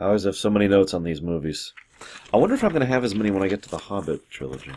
I 0.00 0.06
always 0.06 0.24
have 0.24 0.36
so 0.36 0.48
many 0.48 0.66
notes 0.66 0.94
on 0.94 1.04
these 1.04 1.20
movies. 1.20 1.74
I 2.32 2.38
wonder 2.38 2.54
if 2.54 2.64
I'm 2.64 2.70
going 2.70 2.80
to 2.80 2.86
have 2.86 3.04
as 3.04 3.14
many 3.14 3.30
when 3.30 3.42
I 3.42 3.48
get 3.48 3.62
to 3.64 3.68
the 3.68 3.76
Hobbit 3.76 4.30
trilogy. 4.30 4.72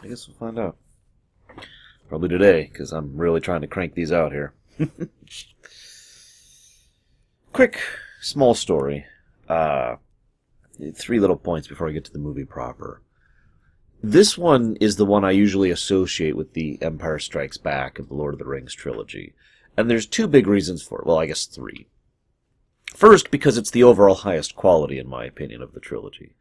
I 0.00 0.06
guess 0.06 0.28
we'll 0.28 0.36
find 0.36 0.56
out. 0.56 0.76
Probably 2.08 2.28
today, 2.28 2.70
because 2.72 2.92
I'm 2.92 3.16
really 3.16 3.40
trying 3.40 3.62
to 3.62 3.66
crank 3.66 3.94
these 3.94 4.12
out 4.12 4.30
here. 4.30 4.54
Quick, 7.52 7.80
small 8.20 8.54
story. 8.54 9.04
Uh, 9.48 9.96
three 10.94 11.18
little 11.18 11.36
points 11.36 11.66
before 11.66 11.88
I 11.88 11.92
get 11.92 12.04
to 12.04 12.12
the 12.12 12.20
movie 12.20 12.44
proper. 12.44 13.02
This 14.00 14.38
one 14.38 14.76
is 14.80 14.94
the 14.94 15.04
one 15.04 15.24
I 15.24 15.32
usually 15.32 15.72
associate 15.72 16.36
with 16.36 16.52
the 16.52 16.80
Empire 16.80 17.18
Strikes 17.18 17.56
Back 17.56 17.98
of 17.98 18.06
the 18.06 18.14
Lord 18.14 18.34
of 18.34 18.38
the 18.38 18.46
Rings 18.46 18.74
trilogy. 18.74 19.34
And 19.76 19.90
there's 19.90 20.06
two 20.06 20.28
big 20.28 20.46
reasons 20.46 20.84
for 20.84 21.00
it. 21.00 21.06
Well, 21.06 21.18
I 21.18 21.26
guess 21.26 21.46
three. 21.46 21.88
First, 22.94 23.30
because 23.30 23.56
it's 23.56 23.70
the 23.70 23.84
overall 23.84 24.16
highest 24.16 24.56
quality, 24.56 24.98
in 24.98 25.08
my 25.08 25.24
opinion, 25.24 25.62
of 25.62 25.72
the 25.72 25.80
trilogy. 25.80 26.34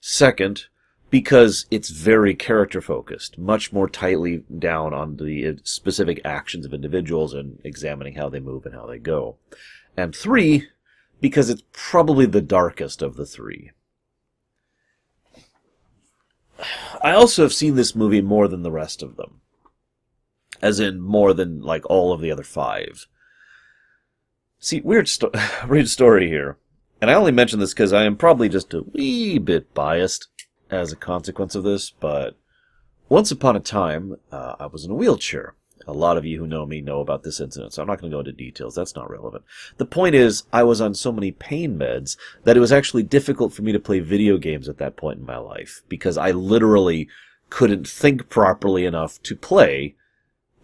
Second, 0.00 0.66
because 1.10 1.66
it's 1.70 1.90
very 1.90 2.34
character 2.34 2.80
focused, 2.80 3.38
much 3.38 3.72
more 3.72 3.88
tightly 3.88 4.44
down 4.58 4.94
on 4.94 5.16
the 5.16 5.58
specific 5.62 6.20
actions 6.24 6.64
of 6.64 6.72
individuals 6.72 7.34
and 7.34 7.60
examining 7.62 8.14
how 8.14 8.28
they 8.28 8.40
move 8.40 8.64
and 8.64 8.74
how 8.74 8.86
they 8.86 8.98
go. 8.98 9.36
And 9.96 10.16
three, 10.16 10.68
because 11.20 11.50
it's 11.50 11.62
probably 11.72 12.26
the 12.26 12.40
darkest 12.40 13.02
of 13.02 13.16
the 13.16 13.26
three. 13.26 13.70
I 17.02 17.12
also 17.12 17.42
have 17.42 17.52
seen 17.52 17.74
this 17.74 17.94
movie 17.94 18.22
more 18.22 18.48
than 18.48 18.62
the 18.62 18.72
rest 18.72 19.02
of 19.02 19.16
them. 19.16 19.40
As 20.62 20.80
in, 20.80 21.00
more 21.00 21.34
than, 21.34 21.60
like, 21.60 21.84
all 21.90 22.12
of 22.12 22.20
the 22.20 22.30
other 22.30 22.42
five. 22.42 23.06
See, 24.64 24.80
weird, 24.80 25.08
sto- 25.08 25.32
weird 25.68 25.88
story 25.88 26.28
here. 26.28 26.56
And 27.00 27.10
I 27.10 27.14
only 27.14 27.32
mention 27.32 27.58
this 27.58 27.74
because 27.74 27.92
I 27.92 28.04
am 28.04 28.16
probably 28.16 28.48
just 28.48 28.72
a 28.72 28.82
wee 28.82 29.38
bit 29.38 29.74
biased 29.74 30.28
as 30.70 30.92
a 30.92 30.96
consequence 30.96 31.56
of 31.56 31.64
this, 31.64 31.90
but 31.90 32.36
once 33.08 33.32
upon 33.32 33.56
a 33.56 33.60
time, 33.60 34.16
uh, 34.30 34.54
I 34.60 34.66
was 34.66 34.84
in 34.84 34.92
a 34.92 34.94
wheelchair. 34.94 35.56
A 35.88 35.92
lot 35.92 36.16
of 36.16 36.24
you 36.24 36.38
who 36.38 36.46
know 36.46 36.64
me 36.64 36.80
know 36.80 37.00
about 37.00 37.24
this 37.24 37.40
incident, 37.40 37.72
so 37.72 37.82
I'm 37.82 37.88
not 37.88 38.00
going 38.00 38.12
to 38.12 38.14
go 38.14 38.20
into 38.20 38.30
details. 38.30 38.76
That's 38.76 38.94
not 38.94 39.10
relevant. 39.10 39.42
The 39.78 39.84
point 39.84 40.14
is, 40.14 40.44
I 40.52 40.62
was 40.62 40.80
on 40.80 40.94
so 40.94 41.10
many 41.10 41.32
pain 41.32 41.76
meds 41.76 42.16
that 42.44 42.56
it 42.56 42.60
was 42.60 42.70
actually 42.70 43.02
difficult 43.02 43.52
for 43.52 43.62
me 43.62 43.72
to 43.72 43.80
play 43.80 43.98
video 43.98 44.38
games 44.38 44.68
at 44.68 44.78
that 44.78 44.96
point 44.96 45.18
in 45.18 45.26
my 45.26 45.38
life 45.38 45.82
because 45.88 46.16
I 46.16 46.30
literally 46.30 47.08
couldn't 47.50 47.88
think 47.88 48.28
properly 48.28 48.86
enough 48.86 49.20
to 49.24 49.34
play. 49.34 49.96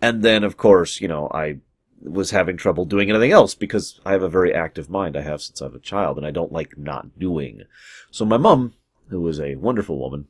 And 0.01 0.23
then, 0.23 0.45
of 0.45 0.57
course, 0.57 1.01
you 1.01 1.09
know, 1.09 1.29
I 1.35 1.57
was 2.03 2.31
having 2.31 2.57
trouble 2.57 2.85
doing 2.85 3.11
anything 3.11 3.33
else 3.33 3.55
because 3.55 4.01
I 4.05 4.13
have 4.13 4.23
a 4.23 4.29
very 4.29 4.55
active 4.55 4.89
mind. 4.89 5.17
I 5.17 5.23
have 5.23 5.43
since 5.43 5.61
I 5.61 5.67
was 5.67 5.77
a 5.77 5.81
child, 5.81 6.17
and 6.17 6.27
I 6.27 6.31
don't 6.31 6.53
like 6.53 6.79
not 6.79 7.19
doing. 7.19 7.63
So 8.11 8.25
my 8.25 8.37
mom, 8.37 8.75
who 9.09 9.21
was 9.21 9.41
a 9.41 9.57
wonderful 9.57 9.99
woman, 9.99 10.29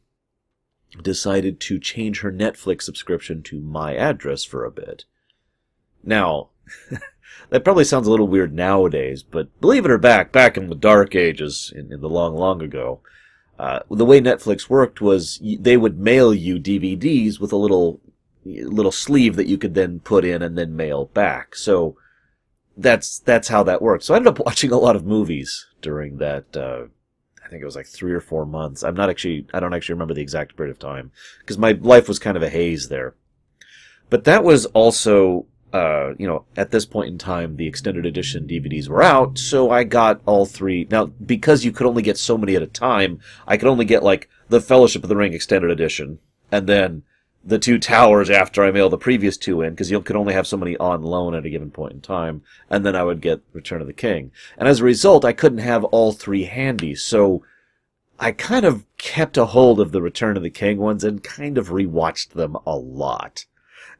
decided 1.02 1.60
to 1.60 1.78
change 1.78 2.20
her 2.20 2.32
Netflix 2.32 2.82
subscription 2.82 3.42
to 3.44 3.60
my 3.60 3.94
address 3.94 4.44
for 4.44 4.64
a 4.64 4.70
bit. 4.70 5.04
Now, 6.02 6.50
that 7.50 7.64
probably 7.64 7.84
sounds 7.84 8.06
a 8.06 8.10
little 8.10 8.28
weird 8.28 8.54
nowadays, 8.54 9.22
but 9.22 9.60
believe 9.60 9.84
it 9.84 9.90
or 9.90 9.98
back, 9.98 10.32
back 10.32 10.56
in 10.56 10.68
the 10.68 10.74
dark 10.74 11.14
ages, 11.14 11.72
in, 11.74 11.92
in 11.92 12.00
the 12.00 12.08
long, 12.08 12.34
long 12.34 12.62
ago, 12.62 13.00
uh, 13.58 13.80
the 13.90 14.04
way 14.04 14.20
Netflix 14.20 14.70
worked 14.70 15.00
was 15.00 15.40
they 15.42 15.76
would 15.76 15.98
mail 15.98 16.32
you 16.32 16.58
DVDs 16.58 17.40
with 17.40 17.52
a 17.52 17.56
little 17.56 18.00
little 18.64 18.92
sleeve 18.92 19.36
that 19.36 19.46
you 19.46 19.58
could 19.58 19.74
then 19.74 20.00
put 20.00 20.24
in 20.24 20.42
and 20.42 20.56
then 20.56 20.76
mail 20.76 21.06
back. 21.06 21.54
So 21.54 21.96
that's 22.76 23.18
that's 23.18 23.48
how 23.48 23.62
that 23.64 23.82
worked. 23.82 24.04
So 24.04 24.14
I 24.14 24.18
ended 24.18 24.38
up 24.38 24.38
watching 24.46 24.72
a 24.72 24.78
lot 24.78 24.96
of 24.96 25.04
movies 25.04 25.66
during 25.80 26.18
that 26.18 26.56
uh, 26.56 26.86
I 27.48 27.50
think 27.50 27.62
it 27.62 27.66
was 27.66 27.76
like 27.76 27.86
three 27.86 28.12
or 28.12 28.20
four 28.20 28.44
months. 28.44 28.82
I'm 28.82 28.94
not 28.94 29.08
actually, 29.08 29.46
I 29.54 29.60
don't 29.60 29.72
actually 29.72 29.94
remember 29.94 30.12
the 30.12 30.20
exact 30.20 30.54
period 30.54 30.70
of 30.70 30.78
time 30.78 31.10
because 31.40 31.56
my 31.56 31.72
life 31.72 32.06
was 32.06 32.18
kind 32.18 32.36
of 32.36 32.42
a 32.42 32.50
haze 32.50 32.88
there. 32.88 33.14
But 34.10 34.24
that 34.24 34.44
was 34.44 34.66
also, 34.66 35.46
uh, 35.72 36.12
you 36.18 36.26
know, 36.26 36.44
at 36.58 36.72
this 36.72 36.84
point 36.84 37.08
in 37.08 37.16
time, 37.16 37.56
the 37.56 37.66
extended 37.66 38.04
edition 38.04 38.46
DVDs 38.46 38.88
were 38.88 39.02
out, 39.02 39.38
so 39.38 39.70
I 39.70 39.84
got 39.84 40.20
all 40.26 40.44
three. 40.44 40.86
Now, 40.90 41.06
because 41.06 41.64
you 41.64 41.72
could 41.72 41.86
only 41.86 42.02
get 42.02 42.18
so 42.18 42.36
many 42.36 42.54
at 42.54 42.62
a 42.62 42.66
time, 42.66 43.18
I 43.46 43.56
could 43.56 43.68
only 43.68 43.86
get 43.86 44.02
like 44.02 44.28
the 44.50 44.60
Fellowship 44.60 45.02
of 45.02 45.08
the 45.08 45.16
Ring 45.16 45.32
extended 45.32 45.70
edition, 45.70 46.18
and 46.52 46.66
then 46.66 47.02
the 47.48 47.58
two 47.58 47.78
towers 47.78 48.28
after 48.28 48.62
I 48.62 48.70
mailed 48.70 48.92
the 48.92 48.98
previous 48.98 49.38
two 49.38 49.62
in, 49.62 49.70
because 49.70 49.90
you 49.90 50.02
could 50.02 50.16
only 50.16 50.34
have 50.34 50.46
so 50.46 50.58
many 50.58 50.76
on 50.76 51.02
loan 51.02 51.34
at 51.34 51.46
a 51.46 51.50
given 51.50 51.70
point 51.70 51.94
in 51.94 52.00
time, 52.02 52.42
and 52.68 52.84
then 52.84 52.94
I 52.94 53.02
would 53.02 53.22
get 53.22 53.40
Return 53.54 53.80
of 53.80 53.86
the 53.86 53.94
King. 53.94 54.32
And 54.58 54.68
as 54.68 54.80
a 54.80 54.84
result, 54.84 55.24
I 55.24 55.32
couldn't 55.32 55.58
have 55.58 55.82
all 55.84 56.12
three 56.12 56.44
handy, 56.44 56.94
so 56.94 57.42
I 58.20 58.32
kind 58.32 58.66
of 58.66 58.84
kept 58.98 59.38
a 59.38 59.46
hold 59.46 59.80
of 59.80 59.92
the 59.92 60.02
Return 60.02 60.36
of 60.36 60.42
the 60.42 60.50
King 60.50 60.76
ones 60.76 61.04
and 61.04 61.24
kind 61.24 61.56
of 61.56 61.70
rewatched 61.70 62.30
them 62.30 62.54
a 62.66 62.76
lot. 62.76 63.46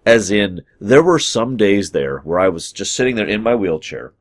As 0.05 0.31
in, 0.31 0.61
there 0.79 1.03
were 1.03 1.19
some 1.19 1.57
days 1.57 1.93
there 1.93 2.19
where 2.19 2.39
I 2.39 2.51
was 2.51 2.71
just 2.71 2.93
sitting 2.93 3.17
there 3.17 3.27
in 3.27 3.43
my 3.43 3.55
wheelchair, 3.55 4.13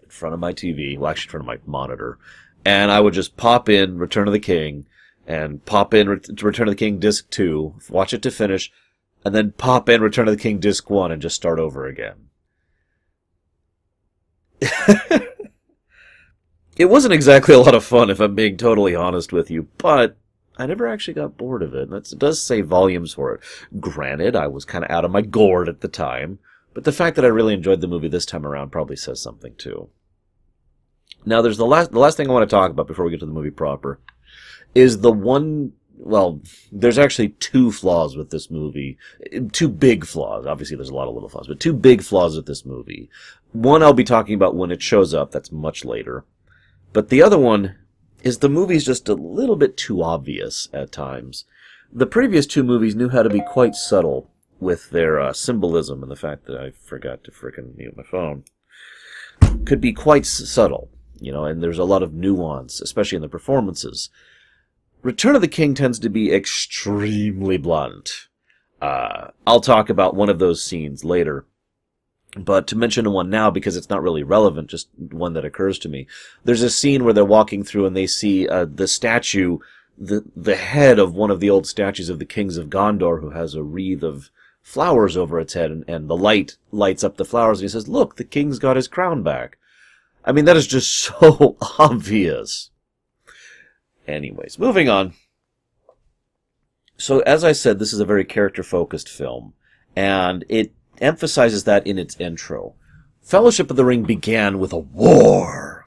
in 0.00 0.10
front 0.10 0.34
of 0.34 0.40
my 0.40 0.52
TV, 0.52 0.96
well, 0.96 1.10
actually 1.10 1.26
in 1.26 1.30
front 1.30 1.58
of 1.58 1.66
my 1.66 1.70
monitor, 1.70 2.18
and 2.64 2.92
I 2.92 3.00
would 3.00 3.14
just 3.14 3.36
pop 3.36 3.68
in 3.68 3.98
Return 3.98 4.28
of 4.28 4.32
the 4.32 4.38
King, 4.38 4.86
and 5.28 5.64
pop 5.66 5.92
in 5.92 6.08
Return 6.08 6.68
of 6.68 6.72
the 6.72 6.74
King 6.74 6.98
Disc 6.98 7.28
2, 7.28 7.74
watch 7.90 8.14
it 8.14 8.22
to 8.22 8.30
finish, 8.30 8.72
and 9.26 9.34
then 9.34 9.52
pop 9.52 9.90
in 9.90 10.00
Return 10.00 10.26
of 10.26 10.34
the 10.34 10.42
King 10.42 10.58
Disc 10.58 10.88
1 10.88 11.12
and 11.12 11.20
just 11.20 11.36
start 11.36 11.60
over 11.60 11.86
again. 11.86 12.30
it 16.78 16.86
wasn't 16.86 17.12
exactly 17.12 17.54
a 17.54 17.58
lot 17.58 17.74
of 17.74 17.84
fun, 17.84 18.08
if 18.08 18.20
I'm 18.20 18.34
being 18.34 18.56
totally 18.56 18.94
honest 18.94 19.30
with 19.30 19.50
you, 19.50 19.68
but 19.76 20.16
I 20.56 20.64
never 20.64 20.88
actually 20.88 21.12
got 21.14 21.36
bored 21.36 21.62
of 21.62 21.74
it. 21.74 21.90
That's, 21.90 22.14
it 22.14 22.18
does 22.18 22.42
say 22.42 22.62
volumes 22.62 23.12
for 23.12 23.34
it. 23.34 23.42
Granted, 23.78 24.34
I 24.34 24.46
was 24.46 24.64
kind 24.64 24.82
of 24.82 24.90
out 24.90 25.04
of 25.04 25.10
my 25.10 25.20
gourd 25.20 25.68
at 25.68 25.82
the 25.82 25.88
time, 25.88 26.38
but 26.72 26.84
the 26.84 26.92
fact 26.92 27.16
that 27.16 27.24
I 27.26 27.28
really 27.28 27.52
enjoyed 27.52 27.82
the 27.82 27.86
movie 27.86 28.08
this 28.08 28.24
time 28.24 28.46
around 28.46 28.70
probably 28.70 28.96
says 28.96 29.20
something 29.20 29.54
too. 29.56 29.90
Now, 31.26 31.42
there's 31.42 31.58
the 31.58 31.66
last 31.66 31.90
the 31.90 31.98
last 31.98 32.16
thing 32.16 32.30
I 32.30 32.32
want 32.32 32.48
to 32.48 32.56
talk 32.56 32.70
about 32.70 32.86
before 32.86 33.04
we 33.04 33.10
get 33.10 33.20
to 33.20 33.26
the 33.26 33.32
movie 33.32 33.50
proper 33.50 34.00
is 34.74 35.00
the 35.00 35.12
one 35.12 35.72
well, 36.00 36.40
there's 36.70 36.98
actually 36.98 37.30
two 37.30 37.72
flaws 37.72 38.16
with 38.16 38.30
this 38.30 38.50
movie. 38.50 38.96
Two 39.52 39.68
big 39.68 40.06
flaws. 40.06 40.46
Obviously, 40.46 40.76
there's 40.76 40.88
a 40.88 40.94
lot 40.94 41.08
of 41.08 41.14
little 41.14 41.28
flaws, 41.28 41.48
but 41.48 41.60
two 41.60 41.72
big 41.72 42.02
flaws 42.02 42.36
with 42.36 42.46
this 42.46 42.64
movie. 42.64 43.10
One 43.52 43.82
I'll 43.82 43.92
be 43.92 44.04
talking 44.04 44.34
about 44.34 44.54
when 44.54 44.70
it 44.70 44.80
shows 44.80 45.12
up. 45.12 45.32
That's 45.32 45.50
much 45.50 45.84
later. 45.84 46.24
But 46.92 47.08
the 47.08 47.22
other 47.22 47.38
one 47.38 47.76
is 48.22 48.38
the 48.38 48.48
movie's 48.48 48.84
just 48.84 49.08
a 49.08 49.14
little 49.14 49.56
bit 49.56 49.76
too 49.76 50.02
obvious 50.02 50.68
at 50.72 50.92
times. 50.92 51.44
The 51.92 52.06
previous 52.06 52.46
two 52.46 52.62
movies 52.62 52.94
knew 52.94 53.08
how 53.08 53.22
to 53.22 53.30
be 53.30 53.40
quite 53.40 53.74
subtle 53.74 54.30
with 54.60 54.90
their 54.90 55.20
uh, 55.20 55.32
symbolism 55.32 56.02
and 56.02 56.10
the 56.10 56.16
fact 56.16 56.46
that 56.46 56.60
I 56.60 56.70
forgot 56.70 57.24
to 57.24 57.30
frickin' 57.30 57.76
mute 57.76 57.96
my 57.96 58.02
phone. 58.02 58.44
Could 59.64 59.80
be 59.80 59.92
quite 59.92 60.26
subtle, 60.26 60.90
you 61.20 61.32
know, 61.32 61.44
and 61.44 61.62
there's 61.62 61.78
a 61.78 61.84
lot 61.84 62.02
of 62.02 62.12
nuance, 62.12 62.80
especially 62.80 63.16
in 63.16 63.22
the 63.22 63.28
performances. 63.28 64.10
Return 65.02 65.36
of 65.36 65.40
the 65.40 65.48
King 65.48 65.74
tends 65.74 65.98
to 66.00 66.08
be 66.08 66.32
extremely 66.32 67.56
blunt. 67.56 68.28
Uh, 68.80 69.28
I'll 69.46 69.60
talk 69.60 69.88
about 69.88 70.14
one 70.14 70.28
of 70.28 70.38
those 70.38 70.62
scenes 70.62 71.04
later. 71.04 71.46
But 72.36 72.66
to 72.68 72.76
mention 72.76 73.10
one 73.10 73.30
now, 73.30 73.50
because 73.50 73.76
it's 73.76 73.88
not 73.88 74.02
really 74.02 74.22
relevant, 74.22 74.68
just 74.68 74.88
one 74.96 75.32
that 75.32 75.44
occurs 75.44 75.78
to 75.80 75.88
me. 75.88 76.06
There's 76.44 76.62
a 76.62 76.70
scene 76.70 77.04
where 77.04 77.14
they're 77.14 77.24
walking 77.24 77.62
through 77.64 77.86
and 77.86 77.96
they 77.96 78.06
see 78.06 78.46
uh, 78.46 78.66
the 78.66 78.86
statue, 78.86 79.58
the 79.96 80.24
the 80.36 80.56
head 80.56 80.98
of 80.98 81.14
one 81.14 81.30
of 81.30 81.40
the 81.40 81.50
old 81.50 81.66
statues 81.66 82.10
of 82.10 82.18
the 82.18 82.26
kings 82.26 82.56
of 82.56 82.68
Gondor, 82.68 83.20
who 83.20 83.30
has 83.30 83.54
a 83.54 83.62
wreath 83.62 84.02
of 84.02 84.30
flowers 84.62 85.16
over 85.16 85.40
its 85.40 85.54
head, 85.54 85.70
and, 85.70 85.84
and 85.88 86.08
the 86.08 86.16
light 86.16 86.56
lights 86.70 87.02
up 87.02 87.16
the 87.16 87.24
flowers. 87.24 87.60
And 87.60 87.64
he 87.64 87.68
says, 87.68 87.88
"Look, 87.88 88.16
the 88.16 88.24
king's 88.24 88.58
got 88.58 88.76
his 88.76 88.88
crown 88.88 89.22
back." 89.22 89.56
I 90.24 90.32
mean, 90.32 90.44
that 90.44 90.56
is 90.56 90.66
just 90.66 90.94
so 91.00 91.56
obvious. 91.78 92.70
Anyways, 94.08 94.58
moving 94.58 94.88
on. 94.88 95.12
So, 96.96 97.20
as 97.20 97.44
I 97.44 97.52
said, 97.52 97.78
this 97.78 97.92
is 97.92 98.00
a 98.00 98.06
very 98.06 98.24
character 98.24 98.62
focused 98.62 99.08
film, 99.08 99.52
and 99.94 100.44
it 100.48 100.72
emphasizes 101.00 101.64
that 101.64 101.86
in 101.86 101.98
its 101.98 102.18
intro. 102.18 102.74
Fellowship 103.22 103.70
of 103.70 103.76
the 103.76 103.84
Ring 103.84 104.04
began 104.04 104.58
with 104.58 104.72
a 104.72 104.78
war. 104.78 105.86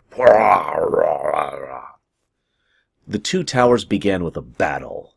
The 3.08 3.20
Two 3.20 3.44
Towers 3.44 3.84
began 3.84 4.24
with 4.24 4.38
a 4.38 4.42
battle. 4.42 5.16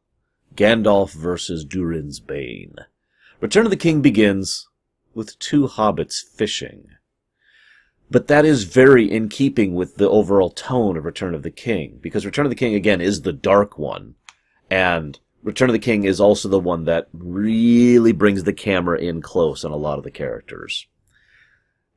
Gandalf 0.57 1.13
versus 1.13 1.65
Durin's 1.65 2.21
Bane. 2.21 2.77
Return 3.41 3.67
of 3.67 3.71
the 3.71 3.77
King 3.77 4.01
begins 4.01 4.69
with 5.15 5.39
two 5.39 5.69
hobbits 5.69 6.23
fishing. 6.23 6.89
But 8.11 8.29
that 8.29 8.45
is 8.45 8.65
very 8.65 9.11
in 9.11 9.29
keeping 9.29 9.75
with 9.75 9.97
the 9.97 10.09
overall 10.09 10.51
tone 10.51 10.97
of 10.97 11.05
Return 11.05 11.35
of 11.35 11.43
the 11.43 11.51
King, 11.51 11.99
because 12.01 12.27
Return 12.27 12.47
of 12.47 12.51
the 12.51 12.57
King, 12.57 12.75
again, 12.75 13.01
is 13.01 13.23
the 13.23 13.33
dark 13.33 13.79
one. 13.79 14.15
And 14.71 15.19
Return 15.43 15.69
of 15.69 15.75
the 15.75 15.79
King 15.79 16.05
is 16.05 16.21
also 16.21 16.49
the 16.49 16.61
one 16.61 16.85
that 16.85 17.09
really 17.13 18.13
brings 18.13 18.45
the 18.45 18.53
camera 18.53 18.99
in 18.99 19.21
close 19.21 19.65
on 19.65 19.73
a 19.73 19.77
lot 19.77 19.99
of 19.99 20.05
the 20.05 20.11
characters. 20.11 20.87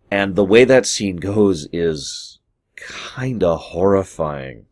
And 0.10 0.36
the 0.36 0.46
way 0.46 0.64
that 0.66 0.86
scene 0.86 1.18
goes 1.18 1.68
is 1.72 2.40
kinda 2.76 3.58
horrifying. 3.58 4.66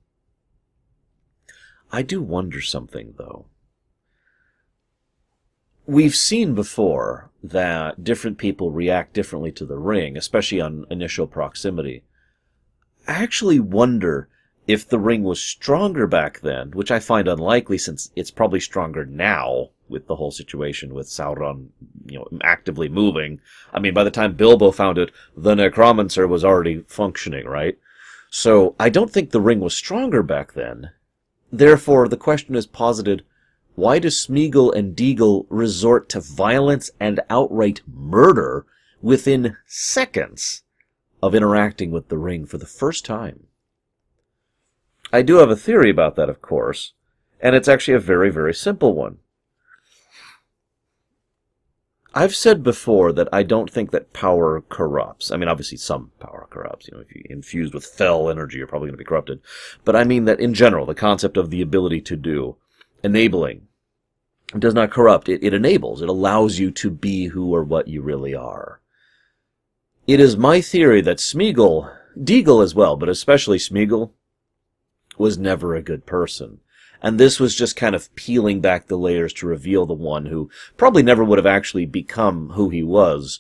I 1.92 2.02
do 2.02 2.22
wonder 2.22 2.62
something, 2.62 3.16
though. 3.18 3.48
We've 5.86 6.16
seen 6.16 6.56
before 6.56 7.30
that 7.50 8.04
different 8.04 8.38
people 8.38 8.72
react 8.72 9.14
differently 9.14 9.52
to 9.54 9.66
the 9.66 9.78
ring, 9.78 10.18
especially 10.18 10.62
on 10.62 10.86
initial 10.90 11.28
proximity. 11.28 12.04
I 13.08 13.14
actually 13.24 13.60
wonder 13.60 14.30
if 14.68 14.88
the 14.88 15.00
ring 15.00 15.24
was 15.24 15.42
stronger 15.42 16.08
back 16.08 16.40
then, 16.40 16.72
which 16.72 16.90
I 16.92 17.00
find 17.00 17.28
unlikely 17.28 17.78
since 17.78 18.12
it's 18.16 18.32
probably 18.32 18.60
stronger 18.60 19.06
now 19.06 19.70
with 19.88 20.08
the 20.08 20.16
whole 20.16 20.32
situation 20.32 20.94
with 20.94 21.08
Sauron, 21.08 21.68
you 22.08 22.18
know, 22.18 22.28
actively 22.42 22.90
moving. 22.90 23.40
I 23.72 23.80
mean, 23.80 23.94
by 23.94 24.04
the 24.04 24.12
time 24.12 24.34
Bilbo 24.34 24.72
found 24.72 24.98
it, 24.98 25.12
the 25.38 25.54
necromancer 25.54 26.28
was 26.28 26.44
already 26.44 26.84
functioning, 26.88 27.46
right? 27.46 27.78
So 28.32 28.76
I 28.80 28.90
don't 28.90 29.12
think 29.12 29.30
the 29.30 29.42
ring 29.42 29.60
was 29.60 29.76
stronger 29.76 30.24
back 30.24 30.54
then. 30.54 30.92
Therefore, 31.52 32.08
the 32.08 32.18
question 32.18 32.56
is 32.56 32.66
posited, 32.66 33.24
why 33.76 34.00
do 34.00 34.08
Smeagol 34.08 34.74
and 34.74 34.96
Deagol 34.96 35.46
resort 35.50 36.10
to 36.10 36.22
violence 36.22 36.90
and 37.00 37.20
outright 37.30 37.82
murder 37.86 38.66
within 39.02 39.58
seconds 39.66 40.64
of 41.22 41.36
interacting 41.36 41.92
with 41.92 42.08
the 42.08 42.18
ring 42.18 42.46
for 42.46 42.58
the 42.58 42.66
first 42.66 43.06
time? 43.06 43.48
I 45.12 45.22
do 45.22 45.36
have 45.36 45.50
a 45.50 45.56
theory 45.56 45.90
about 45.90 46.16
that, 46.16 46.30
of 46.30 46.42
course, 46.42 46.94
and 47.40 47.56
it's 47.56 47.68
actually 47.68 47.94
a 47.96 48.00
very, 48.00 48.32
very 48.32 48.54
simple 48.54 48.94
one. 48.94 49.20
I've 52.18 52.36
said 52.36 52.64
before 52.64 53.12
that 53.12 53.28
I 53.34 53.44
don't 53.44 53.70
think 53.70 53.92
that 53.92 54.14
power 54.14 54.62
corrupts. 54.70 55.32
I 55.32 55.38
mean, 55.38 55.50
obviously 55.50 55.78
some 55.78 56.12
power 56.22 56.48
corrupts. 56.50 56.88
You 56.88 56.96
know, 56.96 57.04
if 57.04 57.14
you're 57.14 57.26
infused 57.30 57.74
with 57.74 57.86
fell 57.86 58.30
energy, 58.30 58.58
you're 58.58 58.68
probably 58.68 58.88
going 58.88 58.94
to 58.94 59.04
be 59.04 59.04
corrupted. 59.04 59.42
But 59.84 59.98
I 59.98 60.06
mean 60.06 60.24
that 60.24 60.40
in 60.40 60.54
general, 60.54 60.86
the 60.86 60.96
concept 60.96 61.36
of 61.36 61.50
the 61.50 61.62
ability 61.62 62.00
to 62.02 62.16
do, 62.16 62.56
enabling, 63.06 63.68
It 64.54 64.60
does 64.60 64.74
not 64.74 64.92
corrupt. 64.92 65.30
It, 65.30 65.44
it 65.44 65.54
enables. 65.54 66.02
It 66.02 66.10
allows 66.10 66.60
you 66.60 66.72
to 66.72 66.90
be 66.90 67.28
who 67.28 67.54
or 67.54 67.64
what 67.64 67.88
you 67.88 68.02
really 68.02 68.36
are. 68.36 68.82
It 70.08 70.20
is 70.20 70.38
my 70.38 70.62
theory 70.62 71.02
that 71.02 71.18
Smeagol, 71.18 71.92
Deagol 72.18 72.64
as 72.64 72.76
well, 72.76 72.96
but 72.96 73.10
especially 73.10 73.58
Smeagol, 73.58 74.12
was 75.18 75.38
never 75.38 75.74
a 75.74 75.82
good 75.82 76.06
person. 76.06 76.60
And 77.02 77.20
this 77.20 77.40
was 77.40 77.56
just 77.56 77.76
kind 77.76 77.96
of 77.96 78.14
peeling 78.16 78.62
back 78.62 78.88
the 78.88 78.98
layers 78.98 79.34
to 79.34 79.48
reveal 79.48 79.86
the 79.86 79.94
one 79.94 80.26
who 80.28 80.50
probably 80.78 81.04
never 81.04 81.24
would 81.24 81.38
have 81.38 81.46
actually 81.46 81.86
become 81.86 82.50
who 82.50 82.70
he 82.70 82.84
was 82.84 83.40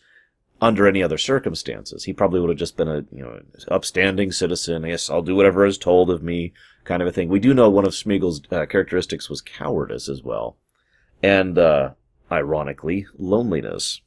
under 0.62 0.88
any 0.88 1.04
other 1.04 1.18
circumstances. 1.18 2.06
He 2.06 2.14
probably 2.14 2.40
would 2.40 2.50
have 2.50 2.60
just 2.60 2.78
been 2.78 2.88
a, 2.88 3.06
you 3.12 3.24
know, 3.24 3.40
upstanding 3.70 4.32
citizen. 4.32 4.84
Yes, 4.84 5.10
I'll 5.10 5.22
do 5.22 5.36
whatever 5.36 5.66
is 5.66 5.78
told 5.78 6.10
of 6.10 6.24
me, 6.24 6.54
kind 6.86 7.02
of 7.02 7.08
a 7.08 7.12
thing. 7.12 7.28
We 7.30 7.40
do 7.40 7.54
know 7.54 7.70
one 7.70 7.86
of 7.86 7.92
Smeagol's 7.92 8.42
uh, 8.52 8.66
characteristics 8.66 9.30
was 9.30 9.42
cowardice 9.42 10.08
as 10.08 10.24
well. 10.24 10.58
And, 11.22 11.58
uh, 11.58 11.92
ironically, 12.32 13.08
loneliness. 13.18 14.02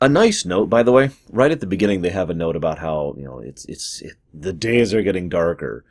A 0.00 0.08
nice 0.08 0.44
note, 0.44 0.70
by 0.70 0.82
the 0.84 0.92
way. 0.92 1.10
Right 1.30 1.50
at 1.50 1.60
the 1.60 1.66
beginning, 1.66 2.02
they 2.02 2.10
have 2.10 2.30
a 2.30 2.34
note 2.34 2.54
about 2.54 2.78
how 2.78 3.14
you 3.16 3.24
know 3.24 3.40
it's 3.40 3.64
it's 3.64 4.00
it, 4.00 4.12
the 4.32 4.52
days 4.52 4.94
are 4.94 5.02
getting 5.02 5.28
darker. 5.28 5.84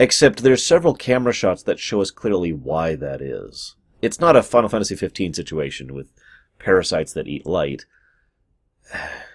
Except 0.00 0.42
there's 0.42 0.66
several 0.66 0.94
camera 0.94 1.32
shots 1.32 1.62
that 1.62 1.78
show 1.78 2.00
us 2.00 2.10
clearly 2.10 2.52
why 2.52 2.96
that 2.96 3.22
is. 3.22 3.76
It's 4.02 4.18
not 4.18 4.34
a 4.34 4.42
Final 4.42 4.68
Fantasy 4.68 4.96
15 4.96 5.34
situation 5.34 5.94
with 5.94 6.08
parasites 6.58 7.12
that 7.12 7.28
eat 7.28 7.46
light. 7.46 7.86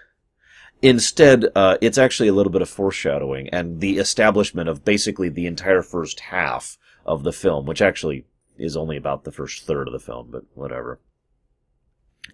Instead, 0.81 1.45
uh, 1.55 1.77
it's 1.81 1.97
actually 1.97 2.29
a 2.29 2.33
little 2.33 2.51
bit 2.51 2.61
of 2.61 2.69
foreshadowing 2.69 3.49
and 3.49 3.81
the 3.81 3.97
establishment 3.97 4.69
of 4.69 4.85
basically 4.85 5.27
the 5.27 5.45
entire 5.45 5.81
first 5.81 6.19
half 6.21 6.77
of 7.05 7.23
the 7.23 7.33
film, 7.33 7.65
which 7.65 7.81
actually 7.81 8.25
is 8.57 8.77
only 8.77 8.95
about 8.95 9.23
the 9.23 9.31
first 9.31 9.65
third 9.65 9.87
of 9.87 9.93
the 9.93 9.99
film, 9.99 10.29
but 10.31 10.43
whatever. 10.53 10.99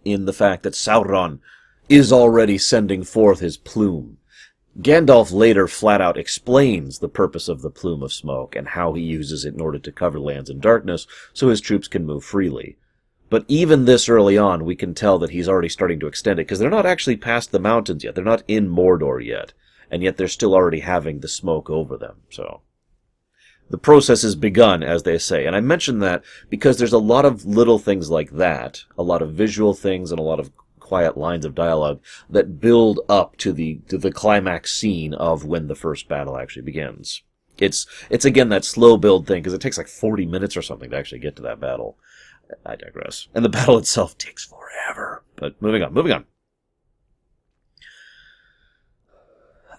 In 0.03 0.25
the 0.25 0.33
fact 0.33 0.63
that 0.63 0.73
Sauron 0.73 1.39
is 1.89 2.11
already 2.11 2.57
sending 2.57 3.03
forth 3.03 3.39
his 3.39 3.57
plume. 3.57 4.17
Gandalf 4.79 5.31
later 5.31 5.67
flat 5.67 6.01
out 6.01 6.17
explains 6.17 6.99
the 6.99 7.07
purpose 7.07 7.47
of 7.47 7.61
the 7.61 7.69
plume 7.69 8.03
of 8.03 8.11
smoke 8.11 8.55
and 8.55 8.69
how 8.69 8.93
he 8.93 9.01
uses 9.01 9.45
it 9.45 9.53
in 9.53 9.61
order 9.61 9.79
to 9.79 9.91
cover 9.91 10.19
lands 10.19 10.49
in 10.49 10.59
darkness 10.59 11.07
so 11.33 11.49
his 11.49 11.61
troops 11.61 11.87
can 11.87 12.05
move 12.05 12.23
freely. 12.23 12.77
But 13.29 13.45
even 13.47 13.85
this 13.85 14.07
early 14.07 14.37
on, 14.37 14.65
we 14.65 14.75
can 14.75 14.93
tell 14.93 15.17
that 15.19 15.31
he's 15.31 15.49
already 15.49 15.69
starting 15.69 15.99
to 15.99 16.07
extend 16.07 16.39
it 16.39 16.43
because 16.43 16.59
they're 16.59 16.69
not 16.69 16.85
actually 16.85 17.17
past 17.17 17.51
the 17.51 17.59
mountains 17.59 18.03
yet. 18.03 18.15
They're 18.15 18.23
not 18.23 18.43
in 18.47 18.69
Mordor 18.69 19.23
yet. 19.23 19.53
And 19.89 20.03
yet 20.03 20.17
they're 20.17 20.27
still 20.27 20.53
already 20.53 20.79
having 20.79 21.19
the 21.19 21.27
smoke 21.27 21.69
over 21.69 21.97
them. 21.97 22.17
So 22.29 22.61
the 23.69 23.77
process 23.77 24.21
has 24.21 24.35
begun, 24.35 24.83
as 24.83 25.03
they 25.03 25.17
say. 25.17 25.45
And 25.45 25.55
I 25.55 25.59
mention 25.59 25.99
that 25.99 26.23
because 26.49 26.77
there's 26.77 26.93
a 26.93 26.99
lot 26.99 27.25
of 27.25 27.45
little 27.45 27.79
things 27.79 28.09
like 28.09 28.31
that, 28.31 28.83
a 28.97 29.03
lot 29.03 29.21
of 29.21 29.33
visual 29.33 29.73
things 29.73 30.11
and 30.11 30.19
a 30.19 30.23
lot 30.23 30.39
of 30.39 30.51
quiet 30.79 31.17
lines 31.17 31.45
of 31.45 31.55
dialogue 31.55 31.99
that 32.29 32.59
build 32.59 32.99
up 33.09 33.35
to 33.37 33.51
the 33.51 33.79
to 33.87 33.97
the 33.97 34.11
climax 34.11 34.71
scene 34.71 35.15
of 35.15 35.43
when 35.43 35.67
the 35.67 35.75
first 35.75 36.07
battle 36.07 36.37
actually 36.37 36.61
begins. 36.61 37.23
It's 37.57 37.87
it's 38.09 38.25
again 38.25 38.49
that 38.49 38.65
slow 38.65 38.97
build 38.97 39.25
thing 39.25 39.41
because 39.41 39.53
it 39.53 39.61
takes 39.61 39.79
like 39.79 39.87
40 39.87 40.27
minutes 40.27 40.55
or 40.55 40.61
something 40.61 40.91
to 40.91 40.97
actually 40.97 41.19
get 41.19 41.35
to 41.37 41.41
that 41.43 41.59
battle. 41.59 41.97
I 42.65 42.75
digress. 42.75 43.27
And 43.33 43.43
the 43.43 43.49
battle 43.49 43.77
itself 43.77 44.17
takes 44.17 44.45
forever. 44.45 45.23
But 45.35 45.61
moving 45.61 45.83
on, 45.83 45.93
moving 45.93 46.11
on. 46.11 46.25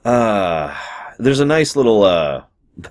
Uh, 0.05 0.77
there's 1.19 1.41
a 1.41 1.45
nice 1.45 1.75
little 1.75 2.05
uh 2.05 2.45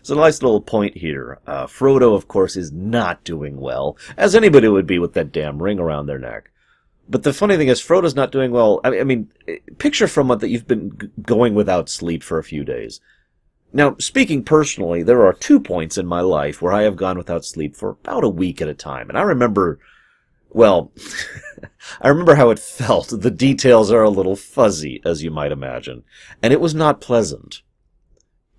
There's 0.00 0.10
a 0.10 0.14
nice 0.14 0.42
little 0.42 0.62
point 0.62 0.96
here. 0.96 1.38
Uh, 1.46 1.66
Frodo, 1.66 2.14
of 2.14 2.26
course, 2.26 2.56
is 2.56 2.72
not 2.72 3.22
doing 3.22 3.60
well, 3.60 3.98
as 4.16 4.34
anybody 4.34 4.66
would 4.66 4.86
be 4.86 4.98
with 4.98 5.12
that 5.12 5.30
damn 5.30 5.62
ring 5.62 5.78
around 5.78 6.06
their 6.06 6.18
neck. 6.18 6.50
But 7.08 7.22
the 7.22 7.34
funny 7.34 7.56
thing 7.56 7.68
is, 7.68 7.82
Frodo's 7.82 8.14
not 8.14 8.32
doing 8.32 8.50
well. 8.50 8.80
I 8.82 9.04
mean, 9.04 9.30
picture 9.78 10.06
from 10.06 10.28
what 10.28 10.40
that 10.40 10.48
you've 10.48 10.68
been 10.68 11.12
going 11.20 11.54
without 11.54 11.88
sleep 11.88 12.22
for 12.22 12.38
a 12.38 12.44
few 12.44 12.64
days. 12.64 13.00
Now, 13.72 13.96
speaking 13.98 14.42
personally, 14.42 15.02
there 15.02 15.24
are 15.24 15.32
two 15.32 15.60
points 15.60 15.96
in 15.96 16.06
my 16.06 16.20
life 16.20 16.60
where 16.60 16.72
I 16.72 16.82
have 16.82 16.96
gone 16.96 17.16
without 17.16 17.44
sleep 17.44 17.76
for 17.76 17.90
about 17.90 18.24
a 18.24 18.28
week 18.28 18.60
at 18.60 18.68
a 18.68 18.74
time. 18.74 19.08
And 19.08 19.16
I 19.16 19.22
remember, 19.22 19.78
well, 20.48 20.92
I 22.00 22.08
remember 22.08 22.34
how 22.34 22.50
it 22.50 22.58
felt. 22.58 23.08
The 23.08 23.30
details 23.30 23.92
are 23.92 24.02
a 24.02 24.10
little 24.10 24.36
fuzzy, 24.36 25.00
as 25.04 25.22
you 25.22 25.30
might 25.30 25.52
imagine. 25.52 26.02
And 26.42 26.52
it 26.52 26.60
was 26.60 26.74
not 26.74 27.00
pleasant. 27.00 27.62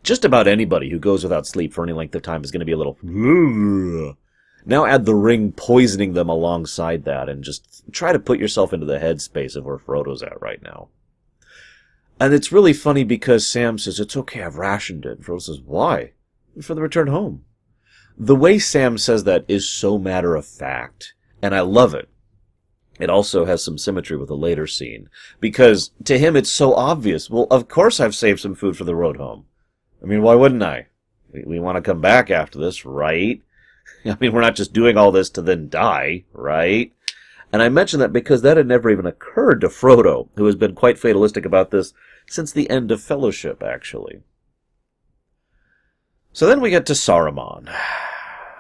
Just 0.03 0.25
about 0.25 0.48
anybody 0.48 0.89
who 0.89 1.00
goes 1.00 1.24
without 1.24 1.46
sleep 1.46 1.74
for 1.74 1.84
any 1.84 1.94
length 1.94 2.15
of 2.15 2.22
time 2.22 2.44
is 2.44 2.51
going 2.51 2.62
to 2.62 2.65
be 2.65 2.72
a 2.72 2.77
little 2.77 2.98
now 4.65 4.86
add 4.86 5.06
the 5.06 5.15
ring 5.15 5.51
poisoning 5.51 6.13
them 6.13 6.30
alongside 6.30 7.03
that 7.06 7.30
and 7.30 7.44
just 7.44 7.84
try 7.91 8.12
to 8.12 8.20
put 8.20 8.39
yourself 8.39 8.74
into 8.74 8.86
the 8.86 9.00
headspace 9.00 9.56
of 9.56 9.65
where 9.65 9.77
Frodo's 9.77 10.24
at 10.24 10.41
right 10.41 10.62
now. 10.62 10.89
And 12.22 12.36
it's 12.36 12.51
really 12.51 12.74
funny 12.74 13.04
because 13.04 13.48
Sam 13.48 13.80
says, 13.80 14.00
it's 14.00 14.16
okay, 14.16 14.44
I've 14.44 14.58
rationed 14.58 15.08
it. 15.08 15.18
And 15.18 15.25
Frodo 15.25 15.42
says, 15.42 15.60
why? 15.60 16.12
For 16.62 16.75
the 16.75 16.82
return 16.84 17.08
home. 17.08 17.46
The 18.16 18.36
way 18.36 18.60
Sam 18.60 19.00
says 19.00 19.24
that 19.24 19.44
is 19.48 19.68
so 19.68 19.98
matter 19.98 20.36
of 20.36 20.46
fact, 20.46 21.16
and 21.42 21.56
I 21.56 21.62
love 21.62 21.96
it. 21.96 22.10
It 23.00 23.10
also 23.10 23.46
has 23.46 23.63
some 23.63 23.80
symmetry 23.80 24.18
with 24.18 24.30
a 24.30 24.36
later 24.36 24.68
scene, 24.68 25.10
because 25.40 25.94
to 26.04 26.20
him 26.20 26.36
it's 26.36 26.51
so 26.51 26.75
obvious. 26.75 27.28
Well, 27.28 27.48
of 27.50 27.68
course 27.68 28.00
I've 28.00 28.13
saved 28.13 28.42
some 28.42 28.54
food 28.54 28.78
for 28.78 28.84
the 28.84 28.96
road 28.96 29.18
home. 29.18 29.46
I 30.04 30.06
mean, 30.06 30.22
why 30.22 30.36
wouldn't 30.36 30.62
I? 30.62 30.90
We, 31.34 31.44
we 31.44 31.60
want 31.60 31.78
to 31.78 31.82
come 31.82 32.01
back 32.01 32.30
after 32.30 32.60
this, 32.60 32.86
right? 32.86 33.42
I 34.06 34.16
mean, 34.20 34.32
we're 34.32 34.42
not 34.42 34.56
just 34.56 34.74
doing 34.74 34.96
all 34.96 35.12
this 35.12 35.32
to 35.32 35.42
then 35.42 35.70
die, 35.70 36.25
right? 36.34 36.94
And 37.51 37.63
I 37.63 37.70
mention 37.70 38.00
that 38.00 38.13
because 38.13 38.44
that 38.44 38.58
had 38.58 38.68
never 38.68 38.92
even 38.92 39.08
occurred 39.08 39.62
to 39.62 39.70
Frodo, 39.70 40.30
who 40.36 40.46
has 40.46 40.56
been 40.56 40.75
quite 40.75 41.00
fatalistic 41.00 41.46
about 41.46 41.72
this 41.72 41.94
since 42.28 42.51
the 42.51 42.70
end 42.70 42.92
of 42.92 43.01
Fellowship, 43.01 43.62
actually. 43.63 44.22
So 46.34 46.48
then 46.48 46.62
we 46.62 46.70
get 46.70 46.86
to 46.86 46.94
Saruman, 46.94 47.74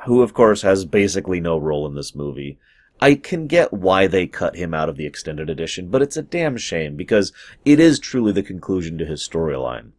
who 0.05 0.21
of 0.21 0.33
course 0.33 0.61
has 0.61 0.83
basically 0.83 1.39
no 1.39 1.57
role 1.57 1.87
in 1.87 1.95
this 1.95 2.13
movie. 2.15 2.59
I 2.99 3.15
can 3.15 3.47
get 3.47 3.73
why 3.73 4.07
they 4.07 4.27
cut 4.27 4.55
him 4.55 4.73
out 4.73 4.89
of 4.89 4.97
the 4.97 5.05
extended 5.05 5.49
edition, 5.49 5.87
but 5.89 6.01
it's 6.01 6.17
a 6.17 6.21
damn 6.21 6.57
shame 6.57 6.95
because 6.95 7.31
it 7.65 7.79
is 7.79 7.97
truly 7.97 8.31
the 8.31 8.43
conclusion 8.43 8.97
to 8.97 9.05
his 9.05 9.27
storyline. 9.27 9.91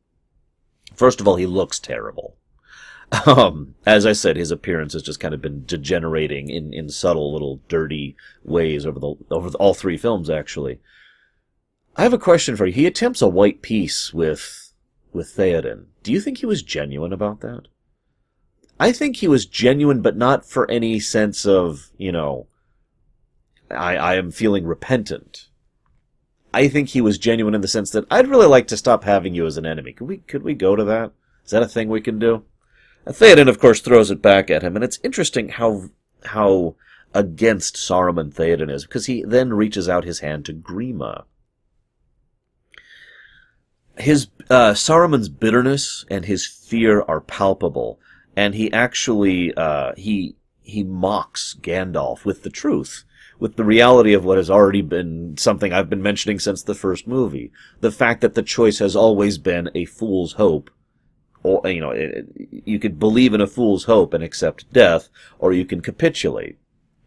First 0.95 1.21
of 1.21 1.26
all, 1.26 1.37
he 1.37 1.47
looks 1.47 1.78
terrible. 1.81 2.37
Um, 3.26 3.75
as 3.85 4.07
I 4.07 4.12
said, 4.12 4.37
his 4.37 4.50
appearance 4.50 4.95
has 4.95 5.02
just 5.02 5.21
kind 5.21 5.35
of 5.35 5.42
been 5.42 5.64
degenerating 5.66 6.49
in, 6.49 6.73
in 6.73 6.88
subtle 6.88 7.33
little 7.33 7.61
dirty 7.69 8.16
ways 8.42 8.87
over 8.87 8.99
the 8.99 9.14
over 9.31 9.50
the, 9.50 9.59
all 9.59 9.75
three 9.75 9.99
films 9.99 10.31
actually. 10.31 10.81
I 11.96 12.02
have 12.02 12.12
a 12.12 12.18
question 12.18 12.56
for 12.56 12.66
you. 12.66 12.72
He 12.72 12.87
attempts 12.87 13.22
a 13.22 13.28
white 13.28 13.62
peace 13.62 14.14
with 14.14 14.72
with 15.12 15.37
Theoden. 15.37 15.87
Do 16.02 16.12
you 16.12 16.20
think 16.20 16.38
he 16.38 16.46
was 16.46 16.62
genuine 16.62 17.12
about 17.12 17.40
that? 17.40 17.68
I 18.80 18.92
think 18.92 19.16
he 19.16 19.28
was 19.28 19.46
genuine, 19.46 20.00
but 20.00 20.16
not 20.16 20.44
for 20.44 20.68
any 20.70 20.99
sense 20.99 21.46
of, 21.46 21.90
you 21.99 22.11
know, 22.11 22.46
I, 23.70 23.96
I 23.96 24.14
am 24.14 24.30
feeling 24.30 24.66
repentant. 24.66 25.49
I 26.54 26.68
think 26.68 26.88
he 26.88 27.00
was 27.00 27.18
genuine 27.18 27.54
in 27.54 27.61
the 27.61 27.68
sense 27.68 27.90
that 27.90 28.06
I'd 28.11 28.28
really 28.28 28.46
like 28.46 28.66
to 28.68 28.76
stop 28.76 29.04
having 29.04 29.34
you 29.34 29.46
as 29.46 29.56
an 29.56 29.66
enemy. 29.66 29.92
Could 29.92 30.08
we 30.08 30.18
could 30.18 30.42
we 30.42 30.54
go 30.54 30.76
to 30.76 30.84
that? 30.84 31.12
Is 31.44 31.50
that 31.50 31.62
a 31.62 31.68
thing 31.68 31.88
we 31.88 32.00
can 32.00 32.18
do? 32.18 32.44
And 33.04 33.14
Theoden, 33.14 33.49
of 33.49 33.58
course, 33.58 33.80
throws 33.80 34.11
it 34.11 34.22
back 34.22 34.50
at 34.50 34.62
him, 34.62 34.76
and 34.76 34.84
it's 34.84 35.00
interesting 35.02 35.49
how 35.50 35.90
how 36.25 36.76
against 37.14 37.76
Saruman 37.76 38.32
Theoden 38.32 38.70
is, 38.70 38.84
because 38.84 39.06
he 39.06 39.22
then 39.22 39.52
reaches 39.54 39.88
out 39.88 40.04
his 40.04 40.20
hand 40.20 40.44
to 40.46 40.52
Grima. 40.52 41.25
His 43.99 44.28
uh, 44.49 44.72
Saruman's 44.72 45.28
bitterness 45.28 46.04
and 46.11 46.25
his 46.25 46.46
fear 46.46 47.02
are 47.02 47.20
palpable, 47.20 48.00
and 48.37 48.54
he 48.54 48.72
actually 48.72 49.54
uh, 49.54 49.92
he 49.96 50.37
he 50.62 50.82
mocks 50.82 51.56
Gandalf 51.61 52.25
with 52.25 52.42
the 52.42 52.50
truth, 52.50 53.04
with 53.38 53.56
the 53.56 53.64
reality 53.64 54.14
of 54.14 54.25
what 54.25 54.38
has 54.38 54.49
already 54.49 54.82
been 54.82 55.37
something 55.37 55.72
I've 55.72 55.90
been 55.90 56.02
mentioning 56.02 56.38
since 56.38 56.62
the 56.62 56.75
first 56.75 57.06
movie. 57.06 57.52
The 57.80 57.92
fact 57.92 58.20
that 58.22 58.34
the 58.34 58.42
choice 58.42 58.78
has 58.78 58.96
always 58.96 59.38
been 59.38 59.70
a 59.75 59.84
fool's 59.84 60.34
hope. 60.34 60.70
Or, 61.44 61.61
you 61.68 61.80
know, 61.80 61.92
you 62.50 62.78
could 62.78 63.00
believe 63.00 63.34
in 63.34 63.40
a 63.40 63.49
fool's 63.49 63.84
hope 63.84 64.14
and 64.14 64.22
accept 64.22 64.72
death, 64.72 65.08
or 65.40 65.52
you 65.52 65.64
can 65.64 65.80
capitulate. 65.80 66.56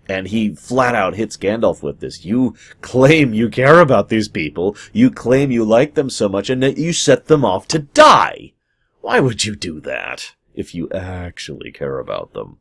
And 0.07 0.27
he 0.27 0.53
flat 0.53 0.93
out 0.93 1.15
hits 1.15 1.35
Gandalf 1.35 1.81
with 1.81 1.99
this. 1.99 2.23
You 2.25 2.55
claim 2.81 3.33
you 3.33 3.49
care 3.49 3.79
about 3.79 4.09
these 4.09 4.27
people, 4.27 4.75
you 4.93 5.09
claim 5.09 5.51
you 5.51 5.65
like 5.65 5.95
them 5.95 6.09
so 6.09 6.29
much, 6.29 6.49
and 6.49 6.61
that 6.61 6.77
you 6.77 6.93
set 6.93 7.25
them 7.25 7.43
off 7.43 7.67
to 7.69 7.79
die. 7.79 8.53
Why 9.01 9.19
would 9.19 9.45
you 9.45 9.55
do 9.55 9.79
that 9.81 10.33
if 10.53 10.75
you 10.75 10.89
actually 10.91 11.71
care 11.71 11.99
about 11.99 12.33
them? 12.33 12.59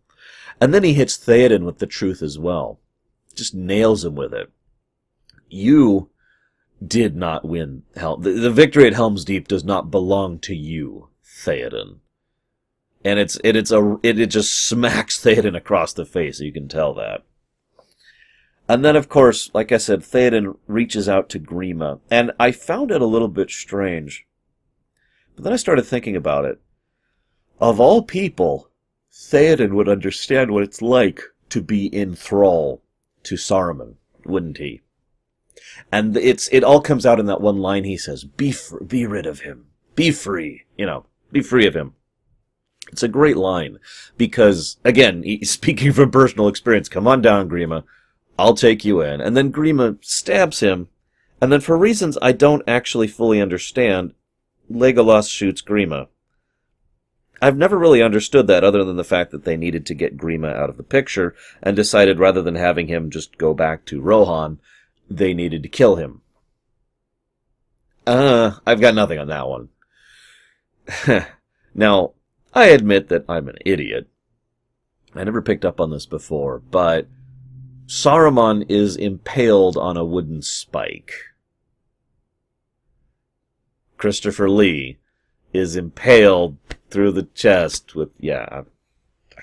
And 0.60 0.72
then 0.72 0.84
he 0.84 0.94
hits 0.94 1.16
Theoden 1.16 1.64
with 1.64 1.78
the 1.78 1.86
truth 1.86 2.22
as 2.22 2.38
well. 2.38 2.80
Just 3.34 3.54
nails 3.54 4.04
him 4.04 4.14
with 4.14 4.32
it. 4.32 4.50
You 5.48 6.10
did 6.84 7.16
not 7.16 7.44
win 7.44 7.82
Hel- 7.96 8.16
the, 8.16 8.32
the 8.32 8.50
victory 8.50 8.86
at 8.86 8.94
Helm's 8.94 9.24
Deep 9.24 9.48
does 9.48 9.64
not 9.64 9.90
belong 9.90 10.38
to 10.40 10.54
you, 10.54 11.08
Theoden. 11.24 12.00
And 13.04 13.18
it's 13.18 13.38
it, 13.44 13.56
it's 13.56 13.70
a 13.70 13.98
it, 14.02 14.18
it 14.18 14.26
just 14.26 14.66
smacks 14.66 15.22
Theoden 15.22 15.56
across 15.56 15.92
the 15.92 16.06
face. 16.06 16.40
You 16.40 16.52
can 16.52 16.68
tell 16.68 16.94
that. 16.94 17.24
And 18.68 18.84
then, 18.84 18.96
of 18.96 19.08
course, 19.08 19.50
like 19.52 19.72
I 19.72 19.76
said, 19.76 20.00
Theoden 20.00 20.56
reaches 20.66 21.08
out 21.08 21.28
to 21.30 21.40
Grima, 21.40 22.00
and 22.10 22.32
I 22.40 22.50
found 22.50 22.90
it 22.90 23.02
a 23.02 23.06
little 23.06 23.28
bit 23.28 23.50
strange. 23.50 24.26
But 25.34 25.44
then 25.44 25.52
I 25.52 25.56
started 25.56 25.82
thinking 25.82 26.16
about 26.16 26.44
it. 26.46 26.60
Of 27.60 27.78
all 27.78 28.02
people, 28.02 28.70
Theoden 29.12 29.74
would 29.74 29.88
understand 29.88 30.50
what 30.50 30.62
it's 30.62 30.80
like 30.80 31.22
to 31.50 31.60
be 31.60 31.86
in 31.86 32.14
thrall 32.14 32.82
to 33.24 33.34
Saruman, 33.36 33.96
wouldn't 34.24 34.58
he? 34.58 34.80
And 35.92 36.16
it's 36.16 36.48
it 36.48 36.64
all 36.64 36.80
comes 36.80 37.04
out 37.06 37.20
in 37.20 37.26
that 37.26 37.40
one 37.40 37.58
line 37.58 37.84
he 37.84 37.96
says, 37.96 38.24
"Be 38.24 38.50
fr- 38.52 38.82
be 38.82 39.06
rid 39.06 39.26
of 39.26 39.40
him, 39.40 39.66
be 39.94 40.10
free," 40.10 40.64
you 40.76 40.86
know, 40.86 41.06
be 41.32 41.40
free 41.42 41.66
of 41.66 41.74
him. 41.74 41.94
It's 42.90 43.02
a 43.02 43.08
great 43.08 43.36
line 43.36 43.78
because, 44.16 44.78
again, 44.84 45.24
speaking 45.42 45.92
from 45.92 46.10
personal 46.10 46.48
experience, 46.48 46.88
come 46.88 47.06
on 47.06 47.22
down, 47.22 47.48
Grima, 47.48 47.84
I'll 48.38 48.54
take 48.54 48.84
you 48.84 49.00
in. 49.00 49.20
And 49.20 49.36
then 49.36 49.52
Grima 49.52 50.02
stabs 50.04 50.60
him, 50.60 50.88
and 51.40 51.52
then 51.52 51.60
for 51.60 51.76
reasons 51.76 52.18
I 52.20 52.32
don't 52.32 52.62
actually 52.66 53.08
fully 53.08 53.40
understand, 53.40 54.14
Legolas 54.70 55.30
shoots 55.30 55.62
Grima. 55.62 56.08
I've 57.42 57.56
never 57.56 57.78
really 57.78 58.02
understood 58.02 58.46
that 58.46 58.64
other 58.64 58.84
than 58.84 58.96
the 58.96 59.04
fact 59.04 59.30
that 59.32 59.44
they 59.44 59.56
needed 59.56 59.84
to 59.86 59.94
get 59.94 60.16
Grima 60.16 60.54
out 60.54 60.70
of 60.70 60.76
the 60.76 60.82
picture 60.82 61.34
and 61.62 61.76
decided 61.76 62.18
rather 62.18 62.40
than 62.40 62.54
having 62.54 62.86
him 62.86 63.10
just 63.10 63.36
go 63.36 63.52
back 63.52 63.84
to 63.86 64.00
Rohan, 64.00 64.60
they 65.10 65.34
needed 65.34 65.62
to 65.62 65.68
kill 65.68 65.96
him. 65.96 66.22
Uh, 68.06 68.52
I've 68.66 68.80
got 68.80 68.94
nothing 68.94 69.18
on 69.18 69.28
that 69.28 69.48
one. 69.48 69.68
now, 71.74 72.12
I 72.54 72.66
admit 72.66 73.08
that 73.08 73.24
I'm 73.28 73.48
an 73.48 73.58
idiot. 73.64 74.08
I 75.14 75.24
never 75.24 75.42
picked 75.42 75.64
up 75.64 75.80
on 75.80 75.90
this 75.90 76.06
before, 76.06 76.58
but 76.58 77.08
Saruman 77.86 78.64
is 78.68 78.96
impaled 78.96 79.76
on 79.76 79.96
a 79.96 80.04
wooden 80.04 80.42
spike. 80.42 81.12
Christopher 83.98 84.50
Lee 84.50 84.98
is 85.52 85.76
impaled 85.76 86.56
through 86.90 87.12
the 87.12 87.24
chest 87.34 87.94
with 87.94 88.10
yeah. 88.18 88.46
I, 88.50 88.62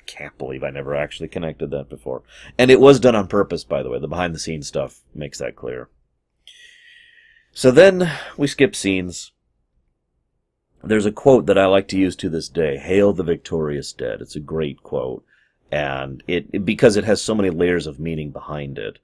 can't 0.07 0.37
believe 0.37 0.63
I 0.63 0.71
never 0.71 0.93
actually 0.93 1.29
connected 1.29 1.71
that 1.71 1.87
before, 1.87 2.21
and 2.57 2.69
it 2.69 2.81
was 2.81 2.99
done 2.99 3.15
on 3.15 3.27
purpose, 3.27 3.63
by 3.63 3.81
the 3.81 3.89
way. 3.89 3.97
The 3.97 4.09
behind 4.09 4.35
the 4.35 4.39
scenes 4.39 4.67
stuff 4.67 5.01
makes 5.15 5.37
that 5.37 5.55
clear. 5.55 5.89
So 7.53 7.71
then 7.71 8.11
we 8.35 8.47
skip 8.47 8.75
scenes. 8.75 9.31
There's 10.83 11.05
a 11.05 11.11
quote 11.11 11.45
that 11.45 11.57
I 11.57 11.65
like 11.65 11.87
to 11.89 11.97
use 11.97 12.15
to 12.17 12.29
this 12.29 12.49
day: 12.49 12.77
"Hail 12.77 13.13
the 13.13 13.23
victorious 13.23 13.93
dead." 13.93 14.21
It's 14.21 14.35
a 14.35 14.41
great 14.41 14.83
quote, 14.83 15.23
and 15.71 16.23
it, 16.27 16.65
because 16.65 16.97
it 16.97 17.03
has 17.05 17.21
so 17.21 17.33
many 17.33 17.49
layers 17.49 17.87
of 17.87 17.99
meaning 17.99 18.31
behind 18.31 18.77
it. 18.77 18.99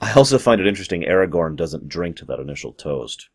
I 0.00 0.12
also 0.12 0.38
find 0.38 0.60
it 0.60 0.66
interesting 0.66 1.02
Aragorn 1.02 1.56
doesn't 1.56 1.88
drink 1.88 2.16
to 2.16 2.24
that 2.26 2.40
initial 2.40 2.72
toast. 2.72 3.28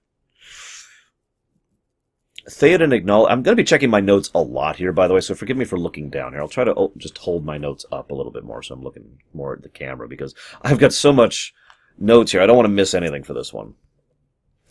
Theoden 2.50 2.94
acknowledge. 2.94 3.32
I'm 3.32 3.44
going 3.44 3.56
to 3.56 3.62
be 3.62 3.68
checking 3.68 3.92
my 3.92 4.00
notes 4.00 4.32
a 4.34 4.42
lot 4.42 4.78
here, 4.78 4.92
by 4.92 5.08
the 5.08 5.14
way, 5.14 5.22
so 5.22 5.36
forgive 5.36 5.58
me 5.58 5.66
for 5.66 5.78
looking 5.78 6.10
down 6.10 6.32
here. 6.32 6.42
I'll 6.42 6.48
try 6.48 6.64
to 6.64 6.92
just 6.98 7.20
hold 7.20 7.46
my 7.46 7.58
notes 7.58 7.86
up 7.92 8.10
a 8.10 8.16
little 8.16 8.32
bit 8.32 8.44
more 8.44 8.64
so 8.64 8.74
I'm 8.74 8.84
looking 8.84 9.20
more 9.34 9.54
at 9.54 9.62
the 9.62 9.70
camera 9.70 10.08
because 10.08 10.34
I've 10.64 10.80
got 10.80 10.94
so 10.94 11.14
much 11.14 11.54
notes 12.00 12.32
here. 12.32 12.42
I 12.42 12.48
don't 12.48 12.58
want 12.58 12.66
to 12.66 12.74
miss 12.74 12.94
anything 12.94 13.24
for 13.24 13.34
this 13.34 13.54
one. 13.54 13.76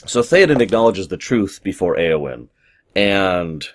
So 0.07 0.21
Theoden 0.21 0.61
acknowledges 0.61 1.09
the 1.09 1.17
truth 1.17 1.61
before 1.63 1.97
Eowyn, 1.97 2.49
and 2.97 3.69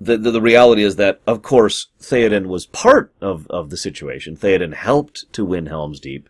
the, 0.00 0.16
the, 0.16 0.30
the 0.30 0.40
reality 0.40 0.82
is 0.82 0.96
that, 0.96 1.20
of 1.26 1.42
course, 1.42 1.88
Theoden 2.00 2.46
was 2.46 2.66
part 2.66 3.12
of, 3.20 3.46
of 3.48 3.70
the 3.70 3.76
situation. 3.76 4.36
Theoden 4.36 4.74
helped 4.74 5.30
to 5.34 5.44
win 5.44 5.66
Helm's 5.66 6.00
Deep, 6.00 6.28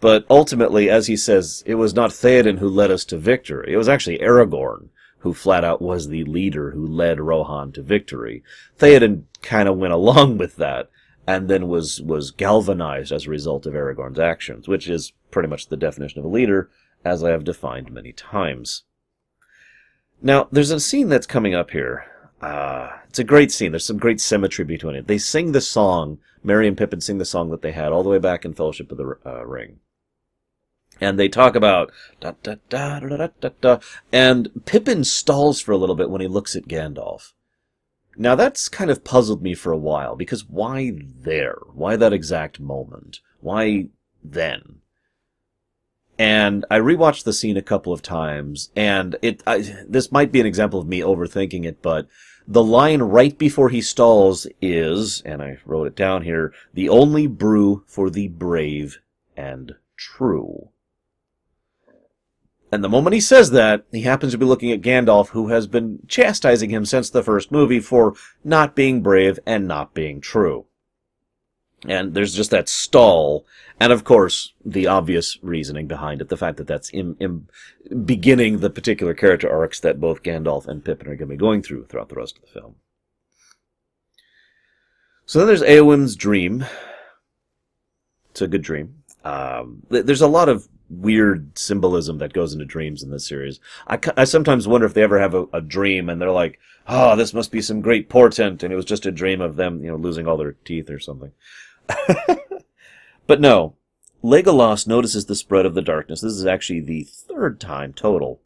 but 0.00 0.26
ultimately, 0.28 0.90
as 0.90 1.06
he 1.06 1.16
says, 1.16 1.62
it 1.64 1.76
was 1.76 1.94
not 1.94 2.10
Theoden 2.10 2.58
who 2.58 2.68
led 2.68 2.90
us 2.90 3.04
to 3.06 3.16
victory. 3.16 3.72
It 3.72 3.76
was 3.76 3.88
actually 3.88 4.18
Aragorn 4.18 4.88
who 5.24 5.32
flat 5.32 5.64
out 5.64 5.80
was 5.80 6.08
the 6.08 6.22
leader 6.24 6.72
who 6.72 6.86
led 6.86 7.18
Rohan 7.18 7.72
to 7.72 7.82
victory. 7.82 8.42
Theoden 8.78 9.22
kind 9.40 9.68
of 9.68 9.78
went 9.78 9.94
along 9.94 10.36
with 10.38 10.56
that 10.56 10.90
and 11.26 11.48
then 11.48 11.68
was, 11.68 12.02
was 12.02 12.30
galvanized 12.30 13.10
as 13.10 13.26
a 13.26 13.30
result 13.30 13.64
of 13.64 13.72
Aragorn's 13.72 14.18
actions, 14.18 14.68
which 14.68 14.86
is 14.86 15.14
pretty 15.30 15.48
much 15.48 15.68
the 15.68 15.78
definition 15.78 16.18
of 16.18 16.26
a 16.26 16.28
leader, 16.28 16.68
as 17.04 17.24
I 17.24 17.30
have 17.30 17.44
defined 17.44 17.90
many 17.90 18.12
times. 18.12 18.82
Now, 20.20 20.48
there's 20.52 20.70
a 20.70 20.78
scene 20.78 21.08
that's 21.08 21.26
coming 21.26 21.54
up 21.54 21.70
here. 21.70 22.04
Uh, 22.44 22.90
it's 23.08 23.18
a 23.18 23.24
great 23.24 23.50
scene. 23.50 23.72
There's 23.72 23.86
some 23.86 23.98
great 23.98 24.20
symmetry 24.20 24.64
between 24.64 24.96
it. 24.96 25.06
They 25.06 25.18
sing 25.18 25.52
the 25.52 25.60
song, 25.60 26.18
Merry 26.42 26.68
and 26.68 26.76
Pippin 26.76 27.00
sing 27.00 27.18
the 27.18 27.24
song 27.24 27.50
that 27.50 27.62
they 27.62 27.72
had 27.72 27.92
all 27.92 28.02
the 28.02 28.10
way 28.10 28.18
back 28.18 28.44
in 28.44 28.54
Fellowship 28.54 28.92
of 28.92 28.98
the 28.98 29.16
uh, 29.24 29.44
Ring 29.46 29.80
and 31.00 31.18
they 31.18 31.28
talk 31.28 31.54
about 31.54 31.92
da 32.20 32.32
da 32.42 32.56
da 32.68 33.00
da 33.00 33.16
da 33.16 33.28
da 33.40 33.48
da, 33.60 33.78
and 34.12 34.64
Pippin 34.64 35.04
stalls 35.04 35.60
for 35.60 35.72
a 35.72 35.76
little 35.76 35.96
bit 35.96 36.10
when 36.10 36.20
he 36.20 36.28
looks 36.28 36.54
at 36.56 36.68
Gandalf. 36.68 37.32
Now 38.16 38.34
that's 38.34 38.68
kind 38.68 38.90
of 38.90 39.04
puzzled 39.04 39.42
me 39.42 39.54
for 39.54 39.72
a 39.72 39.78
while 39.78 40.14
because 40.16 40.48
why 40.48 40.92
there? 40.96 41.58
Why 41.72 41.96
that 41.96 42.12
exact 42.12 42.60
moment? 42.60 43.20
Why 43.40 43.88
then? 44.22 44.76
And 46.16 46.64
I 46.70 46.78
rewatched 46.78 47.24
the 47.24 47.32
scene 47.32 47.56
a 47.56 47.62
couple 47.62 47.92
of 47.92 48.00
times, 48.00 48.70
and 48.76 49.16
it 49.20 49.42
I, 49.46 49.84
this 49.88 50.12
might 50.12 50.30
be 50.30 50.40
an 50.40 50.46
example 50.46 50.78
of 50.78 50.86
me 50.86 51.00
overthinking 51.00 51.64
it, 51.64 51.82
but 51.82 52.06
the 52.46 52.62
line 52.62 53.02
right 53.02 53.36
before 53.36 53.70
he 53.70 53.80
stalls 53.80 54.46
is, 54.60 55.22
and 55.22 55.42
I 55.42 55.58
wrote 55.64 55.86
it 55.86 55.96
down 55.96 56.22
here, 56.22 56.52
the 56.74 56.88
only 56.88 57.26
brew 57.26 57.84
for 57.86 58.10
the 58.10 58.28
brave 58.28 58.98
and 59.36 59.74
true. 59.96 60.68
And 62.70 62.82
the 62.82 62.88
moment 62.88 63.14
he 63.14 63.20
says 63.20 63.52
that, 63.52 63.84
he 63.92 64.02
happens 64.02 64.32
to 64.32 64.38
be 64.38 64.44
looking 64.44 64.72
at 64.72 64.80
Gandalf, 64.80 65.28
who 65.28 65.48
has 65.48 65.66
been 65.66 66.00
chastising 66.08 66.70
him 66.70 66.84
since 66.84 67.08
the 67.08 67.22
first 67.22 67.52
movie 67.52 67.80
for 67.80 68.14
not 68.42 68.74
being 68.74 69.00
brave 69.00 69.38
and 69.46 69.68
not 69.68 69.94
being 69.94 70.20
true. 70.20 70.66
And 71.86 72.14
there's 72.14 72.34
just 72.34 72.50
that 72.50 72.68
stall, 72.68 73.44
and 73.78 73.92
of 73.92 74.04
course, 74.04 74.52
the 74.64 74.86
obvious 74.86 75.38
reasoning 75.42 75.86
behind 75.86 76.20
it, 76.20 76.28
the 76.28 76.36
fact 76.36 76.56
that 76.56 76.66
that's 76.66 76.88
in, 76.90 77.16
in 77.20 77.46
beginning 78.04 78.60
the 78.60 78.70
particular 78.70 79.12
character 79.12 79.50
arcs 79.50 79.80
that 79.80 80.00
both 80.00 80.22
Gandalf 80.22 80.66
and 80.66 80.84
Pippin 80.84 81.08
are 81.08 81.16
going 81.16 81.28
to 81.28 81.34
be 81.34 81.36
going 81.36 81.62
through 81.62 81.86
throughout 81.86 82.08
the 82.08 82.14
rest 82.14 82.36
of 82.36 82.42
the 82.42 82.60
film. 82.60 82.76
So 85.26 85.38
then 85.38 85.48
there's 85.48 85.62
Eowyn's 85.62 86.16
dream. 86.16 86.64
It's 88.30 88.42
a 88.42 88.48
good 88.48 88.62
dream. 88.62 89.02
Um, 89.24 89.82
there's 89.88 90.20
a 90.20 90.28
lot 90.28 90.48
of 90.48 90.68
weird 90.90 91.56
symbolism 91.58 92.18
that 92.18 92.32
goes 92.32 92.52
into 92.52 92.64
dreams 92.64 93.02
in 93.02 93.10
this 93.10 93.26
series. 93.26 93.58
I, 93.86 93.98
I 94.16 94.24
sometimes 94.24 94.68
wonder 94.68 94.86
if 94.86 94.94
they 94.94 95.02
ever 95.02 95.18
have 95.18 95.34
a, 95.34 95.46
a, 95.52 95.60
dream 95.60 96.10
and 96.10 96.20
they're 96.20 96.30
like, 96.30 96.58
oh, 96.86 97.16
this 97.16 97.32
must 97.32 97.50
be 97.50 97.62
some 97.62 97.80
great 97.80 98.10
portent, 98.10 98.62
and 98.62 98.72
it 98.72 98.76
was 98.76 98.84
just 98.84 99.06
a 99.06 99.12
dream 99.12 99.40
of 99.40 99.56
them, 99.56 99.82
you 99.82 99.90
know, 99.90 99.96
losing 99.96 100.28
all 100.28 100.36
their 100.36 100.52
teeth 100.52 100.90
or 100.90 100.98
something. 100.98 101.32
but 103.26 103.40
no, 103.40 103.76
Legolas 104.22 104.86
notices 104.86 105.26
the 105.26 105.34
spread 105.34 105.66
of 105.66 105.74
the 105.74 105.82
darkness. 105.82 106.20
This 106.20 106.32
is 106.32 106.46
actually 106.46 106.80
the 106.80 107.04
third 107.04 107.60
time 107.60 107.92
total 107.92 108.40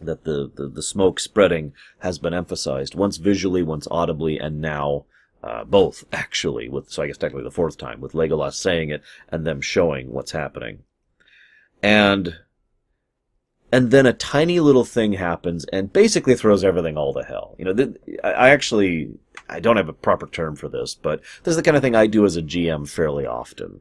that 0.00 0.24
the, 0.24 0.50
the, 0.54 0.68
the 0.68 0.82
smoke 0.82 1.20
spreading 1.20 1.72
has 2.00 2.18
been 2.18 2.34
emphasized. 2.34 2.94
Once 2.94 3.16
visually, 3.16 3.62
once 3.62 3.86
audibly, 3.90 4.38
and 4.38 4.60
now 4.60 5.04
uh, 5.42 5.64
both, 5.64 6.04
actually. 6.12 6.68
With 6.68 6.90
So 6.90 7.02
I 7.02 7.06
guess 7.06 7.16
technically 7.16 7.44
the 7.44 7.50
fourth 7.50 7.78
time, 7.78 8.00
with 8.00 8.12
Legolas 8.12 8.54
saying 8.54 8.90
it 8.90 9.02
and 9.28 9.46
them 9.46 9.60
showing 9.60 10.12
what's 10.12 10.32
happening. 10.32 10.80
And 11.82 12.38
and 13.70 13.90
then 13.90 14.06
a 14.06 14.14
tiny 14.14 14.60
little 14.60 14.84
thing 14.84 15.12
happens 15.12 15.66
and 15.66 15.92
basically 15.92 16.34
throws 16.34 16.64
everything 16.64 16.96
all 16.96 17.12
to 17.12 17.22
hell. 17.22 17.54
You 17.58 17.66
know, 17.66 17.74
th- 17.74 17.96
I 18.24 18.48
actually 18.48 19.10
I 19.48 19.60
don't 19.60 19.76
have 19.76 19.88
a 19.88 19.94
proper 19.94 20.26
term 20.26 20.56
for 20.56 20.68
this, 20.68 20.94
but 20.94 21.20
this 21.42 21.52
is 21.52 21.56
the 21.56 21.62
kind 21.62 21.76
of 21.76 21.82
thing 21.82 21.94
I 21.94 22.06
do 22.06 22.24
as 22.24 22.36
a 22.36 22.42
GM 22.42 22.88
fairly 22.88 23.26
often. 23.26 23.80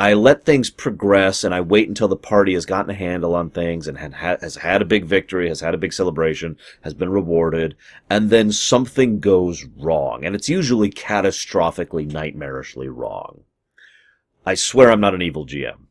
I 0.00 0.14
let 0.14 0.44
things 0.44 0.70
progress 0.70 1.42
and 1.42 1.52
I 1.52 1.60
wait 1.60 1.88
until 1.88 2.06
the 2.06 2.14
party 2.14 2.54
has 2.54 2.64
gotten 2.64 2.90
a 2.90 2.94
handle 2.94 3.34
on 3.34 3.50
things 3.50 3.88
and 3.88 3.98
has 3.98 4.54
had 4.56 4.80
a 4.80 4.84
big 4.84 5.04
victory, 5.04 5.48
has 5.48 5.60
had 5.60 5.74
a 5.74 5.78
big 5.78 5.92
celebration, 5.92 6.56
has 6.82 6.94
been 6.94 7.10
rewarded, 7.10 7.74
and 8.08 8.30
then 8.30 8.52
something 8.52 9.18
goes 9.18 9.66
wrong. 9.76 10.24
And 10.24 10.36
it's 10.36 10.48
usually 10.48 10.88
catastrophically, 10.88 12.08
nightmarishly 12.08 12.86
wrong. 12.88 13.42
I 14.46 14.54
swear 14.54 14.92
I'm 14.92 15.00
not 15.00 15.14
an 15.14 15.22
evil 15.22 15.44
GM. 15.44 15.86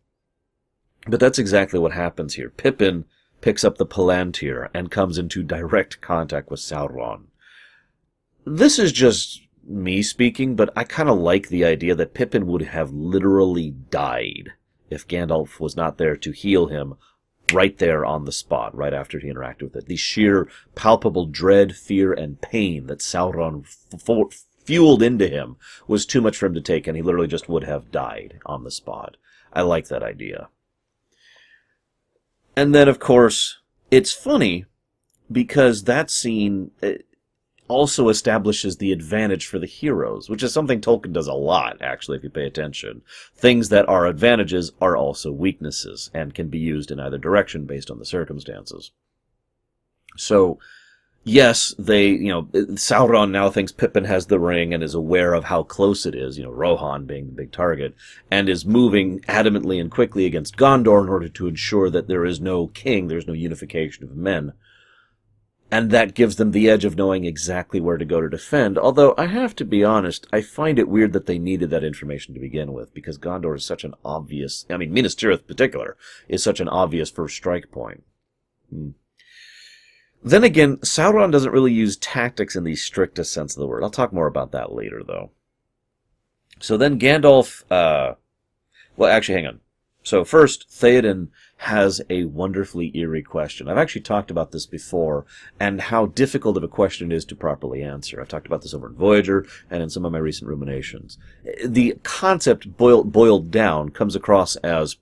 But 1.05 1.19
that's 1.19 1.39
exactly 1.39 1.79
what 1.79 1.91
happens 1.91 2.35
here. 2.35 2.49
Pippin 2.49 3.03
picks 3.41 3.65
up 3.65 3.77
the 3.77 3.85
Palantir 3.85 4.69
and 4.73 4.89
comes 4.89 5.17
into 5.17 5.43
direct 5.43 5.99
contact 5.99 6.49
with 6.49 6.61
Sauron. 6.61 7.25
This 8.49 8.79
is 8.79 8.93
just 8.93 9.41
me 9.67 10.01
speaking, 10.01 10.55
but 10.55 10.71
I 10.73 10.85
kind 10.85 11.09
of 11.09 11.19
like 11.19 11.49
the 11.49 11.65
idea 11.65 11.95
that 11.95 12.13
Pippin 12.13 12.47
would 12.47 12.61
have 12.61 12.93
literally 12.93 13.71
died 13.71 14.53
if 14.89 15.05
Gandalf 15.05 15.59
was 15.59 15.75
not 15.75 15.97
there 15.97 16.15
to 16.15 16.31
heal 16.31 16.67
him 16.67 16.95
right 17.51 17.77
there 17.77 18.05
on 18.05 18.23
the 18.23 18.31
spot, 18.31 18.73
right 18.73 18.93
after 18.93 19.19
he 19.19 19.27
interacted 19.27 19.63
with 19.63 19.75
it. 19.75 19.87
The 19.87 19.97
sheer 19.97 20.47
palpable 20.75 21.25
dread, 21.25 21.75
fear, 21.75 22.13
and 22.13 22.39
pain 22.39 22.87
that 22.87 22.99
Sauron 22.99 23.65
f- 23.65 24.45
fueled 24.63 25.03
into 25.03 25.27
him 25.27 25.57
was 25.85 26.05
too 26.05 26.21
much 26.21 26.37
for 26.37 26.45
him 26.45 26.53
to 26.53 26.61
take, 26.61 26.87
and 26.87 26.95
he 26.95 27.03
literally 27.03 27.27
just 27.27 27.49
would 27.49 27.65
have 27.65 27.91
died 27.91 28.39
on 28.45 28.63
the 28.63 28.71
spot. 28.71 29.17
I 29.51 29.63
like 29.63 29.89
that 29.89 30.03
idea. 30.03 30.47
And 32.55 32.73
then, 32.73 32.87
of 32.87 32.99
course, 32.99 33.57
it's 33.91 34.13
funny 34.13 34.63
because 35.29 35.83
that 35.83 36.09
scene, 36.09 36.71
eh, 36.81 36.99
also 37.67 38.09
establishes 38.09 38.77
the 38.77 38.91
advantage 38.91 39.45
for 39.45 39.59
the 39.59 39.65
heroes, 39.65 40.29
which 40.29 40.43
is 40.43 40.53
something 40.53 40.81
Tolkien 40.81 41.13
does 41.13 41.27
a 41.27 41.33
lot, 41.33 41.81
actually, 41.81 42.17
if 42.17 42.23
you 42.23 42.29
pay 42.29 42.45
attention. 42.45 43.01
Things 43.35 43.69
that 43.69 43.87
are 43.89 44.05
advantages 44.05 44.71
are 44.81 44.95
also 44.95 45.31
weaknesses 45.31 46.09
and 46.13 46.33
can 46.33 46.47
be 46.47 46.59
used 46.59 46.91
in 46.91 46.99
either 46.99 47.17
direction 47.17 47.65
based 47.65 47.91
on 47.91 47.99
the 47.99 48.05
circumstances. 48.05 48.91
So, 50.15 50.59
yes, 51.23 51.75
they, 51.77 52.07
you 52.07 52.29
know, 52.29 52.43
Sauron 52.75 53.31
now 53.31 53.49
thinks 53.49 53.71
Pippin 53.71 54.05
has 54.05 54.27
the 54.27 54.39
ring 54.39 54.73
and 54.73 54.81
is 54.81 54.95
aware 54.95 55.33
of 55.33 55.45
how 55.45 55.63
close 55.63 56.05
it 56.05 56.15
is, 56.15 56.37
you 56.37 56.43
know, 56.43 56.51
Rohan 56.51 57.05
being 57.05 57.27
the 57.27 57.33
big 57.33 57.51
target, 57.51 57.95
and 58.31 58.47
is 58.47 58.65
moving 58.65 59.19
adamantly 59.21 59.79
and 59.79 59.91
quickly 59.91 60.25
against 60.25 60.57
Gondor 60.57 61.03
in 61.03 61.09
order 61.09 61.29
to 61.29 61.47
ensure 61.47 61.89
that 61.89 62.07
there 62.07 62.25
is 62.25 62.39
no 62.39 62.67
king, 62.67 63.07
there's 63.07 63.27
no 63.27 63.33
unification 63.33 64.05
of 64.05 64.15
men 64.15 64.53
and 65.69 65.91
that 65.91 66.13
gives 66.13 66.37
them 66.37 66.51
the 66.51 66.69
edge 66.69 66.85
of 66.85 66.95
knowing 66.95 67.25
exactly 67.25 67.81
where 67.81 67.97
to 67.97 68.05
go 68.05 68.21
to 68.21 68.29
defend. 68.29 68.77
Although 68.77 69.13
I 69.17 69.25
have 69.25 69.55
to 69.57 69.65
be 69.65 69.83
honest, 69.83 70.25
I 70.31 70.41
find 70.41 70.79
it 70.79 70.87
weird 70.87 71.13
that 71.13 71.25
they 71.25 71.39
needed 71.39 71.69
that 71.71 71.83
information 71.83 72.33
to 72.33 72.39
begin 72.39 72.73
with, 72.73 72.93
because 72.93 73.17
Gondor 73.17 73.55
is 73.55 73.65
such 73.65 73.83
an 73.83 73.93
obvious, 74.05 74.65
I 74.69 74.77
mean, 74.77 74.93
Minas 74.93 75.15
Tirith 75.15 75.39
in 75.39 75.47
particular, 75.47 75.97
is 76.29 76.41
such 76.41 76.59
an 76.59 76.69
obvious 76.69 77.09
first 77.09 77.35
strike 77.35 77.69
point. 77.71 78.03
Hmm. 78.69 78.91
Then 80.23 80.43
again, 80.43 80.77
Sauron 80.77 81.31
doesn't 81.31 81.51
really 81.51 81.73
use 81.73 81.95
tactics 81.95 82.55
in 82.55 82.63
the 82.63 82.75
strictest 82.75 83.31
sense 83.31 83.55
of 83.55 83.59
the 83.59 83.67
word. 83.67 83.83
I'll 83.83 83.89
talk 83.89 84.11
more 84.11 84.27
about 84.27 84.51
that 84.51 84.73
later, 84.73 85.03
though. 85.05 85.31
So 86.59 86.75
then 86.75 86.99
Gandalf, 86.99 87.63
uh, 87.69 88.15
well, 88.95 89.11
actually, 89.11 89.35
hang 89.35 89.47
on. 89.47 89.59
So 90.03 90.25
first, 90.25 90.69
Theoden 90.69 91.27
has 91.57 92.01
a 92.09 92.25
wonderfully 92.25 92.91
eerie 92.95 93.23
question. 93.23 93.67
I've 93.67 93.77
actually 93.77 94.01
talked 94.01 94.29
about 94.29 94.51
this 94.51 94.67
before 94.67 95.25
and 95.59 95.81
how 95.81 96.05
difficult 96.05 96.55
of 96.55 96.63
a 96.63 96.67
question 96.67 97.11
it 97.11 97.15
is 97.15 97.25
to 97.25 97.35
properly 97.35 97.81
answer. 97.81 98.21
I've 98.21 98.27
talked 98.27 98.45
about 98.45 98.61
this 98.61 98.75
over 98.75 98.87
in 98.87 98.93
Voyager 98.93 99.45
and 99.69 99.81
in 99.81 99.89
some 99.89 100.05
of 100.05 100.11
my 100.11 100.19
recent 100.19 100.47
ruminations. 100.47 101.17
The 101.65 101.97
concept 102.03 102.77
boiled, 102.77 103.11
boiled 103.11 103.49
down 103.49 103.89
comes 103.89 104.15
across 104.15 104.55
as, 104.57 104.97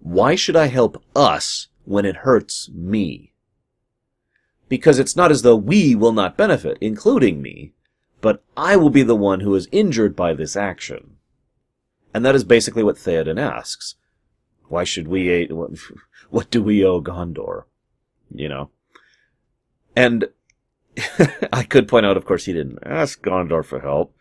why 0.00 0.34
should 0.34 0.56
I 0.56 0.66
help 0.66 1.02
us 1.14 1.68
when 1.84 2.04
it 2.04 2.16
hurts 2.16 2.68
me? 2.70 3.32
Because 4.68 4.98
it's 4.98 5.16
not 5.16 5.30
as 5.30 5.42
though 5.42 5.56
we 5.56 5.94
will 5.94 6.12
not 6.12 6.36
benefit, 6.36 6.76
including 6.80 7.40
me, 7.40 7.72
but 8.20 8.42
I 8.56 8.76
will 8.76 8.90
be 8.90 9.02
the 9.04 9.14
one 9.14 9.40
who 9.40 9.54
is 9.54 9.68
injured 9.70 10.16
by 10.16 10.34
this 10.34 10.56
action. 10.56 11.16
And 12.12 12.24
that 12.24 12.34
is 12.34 12.42
basically 12.42 12.82
what 12.82 12.96
Theoden 12.96 13.40
asks. 13.40 13.94
Why 14.74 14.82
should 14.82 15.06
we? 15.06 15.30
Eh, 15.30 15.46
what, 15.50 15.70
what 16.30 16.50
do 16.50 16.60
we 16.60 16.84
owe 16.84 17.00
Gondor? 17.00 17.62
You 18.34 18.48
know, 18.48 18.70
and 19.94 20.26
I 21.52 21.62
could 21.62 21.86
point 21.86 22.06
out, 22.06 22.16
of 22.16 22.24
course, 22.24 22.46
he 22.46 22.52
didn't 22.52 22.80
ask 22.84 23.22
Gondor 23.22 23.64
for 23.64 23.78
help. 23.78 24.16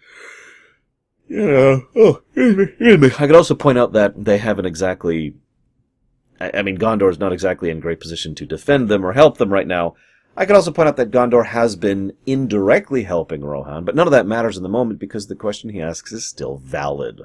You 1.28 1.48
know, 1.48 1.88
oh, 1.96 2.22
I 2.38 3.26
could 3.26 3.36
also 3.36 3.56
point 3.56 3.80
out 3.80 3.94
that 3.94 4.26
they 4.26 4.38
haven't 4.38 4.68
exactly. 4.68 5.34
I, 6.40 6.52
I 6.60 6.62
mean, 6.62 6.78
Gondor 6.78 7.10
is 7.10 7.18
not 7.18 7.34
exactly 7.34 7.72
in 7.72 7.80
great 7.80 8.00
position 8.00 8.36
to 8.36 8.46
defend 8.46 8.90
them 8.90 9.04
or 9.04 9.14
help 9.14 9.40
them 9.40 9.52
right 9.52 9.66
now. 9.66 9.96
I 10.38 10.46
could 10.46 10.56
also 10.56 10.72
point 10.72 10.88
out 10.88 10.98
that 10.98 11.10
Gondor 11.10 11.48
has 11.48 11.76
been 11.76 12.14
indirectly 12.28 13.04
helping 13.04 13.44
Rohan, 13.44 13.86
but 13.86 13.96
none 13.96 14.06
of 14.06 14.12
that 14.12 14.28
matters 14.28 14.58
in 14.58 14.62
the 14.62 14.70
moment 14.70 15.00
because 15.00 15.26
the 15.26 15.36
question 15.36 15.72
he 15.72 15.82
asks 15.82 16.12
is 16.12 16.28
still 16.28 16.58
valid. 16.58 17.22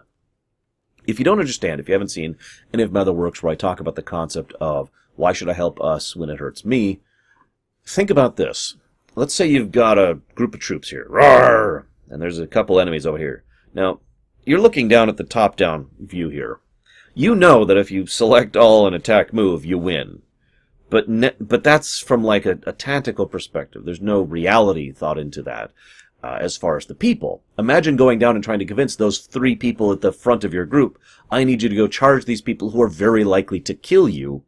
If 1.08 1.18
you 1.18 1.24
don't 1.24 1.40
understand, 1.40 1.80
if 1.80 1.88
you 1.88 1.94
haven't 1.94 2.10
seen 2.10 2.36
any 2.72 2.82
of 2.82 2.92
my 2.92 3.00
other 3.00 3.14
works 3.14 3.42
where 3.42 3.50
I 3.50 3.56
talk 3.56 3.80
about 3.80 3.94
the 3.94 4.02
concept 4.02 4.52
of 4.60 4.90
why 5.16 5.32
should 5.32 5.48
I 5.48 5.54
help 5.54 5.80
us 5.80 6.14
when 6.14 6.28
it 6.28 6.38
hurts 6.38 6.66
me, 6.66 7.00
think 7.86 8.10
about 8.10 8.36
this. 8.36 8.76
Let's 9.14 9.34
say 9.34 9.46
you've 9.46 9.72
got 9.72 9.98
a 9.98 10.20
group 10.34 10.52
of 10.52 10.60
troops 10.60 10.90
here, 10.90 11.06
Roar! 11.08 11.86
and 12.10 12.20
there's 12.20 12.38
a 12.38 12.46
couple 12.46 12.78
enemies 12.78 13.06
over 13.06 13.16
here. 13.16 13.42
Now, 13.72 14.00
you're 14.44 14.60
looking 14.60 14.86
down 14.86 15.08
at 15.08 15.16
the 15.16 15.24
top-down 15.24 15.88
view 15.98 16.28
here. 16.28 16.60
You 17.14 17.34
know 17.34 17.64
that 17.64 17.78
if 17.78 17.90
you 17.90 18.06
select 18.06 18.54
all 18.54 18.86
and 18.86 18.94
attack 18.94 19.32
move, 19.32 19.64
you 19.64 19.78
win. 19.78 20.20
But 20.90 21.08
ne- 21.08 21.34
but 21.40 21.64
that's 21.64 21.98
from 21.98 22.22
like 22.22 22.44
a, 22.44 22.58
a 22.66 22.72
tactical 22.72 23.26
perspective. 23.26 23.86
There's 23.86 24.00
no 24.00 24.20
reality 24.20 24.92
thought 24.92 25.18
into 25.18 25.42
that 25.42 25.70
uh, 26.22 26.38
as 26.40 26.56
far 26.56 26.76
as 26.76 26.86
the 26.86 26.94
people. 26.94 27.42
Imagine 27.58 27.96
going 27.96 28.18
down 28.18 28.34
and 28.34 28.42
trying 28.42 28.58
to 28.58 28.64
convince 28.64 28.96
those 28.96 29.20
three 29.20 29.54
people 29.54 29.92
at 29.92 30.00
the 30.00 30.12
front 30.12 30.44
of 30.44 30.52
your 30.52 30.66
group, 30.66 30.98
I 31.30 31.44
need 31.44 31.62
you 31.62 31.68
to 31.68 31.76
go 31.76 31.86
charge 31.86 32.24
these 32.24 32.42
people 32.42 32.70
who 32.70 32.82
are 32.82 32.88
very 32.88 33.24
likely 33.24 33.60
to 33.60 33.74
kill 33.74 34.08
you 34.08 34.44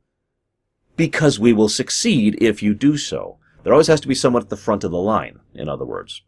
because 0.97 1.39
we 1.39 1.53
will 1.53 1.69
succeed 1.69 2.37
if 2.41 2.63
you 2.63 2.75
do 2.75 2.97
so. 2.97 3.39
There 3.63 3.73
always 3.73 3.87
has 3.87 4.01
to 4.01 4.09
be 4.09 4.15
someone 4.15 4.43
at 4.43 4.49
the 4.49 4.57
front 4.57 4.85
of 4.85 4.91
the 4.91 4.99
line, 4.99 5.41
in 5.55 5.69
other 5.69 5.85
words. 5.85 6.23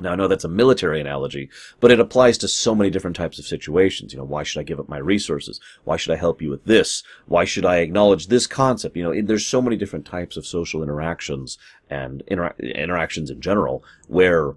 Now, 0.00 0.12
I 0.12 0.16
know 0.16 0.26
that's 0.26 0.44
a 0.44 0.48
military 0.48 1.00
analogy, 1.00 1.48
but 1.78 1.92
it 1.92 2.00
applies 2.00 2.36
to 2.38 2.48
so 2.48 2.74
many 2.74 2.90
different 2.90 3.14
types 3.14 3.38
of 3.38 3.46
situations. 3.46 4.12
You 4.12 4.18
know, 4.18 4.24
why 4.24 4.42
should 4.42 4.60
I 4.60 4.64
give 4.64 4.80
up 4.80 4.88
my 4.88 4.98
resources? 4.98 5.60
Why 5.84 5.96
should 5.96 6.12
I 6.12 6.16
help 6.16 6.42
you 6.42 6.50
with 6.50 6.64
this? 6.64 7.04
Why 7.26 7.44
should 7.44 7.64
I 7.64 7.76
acknowledge 7.76 8.26
this 8.26 8.48
concept? 8.48 8.96
You 8.96 9.04
know, 9.04 9.22
there's 9.22 9.46
so 9.46 9.62
many 9.62 9.76
different 9.76 10.04
types 10.04 10.36
of 10.36 10.46
social 10.46 10.82
interactions 10.82 11.58
and 11.88 12.22
inter- 12.26 12.54
interactions 12.58 13.30
in 13.30 13.40
general 13.40 13.84
where 14.08 14.56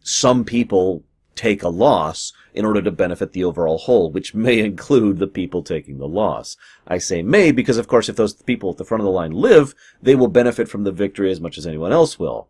some 0.00 0.44
people 0.44 1.04
take 1.36 1.62
a 1.62 1.68
loss 1.68 2.32
in 2.52 2.64
order 2.64 2.82
to 2.82 2.90
benefit 2.90 3.32
the 3.32 3.44
overall 3.44 3.78
whole, 3.78 4.10
which 4.10 4.34
may 4.34 4.58
include 4.64 5.18
the 5.18 5.28
people 5.28 5.62
taking 5.62 5.98
the 5.98 6.08
loss. 6.08 6.56
I 6.88 6.98
say 6.98 7.22
may 7.22 7.52
because, 7.52 7.78
of 7.78 7.86
course, 7.86 8.08
if 8.08 8.16
those 8.16 8.34
people 8.34 8.70
at 8.70 8.78
the 8.78 8.84
front 8.84 9.00
of 9.00 9.04
the 9.04 9.12
line 9.12 9.30
live, 9.30 9.76
they 10.02 10.16
will 10.16 10.28
benefit 10.28 10.68
from 10.68 10.82
the 10.82 10.92
victory 10.92 11.30
as 11.30 11.40
much 11.40 11.56
as 11.56 11.68
anyone 11.68 11.92
else 11.92 12.18
will 12.18 12.48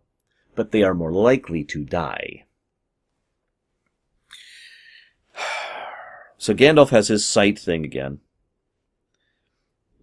but 0.54 0.70
they 0.70 0.82
are 0.82 0.94
more 0.94 1.12
likely 1.12 1.64
to 1.64 1.84
die. 1.84 2.44
So 6.38 6.54
Gandalf 6.54 6.90
has 6.90 7.08
his 7.08 7.24
sight 7.24 7.58
thing 7.58 7.84
again. 7.84 8.18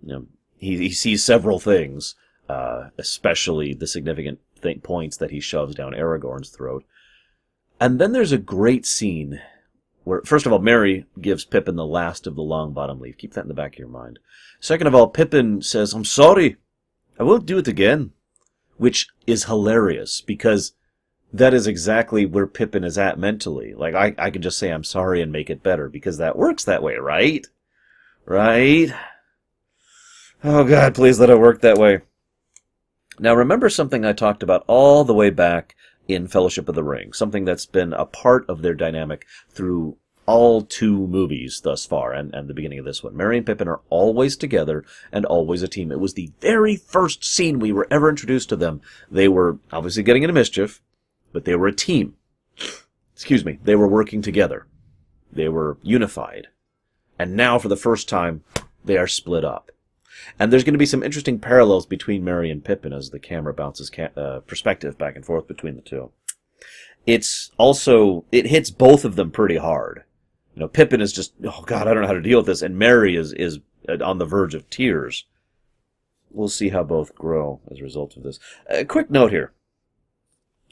You 0.02 0.08
know, 0.08 0.26
he, 0.58 0.78
he 0.78 0.92
sees 0.92 1.24
several 1.24 1.60
things, 1.60 2.16
uh, 2.48 2.90
especially 2.98 3.74
the 3.74 3.88
significant 3.88 4.40
th- 4.62 4.82
points 4.82 5.18
that 5.18 5.32
he 5.32 5.42
shoves 5.42 5.76
down 5.76 5.94
Aragorn's 5.94 6.50
throat. 6.50 6.86
And 7.80 8.00
then 8.00 8.14
there's 8.14 8.32
a 8.32 8.38
great 8.38 8.86
scene 8.86 9.42
where, 10.06 10.22
first 10.22 10.46
of 10.46 10.54
all, 10.54 10.60
Merry 10.60 11.06
gives 11.20 11.44
Pippin 11.44 11.76
the 11.76 11.86
last 11.86 12.26
of 12.26 12.36
the 12.36 12.42
Longbottom 12.42 13.02
Leaf. 13.02 13.18
Keep 13.18 13.34
that 13.34 13.44
in 13.44 13.50
the 13.50 13.54
back 13.54 13.74
of 13.74 13.80
your 13.80 13.90
mind. 13.90 14.20
Second 14.62 14.88
of 14.88 14.96
all, 14.96 15.08
Pippin 15.08 15.62
says, 15.62 15.94
I'm 15.94 16.06
sorry. 16.06 16.56
I 17.20 17.24
won't 17.24 17.46
do 17.46 17.58
it 17.58 17.68
again 17.68 18.14
which 18.80 19.10
is 19.28 19.44
hilarious 19.44 20.22
because 20.22 20.74
that 21.32 21.54
is 21.54 21.68
exactly 21.68 22.26
where 22.26 22.48
Pippin 22.48 22.84
is 22.84 22.98
at 22.98 23.20
mentally. 23.20 23.74
Like 23.76 23.94
I, 23.94 24.15
I 24.18 24.32
can 24.32 24.42
just 24.42 24.58
say 24.58 24.72
I'm 24.72 24.86
sorry 24.86 25.22
and 25.22 25.32
make 25.32 25.50
it 25.50 25.62
better 25.62 25.89
because 25.89 26.18
that 26.18 26.38
works 26.38 26.63
that 26.63 26.82
way, 26.82 26.96
right? 26.96 27.46
Right? 28.26 28.92
Oh 30.44 30.63
god, 30.63 30.96
please 30.96 31.20
let 31.20 31.30
it 31.30 31.39
work 31.39 31.62
that 31.62 31.78
way. 31.78 32.00
Now 33.20 33.36
remember 33.36 33.70
something 33.70 34.06
I 34.06 34.13
talked 34.13 34.44
about 34.44 34.63
all 34.65 35.04
the 35.04 35.13
way 35.13 35.30
back 35.30 35.76
in 36.08 36.28
Fellowship 36.28 36.70
of 36.70 36.76
the 36.76 36.84
Ring, 36.84 37.12
something 37.12 37.44
that's 37.44 37.65
been 37.65 37.92
a 37.92 38.06
part 38.06 38.50
of 38.50 38.62
their 38.62 38.74
dynamic 38.74 39.26
through 39.50 39.98
all 40.30 40.62
two 40.62 41.08
movies 41.08 41.62
thus 41.62 41.88
far 41.88 42.13
and, 42.13 42.36
and 42.36 42.48
the 42.48 42.54
beginning 42.54 42.78
of 42.78 42.86
this 42.86 43.02
one. 43.02 43.18
Merry 43.18 43.38
and 43.38 43.48
Pippin 43.48 43.68
are 43.68 43.82
always 43.89 44.38
together 44.38 44.86
and 45.12 45.26
always 45.26 45.63
a 45.63 45.68
team. 45.68 45.92
It 45.92 46.00
was 46.00 46.13
the 46.13 46.32
very 46.39 46.76
first 46.76 47.24
scene 47.26 47.58
we 47.58 47.72
were 47.72 47.88
ever 47.89 48.12
introduced 48.12 48.48
to 48.50 48.56
them. 48.56 48.80
They 49.10 49.28
were 49.28 49.58
obviously 49.72 50.04
getting 50.04 50.22
into 50.22 50.34
mischief, 50.34 50.84
but 51.34 51.46
they 51.46 51.56
were 51.56 51.65
a 51.65 51.74
team. 51.74 52.13
Excuse 53.15 53.44
me. 53.44 53.58
They 53.63 53.76
were 53.76 53.88
working 53.88 54.22
together. 54.22 54.68
They 55.32 55.50
were 55.50 55.80
unified. 55.82 56.50
And 57.18 57.36
now 57.36 57.58
for 57.58 57.68
the 57.68 57.76
first 57.76 58.08
time, 58.08 58.44
they 58.86 58.98
are 58.98 59.08
split 59.08 59.44
up. 59.44 59.72
And 60.38 60.54
there's 60.54 60.63
going 60.63 60.76
to 60.76 60.80
be 60.80 60.86
some 60.86 61.02
interesting 61.02 61.39
parallels 61.39 61.88
between 61.88 62.24
Merry 62.24 62.52
and 62.52 62.63
Pippin 62.63 62.94
as 62.94 63.10
the 63.10 63.20
camera 63.20 63.56
bounces 63.56 63.89
ca- 63.89 64.12
uh, 64.15 64.42
perspective 64.42 64.96
back 64.96 65.15
and 65.15 65.26
forth 65.26 65.48
between 65.48 65.76
the 65.76 65.82
two. 65.82 66.12
It's 67.08 67.50
also, 67.58 68.26
it 68.32 68.46
hits 68.46 68.70
both 68.70 69.06
of 69.06 69.15
them 69.15 69.32
pretty 69.32 69.58
hard. 69.58 70.04
You 70.60 70.65
know, 70.65 70.67
Pippin 70.67 71.00
is 71.00 71.13
just, 71.13 71.36
oh 71.45 71.63
god, 71.65 71.88
I 71.88 71.93
don't 71.93 72.02
know 72.02 72.10
how 72.10 72.13
to 72.13 72.22
deal 72.22 72.39
with 72.39 72.48
this, 72.48 72.62
and 72.62 72.78
Merry 72.78 73.15
is, 73.15 73.32
is 73.32 73.60
on 74.04 74.17
the 74.17 74.26
verge 74.26 74.54
of 74.54 74.69
tears. 74.69 75.24
We'll 76.30 76.50
see 76.50 76.67
how 76.67 76.84
both 76.84 77.15
grow 77.15 77.62
as 77.72 77.80
a 77.80 77.84
result 77.84 78.17
of 78.17 78.24
this. 78.24 78.41
A 78.69 78.84
quick 78.84 79.10
note 79.10 79.32
here. 79.32 79.54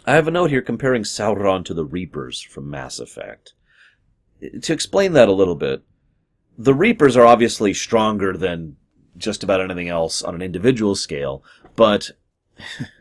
I 0.06 0.16
have 0.16 0.28
a 0.28 0.32
note 0.32 0.50
here 0.50 0.62
comparing 0.62 1.04
Sauron 1.04 1.64
to 1.64 1.74
the 1.74 1.86
Reapers 1.86 2.42
from 2.42 2.70
Mass 2.70 3.00
Effect. 3.00 3.54
To 4.62 4.74
explain 4.74 5.14
that 5.14 5.30
a 5.30 5.34
little 5.34 5.56
bit, 5.56 5.84
the 6.58 6.74
Reapers 6.74 7.16
are 7.16 7.26
obviously 7.26 7.74
stronger 7.74 8.36
than 8.36 8.76
just 9.16 9.42
about 9.42 9.62
anything 9.62 9.88
else 9.88 10.22
on 10.22 10.36
an 10.36 10.42
individual 10.42 10.96
scale, 10.96 11.46
but 11.78 12.12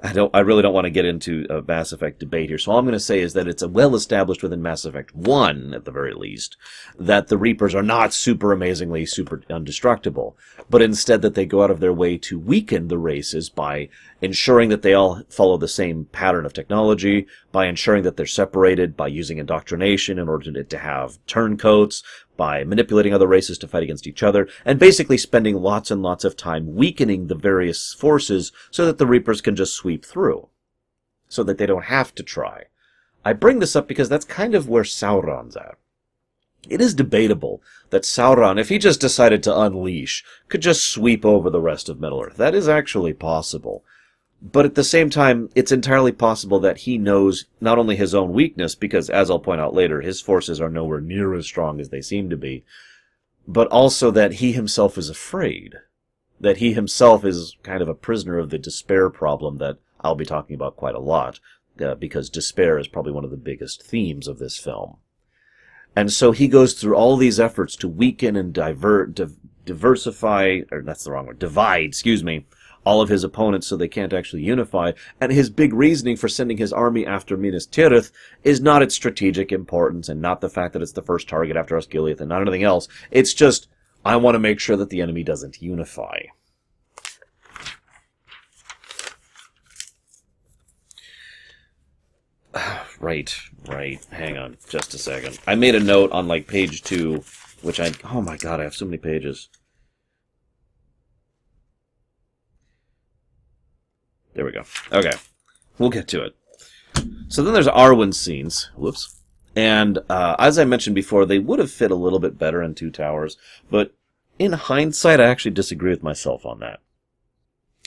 I 0.00 0.12
don't. 0.12 0.34
I 0.34 0.40
really 0.40 0.62
don't 0.62 0.74
want 0.74 0.84
to 0.84 0.90
get 0.90 1.04
into 1.04 1.44
a 1.50 1.60
Mass 1.60 1.90
Effect 1.90 2.20
debate 2.20 2.48
here. 2.48 2.58
So 2.58 2.70
all 2.70 2.78
I'm 2.78 2.84
going 2.84 2.92
to 2.92 3.00
say 3.00 3.20
is 3.20 3.32
that 3.32 3.48
it's 3.48 3.66
well 3.66 3.96
established 3.96 4.42
within 4.44 4.62
Mass 4.62 4.84
Effect 4.84 5.14
One, 5.14 5.74
at 5.74 5.84
the 5.84 5.90
very 5.90 6.14
least, 6.14 6.56
that 6.98 7.26
the 7.26 7.38
Reapers 7.38 7.74
are 7.74 7.82
not 7.82 8.14
super 8.14 8.52
amazingly 8.52 9.06
super 9.06 9.42
indestructible, 9.50 10.36
but 10.70 10.82
instead 10.82 11.22
that 11.22 11.34
they 11.34 11.46
go 11.46 11.64
out 11.64 11.70
of 11.70 11.80
their 11.80 11.92
way 11.92 12.16
to 12.18 12.38
weaken 12.38 12.86
the 12.86 12.98
races 12.98 13.48
by 13.48 13.88
ensuring 14.20 14.68
that 14.68 14.82
they 14.82 14.94
all 14.94 15.22
follow 15.28 15.56
the 15.56 15.68
same 15.68 16.06
pattern 16.06 16.44
of 16.44 16.52
technology, 16.52 17.26
by 17.52 17.66
ensuring 17.66 18.02
that 18.02 18.16
they're 18.16 18.26
separated, 18.26 18.96
by 18.96 19.06
using 19.06 19.38
indoctrination 19.38 20.18
in 20.18 20.28
order 20.28 20.62
to, 20.62 20.78
have 20.78 21.18
turncoats, 21.26 22.02
by 22.36 22.64
manipulating 22.64 23.14
other 23.14 23.26
races 23.26 23.58
to 23.58 23.68
fight 23.68 23.82
against 23.82 24.06
each 24.06 24.22
other, 24.22 24.48
and 24.64 24.78
basically 24.78 25.18
spending 25.18 25.56
lots 25.56 25.90
and 25.90 26.02
lots 26.02 26.24
of 26.24 26.36
time 26.36 26.74
weakening 26.74 27.26
the 27.26 27.34
various 27.34 27.94
forces 27.94 28.52
so 28.70 28.86
that 28.86 28.98
the 28.98 29.06
Reapers 29.06 29.40
can 29.40 29.56
just 29.56 29.74
sweep 29.74 30.04
through. 30.04 30.48
So 31.28 31.42
that 31.44 31.58
they 31.58 31.66
don't 31.66 31.84
have 31.84 32.14
to 32.14 32.22
try. 32.22 32.64
I 33.24 33.34
bring 33.34 33.58
this 33.58 33.76
up 33.76 33.86
because 33.86 34.08
that's 34.08 34.24
kind 34.24 34.54
of 34.54 34.68
where 34.68 34.84
Sauron's 34.84 35.56
at. 35.56 35.76
It 36.68 36.80
is 36.80 36.94
debatable 36.94 37.62
that 37.90 38.02
Sauron, 38.02 38.58
if 38.58 38.68
he 38.68 38.78
just 38.78 39.00
decided 39.00 39.42
to 39.42 39.60
unleash, 39.60 40.24
could 40.48 40.60
just 40.60 40.88
sweep 40.88 41.24
over 41.24 41.50
the 41.50 41.60
rest 41.60 41.88
of 41.88 42.00
Middle 42.00 42.22
Earth. 42.22 42.36
That 42.36 42.54
is 42.54 42.68
actually 42.68 43.12
possible. 43.14 43.84
But 44.40 44.64
at 44.64 44.76
the 44.76 44.84
same 44.84 45.10
time, 45.10 45.50
it's 45.54 45.72
entirely 45.72 46.12
possible 46.12 46.60
that 46.60 46.78
he 46.78 46.96
knows 46.96 47.46
not 47.60 47.78
only 47.78 47.96
his 47.96 48.14
own 48.14 48.32
weakness, 48.32 48.76
because 48.76 49.10
as 49.10 49.30
I'll 49.30 49.40
point 49.40 49.60
out 49.60 49.74
later, 49.74 50.00
his 50.00 50.20
forces 50.20 50.60
are 50.60 50.70
nowhere 50.70 51.00
near 51.00 51.34
as 51.34 51.46
strong 51.46 51.80
as 51.80 51.88
they 51.88 52.00
seem 52.00 52.30
to 52.30 52.36
be, 52.36 52.64
but 53.48 53.66
also 53.68 54.10
that 54.12 54.34
he 54.34 54.52
himself 54.52 54.96
is 54.96 55.10
afraid. 55.10 55.74
That 56.40 56.58
he 56.58 56.72
himself 56.72 57.24
is 57.24 57.56
kind 57.64 57.82
of 57.82 57.88
a 57.88 57.94
prisoner 57.94 58.38
of 58.38 58.50
the 58.50 58.58
despair 58.58 59.10
problem 59.10 59.58
that 59.58 59.78
I'll 60.00 60.14
be 60.14 60.24
talking 60.24 60.54
about 60.54 60.76
quite 60.76 60.94
a 60.94 61.00
lot, 61.00 61.40
uh, 61.80 61.96
because 61.96 62.30
despair 62.30 62.78
is 62.78 62.86
probably 62.86 63.12
one 63.12 63.24
of 63.24 63.32
the 63.32 63.36
biggest 63.36 63.82
themes 63.82 64.28
of 64.28 64.38
this 64.38 64.56
film. 64.56 64.98
And 65.96 66.12
so 66.12 66.30
he 66.30 66.46
goes 66.46 66.74
through 66.74 66.94
all 66.94 67.16
these 67.16 67.40
efforts 67.40 67.74
to 67.76 67.88
weaken 67.88 68.36
and 68.36 68.52
divert, 68.52 69.16
div- 69.16 69.36
diversify, 69.64 70.60
or 70.70 70.82
that's 70.82 71.02
the 71.02 71.10
wrong 71.10 71.26
word, 71.26 71.40
divide, 71.40 71.86
excuse 71.86 72.22
me, 72.22 72.46
all 72.84 73.00
of 73.00 73.08
his 73.08 73.24
opponents 73.24 73.66
so 73.66 73.76
they 73.76 73.88
can't 73.88 74.12
actually 74.12 74.42
unify. 74.42 74.92
And 75.20 75.32
his 75.32 75.50
big 75.50 75.72
reasoning 75.72 76.16
for 76.16 76.28
sending 76.28 76.56
his 76.56 76.72
army 76.72 77.06
after 77.06 77.36
Minas 77.36 77.66
Tirith 77.66 78.10
is 78.44 78.60
not 78.60 78.82
its 78.82 78.94
strategic 78.94 79.52
importance 79.52 80.08
and 80.08 80.20
not 80.20 80.40
the 80.40 80.48
fact 80.48 80.72
that 80.72 80.82
it's 80.82 80.92
the 80.92 81.02
first 81.02 81.28
target 81.28 81.56
after 81.56 81.76
Osgiliath 81.76 82.20
and 82.20 82.28
not 82.28 82.42
anything 82.42 82.62
else. 82.62 82.88
It's 83.10 83.34
just, 83.34 83.68
I 84.04 84.16
want 84.16 84.34
to 84.34 84.40
make 84.40 84.60
sure 84.60 84.76
that 84.76 84.90
the 84.90 85.00
enemy 85.00 85.22
doesn't 85.22 85.60
unify. 85.60 86.22
right, 93.00 93.36
right. 93.66 94.04
Hang 94.10 94.38
on 94.38 94.56
just 94.68 94.94
a 94.94 94.98
second. 94.98 95.38
I 95.46 95.54
made 95.54 95.74
a 95.74 95.80
note 95.80 96.12
on 96.12 96.28
like 96.28 96.46
page 96.46 96.82
two, 96.82 97.22
which 97.62 97.80
I, 97.80 97.92
oh 98.12 98.22
my 98.22 98.36
god, 98.36 98.60
I 98.60 98.64
have 98.64 98.74
so 98.74 98.84
many 98.84 98.98
pages. 98.98 99.48
There 104.38 104.44
we 104.44 104.52
go. 104.52 104.62
Okay. 104.92 105.10
We'll 105.80 105.90
get 105.90 106.06
to 106.08 106.22
it. 106.22 106.36
So 107.26 107.42
then 107.42 107.54
there's 107.54 107.66
Arwen 107.66 108.14
scenes. 108.14 108.70
Whoops. 108.76 109.20
And 109.56 109.98
uh, 110.08 110.36
as 110.38 110.60
I 110.60 110.64
mentioned 110.64 110.94
before, 110.94 111.26
they 111.26 111.40
would 111.40 111.58
have 111.58 111.72
fit 111.72 111.90
a 111.90 111.96
little 111.96 112.20
bit 112.20 112.38
better 112.38 112.62
in 112.62 112.76
Two 112.76 112.92
Towers, 112.92 113.36
but 113.68 113.96
in 114.38 114.52
hindsight, 114.52 115.18
I 115.18 115.24
actually 115.24 115.50
disagree 115.50 115.90
with 115.90 116.04
myself 116.04 116.46
on 116.46 116.60
that. 116.60 116.78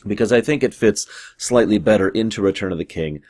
Because 0.06 0.34
I 0.34 0.42
think 0.42 0.62
it 0.62 0.74
fits 0.74 1.08
slightly 1.38 1.78
better 1.78 2.10
into 2.10 2.42
Return 2.42 2.74
of 2.74 2.78
the 2.78 2.84
King. 2.84 3.22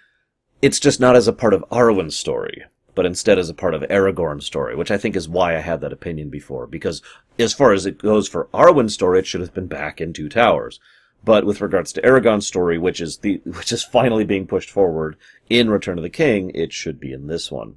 It's 0.64 0.80
just 0.80 1.00
not 1.00 1.16
as 1.16 1.28
a 1.28 1.34
part 1.34 1.54
of 1.54 1.64
Arwen's 1.72 2.18
story, 2.18 2.64
but 2.96 3.06
instead 3.06 3.38
as 3.38 3.52
a 3.52 3.54
part 3.54 3.76
of 3.76 3.84
Aragorn's 3.84 4.48
story, 4.48 4.76
which 4.76 4.90
I 4.90 4.98
think 4.98 5.16
is 5.16 5.30
why 5.30 5.56
I 5.56 5.60
had 5.60 5.82
that 5.82 5.94
opinion 5.94 6.32
before. 6.32 6.66
Because 6.66 7.04
as 7.38 7.54
far 7.54 7.72
as 7.72 7.86
it 7.86 8.00
goes 8.00 8.28
for 8.28 8.50
Arwen's 8.52 8.96
story, 8.96 9.20
it 9.20 9.28
should 9.28 9.42
have 9.42 9.54
been 9.54 9.68
back 9.68 10.02
in 10.02 10.12
Two 10.12 10.28
Towers. 10.28 10.80
But 11.24 11.46
with 11.46 11.62
regards 11.62 11.94
to 11.94 12.02
Aragorn's 12.02 12.48
story, 12.48 12.78
which 12.78 13.00
is 13.00 13.18
the 13.18 13.42
which 13.46 13.72
is 13.72 13.84
finally 13.84 14.26
being 14.26 14.48
pushed 14.48 14.72
forward 14.72 15.18
in 15.50 15.70
Return 15.70 15.98
of 15.98 16.04
the 16.04 16.10
King, 16.10 16.52
it 16.56 16.74
should 16.74 17.00
be 17.00 17.14
in 17.14 17.28
this 17.28 17.52
one. 17.52 17.76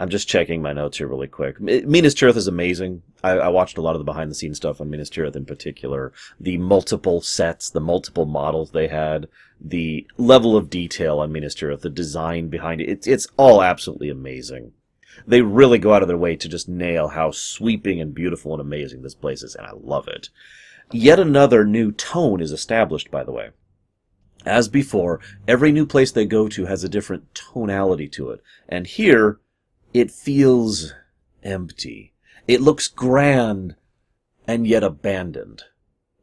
I'm 0.00 0.08
just 0.08 0.26
checking 0.26 0.60
my 0.60 0.72
notes 0.72 0.98
here 0.98 1.06
really 1.06 1.28
quick. 1.28 1.60
Minas 1.60 2.14
Tirith 2.14 2.36
is 2.36 2.48
amazing. 2.48 3.02
I, 3.22 3.30
I 3.32 3.48
watched 3.48 3.78
a 3.78 3.80
lot 3.80 3.94
of 3.94 4.00
the 4.00 4.04
behind 4.04 4.28
the 4.30 4.34
scenes 4.34 4.56
stuff 4.56 4.80
on 4.80 4.90
Minas 4.90 5.08
Tirith 5.08 5.36
in 5.36 5.44
particular. 5.44 6.12
The 6.40 6.58
multiple 6.58 7.20
sets, 7.20 7.70
the 7.70 7.80
multiple 7.80 8.26
models 8.26 8.72
they 8.72 8.88
had, 8.88 9.28
the 9.60 10.06
level 10.18 10.56
of 10.56 10.68
detail 10.68 11.20
on 11.20 11.30
Minas 11.30 11.54
Tirith, 11.54 11.82
the 11.82 11.90
design 11.90 12.48
behind 12.48 12.80
it. 12.80 12.88
It's, 12.88 13.06
it's 13.06 13.28
all 13.36 13.62
absolutely 13.62 14.10
amazing 14.10 14.72
they 15.26 15.42
really 15.42 15.78
go 15.78 15.94
out 15.94 16.02
of 16.02 16.08
their 16.08 16.16
way 16.16 16.36
to 16.36 16.48
just 16.48 16.68
nail 16.68 17.08
how 17.08 17.30
sweeping 17.30 18.00
and 18.00 18.14
beautiful 18.14 18.52
and 18.52 18.60
amazing 18.60 19.02
this 19.02 19.14
place 19.14 19.42
is, 19.42 19.54
and 19.54 19.66
I 19.66 19.72
love 19.72 20.08
it. 20.08 20.28
Yet 20.92 21.18
another 21.18 21.64
new 21.64 21.92
tone 21.92 22.40
is 22.40 22.52
established, 22.52 23.10
by 23.10 23.24
the 23.24 23.32
way. 23.32 23.50
As 24.44 24.68
before, 24.68 25.20
every 25.48 25.72
new 25.72 25.86
place 25.86 26.12
they 26.12 26.26
go 26.26 26.48
to 26.48 26.66
has 26.66 26.84
a 26.84 26.88
different 26.88 27.34
tonality 27.34 28.08
to 28.08 28.30
it, 28.30 28.42
and 28.68 28.86
here, 28.86 29.40
it 29.94 30.10
feels 30.10 30.92
empty. 31.42 32.12
It 32.46 32.60
looks 32.60 32.88
grand, 32.88 33.76
and 34.46 34.66
yet 34.66 34.82
abandoned. 34.82 35.64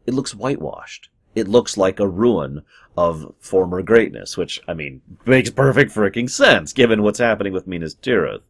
It 0.05 0.13
looks 0.13 0.35
whitewashed. 0.35 1.09
It 1.33 1.47
looks 1.47 1.77
like 1.77 1.99
a 1.99 2.07
ruin 2.07 2.61
of 2.95 3.33
former 3.39 3.81
greatness, 3.81 4.37
which, 4.37 4.61
I 4.67 4.73
mean, 4.73 5.01
makes 5.25 5.49
perfect 5.49 5.91
freaking 5.91 6.29
sense, 6.29 6.73
given 6.73 7.01
what's 7.01 7.19
happening 7.19 7.53
with 7.53 7.65
Minas 7.67 7.95
Tirith 7.95 8.43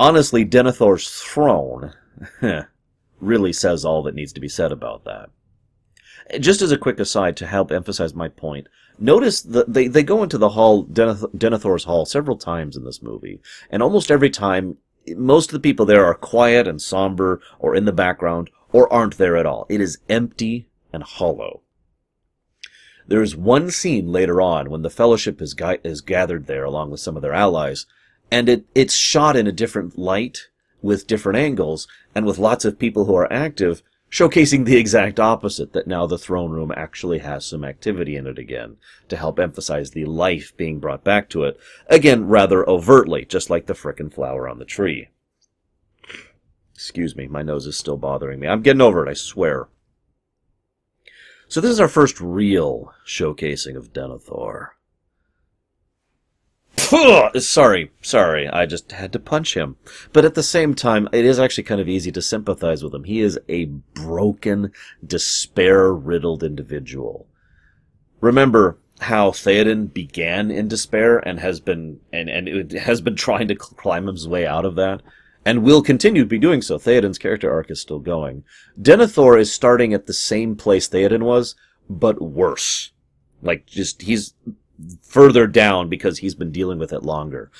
honestly, 0.00 0.46
Denethor's 0.46 1.08
throne 1.10 1.92
really 3.20 3.52
says 3.52 3.84
all 3.84 4.02
that 4.04 4.14
needs 4.14 4.32
to 4.32 4.40
be 4.40 4.48
said 4.48 4.72
about 4.72 5.04
that. 5.04 5.28
Just 6.40 6.62
as 6.62 6.72
a 6.72 6.78
quick 6.78 6.98
aside 6.98 7.36
to 7.36 7.46
help 7.46 7.70
emphasize 7.70 8.14
my 8.14 8.28
point, 8.28 8.66
notice 8.98 9.42
that 9.42 9.72
they, 9.72 9.88
they 9.88 10.02
go 10.02 10.22
into 10.22 10.38
the 10.38 10.50
hall, 10.50 10.84
Denethor's 10.84 11.84
hall, 11.84 12.06
several 12.06 12.38
times 12.38 12.76
in 12.76 12.84
this 12.84 13.02
movie, 13.02 13.40
and 13.68 13.82
almost 13.82 14.10
every 14.10 14.30
time, 14.30 14.78
most 15.08 15.50
of 15.50 15.52
the 15.52 15.60
people 15.60 15.84
there 15.84 16.04
are 16.04 16.14
quiet 16.14 16.66
and 16.66 16.80
somber, 16.80 17.40
or 17.58 17.74
in 17.74 17.84
the 17.84 17.92
background, 17.92 18.48
or 18.72 18.90
aren't 18.92 19.18
there 19.18 19.36
at 19.36 19.46
all. 19.46 19.66
It 19.68 19.80
is 19.82 19.98
empty 20.08 20.68
and 20.92 21.02
hollow. 21.02 21.60
There 23.06 23.22
is 23.22 23.36
one 23.36 23.70
scene 23.70 24.10
later 24.10 24.40
on 24.40 24.70
when 24.70 24.82
the 24.82 24.90
Fellowship 24.90 25.42
is, 25.42 25.54
is 25.84 26.00
gathered 26.00 26.46
there 26.46 26.64
along 26.64 26.90
with 26.90 27.00
some 27.00 27.16
of 27.16 27.22
their 27.22 27.34
allies, 27.34 27.86
and 28.30 28.48
it, 28.48 28.64
it's 28.74 28.94
shot 28.94 29.36
in 29.36 29.46
a 29.46 29.52
different 29.52 29.98
light 29.98 30.48
with 30.82 31.06
different 31.06 31.38
angles 31.38 31.86
and 32.14 32.24
with 32.24 32.38
lots 32.38 32.64
of 32.64 32.78
people 32.78 33.04
who 33.04 33.14
are 33.14 33.32
active 33.32 33.82
showcasing 34.10 34.64
the 34.64 34.76
exact 34.76 35.20
opposite 35.20 35.72
that 35.72 35.86
now 35.86 36.06
the 36.06 36.18
throne 36.18 36.50
room 36.50 36.72
actually 36.76 37.18
has 37.18 37.46
some 37.46 37.64
activity 37.64 38.16
in 38.16 38.26
it 38.26 38.38
again 38.38 38.76
to 39.08 39.16
help 39.16 39.38
emphasize 39.38 39.90
the 39.90 40.04
life 40.04 40.52
being 40.56 40.80
brought 40.80 41.04
back 41.04 41.28
to 41.28 41.44
it. 41.44 41.58
Again, 41.86 42.26
rather 42.26 42.68
overtly, 42.68 43.24
just 43.24 43.50
like 43.50 43.66
the 43.66 43.74
frickin' 43.74 44.12
flower 44.12 44.48
on 44.48 44.58
the 44.58 44.64
tree. 44.64 45.08
Excuse 46.74 47.14
me, 47.14 47.28
my 47.28 47.42
nose 47.42 47.66
is 47.66 47.76
still 47.76 47.96
bothering 47.96 48.40
me. 48.40 48.48
I'm 48.48 48.62
getting 48.62 48.80
over 48.80 49.06
it, 49.06 49.10
I 49.10 49.14
swear. 49.14 49.68
So 51.46 51.60
this 51.60 51.70
is 51.70 51.80
our 51.80 51.88
first 51.88 52.20
real 52.20 52.92
showcasing 53.06 53.76
of 53.76 53.92
Denethor. 53.92 54.68
Sorry, 57.40 57.90
sorry, 58.02 58.48
I 58.48 58.66
just 58.66 58.92
had 58.92 59.12
to 59.12 59.18
punch 59.18 59.56
him. 59.56 59.76
But 60.12 60.24
at 60.24 60.34
the 60.34 60.42
same 60.42 60.74
time, 60.74 61.08
it 61.12 61.24
is 61.24 61.38
actually 61.38 61.64
kind 61.64 61.80
of 61.80 61.88
easy 61.88 62.12
to 62.12 62.22
sympathize 62.22 62.82
with 62.82 62.94
him. 62.94 63.04
He 63.04 63.20
is 63.20 63.38
a 63.48 63.66
broken, 63.94 64.72
despair-riddled 65.06 66.42
individual. 66.42 67.26
Remember 68.20 68.78
how 69.00 69.30
Theoden 69.30 69.92
began 69.92 70.50
in 70.50 70.68
despair 70.68 71.18
and 71.18 71.40
has 71.40 71.58
been 71.58 72.00
and 72.12 72.28
and 72.28 72.72
has 72.72 73.00
been 73.00 73.16
trying 73.16 73.48
to 73.48 73.54
climb 73.54 74.06
his 74.06 74.28
way 74.28 74.46
out 74.46 74.66
of 74.66 74.74
that, 74.74 75.00
and 75.44 75.62
will 75.62 75.82
continue 75.82 76.22
to 76.22 76.28
be 76.28 76.38
doing 76.38 76.60
so. 76.60 76.78
Theoden's 76.78 77.18
character 77.18 77.50
arc 77.50 77.70
is 77.70 77.80
still 77.80 78.00
going. 78.00 78.44
Denethor 78.80 79.40
is 79.40 79.52
starting 79.52 79.94
at 79.94 80.06
the 80.06 80.12
same 80.12 80.54
place 80.54 80.88
Theoden 80.88 81.22
was, 81.22 81.54
but 81.88 82.20
worse. 82.20 82.92
Like 83.42 83.64
just 83.64 84.02
he's 84.02 84.34
further 85.02 85.46
down 85.46 85.88
because 85.88 86.18
he's 86.18 86.34
been 86.34 86.52
dealing 86.52 86.78
with 86.78 86.92
it 86.92 87.02
longer. 87.02 87.50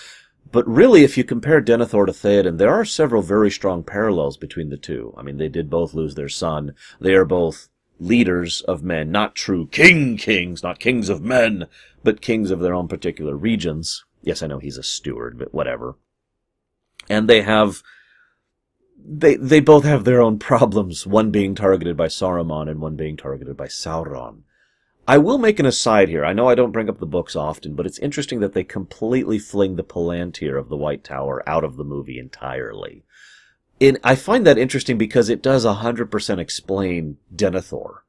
But 0.52 0.66
really, 0.66 1.04
if 1.04 1.16
you 1.16 1.24
compare 1.24 1.62
Denethor 1.62 2.06
to 2.06 2.12
Theoden, 2.12 2.58
there 2.58 2.72
are 2.72 2.84
several 2.84 3.22
very 3.22 3.50
strong 3.50 3.84
parallels 3.84 4.36
between 4.36 4.70
the 4.70 4.76
two. 4.76 5.14
I 5.16 5.22
mean, 5.22 5.36
they 5.36 5.48
did 5.48 5.70
both 5.70 5.94
lose 5.94 6.16
their 6.16 6.28
son. 6.28 6.74
They 7.00 7.14
are 7.14 7.24
both 7.24 7.68
leaders 8.00 8.62
of 8.62 8.82
men, 8.82 9.12
not 9.12 9.34
true 9.34 9.68
king 9.68 10.16
kings, 10.16 10.62
not 10.62 10.80
kings 10.80 11.08
of 11.08 11.22
men, 11.22 11.66
but 12.02 12.20
kings 12.20 12.50
of 12.50 12.60
their 12.60 12.74
own 12.74 12.88
particular 12.88 13.36
regions. 13.36 14.04
Yes, 14.22 14.42
I 14.42 14.46
know 14.46 14.58
he's 14.58 14.78
a 14.78 14.82
steward, 14.82 15.38
but 15.38 15.54
whatever. 15.54 15.96
And 17.08 17.28
they 17.28 17.42
have 17.42 17.82
they 19.02 19.36
they 19.36 19.60
both 19.60 19.84
have 19.84 20.04
their 20.04 20.20
own 20.20 20.38
problems, 20.38 21.06
one 21.06 21.30
being 21.30 21.54
targeted 21.54 21.96
by 21.96 22.06
Saruman 22.06 22.68
and 22.68 22.80
one 22.80 22.96
being 22.96 23.16
targeted 23.16 23.56
by 23.56 23.66
Sauron. 23.66 24.42
I 25.10 25.18
will 25.18 25.38
make 25.38 25.58
an 25.58 25.66
aside 25.66 26.08
here. 26.08 26.24
I 26.24 26.32
know 26.32 26.48
I 26.48 26.54
don't 26.54 26.70
bring 26.70 26.88
up 26.88 27.00
the 27.00 27.04
books 27.04 27.34
often, 27.34 27.74
but 27.74 27.84
it's 27.84 27.98
interesting 27.98 28.38
that 28.38 28.52
they 28.52 28.62
completely 28.62 29.40
fling 29.40 29.74
the 29.74 29.82
Palantir 29.82 30.56
of 30.56 30.68
the 30.68 30.76
White 30.76 31.02
Tower 31.02 31.42
out 31.48 31.64
of 31.64 31.76
the 31.76 31.82
movie 31.82 32.16
entirely. 32.16 33.02
And 33.80 33.98
I 34.04 34.14
find 34.14 34.46
that 34.46 34.56
interesting 34.56 34.98
because 34.98 35.28
it 35.28 35.42
does 35.42 35.66
100% 35.66 36.38
explain 36.38 37.16
Denethor. 37.34 38.02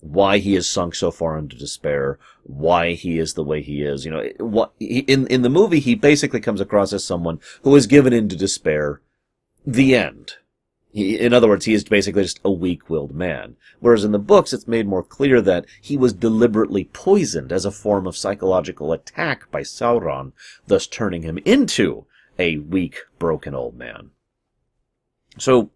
Why 0.00 0.38
he 0.38 0.56
is 0.56 0.66
sunk 0.66 0.94
so 0.94 1.10
far 1.10 1.36
into 1.36 1.58
despair, 1.58 2.18
why 2.42 2.94
he 2.94 3.18
is 3.18 3.34
the 3.34 3.44
way 3.44 3.60
he 3.60 3.82
is. 3.82 4.06
You 4.06 4.12
know, 4.12 4.26
what, 4.38 4.72
in, 4.80 5.26
in 5.26 5.42
the 5.42 5.50
movie, 5.50 5.80
he 5.80 5.94
basically 5.94 6.40
comes 6.40 6.62
across 6.62 6.94
as 6.94 7.04
someone 7.04 7.38
who 7.64 7.76
is 7.76 7.86
given 7.86 8.14
into 8.14 8.34
despair. 8.34 9.02
The 9.66 9.94
end. 9.94 10.36
He, 10.96 11.18
in 11.18 11.34
other 11.34 11.46
words, 11.46 11.66
he 11.66 11.74
is 11.74 11.84
basically 11.84 12.22
just 12.22 12.40
a 12.42 12.50
weak-willed 12.50 13.14
man. 13.14 13.56
Whereas 13.80 14.02
in 14.02 14.12
the 14.12 14.18
books, 14.18 14.54
it's 14.54 14.66
made 14.66 14.88
more 14.88 15.02
clear 15.02 15.42
that 15.42 15.66
he 15.82 15.94
was 15.94 16.14
deliberately 16.14 16.84
poisoned 16.84 17.52
as 17.52 17.66
a 17.66 17.70
form 17.70 18.06
of 18.06 18.16
psychological 18.16 18.94
attack 18.94 19.50
by 19.50 19.60
Sauron, 19.60 20.32
thus 20.66 20.86
turning 20.86 21.20
him 21.20 21.38
into 21.44 22.06
a 22.38 22.56
weak, 22.56 23.00
broken 23.18 23.54
old 23.54 23.76
man. 23.76 24.12
So, 25.36 25.70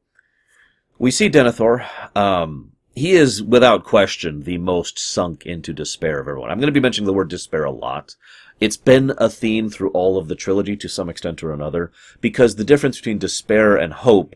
we 0.99 1.11
see 1.11 1.29
Denethor. 1.29 1.87
Um, 2.17 2.73
he 2.95 3.13
is, 3.13 3.43
without 3.43 3.85
question, 3.85 4.45
the 4.45 4.57
most 4.57 4.99
sunk 4.99 5.45
into 5.45 5.75
despair 5.75 6.21
of 6.21 6.29
everyone. 6.29 6.51
I'm 6.51 6.61
going 6.61 6.69
to 6.69 6.73
be 6.73 6.81
mentioning 6.81 7.07
the 7.07 7.13
word 7.13 7.29
despair 7.29 7.65
a 7.65 7.71
lot. 7.71 8.17
It's 8.59 8.79
been 8.79 9.13
a 9.19 9.29
theme 9.29 9.69
through 9.69 9.91
all 9.91 10.17
of 10.17 10.29
the 10.29 10.35
trilogy 10.35 10.79
to 10.79 10.89
some 10.89 11.11
extent 11.11 11.43
or 11.43 11.53
another, 11.53 11.93
because 12.23 12.57
the 12.57 12.65
difference 12.65 12.97
between 12.97 13.19
despair 13.19 13.77
and 13.77 13.93
hope 13.93 14.35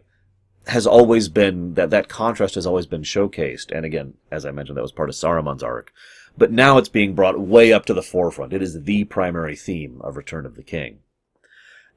has 0.66 0.86
always 0.86 1.28
been 1.28 1.74
that 1.74 1.90
that 1.90 2.08
contrast 2.08 2.54
has 2.54 2.66
always 2.66 2.86
been 2.86 3.02
showcased. 3.02 3.70
And 3.70 3.84
again, 3.84 4.14
as 4.30 4.46
I 4.46 4.50
mentioned, 4.50 4.76
that 4.76 4.82
was 4.82 4.92
part 4.92 5.08
of 5.08 5.14
Saruman's 5.14 5.62
arc. 5.62 5.92
But 6.36 6.50
now 6.50 6.78
it's 6.78 6.88
being 6.88 7.14
brought 7.14 7.38
way 7.38 7.72
up 7.72 7.86
to 7.86 7.94
the 7.94 8.02
forefront. 8.02 8.52
It 8.52 8.62
is 8.62 8.82
the 8.82 9.04
primary 9.04 9.56
theme 9.56 10.00
of 10.02 10.16
Return 10.16 10.46
of 10.46 10.56
the 10.56 10.62
King. 10.62 11.00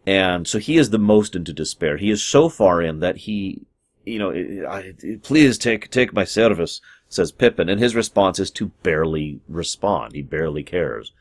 And 0.06 0.48
so 0.48 0.60
he 0.60 0.78
is 0.78 0.90
the 0.90 1.00
most 1.00 1.36
into 1.36 1.54
despair. 1.54 1.98
He 1.98 2.10
is 2.10 2.24
so 2.24 2.48
far 2.50 2.82
in 2.82 3.00
that 3.00 3.18
he, 3.18 3.66
you 4.06 4.20
know, 4.20 4.84
please 5.24 5.58
take 5.58 5.90
take 5.90 6.14
my 6.14 6.24
service, 6.24 6.82
says 7.10 7.32
Pippin, 7.32 7.68
and 7.68 7.80
his 7.80 7.96
response 7.96 8.40
is 8.40 8.52
to 8.52 8.68
barely 8.84 9.42
respond. 9.50 10.14
He 10.14 10.22
barely 10.22 10.64
cares. 10.64 11.14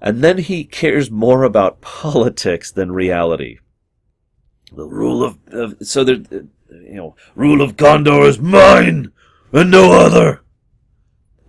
And 0.00 0.24
then 0.24 0.38
he 0.38 0.64
cares 0.64 1.10
more 1.10 1.44
about 1.44 1.80
politics 1.80 2.72
than 2.72 2.90
reality 2.90 3.58
the 4.74 4.86
rule 4.86 5.22
of, 5.22 5.38
of 5.48 5.76
so 5.82 6.04
there, 6.04 6.22
uh, 6.32 6.40
you 6.70 6.94
know, 6.94 7.16
rule 7.34 7.62
of 7.62 7.76
Gondor 7.76 8.26
is 8.26 8.38
mine 8.38 9.12
and 9.52 9.70
no 9.70 9.92
other. 9.92 10.42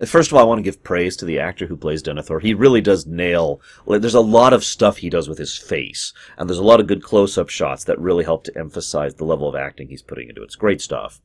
Uh, 0.00 0.06
first 0.06 0.30
of 0.30 0.36
all, 0.36 0.40
I 0.40 0.44
want 0.44 0.58
to 0.58 0.62
give 0.62 0.82
praise 0.82 1.16
to 1.16 1.24
the 1.24 1.38
actor 1.38 1.66
who 1.66 1.76
plays 1.76 2.02
Denethor. 2.02 2.42
He 2.42 2.52
really 2.52 2.80
does 2.80 3.06
nail. 3.06 3.60
There's 3.86 4.14
a 4.14 4.20
lot 4.20 4.52
of 4.52 4.64
stuff 4.64 4.98
he 4.98 5.10
does 5.10 5.28
with 5.28 5.38
his 5.38 5.56
face, 5.56 6.12
and 6.36 6.48
there's 6.48 6.58
a 6.58 6.64
lot 6.64 6.80
of 6.80 6.86
good 6.86 7.02
close-up 7.02 7.48
shots 7.48 7.84
that 7.84 7.98
really 7.98 8.24
help 8.24 8.44
to 8.44 8.58
emphasize 8.58 9.14
the 9.14 9.24
level 9.24 9.48
of 9.48 9.54
acting 9.54 9.88
he's 9.88 10.02
putting 10.02 10.28
into 10.28 10.42
it. 10.42 10.46
It's 10.46 10.56
great 10.56 10.80
stuff. 10.80 11.20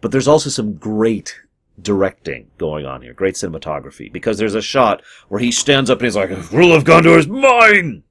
But 0.00 0.12
there's 0.12 0.28
also 0.28 0.50
some 0.50 0.74
great 0.74 1.40
directing 1.80 2.50
going 2.58 2.86
on 2.86 3.02
here, 3.02 3.14
great 3.14 3.34
cinematography, 3.34 4.12
because 4.12 4.38
there's 4.38 4.54
a 4.54 4.62
shot 4.62 5.02
where 5.28 5.40
he 5.40 5.50
stands 5.50 5.90
up 5.90 5.98
and 5.98 6.06
he's 6.06 6.16
like, 6.16 6.30
"Rule 6.52 6.74
of 6.74 6.84
Gondor 6.84 7.18
is 7.18 7.28
mine," 7.28 8.02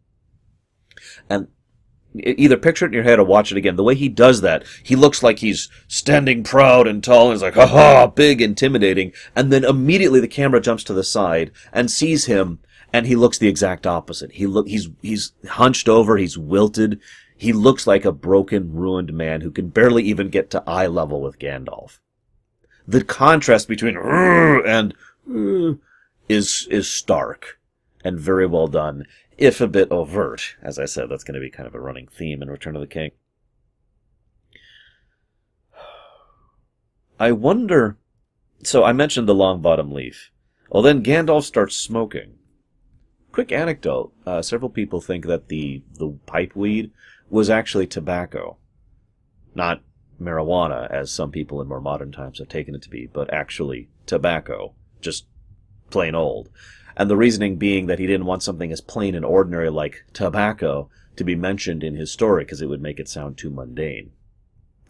and 1.29 1.47
either 2.23 2.57
picture 2.57 2.85
it 2.85 2.89
in 2.89 2.93
your 2.93 3.03
head 3.03 3.19
or 3.19 3.25
watch 3.25 3.51
it 3.51 3.57
again. 3.57 3.75
The 3.75 3.83
way 3.83 3.95
he 3.95 4.09
does 4.09 4.41
that, 4.41 4.65
he 4.83 4.95
looks 4.95 5.23
like 5.23 5.39
he's 5.39 5.69
standing 5.87 6.43
proud 6.43 6.87
and 6.87 7.03
tall 7.03 7.25
and 7.25 7.33
he's 7.33 7.41
like, 7.41 7.55
ha 7.55 7.67
ha, 7.67 8.07
big, 8.07 8.41
intimidating. 8.41 9.11
And 9.35 9.51
then 9.51 9.63
immediately 9.63 10.19
the 10.19 10.27
camera 10.27 10.61
jumps 10.61 10.83
to 10.85 10.93
the 10.93 11.03
side 11.03 11.51
and 11.73 11.89
sees 11.91 12.25
him 12.25 12.59
and 12.93 13.07
he 13.07 13.15
looks 13.15 13.37
the 13.37 13.47
exact 13.47 13.85
opposite. 13.85 14.33
He 14.33 14.47
look, 14.47 14.67
he's, 14.67 14.89
he's 15.01 15.33
hunched 15.47 15.89
over, 15.89 16.17
he's 16.17 16.37
wilted. 16.37 16.99
He 17.37 17.51
looks 17.51 17.85
like 17.85 18.05
a 18.05 18.13
broken, 18.13 18.73
ruined 18.73 19.11
man 19.11 19.41
who 19.41 19.51
can 19.51 19.67
barely 19.67 20.03
even 20.03 20.29
get 20.29 20.49
to 20.51 20.63
eye 20.65 20.87
level 20.87 21.21
with 21.21 21.39
Gandalf. 21.39 21.99
The 22.87 23.03
contrast 23.03 23.67
between 23.67 23.97
and 23.97 24.93
is, 26.29 26.67
is 26.69 26.89
stark 26.89 27.59
and 28.05 28.19
very 28.19 28.45
well 28.45 28.67
done 28.67 29.05
if 29.37 29.61
a 29.61 29.67
bit 29.67 29.91
overt. 29.91 30.55
As 30.61 30.79
I 30.79 30.85
said, 30.85 31.09
that's 31.09 31.23
going 31.23 31.35
to 31.35 31.45
be 31.45 31.49
kind 31.49 31.67
of 31.67 31.75
a 31.75 31.79
running 31.79 32.07
theme 32.07 32.41
in 32.41 32.49
Return 32.49 32.75
of 32.75 32.81
the 32.81 32.87
King. 32.87 33.11
I 37.19 37.31
wonder. 37.31 37.97
So 38.63 38.83
I 38.83 38.93
mentioned 38.93 39.27
the 39.27 39.35
Longbottom 39.35 39.91
Leaf. 39.91 40.31
Well, 40.69 40.83
then 40.83 41.03
Gandalf 41.03 41.43
starts 41.43 41.75
smoking. 41.75 42.35
Quick 43.31 43.51
anecdote: 43.51 44.13
uh, 44.25 44.41
several 44.41 44.69
people 44.69 45.01
think 45.01 45.25
that 45.25 45.49
the 45.49 45.83
the 45.93 46.17
pipe 46.25 46.55
weed 46.55 46.91
was 47.29 47.49
actually 47.49 47.87
tobacco, 47.87 48.57
not 49.53 49.81
marijuana, 50.21 50.89
as 50.89 51.11
some 51.11 51.31
people 51.31 51.61
in 51.61 51.67
more 51.67 51.81
modern 51.81 52.11
times 52.11 52.39
have 52.39 52.47
taken 52.47 52.75
it 52.75 52.81
to 52.81 52.89
be, 52.89 53.07
but 53.07 53.33
actually 53.33 53.89
tobacco, 54.05 54.73
just 55.01 55.25
plain 55.89 56.15
old 56.15 56.49
and 56.97 57.09
the 57.09 57.17
reasoning 57.17 57.57
being 57.57 57.87
that 57.87 57.99
he 57.99 58.07
didn't 58.07 58.25
want 58.25 58.43
something 58.43 58.71
as 58.71 58.81
plain 58.81 59.15
and 59.15 59.25
ordinary 59.25 59.69
like 59.69 60.05
tobacco 60.13 60.89
to 61.15 61.23
be 61.23 61.35
mentioned 61.35 61.83
in 61.83 61.95
his 61.95 62.11
story 62.11 62.43
because 62.43 62.61
it 62.61 62.67
would 62.67 62.81
make 62.81 62.99
it 62.99 63.09
sound 63.09 63.37
too 63.37 63.49
mundane. 63.49 64.11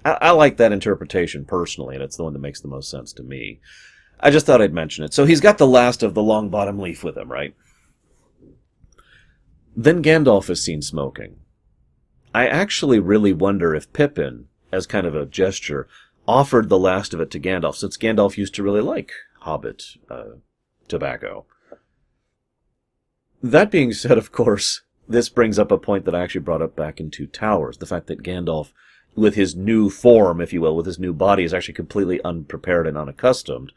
I, 0.04 0.18
I 0.22 0.32
like 0.32 0.58
that 0.58 0.72
interpretation 0.72 1.46
personally, 1.46 1.96
and 1.96 2.04
it's 2.04 2.18
the 2.18 2.24
one 2.24 2.34
that 2.34 2.40
makes 2.40 2.62
the 2.62 2.68
most 2.68 2.90
sense 2.90 3.14
to 3.14 3.24
me. 3.24 3.60
I 4.20 4.32
just 4.32 4.46
thought 4.46 4.62
I'd 4.62 4.74
mention 4.74 5.04
it. 5.04 5.14
So 5.14 5.26
he's 5.26 5.42
got 5.42 5.58
the 5.58 5.68
last 5.68 6.04
of 6.04 6.14
the 6.14 6.22
Longbottom 6.22 6.80
Leaf 6.80 7.04
with 7.04 7.18
him, 7.18 7.32
right? 7.32 7.56
Then 9.76 10.02
Gandalf 10.02 10.50
is 10.50 10.64
seen 10.64 10.82
smoking. 10.82 11.38
I 12.34 12.48
actually 12.48 13.00
really 13.00 13.34
wonder 13.34 13.76
if 13.76 13.92
Pippin, 13.94 14.48
as 14.72 14.88
kind 14.88 15.06
of 15.06 15.16
a 15.16 15.26
gesture, 15.26 15.88
offered 16.28 16.70
the 16.70 16.80
last 16.80 17.14
of 17.14 17.20
it 17.20 17.30
to 17.32 17.40
Gandalf, 17.40 17.76
since 17.76 17.98
Gandalf 17.98 18.38
used 18.38 18.56
to 18.56 18.64
really 18.64 18.82
like 18.82 19.12
Hobbit 19.42 19.84
uh, 20.10 20.36
tobacco. 20.88 21.46
That 23.46 23.70
being 23.70 23.94
said, 23.94 24.18
of 24.18 24.32
course, 24.32 24.82
this 25.08 25.30
brings 25.30 25.60
up 25.60 25.72
a 25.72 25.78
point 25.78 26.06
that 26.06 26.16
I 26.16 26.24
actually 26.24 26.42
brought 26.42 26.64
up 26.64 26.76
back 26.76 27.00
in 27.00 27.12
Two 27.12 27.28
Towers. 27.28 27.78
The 27.78 27.86
fact 27.86 28.08
that 28.08 28.24
Gandalf, 28.24 28.72
with 29.14 29.36
his 29.36 29.56
new 29.56 29.92
form, 29.92 30.42
if 30.42 30.52
you 30.52 30.62
will, 30.62 30.76
with 30.76 30.88
his 30.88 30.98
new 30.98 31.14
body, 31.14 31.44
is 31.44 31.54
actually 31.54 31.76
completely 31.76 32.20
unprepared 32.24 32.88
and 32.88 32.98
unaccustomed 32.98 33.72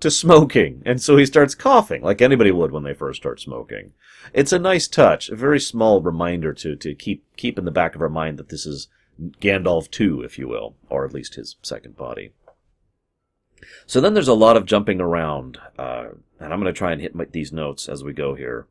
to 0.00 0.10
smoking. 0.10 0.82
And 0.84 1.00
so 1.00 1.16
he 1.16 1.24
starts 1.24 1.54
coughing, 1.54 2.02
like 2.02 2.20
anybody 2.20 2.50
would 2.50 2.72
when 2.72 2.82
they 2.82 2.92
first 2.92 3.22
start 3.22 3.40
smoking. 3.40 3.94
It's 4.34 4.52
a 4.52 4.58
nice 4.58 4.86
touch, 4.86 5.30
a 5.30 5.34
very 5.34 5.60
small 5.60 6.02
reminder 6.02 6.52
to, 6.52 6.76
to 6.76 6.94
keep, 6.94 7.24
keep 7.38 7.58
in 7.58 7.64
the 7.64 7.70
back 7.70 7.94
of 7.94 8.02
our 8.02 8.10
mind 8.10 8.38
that 8.38 8.50
this 8.50 8.66
is 8.66 8.88
Gandalf 9.40 9.90
2, 9.90 10.20
if 10.20 10.38
you 10.38 10.46
will, 10.46 10.76
or 10.90 11.06
at 11.06 11.14
least 11.14 11.36
his 11.36 11.56
second 11.62 11.96
body. 11.96 12.32
So 13.86 13.98
then 14.02 14.12
there's 14.12 14.28
a 14.28 14.34
lot 14.34 14.58
of 14.58 14.66
jumping 14.66 15.00
around, 15.00 15.56
uh, 15.78 16.08
and 16.38 16.52
I'm 16.52 16.60
going 16.60 16.72
to 16.72 16.78
try 16.78 16.92
and 16.92 17.00
hit 17.00 17.14
my, 17.14 17.24
these 17.24 17.50
notes 17.50 17.88
as 17.88 18.04
we 18.04 18.12
go 18.12 18.34
here. 18.34 18.66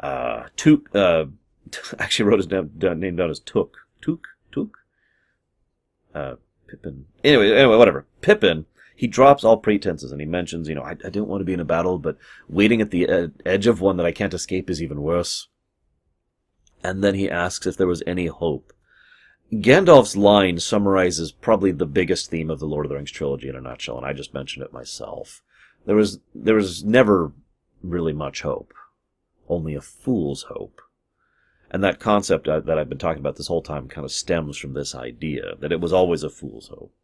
Uh, 0.00 0.44
Took, 0.56 0.94
uh, 0.94 1.26
actually 1.98 2.28
wrote 2.28 2.38
his 2.38 2.48
name 2.48 3.16
down, 3.16 3.30
as 3.30 3.40
Took. 3.40 3.76
Took? 4.00 4.28
Took? 4.52 4.78
Uh, 6.14 6.34
Pippin. 6.66 7.06
Anyway, 7.24 7.52
anyway, 7.52 7.76
whatever. 7.76 8.06
Pippin, 8.20 8.66
he 8.94 9.06
drops 9.06 9.44
all 9.44 9.56
pretenses 9.56 10.12
and 10.12 10.20
he 10.20 10.26
mentions, 10.26 10.68
you 10.68 10.74
know, 10.74 10.82
I, 10.82 10.96
I 11.04 11.10
don't 11.10 11.28
want 11.28 11.40
to 11.40 11.44
be 11.44 11.52
in 11.52 11.60
a 11.60 11.64
battle, 11.64 11.98
but 11.98 12.18
waiting 12.48 12.80
at 12.80 12.90
the 12.90 13.08
ed- 13.08 13.42
edge 13.46 13.66
of 13.66 13.80
one 13.80 13.96
that 13.96 14.06
I 14.06 14.12
can't 14.12 14.34
escape 14.34 14.68
is 14.68 14.82
even 14.82 15.02
worse. 15.02 15.48
And 16.82 17.02
then 17.02 17.14
he 17.14 17.30
asks 17.30 17.66
if 17.66 17.76
there 17.76 17.86
was 17.86 18.02
any 18.06 18.26
hope. 18.26 18.72
Gandalf's 19.52 20.16
line 20.16 20.58
summarizes 20.58 21.32
probably 21.32 21.72
the 21.72 21.86
biggest 21.86 22.30
theme 22.30 22.50
of 22.50 22.58
the 22.58 22.66
Lord 22.66 22.84
of 22.84 22.90
the 22.90 22.96
Rings 22.96 23.10
trilogy 23.10 23.48
in 23.48 23.56
a 23.56 23.60
nutshell, 23.60 23.96
and 23.96 24.06
I 24.06 24.12
just 24.12 24.34
mentioned 24.34 24.64
it 24.64 24.72
myself. 24.72 25.42
There 25.86 25.96
was 25.96 26.20
there 26.34 26.54
was 26.54 26.84
never 26.84 27.32
really 27.82 28.12
much 28.12 28.42
hope, 28.42 28.74
only 29.48 29.74
a 29.74 29.80
fool's 29.80 30.44
hope. 30.44 30.80
And 31.70 31.84
that 31.84 32.00
concept 32.00 32.48
uh, 32.48 32.60
that 32.60 32.78
I've 32.78 32.88
been 32.88 32.98
talking 32.98 33.20
about 33.20 33.36
this 33.36 33.48
whole 33.48 33.62
time 33.62 33.88
kind 33.88 34.04
of 34.04 34.10
stems 34.10 34.56
from 34.56 34.72
this 34.72 34.94
idea 34.94 35.54
that 35.60 35.72
it 35.72 35.80
was 35.80 35.92
always 35.92 36.22
a 36.22 36.30
fool's 36.30 36.68
hope. 36.68 36.94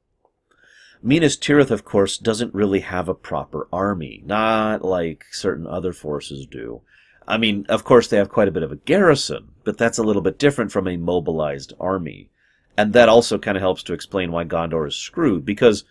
Minas 1.03 1.37
Tirith, 1.37 1.71
of 1.71 1.85
course, 1.85 2.17
doesn't 2.17 2.55
really 2.55 2.81
have 2.81 3.11
a 3.11 3.15
proper 3.15 3.69
army, 3.71 4.23
not 4.25 4.83
like 4.83 5.27
certain 5.33 5.67
other 5.67 5.93
forces 5.93 6.47
do. 6.47 6.81
I 7.29 7.37
mean, 7.37 7.67
of 7.69 7.85
course, 7.85 8.09
they 8.09 8.17
have 8.17 8.31
quite 8.31 8.49
a 8.49 8.53
bit 8.53 8.63
of 8.63 8.73
a 8.73 8.77
garrison, 8.77 9.51
but 9.65 9.77
that's 9.77 9.99
a 9.99 10.03
little 10.03 10.23
bit 10.23 10.39
different 10.39 10.73
from 10.73 10.89
a 10.89 10.97
mobilized 10.97 11.75
army. 11.79 12.31
And 12.77 12.95
that 12.95 13.11
also 13.11 13.39
kind 13.39 13.57
of 13.57 13.61
helps 13.61 13.83
to 13.85 13.93
explain 13.93 14.33
why 14.33 14.45
Gondor 14.45 14.89
is 14.89 14.97
screwed, 14.97 15.45
because, 15.45 15.85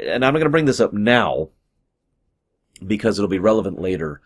and 0.00 0.24
I'm 0.24 0.34
going 0.34 0.44
to 0.44 0.50
bring 0.50 0.66
this 0.66 0.80
up 0.80 0.92
now, 0.92 1.50
because 2.84 3.18
it'll 3.18 3.28
be 3.28 3.38
relevant 3.40 3.80
later. 3.80 4.20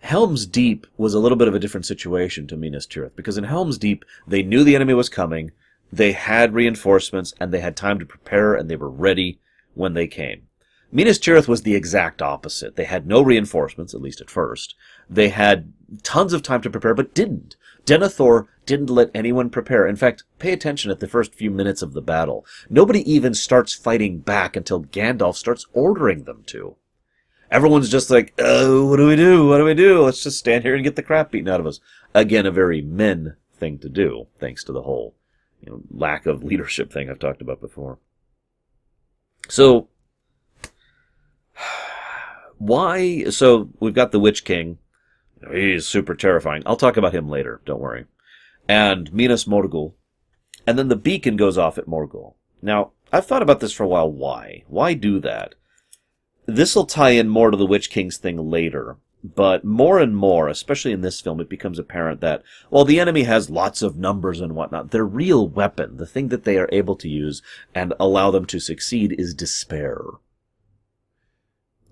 Helm's 0.00 0.46
Deep 0.46 0.86
was 0.96 1.14
a 1.14 1.18
little 1.18 1.36
bit 1.36 1.48
of 1.48 1.54
a 1.54 1.58
different 1.58 1.86
situation 1.86 2.46
to 2.46 2.56
Minas 2.56 2.86
Tirith, 2.86 3.14
because 3.16 3.38
in 3.38 3.44
Helm's 3.44 3.78
Deep, 3.78 4.04
they 4.26 4.42
knew 4.42 4.64
the 4.64 4.74
enemy 4.74 4.94
was 4.94 5.08
coming, 5.08 5.52
they 5.92 6.12
had 6.12 6.54
reinforcements, 6.54 7.34
and 7.40 7.52
they 7.52 7.60
had 7.60 7.76
time 7.76 7.98
to 7.98 8.06
prepare, 8.06 8.54
and 8.54 8.68
they 8.68 8.76
were 8.76 8.90
ready 8.90 9.40
when 9.74 9.94
they 9.94 10.06
came. 10.06 10.42
Minas 10.92 11.18
Tirith 11.18 11.46
was 11.46 11.62
the 11.62 11.76
exact 11.76 12.20
opposite. 12.20 12.74
They 12.74 12.84
had 12.84 13.06
no 13.06 13.22
reinforcements, 13.22 13.94
at 13.94 14.02
least 14.02 14.20
at 14.20 14.30
first. 14.30 14.74
They 15.08 15.28
had 15.28 15.72
tons 16.02 16.32
of 16.32 16.42
time 16.42 16.62
to 16.62 16.70
prepare, 16.70 16.94
but 16.94 17.14
didn't. 17.14 17.56
Denethor 17.84 18.46
didn't 18.66 18.90
let 18.90 19.10
anyone 19.14 19.50
prepare. 19.50 19.86
In 19.86 19.96
fact, 19.96 20.24
pay 20.38 20.52
attention 20.52 20.90
at 20.90 21.00
the 21.00 21.08
first 21.08 21.34
few 21.34 21.50
minutes 21.50 21.82
of 21.82 21.92
the 21.92 22.02
battle. 22.02 22.44
Nobody 22.68 23.08
even 23.10 23.34
starts 23.34 23.72
fighting 23.72 24.18
back 24.18 24.56
until 24.56 24.84
Gandalf 24.84 25.36
starts 25.36 25.66
ordering 25.72 26.24
them 26.24 26.42
to. 26.46 26.76
Everyone's 27.50 27.88
just 27.88 28.10
like, 28.10 28.32
oh, 28.38 28.86
what 28.86 28.96
do 28.96 29.06
we 29.06 29.16
do? 29.16 29.48
What 29.48 29.58
do 29.58 29.64
we 29.64 29.74
do? 29.74 30.02
Let's 30.02 30.22
just 30.22 30.38
stand 30.38 30.62
here 30.62 30.74
and 30.74 30.84
get 30.84 30.96
the 30.96 31.02
crap 31.02 31.32
beaten 31.32 31.48
out 31.48 31.60
of 31.60 31.66
us. 31.66 31.80
Again, 32.14 32.46
a 32.46 32.50
very 32.50 32.80
men 32.80 33.36
thing 33.52 33.78
to 33.78 33.88
do, 33.88 34.28
thanks 34.38 34.62
to 34.64 34.72
the 34.72 34.82
whole 34.82 35.14
you 35.60 35.70
know, 35.70 35.82
lack 35.90 36.26
of 36.26 36.44
leadership 36.44 36.92
thing 36.92 37.10
I've 37.10 37.18
talked 37.18 37.42
about 37.42 37.60
before. 37.60 37.98
So, 39.48 39.88
why? 42.58 43.24
So 43.30 43.70
we've 43.80 43.94
got 43.94 44.12
the 44.12 44.20
Witch 44.20 44.44
King. 44.44 44.78
He's 45.50 45.86
super 45.86 46.14
terrifying. 46.14 46.62
I'll 46.66 46.76
talk 46.76 46.96
about 46.96 47.14
him 47.14 47.28
later. 47.28 47.60
Don't 47.64 47.80
worry. 47.80 48.04
And 48.68 49.12
Minas 49.12 49.44
Morgul, 49.44 49.94
and 50.66 50.78
then 50.78 50.88
the 50.88 50.96
beacon 50.96 51.36
goes 51.36 51.58
off 51.58 51.78
at 51.78 51.86
Morgul. 51.86 52.34
Now 52.62 52.92
I've 53.12 53.26
thought 53.26 53.42
about 53.42 53.60
this 53.60 53.72
for 53.72 53.82
a 53.82 53.88
while. 53.88 54.10
Why? 54.10 54.64
Why 54.68 54.94
do 54.94 55.18
that? 55.20 55.54
This 56.46 56.74
will 56.74 56.86
tie 56.86 57.10
in 57.10 57.28
more 57.28 57.50
to 57.50 57.56
the 57.56 57.66
Witch 57.66 57.90
King's 57.90 58.16
thing 58.16 58.50
later. 58.50 58.96
But 59.22 59.64
more 59.64 59.98
and 59.98 60.16
more, 60.16 60.48
especially 60.48 60.92
in 60.92 61.02
this 61.02 61.20
film, 61.20 61.40
it 61.40 61.48
becomes 61.48 61.78
apparent 61.78 62.22
that 62.22 62.42
while 62.70 62.86
the 62.86 62.98
enemy 62.98 63.24
has 63.24 63.50
lots 63.50 63.82
of 63.82 63.98
numbers 63.98 64.40
and 64.40 64.54
whatnot, 64.54 64.92
their 64.92 65.04
real 65.04 65.46
weapon, 65.46 65.98
the 65.98 66.06
thing 66.06 66.28
that 66.28 66.44
they 66.44 66.56
are 66.56 66.70
able 66.72 66.96
to 66.96 67.08
use 67.08 67.42
and 67.74 67.92
allow 68.00 68.30
them 68.30 68.46
to 68.46 68.58
succeed, 68.58 69.14
is 69.18 69.34
despair. 69.34 70.00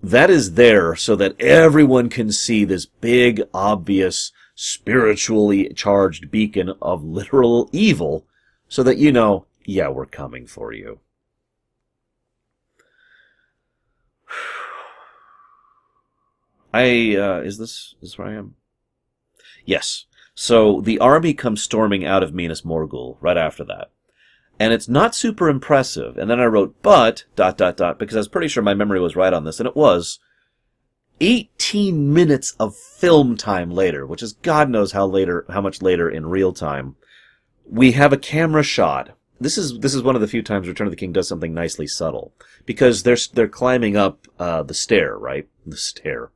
That 0.01 0.29
is 0.29 0.53
there 0.53 0.95
so 0.95 1.15
that 1.17 1.39
everyone 1.39 2.09
can 2.09 2.31
see 2.31 2.65
this 2.65 2.87
big, 2.87 3.43
obvious, 3.53 4.31
spiritually 4.55 5.71
charged 5.75 6.31
beacon 6.31 6.73
of 6.81 7.03
literal 7.03 7.69
evil 7.71 8.25
so 8.67 8.81
that 8.83 8.97
you 8.97 9.11
know, 9.11 9.45
yeah, 9.65 9.89
we're 9.89 10.05
coming 10.05 10.47
for 10.47 10.73
you. 10.73 10.99
I 16.73 17.15
uh, 17.15 17.41
is 17.41 17.57
this 17.57 17.95
is 18.01 18.17
where 18.17 18.27
I 18.27 18.33
am? 18.33 18.55
Yes. 19.65 20.05
So 20.35 20.79
the 20.79 20.99
army 20.99 21.33
comes 21.33 21.61
storming 21.61 22.05
out 22.05 22.23
of 22.23 22.33
Minas 22.33 22.61
Morgul 22.61 23.17
right 23.19 23.37
after 23.37 23.65
that. 23.65 23.91
And 24.59 24.73
it's 24.73 24.89
not 24.89 25.15
super 25.15 25.49
impressive. 25.49 26.17
And 26.17 26.29
then 26.29 26.39
I 26.39 26.45
wrote, 26.45 26.75
but, 26.81 27.25
dot, 27.35 27.57
dot, 27.57 27.77
dot, 27.77 27.97
because 27.97 28.15
I 28.15 28.19
was 28.19 28.27
pretty 28.27 28.49
sure 28.49 28.63
my 28.63 28.73
memory 28.73 28.99
was 28.99 29.15
right 29.15 29.33
on 29.33 29.45
this, 29.45 29.59
and 29.59 29.67
it 29.67 29.75
was 29.75 30.19
18 31.21 32.13
minutes 32.13 32.55
of 32.59 32.75
film 32.75 33.37
time 33.37 33.71
later, 33.71 34.05
which 34.05 34.21
is 34.21 34.33
God 34.33 34.69
knows 34.69 34.91
how 34.91 35.05
later, 35.05 35.45
how 35.49 35.61
much 35.61 35.81
later 35.81 36.09
in 36.09 36.25
real 36.25 36.51
time. 36.51 36.95
We 37.65 37.93
have 37.93 38.11
a 38.11 38.17
camera 38.17 38.63
shot. 38.63 39.17
This 39.39 39.57
is, 39.57 39.79
this 39.79 39.93
is 39.93 40.03
one 40.03 40.15
of 40.15 40.21
the 40.21 40.27
few 40.27 40.41
times 40.41 40.67
Return 40.67 40.87
of 40.87 40.91
the 40.91 40.97
King 40.97 41.13
does 41.13 41.27
something 41.27 41.53
nicely 41.53 41.87
subtle. 41.87 42.33
Because 42.65 43.03
they're, 43.03 43.17
they're 43.33 43.47
climbing 43.47 43.95
up, 43.95 44.27
uh, 44.39 44.63
the 44.63 44.73
stair, 44.73 45.17
right? 45.17 45.47
The 45.65 45.77
stair. 45.77 46.31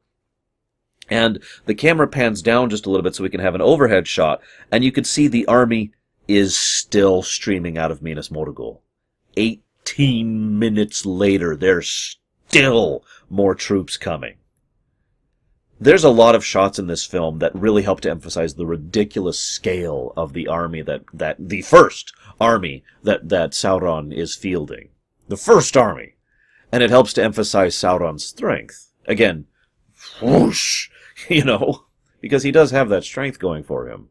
And 1.14 1.44
the 1.68 1.76
camera 1.76 2.08
pans 2.08 2.42
down 2.42 2.72
just 2.72 2.88
a 2.88 2.90
little 2.90 3.04
bit 3.04 3.14
so 3.14 3.22
we 3.22 3.30
can 3.30 3.40
have 3.40 3.54
an 3.54 3.62
overhead 3.62 4.08
shot, 4.08 4.42
and 4.72 4.84
you 4.84 4.92
can 4.92 5.04
see 5.04 5.28
the 5.28 5.46
army 5.46 5.92
is 6.28 6.58
still 6.58 7.22
streaming 7.22 7.78
out 7.78 7.92
of 7.92 8.02
Minas 8.02 8.30
Morgul. 8.30 8.80
18 9.38 10.58
minutes 10.58 11.06
later, 11.06 11.56
there's 11.56 12.18
still 12.48 13.06
more 13.30 13.54
troops 13.54 13.96
coming. 13.96 14.38
There's 15.80 16.04
a 16.04 16.10
lot 16.10 16.34
of 16.34 16.44
shots 16.44 16.80
in 16.80 16.88
this 16.88 17.06
film 17.06 17.38
that 17.38 17.54
really 17.54 17.84
help 17.84 18.02
to 18.02 18.10
emphasize 18.10 18.56
the 18.56 18.66
ridiculous 18.66 19.38
scale 19.38 20.14
of 20.18 20.34
the 20.34 20.48
army 20.48 20.82
that, 20.82 21.04
that 21.14 21.36
the 21.38 21.62
first 21.62 22.12
army 22.42 22.84
that, 23.04 23.30
that 23.30 23.52
Sauron 23.52 24.12
is 24.12 24.34
fielding. 24.34 24.90
The 25.28 25.38
first 25.38 25.78
army. 25.78 26.16
And 26.72 26.82
it 26.82 26.90
helps 26.90 27.14
to 27.14 27.24
emphasize 27.24 27.76
Sauron's 27.76 28.26
strength. 28.26 28.92
Again, 29.06 29.46
whoosh, 30.20 30.90
you 31.30 31.44
know, 31.44 31.86
because 32.22 32.44
he 32.44 32.52
does 32.52 32.72
have 32.72 32.90
that 32.90 33.04
strength 33.04 33.40
going 33.40 33.64
for 33.64 33.90
him. 33.90 34.10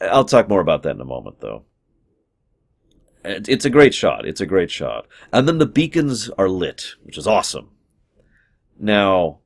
I'll 0.00 0.24
talk 0.24 0.48
more 0.48 0.60
about 0.60 0.82
that 0.82 0.94
in 0.96 1.00
a 1.00 1.06
moment, 1.06 1.40
though. 1.40 1.64
It's 3.24 3.64
a 3.64 3.70
great 3.70 3.94
shot. 3.94 4.26
It's 4.26 4.40
a 4.40 4.46
great 4.46 4.70
shot. 4.70 5.06
And 5.32 5.48
then 5.48 5.58
the 5.58 5.66
beacons 5.66 6.30
are 6.30 6.48
lit, 6.48 6.94
which 7.02 7.18
is 7.18 7.26
awesome. 7.26 7.70
Now, 8.78 9.40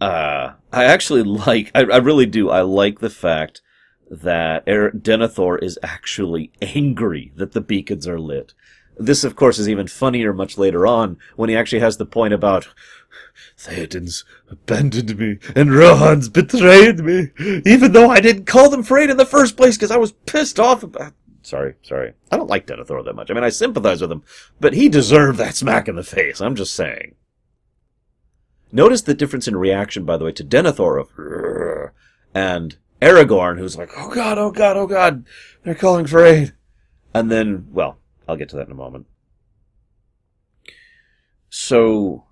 uh, 0.00 0.52
I 0.72 0.84
actually 0.84 1.22
like, 1.46 1.70
I, 1.74 1.80
I 1.80 1.96
really 1.96 2.26
do, 2.26 2.50
I 2.50 2.60
like 2.60 2.98
the 2.98 3.10
fact 3.10 3.62
that 4.10 4.68
er- 4.68 4.90
Denethor 4.90 5.62
is 5.62 5.78
actually 5.82 6.52
angry 6.60 7.32
that 7.36 7.52
the 7.52 7.60
beacons 7.60 8.06
are 8.06 8.20
lit. 8.20 8.52
This, 8.96 9.24
of 9.24 9.34
course, 9.34 9.58
is 9.58 9.68
even 9.68 9.88
funnier 9.88 10.32
much 10.32 10.56
later 10.56 10.86
on 10.86 11.18
when 11.36 11.48
he 11.48 11.56
actually 11.56 11.80
has 11.80 11.96
the 11.96 12.06
point 12.06 12.32
about 12.32 12.68
Theoden's 13.56 14.24
abandoned 14.50 15.18
me 15.18 15.38
and 15.54 15.74
Rohan's 15.74 16.28
betrayed 16.28 17.00
me, 17.00 17.30
even 17.64 17.92
though 17.92 18.10
I 18.10 18.20
didn't 18.20 18.46
call 18.46 18.70
them 18.70 18.80
afraid 18.80 19.10
in 19.10 19.16
the 19.16 19.26
first 19.26 19.56
place 19.56 19.76
because 19.76 19.90
I 19.90 19.96
was 19.96 20.12
pissed 20.12 20.60
off 20.60 20.82
about. 20.82 21.12
Sorry, 21.42 21.74
sorry. 21.82 22.14
I 22.30 22.36
don't 22.36 22.48
like 22.48 22.66
Denethor 22.66 23.04
that 23.04 23.16
much. 23.16 23.30
I 23.30 23.34
mean, 23.34 23.44
I 23.44 23.50
sympathize 23.50 24.00
with 24.00 24.10
him, 24.10 24.22
but 24.60 24.74
he 24.74 24.88
deserved 24.88 25.38
that 25.38 25.54
smack 25.54 25.88
in 25.88 25.96
the 25.96 26.02
face. 26.02 26.40
I'm 26.40 26.54
just 26.54 26.74
saying. 26.74 27.16
Notice 28.72 29.02
the 29.02 29.14
difference 29.14 29.46
in 29.46 29.56
reaction, 29.56 30.04
by 30.04 30.16
the 30.16 30.24
way, 30.24 30.32
to 30.32 30.44
Denethor 30.44 31.00
of 31.00 31.92
and 32.34 32.76
Aragorn, 33.00 33.58
who's 33.58 33.76
like, 33.76 33.90
"Oh 33.96 34.10
God, 34.12 34.38
oh 34.38 34.50
God, 34.50 34.76
oh 34.76 34.86
God, 34.86 35.26
they're 35.62 35.74
calling 35.74 36.06
for 36.06 36.24
aid," 36.24 36.54
and 37.12 37.30
then, 37.30 37.68
well, 37.70 37.98
I'll 38.28 38.36
get 38.36 38.48
to 38.50 38.56
that 38.56 38.66
in 38.66 38.72
a 38.72 38.76
moment. 38.76 39.06
So, 41.48 42.24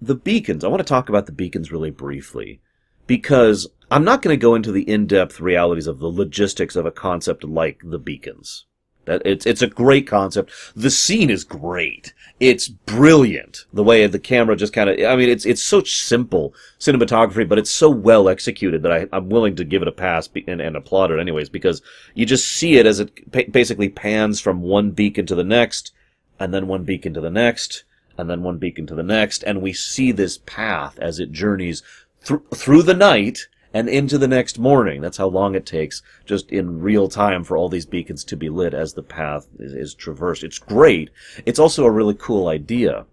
the 0.00 0.14
beacons, 0.14 0.62
I 0.62 0.68
want 0.68 0.80
to 0.80 0.84
talk 0.84 1.08
about 1.08 1.26
the 1.26 1.32
beacons 1.32 1.72
really 1.72 1.90
briefly 1.90 2.60
because 3.06 3.66
I'm 3.90 4.04
not 4.04 4.22
going 4.22 4.38
to 4.38 4.40
go 4.40 4.54
into 4.54 4.70
the 4.70 4.88
in-depth 4.88 5.40
realities 5.40 5.86
of 5.86 5.98
the 5.98 6.08
logistics 6.08 6.76
of 6.76 6.86
a 6.86 6.92
concept 6.92 7.42
like 7.42 7.80
the 7.82 7.98
beacons. 7.98 8.66
That 9.08 9.22
it's 9.24 9.46
it's 9.46 9.62
a 9.62 9.66
great 9.66 10.06
concept. 10.06 10.52
The 10.76 10.90
scene 10.90 11.30
is 11.30 11.44
great. 11.44 12.14
It's 12.38 12.68
brilliant. 12.68 13.66
The 13.72 13.82
way 13.82 14.06
the 14.06 14.18
camera 14.18 14.54
just 14.54 14.72
kind 14.72 14.88
of 14.88 15.00
I 15.00 15.16
mean 15.16 15.28
it's 15.28 15.44
it's 15.44 15.62
such 15.62 15.96
simple 15.96 16.54
cinematography, 16.78 17.48
but 17.48 17.58
it's 17.58 17.70
so 17.70 17.90
well 17.90 18.28
executed 18.28 18.82
that 18.84 18.92
I, 18.92 19.06
I'm 19.12 19.28
willing 19.28 19.56
to 19.56 19.64
give 19.64 19.82
it 19.82 19.88
a 19.88 19.92
pass 19.92 20.28
and, 20.46 20.60
and 20.60 20.76
applaud 20.76 21.10
it 21.10 21.18
anyways 21.18 21.48
because 21.48 21.82
you 22.14 22.24
just 22.24 22.48
see 22.48 22.76
it 22.76 22.86
as 22.86 23.00
it 23.00 23.52
basically 23.52 23.88
pans 23.88 24.40
from 24.40 24.62
one 24.62 24.92
beacon 24.92 25.26
to 25.26 25.34
the 25.34 25.44
next 25.44 25.92
and 26.38 26.54
then 26.54 26.68
one 26.68 26.84
beacon 26.84 27.14
to 27.14 27.20
the 27.20 27.30
next, 27.30 27.84
and 28.16 28.28
then 28.30 28.42
one 28.42 28.58
beacon 28.58 28.86
to 28.86 28.94
the 28.94 29.02
next, 29.02 29.42
and 29.42 29.62
we 29.62 29.72
see 29.72 30.12
this 30.12 30.38
path 30.38 30.98
as 30.98 31.18
it 31.18 31.32
journeys 31.32 31.82
th- 32.24 32.40
through 32.54 32.82
the 32.82 32.94
night 32.94 33.48
and 33.78 33.88
into 33.88 34.18
the 34.18 34.26
next 34.26 34.58
morning. 34.58 35.00
That's 35.00 35.18
how 35.18 35.28
long 35.28 35.54
it 35.54 35.64
takes 35.64 36.02
just 36.24 36.50
in 36.50 36.80
real 36.80 37.08
time 37.08 37.44
for 37.44 37.56
all 37.56 37.68
these 37.68 37.86
beacons 37.86 38.24
to 38.24 38.36
be 38.36 38.48
lit 38.48 38.74
as 38.74 38.94
the 38.94 39.04
path 39.04 39.46
is, 39.60 39.72
is 39.72 39.94
traversed. 39.94 40.42
It's 40.42 40.58
great. 40.58 41.10
It's 41.46 41.60
also 41.60 41.84
a 41.84 41.90
really 41.90 42.14
cool 42.14 42.48
idea. 42.48 43.06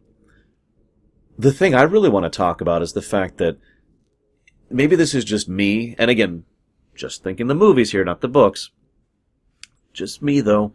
The 1.38 1.53
thing 1.53 1.76
I 1.76 1.84
really 1.84 2.09
want 2.09 2.24
to 2.24 2.36
talk 2.36 2.61
about 2.61 2.82
is 2.82 2.93
the 2.93 3.03
fact 3.03 3.38
that 3.38 3.59
maybe 4.72 4.95
this 4.95 5.13
is 5.13 5.24
just 5.24 5.47
me, 5.47 5.93
and 5.99 6.09
again, 6.09 6.45
just 6.95 7.24
thinking 7.24 7.45
the 7.45 7.53
movies 7.53 7.91
here, 7.91 8.03
not 8.03 8.22
the 8.22 8.28
books. 8.28 8.72
Just 9.93 10.24
me 10.24 10.41
though. 10.41 10.74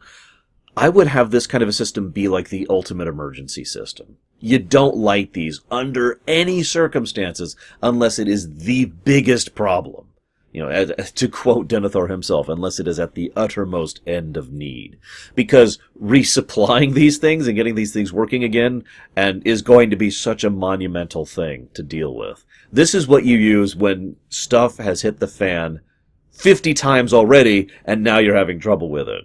I 0.76 0.88
would 0.88 1.08
have 1.08 1.32
this 1.32 1.48
kind 1.48 1.62
of 1.62 1.68
a 1.68 1.72
system 1.72 2.10
be 2.10 2.28
like 2.28 2.50
the 2.50 2.68
ultimate 2.70 3.08
emergency 3.08 3.64
system. 3.64 4.18
You 4.40 4.58
don't 4.58 4.96
light 4.96 5.34
these 5.34 5.60
under 5.70 6.20
any 6.26 6.62
circumstances 6.62 7.56
unless 7.82 8.18
it 8.18 8.26
is 8.26 8.56
the 8.56 8.86
biggest 8.86 9.54
problem. 9.54 10.06
You 10.52 10.64
know, 10.64 10.84
to 10.84 11.28
quote 11.28 11.68
Denethor 11.68 12.10
himself, 12.10 12.48
unless 12.48 12.80
it 12.80 12.88
is 12.88 12.98
at 12.98 13.14
the 13.14 13.32
uttermost 13.36 14.00
end 14.04 14.36
of 14.36 14.50
need. 14.50 14.98
Because 15.36 15.78
resupplying 16.00 16.94
these 16.94 17.18
things 17.18 17.46
and 17.46 17.54
getting 17.54 17.76
these 17.76 17.92
things 17.92 18.12
working 18.12 18.42
again 18.42 18.82
and 19.14 19.46
is 19.46 19.62
going 19.62 19.90
to 19.90 19.96
be 19.96 20.10
such 20.10 20.42
a 20.42 20.50
monumental 20.50 21.24
thing 21.24 21.68
to 21.74 21.84
deal 21.84 22.14
with. 22.14 22.44
This 22.72 22.94
is 22.96 23.06
what 23.06 23.24
you 23.24 23.36
use 23.36 23.76
when 23.76 24.16
stuff 24.28 24.78
has 24.78 25.02
hit 25.02 25.20
the 25.20 25.28
fan 25.28 25.80
50 26.32 26.74
times 26.74 27.12
already 27.12 27.68
and 27.84 28.02
now 28.02 28.18
you're 28.18 28.36
having 28.36 28.58
trouble 28.58 28.90
with 28.90 29.08
it. 29.08 29.24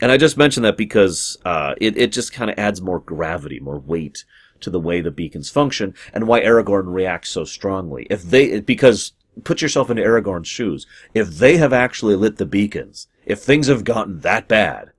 And 0.00 0.10
I 0.10 0.16
just 0.16 0.36
mentioned 0.36 0.64
that 0.64 0.76
because 0.76 1.36
uh, 1.44 1.74
it, 1.80 1.96
it 1.98 2.12
just 2.12 2.32
kind 2.32 2.50
of 2.50 2.58
adds 2.58 2.80
more 2.80 3.00
gravity, 3.00 3.60
more 3.60 3.78
weight 3.78 4.24
to 4.64 4.70
the 4.70 4.80
way 4.80 5.00
the 5.00 5.10
beacons 5.10 5.50
function 5.50 5.94
and 6.12 6.26
why 6.26 6.40
Aragorn 6.40 6.92
reacts 6.92 7.30
so 7.30 7.44
strongly. 7.44 8.06
If 8.10 8.22
they, 8.22 8.60
because 8.60 9.12
put 9.42 9.62
yourself 9.62 9.90
into 9.90 10.02
Aragorn's 10.02 10.48
shoes. 10.48 10.86
If 11.12 11.28
they 11.28 11.56
have 11.56 11.72
actually 11.72 12.14
lit 12.14 12.36
the 12.36 12.46
beacons, 12.46 13.08
if 13.24 13.40
things 13.40 13.66
have 13.66 13.84
gotten 13.84 14.20
that 14.20 14.46
bad, 14.46 14.92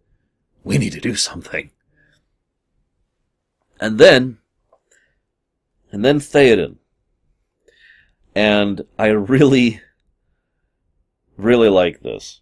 we 0.64 0.78
need 0.78 0.94
to 0.94 1.00
do 1.00 1.16
something. 1.16 1.72
And 3.80 3.98
then, 3.98 4.40
and 5.92 6.04
then 6.04 6.20
Theoden. 6.20 6.78
And 8.34 8.86
I 9.00 9.08
really, 9.08 9.82
really 11.38 11.70
like 11.70 12.02
this 12.02 12.42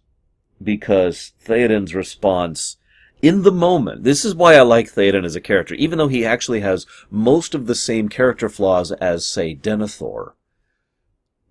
because 0.62 1.32
Theoden's 1.44 1.94
response 1.94 2.78
in 3.24 3.42
the 3.42 3.50
moment, 3.50 4.04
this 4.04 4.22
is 4.22 4.34
why 4.34 4.54
I 4.54 4.60
like 4.60 4.86
Theoden 4.86 5.24
as 5.24 5.34
a 5.34 5.40
character, 5.40 5.74
even 5.76 5.96
though 5.96 6.08
he 6.08 6.26
actually 6.26 6.60
has 6.60 6.86
most 7.10 7.54
of 7.54 7.66
the 7.66 7.74
same 7.74 8.10
character 8.10 8.50
flaws 8.50 8.92
as, 8.92 9.24
say, 9.24 9.54
Denethor. 9.54 10.32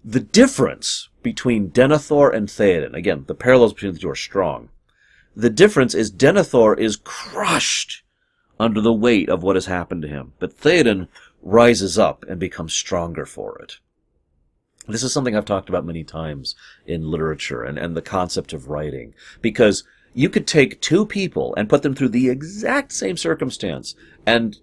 The 0.06 0.20
difference 0.20 1.10
between 1.24 1.72
Denethor 1.72 2.32
and 2.32 2.48
Theoden, 2.48 2.94
again, 2.94 3.24
the 3.26 3.34
parallels 3.34 3.74
between 3.74 3.94
the 3.94 4.00
two 4.00 4.10
are 4.12 4.16
strong. 4.16 4.70
The 5.36 5.50
difference 5.50 5.96
is 5.96 6.12
Denethor 6.12 6.78
is 6.78 6.96
crushed 6.96 8.04
under 8.60 8.80
the 8.80 8.94
weight 8.94 9.28
of 9.28 9.42
what 9.42 9.56
has 9.56 9.66
happened 9.66 10.04
to 10.04 10.08
him, 10.08 10.34
but 10.38 10.56
Theoden 10.56 11.08
rises 11.42 11.98
up 11.98 12.24
and 12.30 12.40
becomes 12.40 12.74
stronger 12.74 13.26
for 13.26 13.58
it. 13.58 13.80
This 14.88 15.02
is 15.02 15.12
something 15.12 15.36
I've 15.36 15.46
talked 15.46 15.70
about 15.70 15.86
many 15.86 16.04
times 16.04 16.56
in 16.86 17.10
literature 17.10 17.64
and, 17.64 17.80
and 17.80 17.98
the 17.98 18.02
concept 18.04 18.54
of 18.54 18.70
writing. 18.70 19.16
Because 19.42 19.84
you 20.14 20.30
could 20.30 20.48
take 20.48 20.82
two 20.82 21.06
people 21.06 21.54
and 21.56 21.70
put 21.70 21.82
them 21.82 21.96
through 21.96 22.10
the 22.10 22.30
exact 22.30 22.92
same 22.92 23.18
circumstance 23.18 23.96
and 24.26 24.60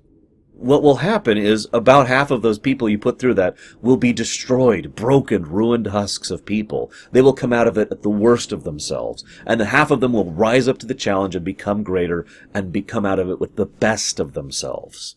what 0.61 0.83
will 0.83 0.97
happen 0.97 1.39
is 1.39 1.67
about 1.73 2.07
half 2.07 2.31
of 2.31 2.43
those 2.43 2.59
people 2.59 2.87
you 2.87 2.99
put 2.99 3.19
through 3.19 3.33
that 3.35 3.57
will 3.81 3.97
be 3.97 4.13
destroyed, 4.13 4.95
broken, 4.95 5.43
ruined 5.45 5.87
husks 5.87 6.31
of 6.31 6.45
people. 6.45 6.93
They 7.13 7.23
will 7.23 7.33
come 7.33 7.53
out 7.53 7.67
of 7.67 7.79
it 7.79 7.91
at 7.91 8.03
the 8.03 8.11
worst 8.11 8.53
of 8.53 8.63
themselves. 8.63 9.25
And 9.47 9.59
the 9.59 9.67
half 9.67 9.91
of 9.91 10.01
them 10.01 10.13
will 10.13 10.31
rise 10.31 10.69
up 10.69 10.77
to 10.79 10.87
the 10.87 10.95
challenge 10.95 11.35
and 11.35 11.45
become 11.45 11.83
greater 11.83 12.27
and 12.53 12.73
become 12.73 13.07
out 13.07 13.19
of 13.19 13.31
it 13.31 13.41
with 13.41 13.57
the 13.57 13.65
best 13.65 14.21
of 14.21 14.35
themselves. 14.35 15.17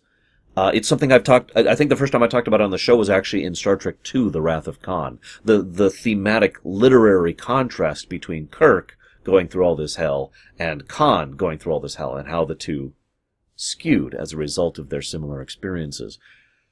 Uh, 0.56 0.72
it's 0.74 0.88
something 0.88 1.12
I've 1.12 1.24
talked. 1.24 1.52
I 1.56 1.76
think 1.76 1.90
the 1.90 1.98
first 1.98 2.14
time 2.14 2.24
I 2.24 2.28
talked 2.28 2.48
about 2.48 2.62
it 2.62 2.66
on 2.66 2.72
the 2.72 2.78
show 2.78 2.96
was 2.96 3.10
actually 3.10 3.44
in 3.44 3.56
Star 3.56 3.76
Trek 3.76 3.96
II: 4.14 4.30
The 4.30 4.42
Wrath 4.42 4.68
of 4.68 4.82
Khan. 4.82 5.20
The 5.44 5.62
the 5.64 5.90
thematic 5.90 6.60
literary 6.64 7.34
contrast 7.34 8.08
between 8.08 8.48
Kirk 8.48 8.96
going 9.24 9.48
through 9.48 9.64
all 9.64 9.76
this 9.76 9.96
hell 9.96 10.32
and 10.60 10.88
Khan 10.88 11.32
going 11.32 11.58
through 11.58 11.74
all 11.74 11.80
this 11.80 11.96
hell, 11.96 12.16
and 12.16 12.28
how 12.28 12.46
the 12.46 12.56
two 12.56 12.94
skewed 13.56 14.14
as 14.14 14.34
a 14.34 14.38
result 14.38 14.80
of 14.80 14.90
their 14.90 15.02
similar 15.02 15.42
experiences. 15.42 16.20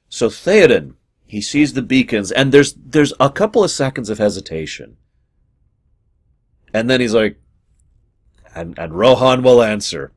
So 0.08 0.28
Theoden, 0.28 0.94
he 1.26 1.40
sees 1.40 1.72
the 1.72 1.82
beacons, 1.82 2.30
and 2.30 2.52
there's 2.52 2.74
there's 2.74 3.14
a 3.18 3.30
couple 3.30 3.64
of 3.64 3.70
seconds 3.70 4.10
of 4.10 4.18
hesitation, 4.18 4.96
and 6.74 6.90
then 6.90 7.00
he's 7.00 7.14
like, 7.14 7.40
and 8.54 8.78
and 8.78 8.94
Rohan 8.94 9.42
will 9.42 9.62
answer. 9.62 10.12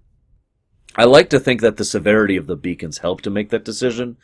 I 0.98 1.04
like 1.06 1.30
to 1.30 1.40
think 1.40 1.62
that 1.62 1.78
the 1.78 1.86
severity 1.86 2.38
of 2.38 2.48
the 2.48 2.56
beacons 2.56 3.00
helped 3.00 3.24
to 3.26 3.30
make 3.30 3.50
that 3.50 3.66
decision, 3.66 4.18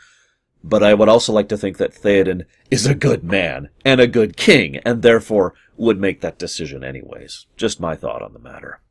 but 0.64 0.84
I 0.84 0.94
would 0.94 1.10
also 1.10 1.34
like 1.34 1.50
to 1.50 1.58
think 1.58 1.78
that 1.78 1.94
Theoden 1.94 2.46
is 2.70 2.86
a 2.86 2.96
good 2.96 3.24
man 3.24 3.70
and 3.84 4.00
a 4.00 4.08
good 4.08 4.38
king, 4.38 4.78
and 4.78 5.02
therefore 5.02 5.54
would 5.78 6.00
make 6.00 6.22
that 6.22 6.38
decision 6.38 6.84
anyways. 6.84 7.48
Just 7.58 7.80
my 7.80 7.96
thought 7.96 8.22
on 8.22 8.34
the 8.34 8.40
matter. 8.40 8.82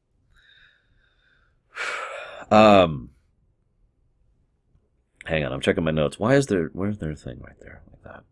Um, 2.53 3.11
hang 5.25 5.45
on, 5.45 5.53
I'm 5.53 5.61
checking 5.61 5.85
my 5.85 5.93
notes. 5.93 6.19
Why 6.19 6.35
is 6.35 6.47
there, 6.49 6.69
where's 6.73 6.99
their 6.99 7.15
thing 7.15 7.39
right 7.41 7.55
there 7.61 7.81
like 7.89 8.03
that? 8.03 8.25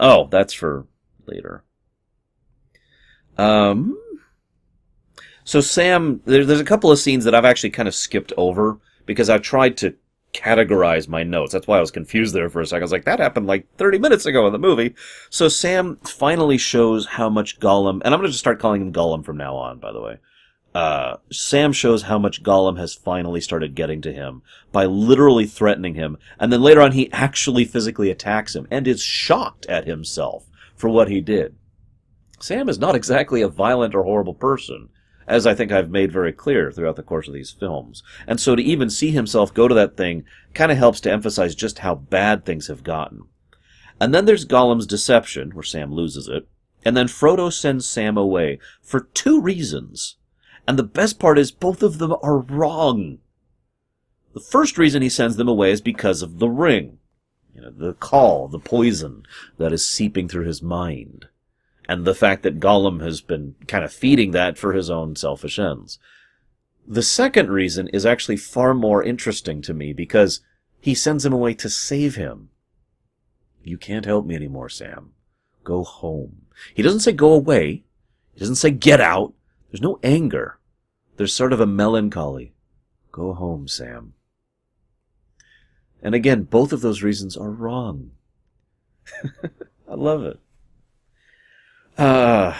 Oh, 0.00 0.28
that's 0.30 0.54
for 0.54 0.86
later. 1.26 1.62
Um, 3.36 3.98
so 5.44 5.60
Sam, 5.60 6.22
there, 6.24 6.46
there's 6.46 6.60
a 6.60 6.64
couple 6.64 6.90
of 6.90 6.98
scenes 6.98 7.24
that 7.24 7.34
I've 7.34 7.44
actually 7.44 7.70
kind 7.70 7.88
of 7.88 7.94
skipped 7.94 8.32
over 8.38 8.78
because 9.04 9.28
I've 9.28 9.42
tried 9.42 9.76
to 9.78 9.94
categorize 10.32 11.08
my 11.08 11.22
notes. 11.22 11.52
That's 11.52 11.66
why 11.66 11.78
I 11.78 11.80
was 11.80 11.90
confused 11.90 12.34
there 12.34 12.48
for 12.48 12.60
a 12.60 12.66
second. 12.66 12.82
I 12.82 12.84
was 12.84 12.92
like, 12.92 13.04
that 13.04 13.20
happened 13.20 13.46
like 13.46 13.66
30 13.76 13.98
minutes 13.98 14.26
ago 14.26 14.46
in 14.46 14.52
the 14.52 14.58
movie. 14.58 14.94
So 15.30 15.48
Sam 15.48 15.96
finally 16.04 16.58
shows 16.58 17.06
how 17.06 17.28
much 17.28 17.60
Gollum, 17.60 18.00
and 18.04 18.14
I'm 18.14 18.20
going 18.20 18.22
to 18.22 18.28
just 18.28 18.40
start 18.40 18.58
calling 18.58 18.80
him 18.82 18.92
Gollum 18.92 19.24
from 19.24 19.36
now 19.36 19.54
on, 19.56 19.78
by 19.78 19.92
the 19.92 20.00
way. 20.00 20.18
Uh, 20.74 21.18
Sam 21.30 21.72
shows 21.72 22.02
how 22.02 22.18
much 22.18 22.42
Gollum 22.42 22.78
has 22.78 22.94
finally 22.94 23.42
started 23.42 23.74
getting 23.74 24.00
to 24.02 24.12
him 24.12 24.42
by 24.72 24.86
literally 24.86 25.46
threatening 25.46 25.94
him, 25.94 26.16
and 26.38 26.50
then 26.50 26.62
later 26.62 26.80
on 26.80 26.92
he 26.92 27.12
actually 27.12 27.66
physically 27.66 28.10
attacks 28.10 28.56
him 28.56 28.66
and 28.70 28.88
is 28.88 29.02
shocked 29.02 29.66
at 29.66 29.86
himself 29.86 30.46
for 30.74 30.88
what 30.88 31.08
he 31.08 31.20
did. 31.20 31.56
Sam 32.40 32.70
is 32.70 32.78
not 32.78 32.94
exactly 32.94 33.42
a 33.42 33.48
violent 33.48 33.94
or 33.94 34.02
horrible 34.02 34.34
person 34.34 34.88
as 35.26 35.46
I 35.46 35.54
think 35.54 35.72
I've 35.72 35.90
made 35.90 36.12
very 36.12 36.32
clear 36.32 36.70
throughout 36.70 36.96
the 36.96 37.02
course 37.02 37.28
of 37.28 37.34
these 37.34 37.50
films. 37.50 38.02
And 38.26 38.40
so 38.40 38.56
to 38.56 38.62
even 38.62 38.90
see 38.90 39.10
himself 39.10 39.54
go 39.54 39.68
to 39.68 39.74
that 39.74 39.96
thing 39.96 40.24
kind 40.54 40.72
of 40.72 40.78
helps 40.78 41.00
to 41.00 41.12
emphasize 41.12 41.54
just 41.54 41.80
how 41.80 41.94
bad 41.94 42.44
things 42.44 42.68
have 42.68 42.84
gotten. 42.84 43.22
And 44.00 44.14
then 44.14 44.24
there's 44.24 44.44
Gollum's 44.44 44.86
deception, 44.86 45.50
where 45.50 45.62
Sam 45.62 45.92
loses 45.92 46.28
it. 46.28 46.48
And 46.84 46.96
then 46.96 47.06
Frodo 47.06 47.52
sends 47.52 47.86
Sam 47.86 48.16
away 48.16 48.58
for 48.80 49.08
two 49.14 49.40
reasons. 49.40 50.16
And 50.66 50.78
the 50.78 50.82
best 50.82 51.18
part 51.18 51.38
is 51.38 51.52
both 51.52 51.82
of 51.82 51.98
them 51.98 52.14
are 52.22 52.38
wrong. 52.38 53.18
The 54.34 54.40
first 54.40 54.78
reason 54.78 55.02
he 55.02 55.08
sends 55.08 55.36
them 55.36 55.48
away 55.48 55.70
is 55.70 55.80
because 55.80 56.22
of 56.22 56.38
the 56.38 56.48
ring. 56.48 56.98
You 57.54 57.62
know, 57.62 57.70
the 57.70 57.92
call, 57.92 58.48
the 58.48 58.58
poison 58.58 59.24
that 59.58 59.72
is 59.72 59.86
seeping 59.86 60.26
through 60.26 60.46
his 60.46 60.62
mind 60.62 61.26
and 61.92 62.06
the 62.06 62.14
fact 62.14 62.42
that 62.42 62.58
Gollum 62.58 63.02
has 63.02 63.20
been 63.20 63.54
kind 63.68 63.84
of 63.84 63.92
feeding 63.92 64.30
that 64.30 64.56
for 64.56 64.72
his 64.72 64.88
own 64.88 65.14
selfish 65.14 65.58
ends. 65.58 65.98
The 66.88 67.02
second 67.02 67.50
reason 67.50 67.86
is 67.88 68.06
actually 68.06 68.38
far 68.38 68.72
more 68.72 69.02
interesting 69.02 69.60
to 69.60 69.74
me 69.74 69.92
because 69.92 70.40
he 70.80 70.94
sends 70.94 71.26
him 71.26 71.34
away 71.34 71.52
to 71.52 71.68
save 71.68 72.14
him. 72.14 72.48
You 73.62 73.76
can't 73.76 74.06
help 74.06 74.24
me 74.24 74.34
anymore, 74.34 74.70
Sam. 74.70 75.12
Go 75.64 75.84
home. 75.84 76.46
He 76.72 76.82
doesn't 76.82 77.00
say 77.00 77.12
go 77.12 77.34
away. 77.34 77.84
He 78.32 78.40
doesn't 78.40 78.56
say 78.56 78.70
get 78.70 79.00
out. 79.00 79.34
There's 79.70 79.82
no 79.82 80.00
anger. 80.02 80.58
There's 81.18 81.34
sort 81.34 81.52
of 81.52 81.60
a 81.60 81.66
melancholy. 81.66 82.54
Go 83.12 83.34
home, 83.34 83.68
Sam. 83.68 84.14
And 86.02 86.14
again, 86.14 86.44
both 86.44 86.72
of 86.72 86.80
those 86.80 87.02
reasons 87.02 87.36
are 87.36 87.50
wrong. 87.50 88.12
I 89.86 89.94
love 89.94 90.24
it. 90.24 90.40
Uh, 91.98 92.56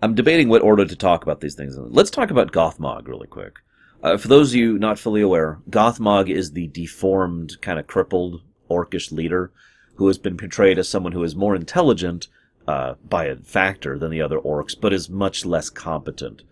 I'm 0.00 0.14
debating 0.14 0.48
what 0.48 0.62
order 0.62 0.84
to 0.84 0.96
talk 0.96 1.22
about 1.22 1.40
these 1.40 1.54
things. 1.54 1.76
Let's 1.78 2.10
talk 2.10 2.30
about 2.30 2.52
Gothmog 2.52 3.06
really 3.06 3.28
quick. 3.28 3.60
Uh, 4.02 4.16
for 4.16 4.26
those 4.26 4.50
of 4.50 4.56
you 4.56 4.78
not 4.78 4.98
fully 4.98 5.20
aware, 5.20 5.60
Gothmog 5.70 6.28
is 6.28 6.52
the 6.52 6.66
deformed, 6.68 7.60
kind 7.62 7.78
of 7.78 7.86
crippled, 7.86 8.42
orcish 8.68 9.12
leader 9.12 9.52
who 9.96 10.08
has 10.08 10.18
been 10.18 10.36
portrayed 10.36 10.78
as 10.78 10.88
someone 10.88 11.12
who 11.12 11.22
is 11.22 11.36
more 11.36 11.54
intelligent 11.54 12.26
uh, 12.66 12.94
by 13.08 13.26
a 13.26 13.36
factor 13.36 13.98
than 13.98 14.10
the 14.10 14.22
other 14.22 14.38
orcs, 14.38 14.74
but 14.78 14.92
is 14.92 15.08
much 15.08 15.44
less 15.44 15.70
competent. 15.70 16.42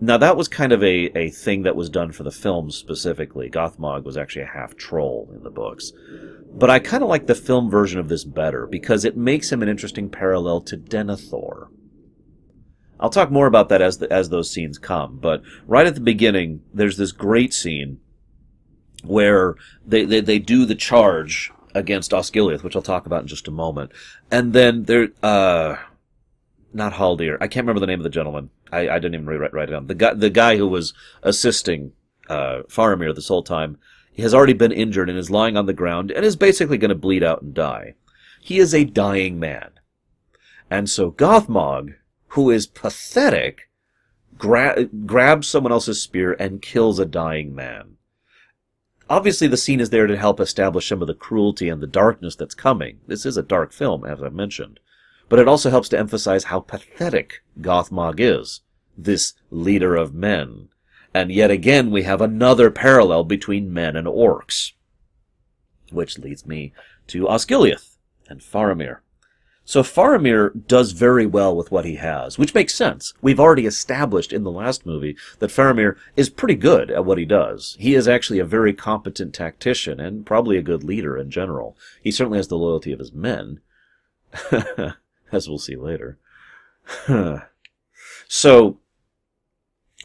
Now 0.00 0.18
that 0.18 0.36
was 0.36 0.48
kind 0.48 0.72
of 0.72 0.82
a, 0.82 1.06
a 1.16 1.30
thing 1.30 1.62
that 1.62 1.76
was 1.76 1.88
done 1.88 2.12
for 2.12 2.22
the 2.22 2.30
film 2.30 2.70
specifically. 2.70 3.48
Gothmog 3.48 4.04
was 4.04 4.16
actually 4.16 4.42
a 4.42 4.46
half 4.46 4.76
troll 4.76 5.30
in 5.34 5.42
the 5.42 5.50
books. 5.50 5.92
But 6.52 6.70
I 6.70 6.78
kind 6.78 7.02
of 7.02 7.08
like 7.08 7.26
the 7.26 7.34
film 7.34 7.70
version 7.70 7.98
of 7.98 8.08
this 8.08 8.24
better 8.24 8.66
because 8.66 9.04
it 9.04 9.16
makes 9.16 9.50
him 9.50 9.62
an 9.62 9.68
interesting 9.68 10.10
parallel 10.10 10.60
to 10.62 10.76
Denethor. 10.76 11.68
I'll 12.98 13.10
talk 13.10 13.30
more 13.30 13.46
about 13.46 13.68
that 13.68 13.82
as 13.82 13.98
the, 13.98 14.10
as 14.10 14.30
those 14.30 14.50
scenes 14.50 14.78
come, 14.78 15.18
but 15.18 15.42
right 15.66 15.86
at 15.86 15.94
the 15.94 16.00
beginning, 16.00 16.62
there's 16.72 16.96
this 16.96 17.12
great 17.12 17.52
scene 17.52 18.00
where 19.04 19.54
they, 19.84 20.04
they, 20.04 20.20
they 20.20 20.38
do 20.38 20.64
the 20.64 20.74
charge 20.74 21.52
against 21.74 22.12
Osgiliath, 22.12 22.62
which 22.62 22.74
I'll 22.74 22.82
talk 22.82 23.04
about 23.04 23.22
in 23.22 23.28
just 23.28 23.48
a 23.48 23.50
moment. 23.50 23.92
And 24.30 24.54
then 24.54 24.84
there, 24.84 25.08
uh, 25.22 25.76
not 26.76 26.94
Haldir. 26.94 27.38
I 27.40 27.48
can't 27.48 27.64
remember 27.64 27.80
the 27.80 27.86
name 27.86 28.00
of 28.00 28.04
the 28.04 28.10
gentleman. 28.10 28.50
I, 28.70 28.88
I 28.88 28.98
didn't 28.98 29.14
even 29.14 29.26
write, 29.26 29.68
it 29.68 29.72
down. 29.72 29.86
The 29.86 29.94
guy, 29.94 30.14
the 30.14 30.30
guy 30.30 30.56
who 30.56 30.68
was 30.68 30.92
assisting, 31.22 31.92
uh, 32.28 32.62
Faramir 32.68 33.14
this 33.14 33.28
whole 33.28 33.42
time, 33.42 33.78
he 34.12 34.22
has 34.22 34.34
already 34.34 34.52
been 34.52 34.72
injured 34.72 35.10
and 35.10 35.18
is 35.18 35.30
lying 35.30 35.56
on 35.56 35.66
the 35.66 35.72
ground 35.72 36.10
and 36.10 36.24
is 36.24 36.36
basically 36.36 36.78
going 36.78 36.88
to 36.90 36.94
bleed 36.94 37.22
out 37.22 37.42
and 37.42 37.54
die. 37.54 37.94
He 38.40 38.58
is 38.58 38.74
a 38.74 38.84
dying 38.84 39.38
man. 39.40 39.70
And 40.70 40.88
so 40.88 41.10
Gothmog, 41.10 41.94
who 42.28 42.50
is 42.50 42.66
pathetic, 42.66 43.68
gra- 44.38 44.84
grabs 44.84 45.48
someone 45.48 45.72
else's 45.72 46.02
spear 46.02 46.34
and 46.38 46.62
kills 46.62 46.98
a 46.98 47.06
dying 47.06 47.54
man. 47.54 47.96
Obviously, 49.08 49.46
the 49.46 49.56
scene 49.56 49.80
is 49.80 49.90
there 49.90 50.06
to 50.06 50.16
help 50.16 50.40
establish 50.40 50.88
some 50.88 51.00
of 51.00 51.06
the 51.06 51.14
cruelty 51.14 51.68
and 51.68 51.80
the 51.80 51.86
darkness 51.86 52.34
that's 52.34 52.54
coming. 52.54 52.98
This 53.06 53.24
is 53.24 53.36
a 53.36 53.42
dark 53.42 53.72
film, 53.72 54.04
as 54.04 54.22
I 54.22 54.30
mentioned. 54.30 54.80
But 55.28 55.38
it 55.38 55.48
also 55.48 55.70
helps 55.70 55.88
to 55.90 55.98
emphasize 55.98 56.44
how 56.44 56.60
pathetic 56.60 57.42
Gothmog 57.60 58.20
is, 58.20 58.60
this 58.96 59.34
leader 59.50 59.96
of 59.96 60.14
men. 60.14 60.68
And 61.12 61.32
yet 61.32 61.50
again, 61.50 61.90
we 61.90 62.02
have 62.02 62.20
another 62.20 62.70
parallel 62.70 63.24
between 63.24 63.72
men 63.72 63.96
and 63.96 64.06
orcs. 64.06 64.72
Which 65.90 66.18
leads 66.18 66.46
me 66.46 66.72
to 67.08 67.26
Osgiliath 67.26 67.96
and 68.28 68.40
Faramir. 68.40 68.98
So 69.68 69.82
Faramir 69.82 70.52
does 70.68 70.92
very 70.92 71.26
well 71.26 71.56
with 71.56 71.72
what 71.72 71.84
he 71.84 71.96
has, 71.96 72.38
which 72.38 72.54
makes 72.54 72.72
sense. 72.72 73.12
We've 73.20 73.40
already 73.40 73.66
established 73.66 74.32
in 74.32 74.44
the 74.44 74.50
last 74.50 74.86
movie 74.86 75.16
that 75.40 75.50
Faramir 75.50 75.96
is 76.14 76.30
pretty 76.30 76.54
good 76.54 76.88
at 76.88 77.04
what 77.04 77.18
he 77.18 77.24
does. 77.24 77.76
He 77.80 77.96
is 77.96 78.06
actually 78.06 78.38
a 78.38 78.44
very 78.44 78.72
competent 78.72 79.34
tactician 79.34 79.98
and 79.98 80.24
probably 80.24 80.56
a 80.56 80.62
good 80.62 80.84
leader 80.84 81.18
in 81.18 81.32
general. 81.32 81.76
He 82.00 82.12
certainly 82.12 82.38
has 82.38 82.46
the 82.46 82.56
loyalty 82.56 82.92
of 82.92 83.00
his 83.00 83.12
men, 83.12 83.58
as 85.32 85.48
we'll 85.48 85.58
see 85.58 85.76
later. 85.76 86.18
so, 88.28 88.78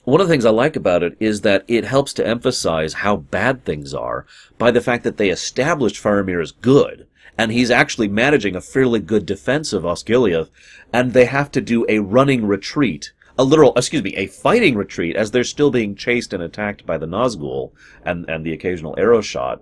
one 0.03 0.19
of 0.19 0.27
the 0.27 0.33
things 0.33 0.45
I 0.45 0.49
like 0.49 0.75
about 0.75 1.03
it 1.03 1.15
is 1.19 1.41
that 1.41 1.63
it 1.67 1.85
helps 1.85 2.13
to 2.13 2.25
emphasize 2.25 2.93
how 2.93 3.17
bad 3.17 3.65
things 3.65 3.93
are 3.93 4.25
by 4.57 4.71
the 4.71 4.81
fact 4.81 5.03
that 5.03 5.17
they 5.17 5.29
established 5.29 6.01
Faramir 6.01 6.41
as 6.41 6.51
good 6.51 7.07
and 7.37 7.51
he's 7.51 7.71
actually 7.71 8.07
managing 8.07 8.55
a 8.55 8.61
fairly 8.61 8.99
good 8.99 9.25
defense 9.25 9.73
of 9.73 9.83
Osgiliath, 9.83 10.49
and 10.93 11.13
they 11.13 11.25
have 11.25 11.51
to 11.51 11.61
do 11.61 11.85
a 11.87 11.99
running 11.99 12.45
retreat, 12.45 13.13
a 13.37 13.43
literal, 13.43 13.73
excuse 13.75 14.03
me, 14.03 14.15
a 14.15 14.27
fighting 14.27 14.75
retreat 14.75 15.15
as 15.15 15.31
they're 15.31 15.43
still 15.43 15.71
being 15.71 15.95
chased 15.95 16.33
and 16.33 16.43
attacked 16.43 16.85
by 16.85 16.97
the 16.97 17.07
Nazgul 17.07 17.71
and, 18.05 18.29
and 18.29 18.45
the 18.45 18.53
occasional 18.53 18.95
arrow 18.97 19.21
shot 19.21 19.61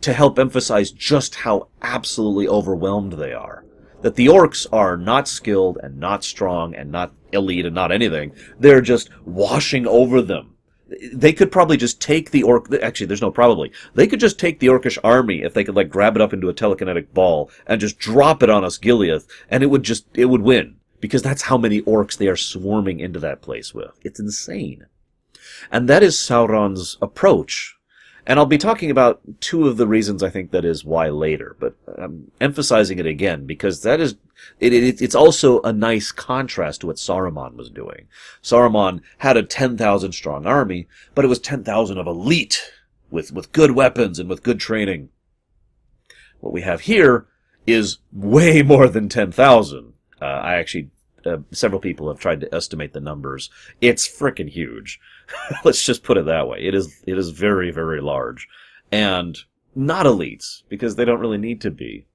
to 0.00 0.12
help 0.12 0.38
emphasize 0.38 0.90
just 0.90 1.36
how 1.36 1.68
absolutely 1.82 2.46
overwhelmed 2.46 3.14
they 3.14 3.32
are. 3.32 3.64
That 4.02 4.14
the 4.14 4.26
orcs 4.26 4.66
are 4.72 4.96
not 4.96 5.26
skilled 5.28 5.78
and 5.82 5.98
not 5.98 6.24
strong 6.24 6.74
and 6.74 6.92
not 6.92 7.12
elite 7.32 7.66
and 7.66 7.74
not 7.74 7.92
anything. 7.92 8.32
They're 8.58 8.80
just 8.80 9.10
washing 9.24 9.86
over 9.86 10.22
them 10.22 10.54
they 11.12 11.32
could 11.32 11.52
probably 11.52 11.76
just 11.76 12.00
take 12.00 12.30
the 12.30 12.42
orc. 12.42 12.72
Actually, 12.82 13.06
there's 13.06 13.22
no 13.22 13.30
probably. 13.30 13.72
They 13.94 14.06
could 14.06 14.20
just 14.20 14.38
take 14.38 14.58
the 14.58 14.68
orcish 14.68 14.98
army 15.04 15.42
if 15.42 15.54
they 15.54 15.64
could 15.64 15.76
like 15.76 15.90
grab 15.90 16.16
it 16.16 16.22
up 16.22 16.32
into 16.32 16.48
a 16.48 16.54
telekinetic 16.54 17.12
ball 17.12 17.50
and 17.66 17.80
just 17.80 17.98
drop 17.98 18.42
it 18.42 18.50
on 18.50 18.62
Osgiliath, 18.62 19.26
and 19.50 19.62
it 19.62 19.66
would 19.66 19.82
just 19.82 20.06
it 20.14 20.26
would 20.26 20.42
win 20.42 20.76
because 21.00 21.22
that's 21.22 21.42
how 21.42 21.58
many 21.58 21.82
orcs 21.82 22.16
they 22.16 22.28
are 22.28 22.36
swarming 22.36 23.00
into 23.00 23.20
that 23.20 23.42
place 23.42 23.74
with. 23.74 23.98
It's 24.02 24.20
insane, 24.20 24.86
and 25.70 25.88
that 25.88 26.02
is 26.02 26.16
Sauron's 26.16 26.96
approach 27.02 27.76
and 28.28 28.38
I'll 28.38 28.44
be 28.44 28.58
talking 28.58 28.90
about 28.90 29.22
two 29.40 29.66
of 29.66 29.78
the 29.78 29.86
reasons 29.86 30.22
I 30.22 30.28
think 30.28 30.50
that 30.50 30.66
is 30.66 30.84
why 30.84 31.08
later, 31.08 31.56
but 31.58 31.74
I'm 31.96 32.30
emphasizing 32.42 32.98
it 32.98 33.06
again 33.06 33.46
because 33.46 33.80
that 33.82 34.00
is, 34.00 34.16
it, 34.60 34.74
it, 34.74 35.00
it's 35.00 35.14
also 35.14 35.62
a 35.62 35.72
nice 35.72 36.12
contrast 36.12 36.82
to 36.82 36.88
what 36.88 36.96
Saruman 36.96 37.56
was 37.56 37.70
doing. 37.70 38.06
Saruman 38.42 39.00
had 39.16 39.38
a 39.38 39.42
10,000 39.42 40.12
strong 40.12 40.46
army, 40.46 40.86
but 41.14 41.24
it 41.24 41.28
was 41.28 41.38
10,000 41.38 41.96
of 41.96 42.06
elite 42.06 42.70
with, 43.10 43.32
with 43.32 43.52
good 43.52 43.70
weapons 43.70 44.18
and 44.18 44.28
with 44.28 44.42
good 44.42 44.60
training. 44.60 45.08
What 46.40 46.52
we 46.52 46.60
have 46.60 46.82
here 46.82 47.26
is 47.66 47.96
way 48.12 48.60
more 48.62 48.88
than 48.88 49.08
10,000. 49.08 49.94
Uh, 50.20 50.24
I 50.24 50.56
actually 50.56 50.90
uh, 51.26 51.38
several 51.50 51.80
people 51.80 52.08
have 52.08 52.20
tried 52.20 52.40
to 52.40 52.54
estimate 52.54 52.92
the 52.92 53.00
numbers. 53.00 53.50
It's 53.80 54.08
freaking 54.08 54.48
huge. 54.48 55.00
Let's 55.64 55.84
just 55.84 56.02
put 56.02 56.16
it 56.16 56.26
that 56.26 56.48
way. 56.48 56.60
It 56.60 56.74
is 56.74 57.02
it 57.06 57.18
is 57.18 57.30
very 57.30 57.70
very 57.70 58.00
large, 58.00 58.48
and 58.90 59.38
not 59.74 60.06
elites 60.06 60.62
because 60.68 60.96
they 60.96 61.04
don't 61.04 61.20
really 61.20 61.38
need 61.38 61.60
to 61.62 61.70
be. 61.70 62.06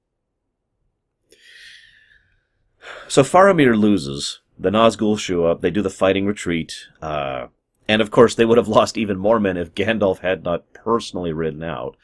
So 3.07 3.23
Faramir 3.23 3.77
loses. 3.77 4.41
The 4.59 4.69
Nazgul 4.69 5.17
show 5.17 5.45
up. 5.45 5.61
They 5.61 5.71
do 5.71 5.81
the 5.81 5.89
fighting 5.89 6.25
retreat. 6.25 6.87
Uh, 7.01 7.47
and 7.87 8.01
of 8.01 8.11
course, 8.11 8.35
they 8.35 8.45
would 8.45 8.57
have 8.57 8.67
lost 8.67 8.97
even 8.97 9.17
more 9.17 9.39
men 9.39 9.57
if 9.57 9.73
Gandalf 9.73 10.19
had 10.19 10.43
not 10.43 10.71
personally 10.73 11.33
ridden 11.33 11.63
out. 11.63 11.95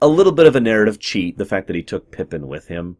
A 0.00 0.08
little 0.08 0.32
bit 0.32 0.46
of 0.46 0.56
a 0.56 0.60
narrative 0.60 0.98
cheat, 0.98 1.38
the 1.38 1.44
fact 1.44 1.66
that 1.66 1.76
he 1.76 1.82
took 1.82 2.10
Pippin 2.10 2.48
with 2.48 2.68
him. 2.68 2.96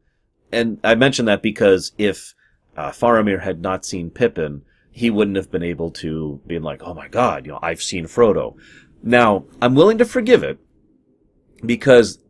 And 0.53 0.79
I 0.83 0.95
mention 0.95 1.27
that 1.27 1.43
because 1.43 1.93
if 1.99 2.35
uh, 2.79 2.93
Faramir 2.93 3.43
had 3.43 3.61
not 3.61 3.85
seen 3.85 4.09
Pippin, 4.09 4.63
he 4.93 5.11
wouldn't 5.11 5.37
have 5.37 5.51
been 5.51 5.65
able 5.65 5.91
to 5.91 6.41
be 6.47 6.61
like, 6.61 6.81
oh 6.85 6.95
my 6.95 7.09
god, 7.09 7.45
you 7.45 7.51
know, 7.51 7.59
I've 7.61 7.83
seen 7.83 8.05
Frodo. 8.05 8.57
Now, 9.03 9.47
I'm 9.61 9.75
willing 9.75 9.99
to 9.99 10.05
forgive 10.05 10.45
it 10.45 10.61
because 11.67 12.21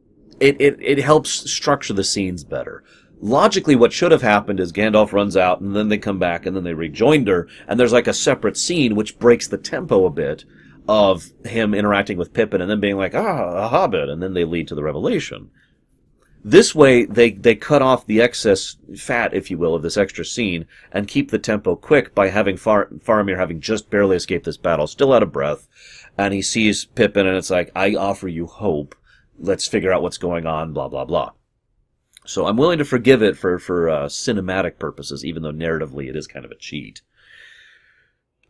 it, 0.40 0.59
it, 0.59 0.78
it 0.80 0.99
helps 0.99 1.51
structure 1.51 1.92
the 1.92 2.03
scenes 2.03 2.44
better. 2.44 2.82
Logically, 3.20 3.76
what 3.76 3.92
should 3.92 4.11
have 4.11 4.22
happened 4.22 4.59
is 4.59 4.72
Gandalf 4.72 5.12
runs 5.12 5.36
out 5.36 5.61
and 5.61 5.76
then 5.76 5.90
they 5.90 5.99
come 5.99 6.18
back 6.18 6.46
and 6.46 6.57
then 6.57 6.64
they 6.64 6.74
rejoined 6.74 7.28
her 7.28 7.46
and 7.66 7.78
there's 7.78 7.92
like 7.92 8.07
a 8.07 8.14
separate 8.14 8.57
scene 8.57 8.94
which 8.94 9.18
breaks 9.18 9.49
the 9.49 9.59
tempo 9.59 10.07
a 10.07 10.11
bit 10.11 10.46
of 10.88 11.30
him 11.44 11.74
interacting 11.74 12.16
with 12.16 12.32
Pippin 12.32 12.62
and 12.62 12.70
then 12.70 12.80
being 12.80 12.96
like, 12.96 13.14
ah, 13.14 13.64
a 13.64 13.68
hobbit, 13.68 14.09
and 14.09 14.22
then 14.22 14.32
they 14.32 14.44
lead 14.44 14.68
to 14.68 14.74
the 14.74 14.82
revelation. 14.82 15.51
This 16.45 16.74
way, 16.74 17.05
they, 17.05 17.32
they 17.32 17.57
cut 17.57 17.82
off 17.82 18.07
the 18.07 18.20
excess 18.20 18.76
fat, 18.97 19.34
if 19.34 19.51
you 19.51 19.59
will, 19.59 19.74
of 19.74 19.82
this 19.82 19.97
extra 19.97 20.24
scene 20.24 20.66
and 20.93 21.09
keep 21.09 21.30
the 21.30 21.39
tempo 21.39 21.74
quick 21.74 22.14
by 22.14 22.28
having 22.28 22.57
Far- 22.57 22.89
Faramir 23.05 23.36
having 23.36 23.61
just 23.61 23.91
barely 23.91 24.16
escaped 24.16 24.45
this 24.45 24.57
battle, 24.57 24.86
still 24.86 25.12
out 25.12 25.22
of 25.22 25.32
breath, 25.32 25.66
and 26.16 26.32
he 26.32 26.43
sees 26.43 26.84
Pippin 26.84 27.26
and 27.26 27.36
it's 27.36 27.51
like, 27.51 27.72
I 27.74 27.95
offer 27.95 28.28
you 28.28 28.47
hope. 28.47 28.95
Let's 29.39 29.66
figure 29.66 29.93
out 29.93 30.03
what's 30.03 30.18
going 30.18 30.47
on, 30.47 30.72
blah, 30.72 30.89
blah, 30.89 31.05
blah. 31.05 31.32
So 32.24 32.47
I'm 32.47 32.57
willing 32.57 32.78
to 32.78 32.84
forgive 32.84 33.22
it 33.22 33.36
for, 33.36 33.59
for 33.59 33.89
uh, 33.89 34.07
cinematic 34.07 34.78
purposes, 34.78 35.24
even 35.24 35.43
though 35.43 35.53
narratively 35.53 36.09
it 36.09 36.16
is 36.16 36.26
kind 36.26 36.45
of 36.45 36.51
a 36.51 36.57
cheat. 36.57 37.03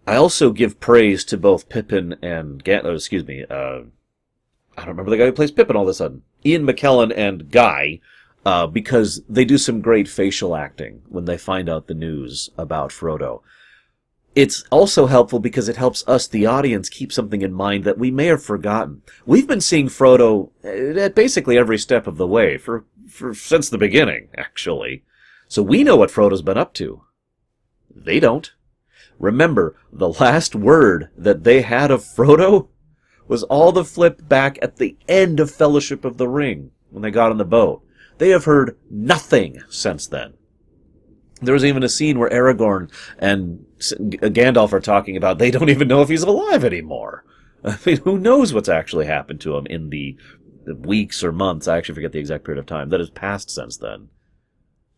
I 0.07 0.17
also 0.17 0.53
give 0.53 0.81
praise 0.81 1.25
to 1.27 1.37
both 1.37 1.69
Pippin 1.69 2.17
and 2.23 2.63
Gan- 2.65 2.87
oh, 2.87 2.95
excuse 2.95 3.27
me, 3.27 3.45
uh, 3.49 3.83
I 4.79 4.83
don't 4.83 4.91
remember 4.91 5.11
the 5.11 5.17
guy 5.17 5.27
who 5.27 5.33
plays 5.33 5.51
Pippin 5.51 5.75
all 5.75 5.83
of 5.83 5.89
a 5.89 5.95
sudden. 5.95 6.23
Ian 6.47 6.65
McKellen 6.65 7.13
and 7.17 7.51
Guy, 7.51 7.99
uh, 8.47 8.69
because 8.69 9.23
they 9.29 9.45
do 9.45 9.59
some 9.59 9.81
great 9.81 10.07
facial 10.07 10.55
acting 10.55 11.03
when 11.09 11.25
they 11.25 11.37
find 11.37 11.69
out 11.69 11.89
the 11.89 11.95
news 11.95 12.51
about 12.57 12.91
Frodo. 12.91 13.43
It's 14.37 14.63
also 14.71 15.07
helpful 15.07 15.41
because 15.41 15.69
it 15.69 15.77
helps 15.77 16.07
us, 16.07 16.29
the 16.29 16.47
audience, 16.47 16.89
keep 16.89 17.13
something 17.13 17.43
in 17.43 17.53
mind 17.53 17.83
that 17.83 17.99
we 17.99 18.13
may 18.13 18.27
have 18.27 18.43
forgotten. 18.43 19.03
We've 19.27 19.49
been 19.49 19.61
seeing 19.61 19.89
Frodo 19.89 20.51
at 20.63 21.17
basically 21.17 21.59
every 21.59 21.79
step 21.79 22.07
of 22.07 22.17
the 22.17 22.27
way 22.27 22.57
for, 22.57 22.85
for 23.09 23.35
since 23.35 23.69
the 23.69 23.79
beginning, 23.79 24.29
actually. 24.37 25.03
So 25.49 25.61
we 25.61 25.83
know 25.83 25.97
what 25.97 26.11
Frodo's 26.11 26.43
been 26.43 26.57
up 26.57 26.73
to. 26.75 27.03
They 27.93 28.21
don't. 28.21 28.53
Remember, 29.19 29.75
the 29.93 30.11
last 30.11 30.55
word 30.55 31.09
that 31.17 31.43
they 31.43 31.63
had 31.63 31.91
of 31.91 32.05
Frodo 32.05 32.69
was 33.29 33.43
all 33.45 33.73
the 33.73 33.85
flip 33.85 34.27
back 34.29 34.59
at 34.63 34.77
the 34.77 34.97
end 35.09 35.39
of 35.39 35.51
Fellowship 35.51 36.05
of 36.05 36.17
the 36.17 36.29
Ring 36.29 36.71
when 36.91 37.03
they 37.03 37.11
got 37.11 37.31
on 37.31 37.39
the 37.39 37.45
boat. 37.45 37.83
They 38.19 38.31
have 38.31 38.47
heard 38.47 38.77
nothing 38.91 39.63
since 39.69 40.07
then. 40.07 40.35
There 41.41 41.55
was 41.55 41.65
even 41.65 41.85
a 41.85 41.89
scene 41.89 42.19
where 42.19 42.31
Aragorn 42.31 42.91
and 43.19 43.65
Gandalf 43.79 44.73
are 44.73 44.81
talking 44.81 45.17
about 45.17 45.39
they 45.39 45.53
don't 45.53 45.69
even 45.71 45.87
know 45.87 46.03
if 46.03 46.09
he's 46.09 46.23
alive 46.23 46.65
anymore. 46.65 47.25
I 47.65 47.77
mean, 47.87 47.99
who 47.99 48.19
knows 48.19 48.53
what's 48.53 48.69
actually 48.69 49.07
happened 49.07 49.41
to 49.43 49.57
him 49.57 49.67
in 49.67 49.91
the, 49.91 50.17
weeks 50.67 51.25
or 51.25 51.33
months, 51.33 51.67
I 51.67 51.79
actually 51.79 51.95
forget 51.95 52.13
the 52.13 52.19
exact 52.19 52.45
period 52.45 52.61
of 52.61 52.67
time, 52.67 52.91
that 52.91 53.01
has 53.01 53.09
passed 53.09 53.51
since 53.51 53.79
then. 53.79 54.09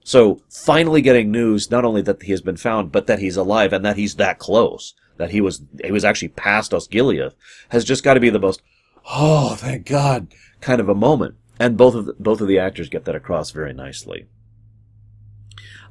So, 0.02 0.42
finally 0.48 1.00
getting 1.00 1.30
news 1.30 1.70
not 1.70 1.84
only 1.84 2.02
that 2.02 2.22
he 2.22 2.32
has 2.32 2.40
been 2.40 2.56
found, 2.56 2.90
but 2.90 3.06
that 3.06 3.20
he's 3.20 3.36
alive 3.36 3.72
and 3.72 3.84
that 3.84 3.96
he's 3.96 4.16
that 4.16 4.38
close 4.38 4.94
that 5.20 5.30
he 5.30 5.40
was 5.40 5.62
he 5.84 5.92
was 5.92 6.04
actually 6.04 6.28
past 6.28 6.72
Osgiliath 6.72 7.34
has 7.68 7.84
just 7.84 8.02
got 8.02 8.14
to 8.14 8.20
be 8.20 8.30
the 8.30 8.38
most 8.38 8.62
oh 9.06 9.54
thank 9.54 9.86
God 9.86 10.34
kind 10.60 10.80
of 10.80 10.88
a 10.88 10.94
moment, 10.94 11.34
and 11.58 11.76
both 11.76 11.94
of 11.94 12.06
the, 12.06 12.14
both 12.18 12.40
of 12.40 12.48
the 12.48 12.58
actors 12.58 12.88
get 12.88 13.04
that 13.04 13.14
across 13.14 13.50
very 13.50 13.74
nicely. 13.74 14.26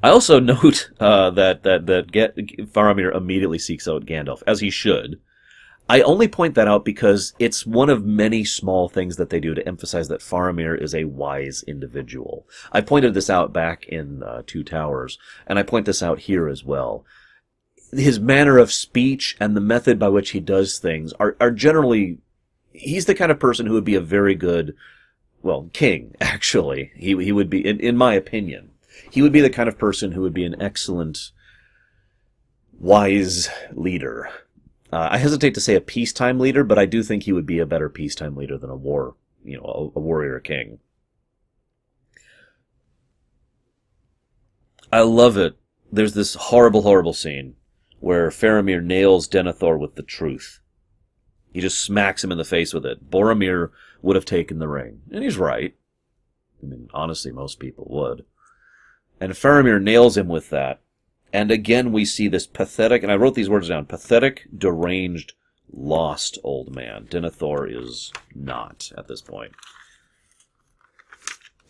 I 0.02 0.10
also 0.10 0.40
note 0.54 0.90
uh, 1.00 1.30
that 1.32 1.64
that 1.64 1.86
that 1.86 2.12
get, 2.12 2.36
Faramir 2.74 3.16
immediately 3.16 3.60
seeks 3.60 3.88
out 3.88 4.06
Gandalf 4.06 4.42
as 4.48 4.62
he 4.62 4.72
should. 4.72 5.20
I 5.92 6.02
only 6.02 6.28
point 6.28 6.54
that 6.54 6.68
out 6.68 6.86
because 6.86 7.34
it's 7.40 7.66
one 7.66 7.90
of 7.90 8.06
many 8.06 8.46
small 8.46 8.90
things 8.90 9.16
that 9.16 9.32
they 9.32 9.40
do 9.40 9.56
to 9.56 9.68
emphasize 9.68 10.08
that 10.10 10.22
Faramir 10.22 10.80
is 10.80 10.94
a 10.94 11.06
wise 11.06 11.64
individual. 11.64 12.48
I 12.72 12.82
pointed 12.82 13.16
this 13.16 13.28
out 13.28 13.54
back 13.54 13.86
in 13.88 14.22
uh, 14.22 14.44
Two 14.46 14.64
Towers, 14.64 15.18
and 15.48 15.58
I 15.58 15.64
point 15.64 15.88
this 15.88 16.04
out 16.04 16.20
here 16.20 16.48
as 16.48 16.64
well. 16.64 17.06
His 17.92 18.20
manner 18.20 18.58
of 18.58 18.72
speech 18.72 19.36
and 19.40 19.56
the 19.56 19.62
method 19.62 19.98
by 19.98 20.10
which 20.10 20.32
he 20.32 20.40
does 20.40 20.78
things 20.78 21.14
are, 21.14 21.36
are 21.40 21.52
generally, 21.52 22.20
he's 22.72 23.06
the 23.06 23.16
kind 23.16 23.32
of 23.32 23.40
person 23.40 23.66
who 23.66 23.74
would 23.74 23.86
be 23.86 23.96
a 23.96 24.02
very 24.02 24.36
good, 24.36 24.76
well, 25.42 25.70
king, 25.74 26.16
actually. 26.22 26.92
He, 26.96 27.18
he 27.24 27.32
would 27.32 27.50
be, 27.50 27.66
in, 27.66 27.80
in 27.80 27.98
my 27.98 28.14
opinion, 28.14 28.72
he 29.10 29.22
would 29.22 29.32
be 29.32 29.42
the 29.42 29.50
kind 29.50 29.70
of 29.70 29.78
person 29.78 30.12
who 30.12 30.22
would 30.22 30.34
be 30.34 30.46
an 30.46 30.62
excellent, 30.62 31.32
wise 32.80 33.50
leader 33.74 34.30
uh, 34.92 35.10
I 35.12 35.18
hesitate 35.18 35.54
to 35.54 35.62
say 35.62 35.76
a 35.76 35.82
peacetime 35.82 36.40
leader, 36.40 36.64
but 36.64 36.80
I 36.80 36.86
do 36.86 37.04
think 37.04 37.24
he 37.24 37.34
would 37.34 37.46
be 37.46 37.60
a 37.60 37.66
better 37.66 37.90
peacetime 37.90 38.36
leader 38.36 38.58
than 38.58 38.72
a 38.72 38.76
war, 38.76 39.16
you 39.44 39.58
know, 39.58 39.92
a, 39.96 40.00
a 40.00 40.02
warrior 40.02 40.40
king. 40.40 40.80
I 44.92 45.02
love 45.02 45.38
it. 45.38 45.56
There's 45.92 46.16
this 46.16 46.34
horrible, 46.34 46.82
horrible 46.82 47.14
scene 47.14 47.56
where 48.00 48.30
Faramir 48.30 48.84
nails 48.84 49.28
Denethor 49.28 49.78
with 49.78 49.96
the 49.96 50.04
truth. 50.04 50.60
He 51.52 51.62
just 51.62 51.84
smacks 51.84 52.24
him 52.24 52.32
in 52.32 52.38
the 52.38 52.46
face 52.46 52.74
with 52.74 52.86
it. 52.86 53.10
Boromir 53.10 53.72
would 54.02 54.16
have 54.16 54.26
taken 54.26 54.60
the 54.60 54.68
ring. 54.68 55.02
And 55.12 55.24
he's 55.24 55.38
right. 55.38 55.76
I 56.62 56.66
mean, 56.66 56.90
honestly, 56.94 57.32
most 57.32 57.60
people 57.60 57.88
would. 57.90 58.26
And 59.20 59.34
Faramir 59.34 59.82
nails 59.82 60.18
him 60.18 60.28
with 60.28 60.50
that. 60.50 60.82
And 61.32 61.52
again, 61.52 61.92
we 61.92 62.06
see 62.06 62.28
this 62.28 62.48
pathetic, 62.48 63.04
and 63.04 63.12
I 63.12 63.16
wrote 63.16 63.36
these 63.36 63.50
words 63.50 63.70
down 63.70 63.86
pathetic, 63.86 64.48
deranged, 64.56 65.34
lost 65.72 66.40
old 66.44 66.74
man. 66.74 67.06
Denethor 67.06 67.70
is 67.70 68.12
not 68.34 68.92
at 68.98 69.08
this 69.08 69.22
point. 69.22 69.52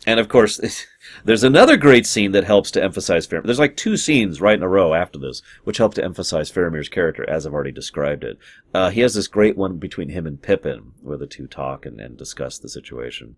And 0.06 0.18
of 0.18 0.28
course, 0.28 0.60
there's 1.24 1.44
another 1.44 1.76
great 1.76 2.06
scene 2.06 2.32
that 2.32 2.44
helps 2.44 2.70
to 2.72 2.82
emphasize 2.82 3.26
Faramir. 3.26 3.44
There's 3.44 3.58
like 3.58 3.76
two 3.76 3.96
scenes 3.96 4.40
right 4.40 4.56
in 4.56 4.62
a 4.62 4.68
row 4.68 4.94
after 4.94 5.18
this, 5.18 5.42
which 5.64 5.78
help 5.78 5.94
to 5.94 6.04
emphasize 6.04 6.50
Faramir's 6.50 6.88
character, 6.88 7.28
as 7.28 7.46
I've 7.46 7.54
already 7.54 7.72
described 7.72 8.24
it. 8.24 8.38
Uh, 8.74 8.90
he 8.90 9.00
has 9.00 9.14
this 9.14 9.28
great 9.28 9.56
one 9.56 9.78
between 9.78 10.10
him 10.10 10.26
and 10.26 10.40
Pippin, 10.40 10.92
where 11.02 11.18
the 11.18 11.26
two 11.26 11.46
talk 11.46 11.86
and, 11.86 12.00
and 12.00 12.16
discuss 12.16 12.58
the 12.58 12.68
situation. 12.68 13.36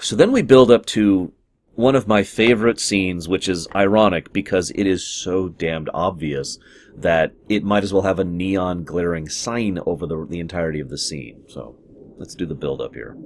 So 0.00 0.16
then 0.16 0.32
we 0.32 0.42
build 0.42 0.70
up 0.70 0.86
to 0.86 1.32
one 1.74 1.96
of 1.96 2.06
my 2.06 2.22
favorite 2.22 2.78
scenes, 2.78 3.28
which 3.28 3.48
is 3.48 3.66
ironic 3.74 4.32
because 4.32 4.70
it 4.74 4.86
is 4.86 5.04
so 5.04 5.48
damned 5.48 5.90
obvious 5.92 6.58
that 6.96 7.32
it 7.48 7.64
might 7.64 7.82
as 7.82 7.92
well 7.92 8.02
have 8.02 8.20
a 8.20 8.24
neon 8.24 8.84
glaring 8.84 9.28
sign 9.28 9.80
over 9.84 10.06
the, 10.06 10.26
the 10.28 10.38
entirety 10.38 10.80
of 10.80 10.88
the 10.88 10.98
scene. 10.98 11.42
So 11.48 11.76
let's 12.16 12.34
do 12.34 12.46
the 12.46 12.54
build 12.54 12.80
up 12.80 12.94
here. 12.94 13.16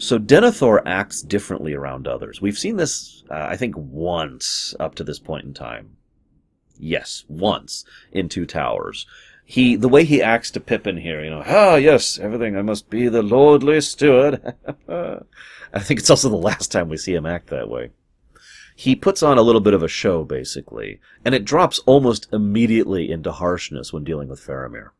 So 0.00 0.18
Denethor 0.18 0.80
acts 0.86 1.20
differently 1.20 1.74
around 1.74 2.08
others. 2.08 2.40
We've 2.40 2.58
seen 2.58 2.76
this, 2.76 3.22
uh, 3.30 3.48
I 3.50 3.56
think, 3.58 3.74
once 3.76 4.74
up 4.80 4.94
to 4.94 5.04
this 5.04 5.18
point 5.18 5.44
in 5.44 5.52
time. 5.52 5.98
Yes, 6.78 7.26
once 7.28 7.84
in 8.10 8.30
Two 8.30 8.46
Towers. 8.46 9.06
He, 9.44 9.76
the 9.76 9.90
way 9.90 10.04
he 10.04 10.22
acts 10.22 10.50
to 10.52 10.60
Pippin 10.60 10.96
here, 10.96 11.22
you 11.22 11.28
know, 11.28 11.42
ah, 11.44 11.74
yes, 11.74 12.18
everything, 12.18 12.56
I 12.56 12.62
must 12.62 12.88
be 12.88 13.08
the 13.08 13.22
lordly 13.22 13.78
steward. 13.82 14.54
I 14.88 15.78
think 15.80 16.00
it's 16.00 16.08
also 16.08 16.30
the 16.30 16.36
last 16.36 16.72
time 16.72 16.88
we 16.88 16.96
see 16.96 17.12
him 17.12 17.26
act 17.26 17.48
that 17.48 17.68
way. 17.68 17.90
He 18.74 18.96
puts 18.96 19.22
on 19.22 19.36
a 19.36 19.42
little 19.42 19.60
bit 19.60 19.74
of 19.74 19.82
a 19.82 19.88
show, 19.88 20.24
basically, 20.24 20.98
and 21.26 21.34
it 21.34 21.44
drops 21.44 21.80
almost 21.80 22.26
immediately 22.32 23.10
into 23.10 23.32
harshness 23.32 23.92
when 23.92 24.04
dealing 24.04 24.28
with 24.28 24.40
Faramir. 24.40 24.92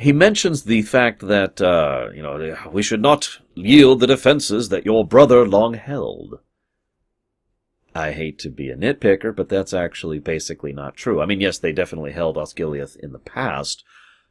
He 0.00 0.14
mentions 0.14 0.62
the 0.62 0.80
fact 0.80 1.28
that, 1.28 1.60
uh, 1.60 2.08
you 2.14 2.22
know, 2.22 2.56
we 2.72 2.82
should 2.82 3.02
not 3.02 3.38
yield 3.54 4.00
the 4.00 4.06
defenses 4.06 4.70
that 4.70 4.86
your 4.86 5.06
brother 5.06 5.46
long 5.46 5.74
held. 5.74 6.38
I 7.94 8.12
hate 8.12 8.38
to 8.38 8.48
be 8.48 8.70
a 8.70 8.76
nitpicker, 8.76 9.36
but 9.36 9.50
that's 9.50 9.74
actually 9.74 10.18
basically 10.18 10.72
not 10.72 10.96
true. 10.96 11.20
I 11.20 11.26
mean, 11.26 11.42
yes, 11.42 11.58
they 11.58 11.72
definitely 11.72 12.12
held 12.12 12.36
Osgiliath 12.36 12.96
in 12.96 13.12
the 13.12 13.18
past, 13.18 13.84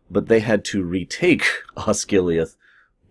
but 0.09 0.28
they 0.28 0.39
had 0.39 0.65
to 0.65 0.84
retake 0.84 1.45
Osgiliath 1.78 2.55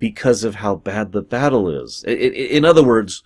because 0.00 0.42
of 0.42 0.56
how 0.56 0.74
bad 0.74 1.12
the 1.12 1.22
battle 1.22 1.70
is. 1.70 2.02
In 2.02 2.64
other 2.64 2.82
words, 2.82 3.22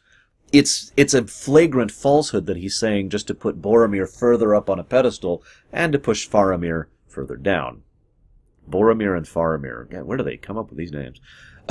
it's 0.53 0.93
it's 0.95 1.15
a 1.15 1.27
flagrant 1.27 1.91
falsehood 1.91 2.45
that 2.45 2.59
he's 2.59 2.79
saying 2.79 3.09
just 3.09 3.29
to 3.29 3.35
put 3.35 3.63
Boromir 3.63 4.07
further 4.07 4.55
up 4.55 4.69
on 4.69 4.79
a 4.79 4.85
pedestal 4.85 5.43
and 5.73 5.91
to 5.95 5.99
push 5.99 6.29
Faramir 6.29 6.89
further 7.09 7.37
down. 7.37 7.85
Boromir 8.69 9.17
and 9.17 9.27
Faramir. 9.27 10.05
Where 10.05 10.19
do 10.19 10.25
they 10.25 10.37
come 10.37 10.59
up 10.59 10.69
with 10.69 10.79
these 10.79 10.93
names? 10.93 11.21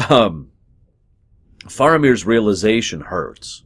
Um, 0.10 0.52
Faramir's 1.66 2.26
realization 2.26 3.02
hurts 3.02 3.64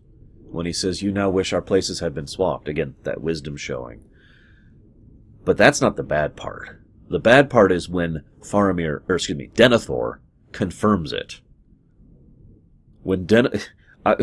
when 0.49 0.65
he 0.65 0.73
says, 0.73 1.01
"You 1.01 1.11
now 1.11 1.29
wish 1.29 1.53
our 1.53 1.61
places 1.61 1.99
had 1.99 2.13
been 2.13 2.27
swapped." 2.27 2.67
Again, 2.67 2.95
that 3.03 3.21
wisdom 3.21 3.57
showing. 3.57 4.03
But 5.43 5.57
that's 5.57 5.81
not 5.81 5.95
the 5.95 6.03
bad 6.03 6.35
part. 6.35 6.79
The 7.09 7.19
bad 7.19 7.49
part 7.49 7.71
is 7.71 7.87
when 7.87 8.23
Faramir, 8.41 9.01
or 9.07 9.15
excuse 9.15 9.37
me, 9.37 9.51
Denethor 9.53 10.19
confirms 10.51 11.13
it. 11.13 11.41
When 13.03 13.25
Den, 13.25 13.49
I, 14.05 14.15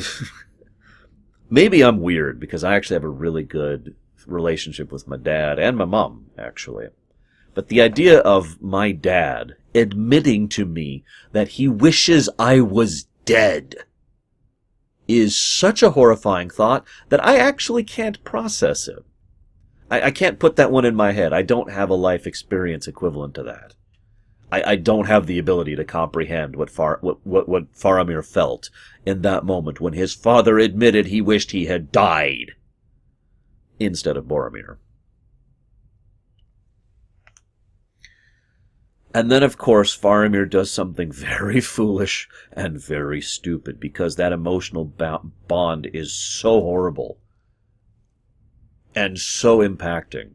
maybe 1.51 1.83
I'm 1.83 2.01
weird 2.01 2.41
because 2.41 2.65
I 2.65 2.75
actually 2.75 2.95
have 2.95 3.05
a 3.05 3.09
really 3.09 3.45
good 3.45 3.95
relationship 4.27 4.91
with 4.93 5.09
my 5.09 5.17
dad 5.17 5.59
and 5.59 5.77
my 5.77 5.85
mom, 5.85 6.27
actually. 6.37 6.89
But 7.55 7.69
the 7.69 7.81
idea 7.81 8.19
of 8.21 8.61
my 8.63 8.93
dad 8.93 9.57
admitting 9.75 10.49
to 10.51 10.65
me 10.65 11.05
that 11.33 11.49
he 11.49 11.69
wishes 11.69 12.29
I 12.39 12.61
was 12.61 13.07
dead 13.25 13.77
is 15.09 15.39
such 15.39 15.83
a 15.83 15.91
horrifying 15.91 16.51
thought 16.51 16.87
that 17.09 17.25
I 17.25 17.37
actually 17.37 17.85
can't 17.85 18.23
process 18.25 18.89
it. 18.89 19.05
I, 19.91 20.03
I, 20.03 20.11
can't 20.11 20.39
put 20.39 20.57
that 20.57 20.71
one 20.71 20.85
in 20.85 20.95
my 20.95 21.13
head. 21.13 21.33
I 21.33 21.43
don't 21.43 21.71
have 21.71 21.91
a 21.91 21.95
life 21.95 22.27
experience 22.27 22.87
equivalent 22.87 23.35
to 23.35 23.43
that. 23.43 23.75
I, 24.51 24.73
I 24.73 24.77
don't 24.77 25.07
have 25.07 25.27
the 25.27 25.39
ability 25.39 25.77
to 25.77 25.85
comprehend 25.85 26.57
what 26.57 26.71
Far 26.71 26.99
what, 27.01 27.27
what 27.27 27.49
what 27.49 27.73
Faramir 27.73 28.25
felt 28.25 28.71
in 29.05 29.23
that 29.23 29.45
moment 29.45 29.81
when 29.81 29.95
his 29.95 30.15
father 30.15 30.59
admitted 30.59 31.07
he 31.07 31.21
wished 31.21 31.51
he 31.51 31.67
had 31.67 31.93
died 31.93 32.53
instead 33.79 34.17
of 34.17 34.27
Boromir. 34.27 34.77
And 39.15 39.31
then, 39.31 39.43
of 39.43 39.59
course, 39.59 39.97
Faramir 39.97 40.49
does 40.49 40.71
something 40.71 41.13
very 41.13 41.61
foolish 41.61 42.29
and 42.53 42.81
very 42.81 43.21
stupid 43.21 43.79
because 43.79 44.17
that 44.17 44.33
emotional 44.33 44.85
bond 44.85 45.87
is 45.93 46.13
so 46.15 46.61
horrible 46.61 47.19
and 48.95 49.19
so 49.19 49.59
impacting. 49.59 50.33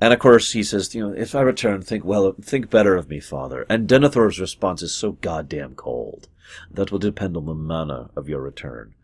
And 0.00 0.12
of 0.12 0.20
course, 0.20 0.52
he 0.52 0.62
says, 0.62 0.94
you 0.94 1.08
know, 1.08 1.12
if 1.12 1.34
I 1.34 1.40
return, 1.40 1.82
think 1.82 2.04
well, 2.04 2.34
think 2.40 2.70
better 2.70 2.94
of 2.94 3.08
me, 3.08 3.18
father. 3.20 3.66
And 3.68 3.88
Denethor's 3.88 4.38
response 4.38 4.82
is 4.82 4.92
so 4.94 5.12
goddamn 5.12 5.74
cold. 5.74 6.28
That 6.70 6.90
will 6.90 6.98
depend 6.98 7.36
on 7.36 7.46
the 7.46 7.54
manner 7.54 8.08
of 8.16 8.28
your 8.28 8.40
return. 8.40 8.94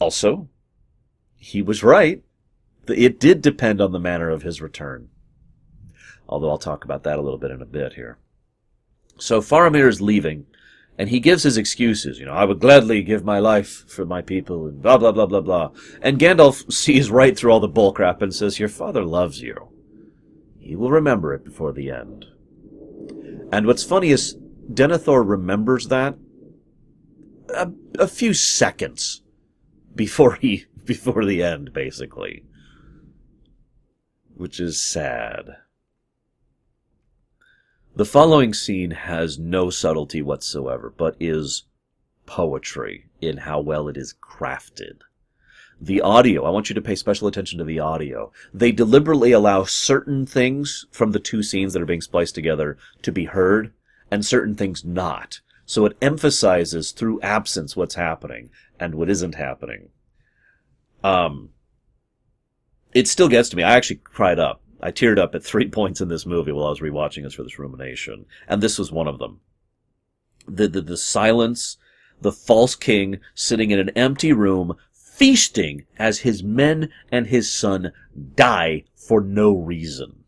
Also, 0.00 0.48
he 1.36 1.60
was 1.60 1.82
right. 1.82 2.22
It 2.86 3.18
did 3.18 3.42
depend 3.42 3.80
on 3.80 3.92
the 3.92 3.98
manner 3.98 4.30
of 4.30 4.42
his 4.42 4.60
return. 4.60 5.08
Although 6.28 6.50
I'll 6.50 6.58
talk 6.58 6.84
about 6.84 7.02
that 7.04 7.18
a 7.18 7.22
little 7.22 7.38
bit 7.38 7.50
in 7.50 7.62
a 7.62 7.66
bit 7.66 7.94
here. 7.94 8.18
So 9.18 9.40
Faramir 9.40 9.88
is 9.88 10.00
leaving, 10.00 10.46
and 10.98 11.08
he 11.08 11.20
gives 11.20 11.42
his 11.42 11.56
excuses. 11.56 12.18
You 12.18 12.26
know, 12.26 12.32
I 12.32 12.44
would 12.44 12.60
gladly 12.60 13.02
give 13.02 13.24
my 13.24 13.38
life 13.38 13.88
for 13.88 14.04
my 14.04 14.22
people, 14.22 14.66
and 14.66 14.82
blah, 14.82 14.98
blah, 14.98 15.12
blah, 15.12 15.26
blah, 15.26 15.40
blah. 15.40 15.70
And 16.02 16.18
Gandalf 16.18 16.72
sees 16.72 17.10
right 17.10 17.36
through 17.36 17.52
all 17.52 17.60
the 17.60 17.68
bullcrap 17.68 18.22
and 18.22 18.34
says, 18.34 18.58
Your 18.58 18.68
father 18.68 19.04
loves 19.04 19.40
you. 19.40 19.68
He 20.58 20.76
will 20.76 20.90
remember 20.90 21.34
it 21.34 21.44
before 21.44 21.72
the 21.72 21.90
end. 21.90 22.26
And 23.52 23.66
what's 23.66 23.84
funny 23.84 24.10
is 24.10 24.36
Denethor 24.72 25.22
remembers 25.28 25.88
that 25.88 26.16
a, 27.50 27.70
a 27.98 28.08
few 28.08 28.32
seconds 28.34 29.22
before 29.94 30.36
he 30.36 30.64
before 30.84 31.24
the 31.24 31.42
end, 31.42 31.72
basically. 31.72 32.44
Which 34.34 34.58
is 34.58 34.80
sad. 34.80 35.56
The 37.96 38.04
following 38.04 38.52
scene 38.54 38.90
has 38.90 39.38
no 39.38 39.70
subtlety 39.70 40.20
whatsoever, 40.20 40.92
but 40.96 41.16
is 41.20 41.62
poetry 42.26 43.06
in 43.20 43.36
how 43.36 43.60
well 43.60 43.86
it 43.86 43.96
is 43.96 44.16
crafted. 44.20 45.02
The 45.80 46.00
audio, 46.00 46.44
I 46.44 46.50
want 46.50 46.68
you 46.68 46.74
to 46.74 46.82
pay 46.82 46.96
special 46.96 47.28
attention 47.28 47.58
to 47.58 47.64
the 47.64 47.78
audio. 47.78 48.32
They 48.52 48.72
deliberately 48.72 49.30
allow 49.30 49.62
certain 49.62 50.26
things 50.26 50.86
from 50.90 51.12
the 51.12 51.20
two 51.20 51.44
scenes 51.44 51.72
that 51.72 51.82
are 51.82 51.86
being 51.86 52.00
spliced 52.00 52.34
together 52.34 52.78
to 53.02 53.12
be 53.12 53.26
heard 53.26 53.72
and 54.10 54.26
certain 54.26 54.56
things 54.56 54.84
not. 54.84 55.40
So 55.64 55.86
it 55.86 55.96
emphasizes 56.02 56.90
through 56.90 57.20
absence 57.20 57.76
what's 57.76 57.94
happening 57.94 58.50
and 58.80 58.96
what 58.96 59.08
isn't 59.08 59.36
happening. 59.36 59.90
Um, 61.04 61.50
it 62.92 63.06
still 63.06 63.28
gets 63.28 63.50
to 63.50 63.56
me. 63.56 63.62
I 63.62 63.76
actually 63.76 64.00
cried 64.02 64.40
up. 64.40 64.63
I 64.84 64.92
teared 64.92 65.18
up 65.18 65.34
at 65.34 65.42
three 65.42 65.68
points 65.78 66.02
in 66.02 66.08
this 66.08 66.26
movie 66.26 66.52
while 66.52 66.66
I 66.66 66.70
was 66.70 66.80
rewatching 66.80 67.22
this 67.22 67.32
for 67.34 67.42
this 67.42 67.58
rumination, 67.58 68.26
and 68.46 68.62
this 68.62 68.78
was 68.78 68.92
one 68.92 69.08
of 69.08 69.18
them. 69.18 69.40
The 70.46 70.68
the, 70.68 70.82
the 70.82 70.98
silence, 70.98 71.78
the 72.20 72.32
false 72.32 72.74
king 72.74 73.18
sitting 73.34 73.70
in 73.70 73.78
an 73.78 73.88
empty 73.90 74.34
room, 74.34 74.76
feasting 74.92 75.86
as 75.98 76.18
his 76.18 76.42
men 76.42 76.90
and 77.10 77.28
his 77.28 77.50
son 77.50 77.92
die 78.36 78.84
for 78.94 79.22
no 79.22 79.56
reason. 79.56 80.24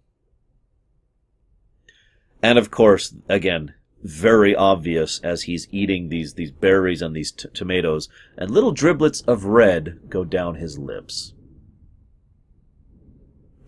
And 2.43 2.59
of 2.59 2.71
course, 2.71 3.15
again, 3.29 3.75
very 4.03 4.55
obvious 4.57 5.21
as 5.21 5.43
he's 5.43 5.69
eating 5.71 6.09
these 6.09 6.35
these 6.35 6.51
berries 6.51 7.03
and 7.03 7.15
these 7.15 7.33
t- 7.33 7.49
tomatoes, 7.53 8.09
and 8.39 8.51
little 8.51 8.75
driblets 8.75 9.23
of 9.29 9.45
red 9.45 10.01
go 10.09 10.25
down 10.25 10.55
his 10.55 10.79
lips. 10.79 11.35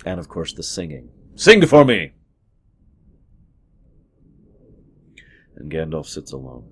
And 0.09 0.19
of 0.19 0.27
course, 0.27 0.55
the 0.55 0.63
singing. 0.63 1.11
Sing 1.35 1.65
for 1.67 1.85
me! 1.85 2.13
And 5.55 5.71
Gandalf 5.71 6.07
sits 6.07 6.33
alone. 6.33 6.65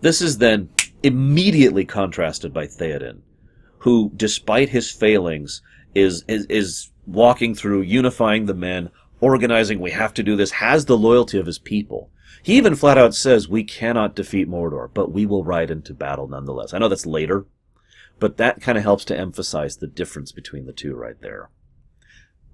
This 0.00 0.20
is 0.20 0.38
then 0.38 0.70
immediately 1.04 1.84
contrasted 1.84 2.52
by 2.52 2.66
Theoden, 2.66 3.20
who, 3.78 4.10
despite 4.16 4.70
his 4.70 4.90
failings, 4.90 5.62
is, 5.94 6.24
is, 6.26 6.44
is 6.46 6.90
walking 7.06 7.54
through, 7.54 7.82
unifying 7.82 8.46
the 8.46 8.54
men, 8.54 8.90
organizing, 9.20 9.78
we 9.78 9.92
have 9.92 10.12
to 10.14 10.24
do 10.24 10.34
this, 10.34 10.50
has 10.50 10.86
the 10.86 10.98
loyalty 10.98 11.38
of 11.38 11.46
his 11.46 11.60
people. 11.60 12.10
He 12.42 12.56
even 12.56 12.74
flat 12.74 12.98
out 12.98 13.14
says, 13.14 13.48
we 13.48 13.62
cannot 13.62 14.16
defeat 14.16 14.48
Mordor, 14.50 14.90
but 14.92 15.12
we 15.12 15.24
will 15.24 15.44
ride 15.44 15.70
into 15.70 15.94
battle 15.94 16.26
nonetheless. 16.26 16.74
I 16.74 16.78
know 16.78 16.88
that's 16.88 17.06
later, 17.06 17.46
but 18.18 18.36
that 18.36 18.60
kind 18.60 18.78
of 18.78 18.84
helps 18.84 19.04
to 19.06 19.18
emphasize 19.18 19.76
the 19.76 19.86
difference 19.86 20.32
between 20.32 20.66
the 20.66 20.72
two 20.72 20.94
right 20.94 21.20
there. 21.20 21.50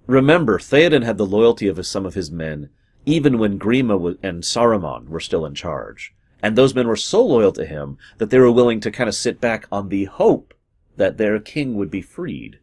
Remember, 0.07 0.59
Theoden 0.59 1.05
had 1.05 1.19
the 1.19 1.27
loyalty 1.27 1.69
of 1.69 1.85
some 1.87 2.05
of 2.05 2.15
his 2.15 2.31
men, 2.31 2.71
even 3.07 3.39
when 3.39 3.59
Grima 3.59 4.19
and 4.23 4.43
Saruman 4.43 5.09
were 5.09 5.21
still 5.21 5.47
in 5.47 5.55
charge. 5.55 6.15
And 6.43 6.57
those 6.57 6.75
men 6.75 6.89
were 6.89 6.97
so 6.97 7.25
loyal 7.25 7.53
to 7.53 7.67
him 7.67 7.99
that 8.19 8.31
they 8.31 8.39
were 8.39 8.51
willing 8.51 8.81
to 8.81 8.91
kind 8.91 9.09
of 9.09 9.15
sit 9.15 9.41
back 9.41 9.67
on 9.71 9.89
the 9.89 10.07
hope 10.07 10.55
that 10.97 11.17
their 11.17 11.39
king 11.39 11.75
would 11.75 11.91
be 11.91 12.03
freed. 12.03 12.59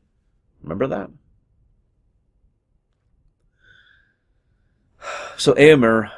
Remember 0.61 0.87
that? 0.87 1.09
So 5.37 5.53
Eomer, 5.53 6.09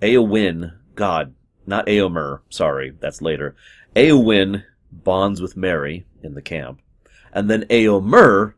Eowyn, 0.00 0.74
God, 0.96 1.32
not 1.64 1.86
Eomer, 1.86 2.40
sorry, 2.48 2.92
that's 2.98 3.22
later. 3.22 3.54
Eowyn 3.94 4.64
bonds 4.92 5.40
with 5.40 5.56
Merry 5.56 6.06
in 6.22 6.34
the 6.34 6.42
camp, 6.42 6.80
and 7.32 7.50
then 7.50 7.64
Eomer 7.64 8.54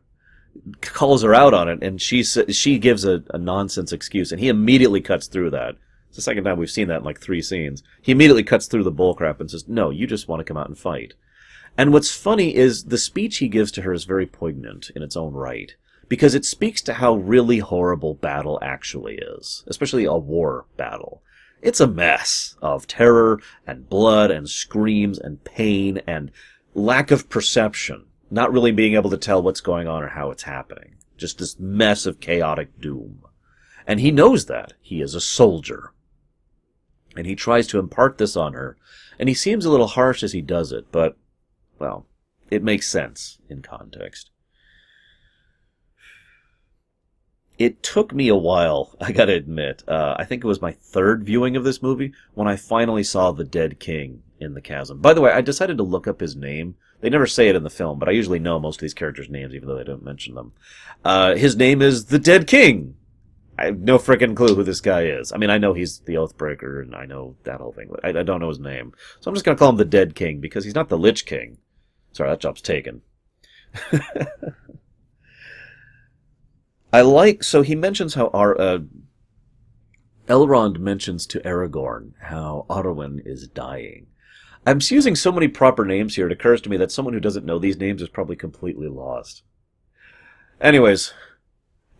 calls 0.81 1.23
her 1.23 1.33
out 1.33 1.53
on 1.53 1.69
it, 1.69 1.83
and 1.83 2.01
she 2.01 2.23
she 2.23 2.79
gives 2.79 3.05
a, 3.05 3.23
a 3.31 3.37
nonsense 3.37 3.91
excuse, 3.91 4.31
and 4.31 4.39
he 4.39 4.49
immediately 4.49 5.01
cuts 5.01 5.27
through 5.27 5.51
that. 5.51 5.75
It's 6.07 6.17
the 6.17 6.21
second 6.21 6.43
time 6.43 6.57
we've 6.57 6.69
seen 6.71 6.87
that 6.87 6.99
in 6.99 7.03
like 7.03 7.19
three 7.19 7.41
scenes. 7.41 7.83
He 8.01 8.11
immediately 8.11 8.43
cuts 8.43 8.67
through 8.67 8.83
the 8.83 8.91
bullcrap 8.91 9.39
and 9.39 9.49
says, 9.49 9.67
"No, 9.67 9.89
you 9.89 10.07
just 10.07 10.27
want 10.27 10.39
to 10.39 10.45
come 10.45 10.57
out 10.57 10.67
and 10.67 10.77
fight." 10.77 11.13
And 11.77 11.91
what's 11.91 12.15
funny 12.15 12.55
is 12.55 12.85
the 12.85 12.97
speech 12.97 13.37
he 13.37 13.49
gives 13.49 13.71
to 13.73 13.81
her 13.81 13.91
is 13.91 14.05
very 14.05 14.25
poignant 14.25 14.91
in 14.95 15.03
its 15.03 15.17
own 15.17 15.33
right 15.33 15.75
because 16.07 16.35
it 16.35 16.45
speaks 16.45 16.81
to 16.83 16.93
how 16.93 17.15
really 17.15 17.59
horrible 17.59 18.13
battle 18.13 18.59
actually 18.61 19.15
is, 19.15 19.63
especially 19.67 20.05
a 20.05 20.13
war 20.13 20.65
battle. 20.77 21.21
It's 21.65 21.79
a 21.79 21.87
mess 21.87 22.55
of 22.61 22.85
terror 22.85 23.41
and 23.65 23.89
blood 23.89 24.29
and 24.29 24.47
screams 24.47 25.17
and 25.17 25.43
pain 25.43 25.99
and 26.05 26.31
lack 26.75 27.09
of 27.09 27.27
perception, 27.27 28.05
not 28.29 28.53
really 28.53 28.71
being 28.71 28.93
able 28.93 29.09
to 29.09 29.17
tell 29.17 29.41
what's 29.41 29.61
going 29.61 29.87
on 29.87 30.03
or 30.03 30.09
how 30.09 30.29
it's 30.29 30.43
happening. 30.43 30.97
Just 31.17 31.39
this 31.39 31.59
mess 31.59 32.05
of 32.05 32.19
chaotic 32.19 32.79
doom. 32.79 33.23
And 33.87 33.99
he 33.99 34.11
knows 34.11 34.45
that. 34.45 34.73
He 34.79 35.01
is 35.01 35.15
a 35.15 35.19
soldier. 35.19 35.91
And 37.17 37.25
he 37.25 37.33
tries 37.33 37.65
to 37.67 37.79
impart 37.79 38.19
this 38.19 38.35
on 38.35 38.53
her. 38.53 38.77
And 39.17 39.27
he 39.27 39.33
seems 39.33 39.65
a 39.65 39.71
little 39.71 39.87
harsh 39.87 40.21
as 40.21 40.33
he 40.33 40.43
does 40.43 40.71
it, 40.71 40.91
but, 40.91 41.17
well, 41.79 42.05
it 42.51 42.61
makes 42.61 42.87
sense 42.87 43.39
in 43.49 43.63
context. 43.63 44.29
It 47.57 47.81
took 47.83 48.13
me 48.13 48.27
a 48.27 48.35
while, 48.35 48.95
I 49.01 49.11
gotta 49.11 49.33
admit. 49.33 49.83
Uh, 49.87 50.15
I 50.17 50.25
think 50.25 50.43
it 50.43 50.47
was 50.47 50.61
my 50.61 50.71
third 50.71 51.23
viewing 51.23 51.55
of 51.55 51.63
this 51.63 51.81
movie 51.81 52.13
when 52.33 52.47
I 52.47 52.55
finally 52.55 53.03
saw 53.03 53.31
the 53.31 53.43
dead 53.43 53.79
king 53.79 54.23
in 54.39 54.53
the 54.53 54.61
chasm. 54.61 54.99
By 54.99 55.13
the 55.13 55.21
way, 55.21 55.31
I 55.31 55.41
decided 55.41 55.77
to 55.77 55.83
look 55.83 56.07
up 56.07 56.19
his 56.19 56.35
name. 56.35 56.75
They 57.01 57.09
never 57.09 57.27
say 57.27 57.49
it 57.49 57.55
in 57.55 57.63
the 57.63 57.69
film, 57.69 57.99
but 57.99 58.09
I 58.09 58.13
usually 58.13 58.39
know 58.39 58.59
most 58.59 58.77
of 58.77 58.81
these 58.81 58.93
characters' 58.93 59.29
names, 59.29 59.53
even 59.53 59.67
though 59.67 59.77
they 59.77 59.83
don't 59.83 60.03
mention 60.03 60.35
them. 60.35 60.53
Uh, 61.03 61.35
his 61.35 61.55
name 61.55 61.81
is 61.81 62.05
the 62.05 62.19
Dead 62.19 62.47
King. 62.47 62.95
I 63.57 63.65
have 63.65 63.79
no 63.79 63.97
freaking 63.97 64.35
clue 64.35 64.55
who 64.55 64.63
this 64.63 64.81
guy 64.81 65.03
is. 65.05 65.31
I 65.31 65.37
mean, 65.37 65.49
I 65.49 65.57
know 65.57 65.73
he's 65.73 65.99
the 65.99 66.15
Oathbreaker, 66.15 66.81
and 66.81 66.95
I 66.95 67.05
know 67.05 67.35
that 67.43 67.61
whole 67.61 67.71
thing, 67.71 67.87
but 67.89 68.03
I, 68.03 68.19
I 68.19 68.23
don't 68.23 68.41
know 68.41 68.49
his 68.49 68.59
name. 68.59 68.93
So 69.21 69.29
I'm 69.29 69.35
just 69.35 69.45
gonna 69.45 69.57
call 69.57 69.69
him 69.69 69.77
the 69.77 69.85
Dead 69.85 70.15
King 70.15 70.41
because 70.41 70.65
he's 70.65 70.75
not 70.75 70.89
the 70.89 70.97
Lich 70.97 71.25
King. 71.25 71.57
Sorry, 72.11 72.29
that 72.29 72.39
job's 72.39 72.61
taken. 72.61 73.01
I 76.93 77.01
like 77.01 77.43
so 77.43 77.61
he 77.61 77.75
mentions 77.75 78.13
how 78.13 78.27
our 78.27 78.59
uh, 78.59 78.79
Elrond 80.27 80.79
mentions 80.79 81.27
to 81.27 81.39
Aragorn 81.41 82.13
how 82.19 82.65
Arwen 82.69 83.21
is 83.25 83.47
dying. 83.47 84.07
I'm 84.65 84.79
using 84.81 85.15
so 85.15 85.31
many 85.31 85.47
proper 85.47 85.85
names 85.85 86.15
here. 86.15 86.25
It 86.25 86.31
occurs 86.31 86.61
to 86.61 86.69
me 86.69 86.77
that 86.77 86.91
someone 86.91 87.13
who 87.13 87.19
doesn't 87.19 87.45
know 87.45 87.59
these 87.59 87.77
names 87.77 88.01
is 88.01 88.09
probably 88.09 88.35
completely 88.35 88.87
lost. 88.87 89.43
Anyways, 90.59 91.13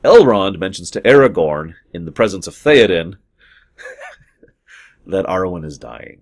Elrond 0.03 0.57
mentions 0.57 0.89
to 0.91 1.01
Aragorn 1.01 1.75
in 1.93 2.05
the 2.05 2.11
presence 2.11 2.47
of 2.47 2.55
Theoden 2.55 3.17
that 5.05 5.25
Arwen 5.25 5.63
is 5.63 5.77
dying. 5.77 6.21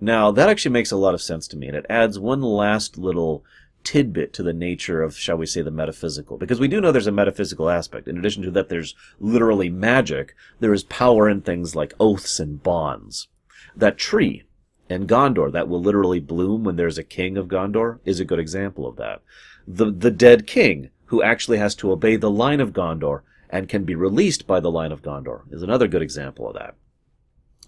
Now, 0.00 0.30
that 0.30 0.48
actually 0.48 0.72
makes 0.72 0.90
a 0.90 0.96
lot 0.96 1.14
of 1.14 1.22
sense 1.22 1.46
to 1.48 1.56
me, 1.56 1.68
and 1.68 1.76
it 1.76 1.86
adds 1.88 2.18
one 2.18 2.40
last 2.40 2.96
little 2.96 3.44
tidbit 3.84 4.32
to 4.34 4.42
the 4.42 4.52
nature 4.52 5.02
of, 5.02 5.16
shall 5.16 5.36
we 5.36 5.46
say, 5.46 5.62
the 5.62 5.70
metaphysical. 5.70 6.36
Because 6.36 6.60
we 6.60 6.68
do 6.68 6.80
know 6.80 6.92
there's 6.92 7.06
a 7.06 7.12
metaphysical 7.12 7.70
aspect. 7.70 8.08
In 8.08 8.18
addition 8.18 8.42
to 8.44 8.50
that, 8.52 8.68
there's 8.68 8.94
literally 9.18 9.70
magic. 9.70 10.34
There 10.60 10.74
is 10.74 10.84
power 10.84 11.28
in 11.28 11.40
things 11.40 11.74
like 11.74 11.94
oaths 11.98 12.40
and 12.40 12.62
bonds. 12.62 13.28
That 13.76 13.98
tree 13.98 14.44
in 14.88 15.06
Gondor 15.06 15.52
that 15.52 15.68
will 15.68 15.80
literally 15.80 16.20
bloom 16.20 16.64
when 16.64 16.76
there's 16.76 16.98
a 16.98 17.04
king 17.04 17.36
of 17.36 17.48
Gondor 17.48 18.00
is 18.04 18.20
a 18.20 18.24
good 18.24 18.38
example 18.38 18.86
of 18.86 18.96
that. 18.96 19.22
The, 19.66 19.90
the 19.90 20.10
dead 20.10 20.46
king 20.46 20.90
who 21.06 21.22
actually 21.22 21.58
has 21.58 21.74
to 21.76 21.92
obey 21.92 22.16
the 22.16 22.30
line 22.30 22.60
of 22.60 22.72
Gondor 22.72 23.22
and 23.48 23.68
can 23.68 23.84
be 23.84 23.94
released 23.94 24.46
by 24.46 24.60
the 24.60 24.70
line 24.70 24.92
of 24.92 25.02
Gondor 25.02 25.42
is 25.52 25.62
another 25.62 25.88
good 25.88 26.02
example 26.02 26.48
of 26.48 26.54
that. 26.54 26.74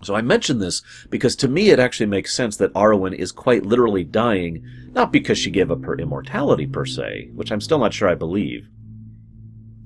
So 0.03 0.15
I 0.17 0.21
mention 0.21 0.59
this 0.59 0.83
because 1.11 1.37
to 1.37 1.49
me 1.49 1.71
it 1.71 1.79
actually 1.79 2.07
makes 2.07 2.35
sense 2.35 2.57
that 2.57 2.73
Arwen 2.75 3.15
is 3.15 3.31
quite 3.31 3.65
literally 3.65 4.05
dying, 4.05 4.65
not 4.93 5.13
because 5.13 5.39
she 5.39 5.51
gave 5.51 5.71
up 5.71 5.85
her 5.85 5.97
immortality 5.97 6.67
per 6.67 6.85
se, 6.85 7.31
which 7.35 7.53
I'm 7.53 7.61
still 7.61 7.79
not 7.79 7.95
sure 7.95 8.09
I 8.09 8.17
believe, 8.17 8.69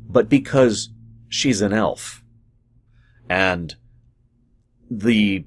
but 0.09 0.29
because 0.29 0.91
she's 1.29 1.61
an 1.61 1.73
elf. 1.73 2.23
And 3.29 3.75
the, 4.91 5.45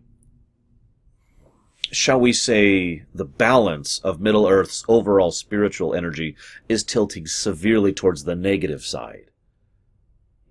shall 1.91 2.20
we 2.20 2.34
say, 2.34 3.05
the 3.15 3.26
balance 3.26 3.99
of 3.99 4.20
Middle 4.20 4.47
Earth's 4.47 4.84
overall 4.88 5.32
spiritual 5.32 5.95
energy 5.95 6.36
is 6.67 6.84
tilting 6.84 7.26
severely 7.26 7.93
towards 7.93 8.26
the 8.26 8.36
negative 8.36 8.84
side. 8.84 9.32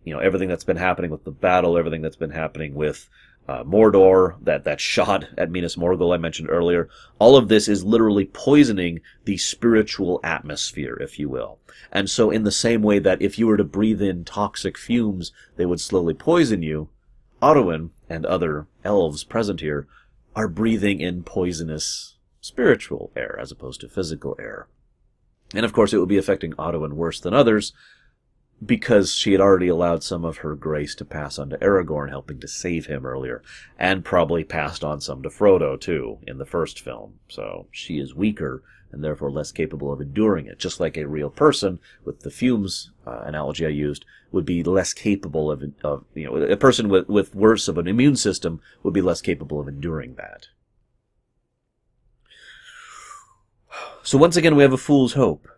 You 0.04 0.14
know, 0.14 0.20
everything 0.20 0.48
that's 0.48 0.64
been 0.64 0.78
happening 0.78 1.10
with 1.10 1.24
the 1.24 1.30
battle, 1.30 1.76
everything 1.76 2.00
that's 2.02 2.16
been 2.16 2.30
happening 2.30 2.74
with 2.74 3.08
uh, 3.48 3.64
Mordor, 3.64 4.36
that, 4.42 4.64
that 4.64 4.80
shot 4.80 5.26
at 5.38 5.50
Minas 5.50 5.76
Morgul 5.76 6.14
I 6.14 6.18
mentioned 6.18 6.50
earlier. 6.50 6.88
All 7.18 7.36
of 7.36 7.48
this 7.48 7.66
is 7.68 7.84
literally 7.84 8.26
poisoning 8.26 9.00
the 9.24 9.38
spiritual 9.38 10.20
atmosphere, 10.22 10.96
if 11.00 11.18
you 11.18 11.28
will. 11.28 11.58
And 11.90 12.10
so 12.10 12.30
in 12.30 12.44
the 12.44 12.52
same 12.52 12.82
way 12.82 12.98
that 12.98 13.22
if 13.22 13.38
you 13.38 13.46
were 13.46 13.56
to 13.56 13.64
breathe 13.64 14.02
in 14.02 14.24
toxic 14.24 14.76
fumes, 14.76 15.32
they 15.56 15.64
would 15.64 15.80
slowly 15.80 16.14
poison 16.14 16.62
you, 16.62 16.90
Arwen 17.40 17.90
and 18.08 18.26
other 18.26 18.66
elves 18.84 19.24
present 19.24 19.60
here 19.60 19.86
are 20.34 20.48
breathing 20.48 21.00
in 21.00 21.22
poisonous 21.22 22.16
spiritual 22.40 23.10
air 23.16 23.38
as 23.40 23.50
opposed 23.50 23.80
to 23.80 23.88
physical 23.88 24.36
air. 24.38 24.68
And 25.54 25.64
of 25.64 25.72
course 25.72 25.92
it 25.92 25.98
would 25.98 26.08
be 26.08 26.18
affecting 26.18 26.52
Arwen 26.54 26.92
worse 26.92 27.20
than 27.20 27.32
others 27.32 27.72
because 28.64 29.14
she 29.14 29.32
had 29.32 29.40
already 29.40 29.68
allowed 29.68 30.02
some 30.02 30.24
of 30.24 30.38
her 30.38 30.54
grace 30.54 30.94
to 30.96 31.04
pass 31.04 31.38
on 31.38 31.50
to 31.50 31.58
Aragorn, 31.58 32.08
helping 32.08 32.40
to 32.40 32.48
save 32.48 32.86
him 32.86 33.06
earlier, 33.06 33.42
and 33.78 34.04
probably 34.04 34.42
passed 34.44 34.82
on 34.82 35.00
some 35.00 35.22
to 35.22 35.28
Frodo, 35.28 35.80
too, 35.80 36.18
in 36.26 36.38
the 36.38 36.46
first 36.46 36.80
film. 36.80 37.20
So 37.28 37.68
she 37.70 37.98
is 37.98 38.14
weaker 38.14 38.62
and 38.90 39.04
therefore 39.04 39.30
less 39.30 39.52
capable 39.52 39.92
of 39.92 40.00
enduring 40.00 40.46
it, 40.46 40.58
just 40.58 40.80
like 40.80 40.96
a 40.96 41.06
real 41.06 41.30
person, 41.30 41.78
with 42.04 42.20
the 42.20 42.30
fumes 42.30 42.90
uh, 43.06 43.22
analogy 43.26 43.66
I 43.66 43.70
used, 43.70 44.04
would 44.32 44.46
be 44.46 44.62
less 44.62 44.94
capable 44.94 45.50
of, 45.50 45.62
of, 45.84 46.04
you 46.14 46.24
know, 46.24 46.36
a 46.36 46.56
person 46.56 46.88
with, 46.88 47.08
with 47.08 47.34
worse 47.34 47.68
of 47.68 47.78
an 47.78 47.86
immune 47.86 48.16
system 48.16 48.60
would 48.82 48.94
be 48.94 49.02
less 49.02 49.20
capable 49.20 49.60
of 49.60 49.68
enduring 49.68 50.14
that. 50.14 50.48
So 54.02 54.16
once 54.16 54.36
again, 54.36 54.56
we 54.56 54.62
have 54.62 54.72
a 54.72 54.78
fool's 54.78 55.12
hope. 55.12 55.48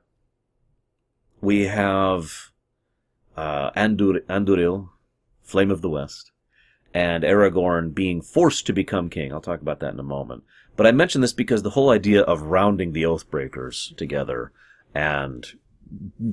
We 1.41 1.67
have 1.67 2.50
uh, 3.37 3.71
Andur- 3.73 4.25
Anduril, 4.27 4.91
Flame 5.43 5.71
of 5.71 5.83
the 5.83 5.91
West, 5.91 6.31
and 6.93 7.25
Aragorn 7.25 7.95
being 7.95 8.21
forced 8.21 8.67
to 8.67 8.73
become 8.73 9.11
king. 9.11 9.33
I'll 9.33 9.41
talk 9.41 9.61
about 9.61 9.81
that 9.81 9.93
in 9.95 10.01
a 10.01 10.05
moment. 10.05 10.45
But 10.77 10.87
I 10.87 10.93
mention 10.93 11.21
this 11.21 11.33
because 11.33 11.63
the 11.63 11.71
whole 11.71 11.91
idea 11.91 12.23
of 12.23 12.43
rounding 12.43 12.93
the 12.93 13.03
Oathbreakers 13.03 13.97
together 13.97 14.53
and 14.95 15.47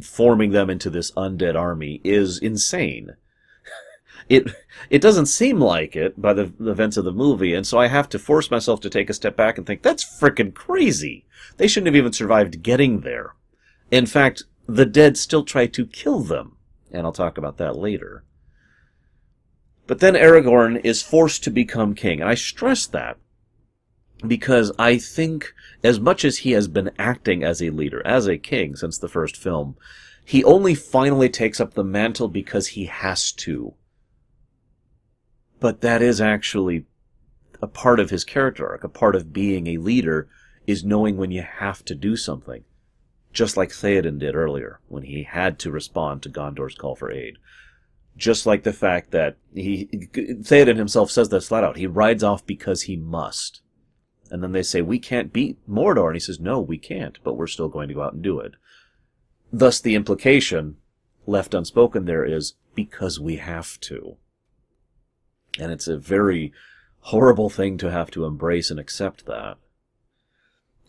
forming 0.01 0.51
them 0.51 0.69
into 0.69 0.89
this 0.89 1.11
undead 1.11 1.55
army 1.55 2.01
is 2.03 2.39
insane. 2.39 3.11
It 4.29 4.51
it 4.89 5.01
doesn't 5.01 5.27
seem 5.27 5.61
like 5.61 5.95
it 5.95 6.21
by 6.21 6.33
the, 6.33 6.51
the 6.59 6.71
events 6.71 6.97
of 6.97 7.05
the 7.05 7.13
movie, 7.13 7.53
and 7.53 7.65
so 7.65 7.77
I 7.77 7.87
have 7.87 8.09
to 8.09 8.19
force 8.19 8.51
myself 8.51 8.81
to 8.81 8.89
take 8.89 9.09
a 9.09 9.13
step 9.13 9.37
back 9.37 9.57
and 9.57 9.65
think 9.65 9.83
that's 9.83 10.03
freaking 10.03 10.53
crazy. 10.53 11.25
They 11.55 11.67
shouldn't 11.67 11.87
have 11.87 11.95
even 11.95 12.11
survived 12.11 12.61
getting 12.61 13.01
there. 13.01 13.35
In 13.89 14.05
fact, 14.05 14.43
the 14.67 14.85
dead 14.85 15.17
still 15.17 15.45
try 15.45 15.65
to 15.67 15.85
kill 15.85 16.19
them 16.19 16.57
and 16.91 17.05
I'll 17.05 17.11
talk 17.11 17.38
about 17.38 17.57
that 17.57 17.77
later. 17.77 18.23
But 19.85 19.99
then 19.99 20.15
Aragorn 20.15 20.83
is 20.83 21.01
forced 21.01 21.43
to 21.45 21.49
become 21.49 21.95
king, 21.95 22.19
and 22.19 22.29
I 22.29 22.35
stress 22.35 22.85
that 22.88 23.17
because 24.25 24.71
I 24.77 24.97
think 24.97 25.53
as 25.83 25.99
much 25.99 26.25
as 26.25 26.39
he 26.39 26.51
has 26.51 26.67
been 26.67 26.91
acting 26.97 27.43
as 27.43 27.61
a 27.61 27.69
leader, 27.69 28.05
as 28.05 28.27
a 28.27 28.38
king 28.38 28.75
since 28.75 28.97
the 28.97 29.07
first 29.07 29.38
film, 29.38 29.77
he 30.25 30.43
only 30.43 30.75
finally 30.75 31.29
takes 31.29 31.59
up 31.59 31.73
the 31.73 31.83
mantle 31.83 32.27
because 32.27 32.69
he 32.69 32.85
has 32.85 33.31
to. 33.33 33.75
But 35.59 35.81
that 35.81 36.01
is 36.01 36.19
actually 36.19 36.85
a 37.61 37.67
part 37.67 37.99
of 37.99 38.09
his 38.09 38.23
character 38.23 38.67
arc, 38.67 38.83
a 38.83 38.89
part 38.89 39.15
of 39.15 39.33
being 39.33 39.67
a 39.67 39.77
leader 39.77 40.27
is 40.65 40.83
knowing 40.83 41.17
when 41.17 41.31
you 41.31 41.41
have 41.41 41.85
to 41.85 41.95
do 41.95 42.15
something 42.15 42.63
just 43.38 43.55
like 43.55 43.69
Theoden 43.69 44.17
did 44.17 44.33
earlier 44.33 44.79
when 44.88 45.03
he 45.03 45.21
had 45.21 45.59
to 45.59 45.69
respond 45.69 46.23
to 46.23 46.29
Gondor's 46.29 46.73
call 46.73 46.95
for 46.95 47.11
aid. 47.11 47.38
Just 48.17 48.47
like 48.47 48.63
the 48.63 48.73
fact 48.73 49.11
that 49.11 49.38
he 49.53 49.85
Theoden 50.11 50.77
himself 50.77 51.11
says 51.11 51.29
this 51.29 51.49
flat 51.49 51.63
out. 51.63 51.77
He 51.77 51.85
rides 51.85 52.23
off 52.23 52.43
because 52.47 52.83
he 52.83 52.95
must. 52.95 53.61
And 54.31 54.41
then 54.41 54.53
they 54.53 54.63
say, 54.63 54.81
We 54.81 54.97
can't 54.97 55.31
beat 55.31 55.59
Mordor. 55.69 56.07
And 56.07 56.15
he 56.15 56.19
says, 56.19 56.39
No, 56.39 56.59
we 56.59 56.79
can't, 56.79 57.19
but 57.23 57.35
we're 57.35 57.45
still 57.45 57.69
going 57.69 57.89
to 57.89 57.93
go 57.93 58.01
out 58.01 58.13
and 58.13 58.23
do 58.23 58.39
it. 58.39 58.53
Thus 59.53 59.79
the 59.79 59.93
implication 59.93 60.77
left 61.27 61.53
unspoken 61.53 62.05
there 62.05 62.25
is 62.25 62.55
because 62.73 63.19
we 63.19 63.35
have 63.35 63.79
to. 63.81 64.17
And 65.59 65.71
it's 65.71 65.88
a 65.88 65.99
very 65.99 66.53
horrible 67.01 67.51
thing 67.51 67.77
to 67.77 67.91
have 67.91 68.09
to 68.11 68.25
embrace 68.25 68.71
and 68.71 68.79
accept 68.79 69.27
that 69.27 69.57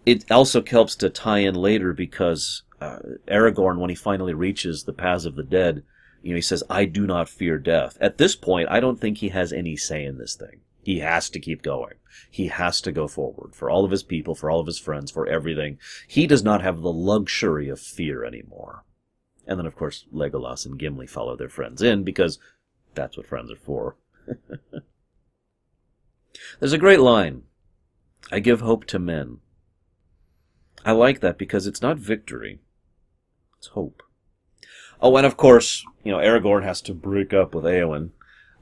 it 0.08 0.30
also 0.30 0.64
helps 0.64 0.96
to 0.96 1.10
tie 1.10 1.40
in 1.40 1.54
later 1.54 1.92
because 1.92 2.62
uh, 2.80 2.98
Aragorn, 3.26 3.78
when 3.78 3.90
he 3.90 3.96
finally 3.96 4.32
reaches 4.32 4.84
the 4.84 4.92
paths 4.92 5.26
of 5.26 5.36
the 5.36 5.42
dead, 5.42 5.82
you 6.22 6.30
know, 6.30 6.36
he 6.36 6.42
says, 6.42 6.64
"I 6.70 6.86
do 6.86 7.06
not 7.06 7.28
fear 7.28 7.58
death." 7.58 7.98
At 8.00 8.18
this 8.18 8.34
point, 8.34 8.68
I 8.70 8.80
don't 8.80 9.00
think 9.00 9.18
he 9.18 9.28
has 9.28 9.52
any 9.52 9.76
say 9.76 10.04
in 10.04 10.18
this 10.18 10.34
thing. 10.34 10.60
He 10.82 11.00
has 11.00 11.28
to 11.30 11.40
keep 11.40 11.62
going. 11.62 11.94
He 12.30 12.46
has 12.48 12.80
to 12.80 12.92
go 12.92 13.06
forward 13.06 13.54
for 13.54 13.68
all 13.68 13.84
of 13.84 13.90
his 13.90 14.02
people, 14.02 14.34
for 14.34 14.50
all 14.50 14.60
of 14.60 14.66
his 14.66 14.78
friends, 14.78 15.10
for 15.10 15.26
everything. 15.26 15.78
He 16.06 16.26
does 16.26 16.42
not 16.42 16.62
have 16.62 16.80
the 16.80 16.92
luxury 16.92 17.68
of 17.68 17.78
fear 17.78 18.24
anymore. 18.24 18.84
And 19.46 19.58
then, 19.58 19.66
of 19.66 19.76
course, 19.76 20.06
Legolas 20.12 20.64
and 20.64 20.78
Gimli 20.78 21.06
follow 21.06 21.36
their 21.36 21.48
friends 21.48 21.82
in 21.82 22.04
because 22.04 22.38
that's 22.94 23.16
what 23.16 23.26
friends 23.26 23.50
are 23.50 23.56
for. 23.56 23.96
There's 26.60 26.72
a 26.72 26.78
great 26.78 27.00
line. 27.00 27.42
I 28.30 28.40
give 28.40 28.60
hope 28.60 28.84
to 28.86 28.98
men. 28.98 29.38
I 30.84 30.92
like 30.92 31.20
that 31.20 31.38
because 31.38 31.66
it's 31.66 31.82
not 31.82 31.98
victory, 31.98 32.60
it's 33.58 33.68
hope. 33.68 34.02
Oh, 35.00 35.16
and 35.16 35.26
of 35.26 35.36
course, 35.36 35.84
you 36.02 36.12
know, 36.12 36.18
Aragorn 36.18 36.64
has 36.64 36.80
to 36.82 36.94
break 36.94 37.32
up 37.32 37.54
with 37.54 37.64
Eowyn. 37.64 38.10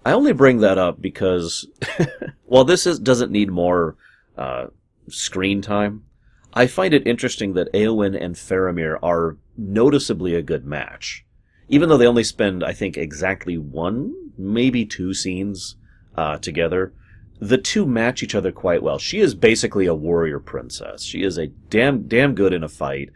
I 0.04 0.12
only 0.12 0.32
bring 0.32 0.58
that 0.58 0.78
up 0.78 1.00
because, 1.00 1.66
while 2.44 2.64
this 2.64 2.86
is, 2.86 2.98
doesn't 2.98 3.32
need 3.32 3.50
more 3.50 3.96
uh, 4.36 4.66
screen 5.08 5.62
time, 5.62 6.04
I 6.52 6.66
find 6.66 6.94
it 6.94 7.06
interesting 7.06 7.54
that 7.54 7.72
Eowyn 7.72 8.18
and 8.18 8.34
Faramir 8.34 8.98
are 9.02 9.36
noticeably 9.56 10.34
a 10.34 10.42
good 10.42 10.64
match. 10.64 11.24
Even 11.68 11.88
though 11.88 11.96
they 11.96 12.06
only 12.06 12.24
spend, 12.24 12.62
I 12.62 12.72
think, 12.72 12.96
exactly 12.96 13.58
one, 13.58 14.32
maybe 14.38 14.84
two 14.84 15.12
scenes 15.12 15.76
uh, 16.16 16.38
together, 16.38 16.92
the 17.40 17.58
two 17.58 17.86
match 17.86 18.22
each 18.22 18.34
other 18.34 18.52
quite 18.52 18.82
well. 18.82 18.98
She 18.98 19.20
is 19.20 19.34
basically 19.34 19.86
a 19.86 19.94
warrior 19.94 20.40
princess. 20.40 21.02
She 21.02 21.22
is 21.22 21.38
a 21.38 21.48
damn 21.48 22.08
damn 22.08 22.34
good 22.34 22.52
in 22.52 22.62
a 22.62 22.68
fight, 22.68 23.10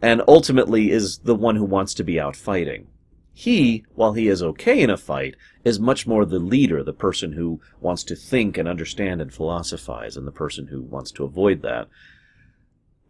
and 0.00 0.22
ultimately 0.26 0.90
is 0.90 1.18
the 1.18 1.34
one 1.34 1.56
who 1.56 1.64
wants 1.64 1.94
to 1.94 2.04
be 2.04 2.18
out 2.18 2.36
fighting. 2.36 2.88
He, 3.34 3.84
while 3.94 4.12
he 4.12 4.28
is 4.28 4.42
okay 4.42 4.80
in 4.80 4.90
a 4.90 4.96
fight, 4.96 5.36
is 5.64 5.80
much 5.80 6.06
more 6.06 6.24
the 6.24 6.38
leader, 6.38 6.82
the 6.82 6.92
person 6.92 7.32
who 7.32 7.60
wants 7.80 8.04
to 8.04 8.16
think 8.16 8.58
and 8.58 8.68
understand 8.68 9.22
and 9.22 9.32
philosophize, 9.32 10.16
and 10.16 10.26
the 10.26 10.32
person 10.32 10.66
who 10.66 10.82
wants 10.82 11.10
to 11.12 11.24
avoid 11.24 11.62
that. 11.62 11.88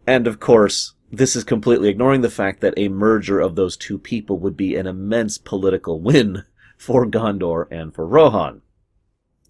And 0.06 0.26
of 0.26 0.38
course, 0.38 0.94
this 1.10 1.34
is 1.34 1.44
completely 1.44 1.88
ignoring 1.88 2.20
the 2.20 2.30
fact 2.30 2.60
that 2.60 2.74
a 2.76 2.88
merger 2.88 3.40
of 3.40 3.56
those 3.56 3.76
two 3.76 3.98
people 3.98 4.38
would 4.38 4.56
be 4.56 4.76
an 4.76 4.86
immense 4.86 5.38
political 5.38 6.00
win 6.00 6.44
for 6.76 7.06
Gondor 7.06 7.66
and 7.70 7.94
for 7.94 8.06
Rohan 8.06 8.61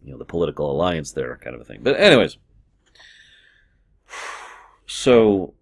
you 0.04 0.12
know 0.12 0.18
the 0.18 0.24
political 0.24 0.70
alliance 0.70 1.12
there 1.12 1.38
kind 1.42 1.54
of 1.54 1.60
a 1.60 1.64
thing. 1.64 1.80
But 1.82 1.98
anyways, 1.98 2.36
so 4.86 5.54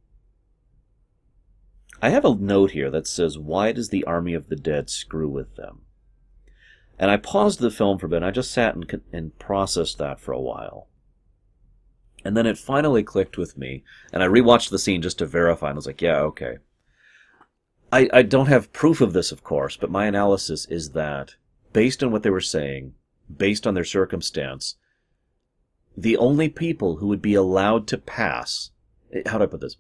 I 2.03 2.11
have 2.11 2.25
a 2.25 2.35
note 2.35 2.73
here 2.73 2.91
that 2.91 3.07
says, 3.07 3.39
"Why 3.39 3.73
does 3.73 3.89
the 3.89 4.05
army 4.05 4.35
of 4.35 4.49
the 4.49 4.57
dead 4.57 4.91
screw 4.91 5.29
with 5.29 5.57
them?" 5.57 5.83
And 6.99 7.11
I 7.11 7.17
paused 7.17 7.61
the 7.61 7.71
film 7.71 7.99
for 7.99 8.07
a 8.07 8.09
bit. 8.11 8.17
And 8.17 8.27
I 8.27 8.31
just 8.31 8.53
sat 8.53 8.75
and, 8.75 9.01
and 9.11 9.39
processed 9.39 9.97
that 9.99 10.21
for 10.21 10.33
a 10.33 10.41
while. 10.41 10.89
And 12.25 12.37
then 12.37 12.47
it 12.47 12.59
finally 12.59 13.03
clicked 13.03 13.39
with 13.39 13.57
me, 13.57 13.83
and 14.13 14.23
I 14.23 14.27
rewatched 14.27 14.69
the 14.69 14.79
scene 14.79 15.01
just 15.01 15.19
to 15.19 15.27
verify, 15.27 15.69
and 15.69 15.77
I 15.77 15.79
was 15.79 15.87
like, 15.87 16.03
yeah, 16.03 16.19
okay. 16.19 16.59
I, 17.91 18.11
I 18.13 18.23
don't 18.23 18.49
have 18.49 18.75
proof 18.75 19.01
of 19.01 19.15
this, 19.15 19.33
of 19.33 19.43
course, 19.43 19.79
but 19.79 19.91
my 19.91 20.05
analysis 20.05 20.67
is 20.67 20.91
that, 20.91 21.37
based 21.73 22.05
on 22.05 22.13
what 22.13 22.23
they 22.23 22.29
were 22.29 22.43
saying, 22.43 22.93
based 23.37 23.67
on 23.67 23.75
their 23.75 23.85
circumstance, 23.85 24.77
the 25.97 26.17
only 26.17 26.49
people 26.49 26.97
who 26.97 27.09
would 27.09 27.23
be 27.23 27.35
allowed 27.35 27.87
to 27.89 27.99
pass, 27.99 28.71
eh, 29.13 29.23
how 29.27 29.39
do 29.39 29.45
I 29.45 29.49
put 29.49 29.61
this? 29.61 29.77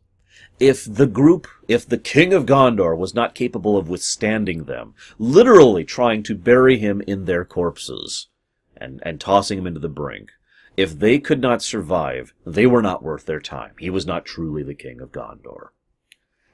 If 0.59 0.85
the 0.85 1.07
group, 1.07 1.47
if 1.69 1.89
the 1.89 1.99
king 1.99 2.33
of 2.33 2.47
Gondor 2.47 2.97
was 2.97 3.15
not 3.15 3.35
capable 3.35 3.77
of 3.77 3.89
withstanding 3.89 4.65
them, 4.65 4.95
literally 5.19 5.85
trying 5.85 6.23
to 6.25 6.35
bury 6.35 6.79
him 6.79 7.03
in 7.07 7.25
their 7.25 7.45
corpses 7.45 8.29
and, 8.77 9.01
and 9.05 9.21
tossing 9.21 9.59
him 9.59 9.67
into 9.67 9.81
the 9.81 9.89
brink, 9.89 10.31
if 10.77 10.99
they 10.99 11.19
could 11.19 11.41
not 11.41 11.63
survive, 11.63 12.33
they 12.47 12.67
were 12.67 12.83
not 12.83 13.03
worth 13.03 13.27
their 13.27 13.41
time. 13.41 13.73
He 13.79 13.91
was 13.91 14.07
not 14.07 14.25
truly 14.25 14.63
the 14.63 14.75
king 14.75 15.01
of 15.01 15.13
Gondor. 15.13 15.69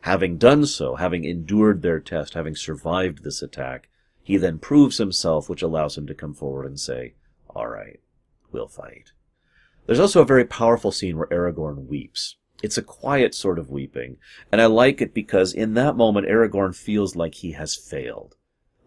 Having 0.03 0.39
done 0.39 0.67
so, 0.67 0.97
having 0.97 1.25
endured 1.25 1.83
their 1.83 2.01
test, 2.01 2.35
having 2.35 2.55
survived 2.55 3.25
this 3.25 3.43
attack, 3.43 3.89
he 4.27 4.37
then 4.37 4.59
proves 4.59 4.99
himself, 4.99 5.49
which 5.49 5.63
allows 5.63 5.97
him 5.97 6.05
to 6.09 6.13
come 6.13 6.35
forward 6.35 6.67
and 6.67 6.81
say, 6.81 7.15
All 7.49 7.69
right, 7.69 8.01
we'll 8.51 8.67
fight. 8.67 9.13
There's 9.87 10.01
also 10.01 10.21
a 10.21 10.27
very 10.27 10.45
powerful 10.45 10.91
scene 10.91 11.17
where 11.17 11.29
Aragorn 11.29 11.87
weeps. 11.87 12.35
It's 12.61 12.77
a 12.77 12.83
quiet 12.83 13.37
sort 13.37 13.57
of 13.57 13.71
weeping, 13.71 14.17
and 14.51 14.61
I 14.61 14.67
like 14.67 15.01
it 15.01 15.15
because 15.15 15.55
in 15.55 15.75
that 15.75 15.95
moment 15.95 16.27
Aragorn 16.27 16.75
feels 16.75 17.15
like 17.15 17.37
he 17.37 17.53
has 17.53 17.77
failed. 17.77 18.35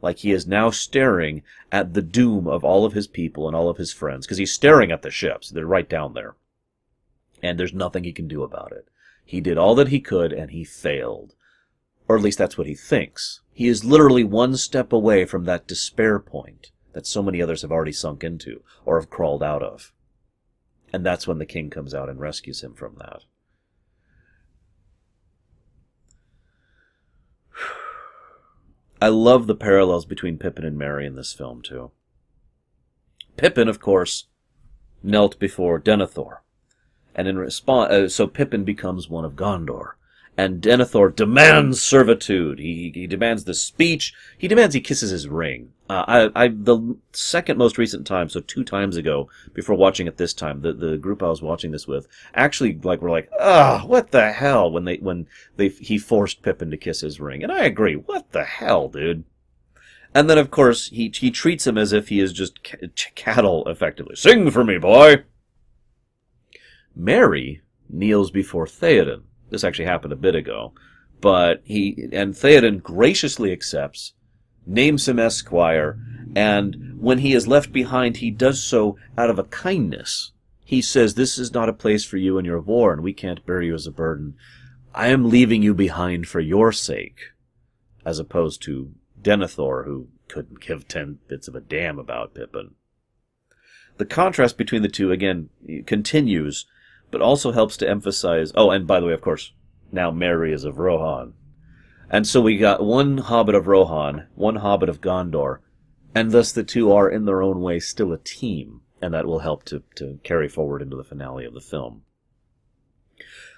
Like 0.01 0.17
he 0.17 0.33
is 0.33 0.45
now 0.45 0.71
staring 0.71 1.43
at 1.71 1.93
the 1.93 2.01
doom 2.01 2.45
of 2.45 2.65
all 2.65 2.83
of 2.83 2.91
his 2.91 3.07
people 3.07 3.47
and 3.47 3.55
all 3.55 3.69
of 3.69 3.77
his 3.77 3.93
friends, 3.93 4.25
because 4.25 4.39
he's 4.39 4.51
staring 4.51 4.91
at 4.91 5.03
the 5.03 5.09
ships. 5.09 5.49
They're 5.49 5.65
right 5.65 5.87
down 5.87 6.15
there. 6.15 6.35
And 7.41 7.57
there's 7.57 7.73
nothing 7.73 8.03
he 8.03 8.11
can 8.11 8.27
do 8.27 8.43
about 8.43 8.73
it. 8.73 8.89
He 9.23 9.39
did 9.39 9.57
all 9.57 9.73
that 9.75 9.87
he 9.87 10.01
could, 10.01 10.33
and 10.33 10.51
he 10.51 10.65
failed. 10.65 11.35
Or 12.09 12.17
at 12.17 12.23
least 12.23 12.37
that's 12.37 12.57
what 12.57 12.67
he 12.67 12.75
thinks. 12.75 13.39
He 13.59 13.67
is 13.67 13.83
literally 13.83 14.23
one 14.23 14.55
step 14.55 14.93
away 14.93 15.25
from 15.25 15.43
that 15.43 15.67
despair 15.67 16.17
point 16.17 16.71
that 16.93 17.05
so 17.05 17.21
many 17.21 17.41
others 17.41 17.61
have 17.61 17.73
already 17.73 17.91
sunk 17.91 18.23
into 18.23 18.63
or 18.85 18.97
have 18.97 19.09
crawled 19.09 19.43
out 19.43 19.61
of. 19.61 19.91
And 20.93 21.05
that's 21.05 21.27
when 21.27 21.39
the 21.39 21.45
king 21.45 21.69
comes 21.69 21.93
out 21.93 22.07
and 22.07 22.21
rescues 22.21 22.63
him 22.63 22.73
from 22.73 22.95
that. 22.99 23.23
I 29.01 29.09
love 29.09 29.45
the 29.45 29.55
parallels 29.55 30.05
between 30.05 30.37
Pippin 30.37 30.63
and 30.63 30.77
Merry 30.77 31.05
in 31.05 31.15
this 31.15 31.33
film 31.33 31.61
too. 31.61 31.91
Pippin, 33.35 33.67
of 33.67 33.81
course, 33.81 34.27
knelt 35.03 35.37
before 35.37 35.81
Denethor, 35.81 36.37
and 37.13 37.27
in 37.27 37.37
response, 37.37 37.91
uh, 37.91 38.07
so 38.07 38.25
Pippin 38.25 38.63
becomes 38.63 39.09
one 39.09 39.25
of 39.25 39.33
Gondor 39.33 39.95
and 40.39 40.61
Denethor 40.61 41.13
demands 41.13 41.81
servitude. 41.81 42.59
He, 42.59 42.93
he 42.95 43.07
demands 43.07 43.43
the 43.43 43.53
speech. 43.53 44.13
He 44.37 44.47
demands 44.47 44.73
he 44.73 44.79
kisses 44.79 45.11
his 45.11 45.27
ring. 45.27 45.73
Uh, 45.89 46.29
I, 46.33 46.43
I, 46.43 46.47
the 46.47 46.95
second 47.11 47.57
most 47.57 47.77
recent 47.77 48.07
time, 48.07 48.29
so 48.29 48.39
two 48.39 48.63
times 48.63 48.95
ago, 48.95 49.29
before 49.53 49.75
watching 49.75 50.07
it 50.07 50.15
this 50.15 50.33
time, 50.33 50.61
the, 50.61 50.71
the 50.71 50.95
group 50.95 51.21
I 51.21 51.27
was 51.27 51.41
watching 51.41 51.71
this 51.71 51.89
with 51.89 52.07
actually 52.33 52.79
like 52.81 53.01
were 53.01 53.09
like, 53.09 53.29
ah, 53.37 53.83
what 53.85 54.11
the 54.11 54.31
hell 54.31 54.71
when 54.71 54.85
they 54.85 54.95
when 54.95 55.27
they 55.57 55.67
he 55.67 55.97
forced 55.97 56.41
Pippin 56.41 56.71
to 56.71 56.77
kiss 56.77 57.01
his 57.01 57.19
ring, 57.19 57.43
and 57.43 57.51
I 57.51 57.65
agree, 57.65 57.95
what 57.95 58.31
the 58.31 58.45
hell, 58.45 58.87
dude. 58.87 59.25
And 60.15 60.29
then 60.29 60.37
of 60.37 60.51
course 60.51 60.87
he 60.87 61.11
he 61.13 61.31
treats 61.31 61.67
him 61.67 61.77
as 61.77 61.91
if 61.91 62.07
he 62.07 62.21
is 62.21 62.31
just 62.31 62.59
c- 62.65 63.11
cattle, 63.15 63.67
effectively. 63.67 64.15
Sing 64.15 64.49
for 64.51 64.63
me, 64.63 64.77
boy. 64.77 65.25
Merry 66.95 67.61
kneels 67.89 68.31
before 68.31 68.65
Theoden 68.65 69.23
this 69.49 69.63
actually 69.63 69.85
happened 69.85 70.13
a 70.13 70.17
bit 70.17 70.35
ago. 70.35 70.73
But 71.21 71.61
he, 71.63 72.09
and 72.13 72.33
Theoden 72.33 72.81
graciously 72.81 73.51
accepts, 73.51 74.13
names 74.65 75.07
him 75.07 75.19
Esquire, 75.19 75.99
and 76.35 76.97
when 76.99 77.19
he 77.19 77.33
is 77.33 77.47
left 77.47 77.71
behind, 77.71 78.17
he 78.17 78.31
does 78.31 78.63
so 78.63 78.97
out 79.17 79.29
of 79.29 79.39
a 79.39 79.43
kindness. 79.43 80.31
He 80.63 80.81
says, 80.81 81.15
This 81.15 81.37
is 81.37 81.53
not 81.53 81.69
a 81.69 81.73
place 81.73 82.05
for 82.05 82.17
you 82.17 82.37
in 82.37 82.45
your 82.45 82.61
war, 82.61 82.93
and 82.93 83.01
we 83.01 83.13
can't 83.13 83.45
bear 83.45 83.61
you 83.61 83.73
as 83.73 83.87
a 83.87 83.91
burden. 83.91 84.35
I 84.93 85.07
am 85.07 85.29
leaving 85.29 85.63
you 85.63 85.73
behind 85.73 86.27
for 86.27 86.39
your 86.39 86.71
sake, 86.71 87.19
as 88.05 88.19
opposed 88.19 88.61
to 88.63 88.93
Denethor, 89.21 89.85
who 89.85 90.07
couldn't 90.27 90.61
give 90.61 90.87
ten 90.87 91.19
bits 91.27 91.47
of 91.47 91.55
a 91.55 91.59
damn 91.59 91.99
about 91.99 92.33
Pippin. 92.33 92.75
The 93.97 94.05
contrast 94.05 94.57
between 94.57 94.81
the 94.81 94.87
two, 94.87 95.11
again, 95.11 95.49
continues 95.85 96.65
but 97.11 97.21
also 97.21 97.51
helps 97.51 97.77
to 97.77 97.89
emphasize. 97.89 98.51
Oh, 98.55 98.71
and 98.71 98.85
by 98.85 98.99
the 98.99 99.07
way, 99.07 99.13
of 99.13 99.21
course, 99.21 99.53
now 99.91 100.11
Merry 100.11 100.53
is 100.53 100.63
of 100.63 100.79
Rohan. 100.79 101.33
And 102.09 102.27
so 102.27 102.41
we 102.41 102.57
got 102.57 102.83
one 102.83 103.19
Hobbit 103.19 103.55
of 103.55 103.67
Rohan, 103.67 104.27
one 104.35 104.57
Hobbit 104.57 104.89
of 104.89 105.01
Gondor, 105.01 105.59
and 106.15 106.31
thus 106.31 106.51
the 106.51 106.63
two 106.63 106.91
are 106.91 107.09
in 107.09 107.25
their 107.25 107.41
own 107.41 107.61
way 107.61 107.79
still 107.79 108.11
a 108.11 108.17
team, 108.17 108.81
and 109.01 109.13
that 109.13 109.25
will 109.25 109.39
help 109.39 109.63
to, 109.65 109.83
to 109.95 110.19
carry 110.23 110.47
forward 110.47 110.81
into 110.81 110.95
the 110.95 111.03
finale 111.03 111.45
of 111.45 111.53
the 111.53 111.61
film. 111.61 112.03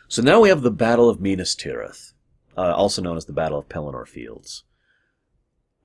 So 0.07 0.21
now 0.21 0.41
we 0.41 0.49
have 0.49 0.61
the 0.61 0.71
Battle 0.71 1.09
of 1.09 1.21
Minas 1.21 1.55
Tirith, 1.55 2.13
uh, 2.57 2.73
also 2.73 3.01
known 3.01 3.15
as 3.15 3.25
the 3.25 3.33
Battle 3.33 3.59
of 3.59 3.69
Pelennor 3.69 4.05
Fields. 4.05 4.63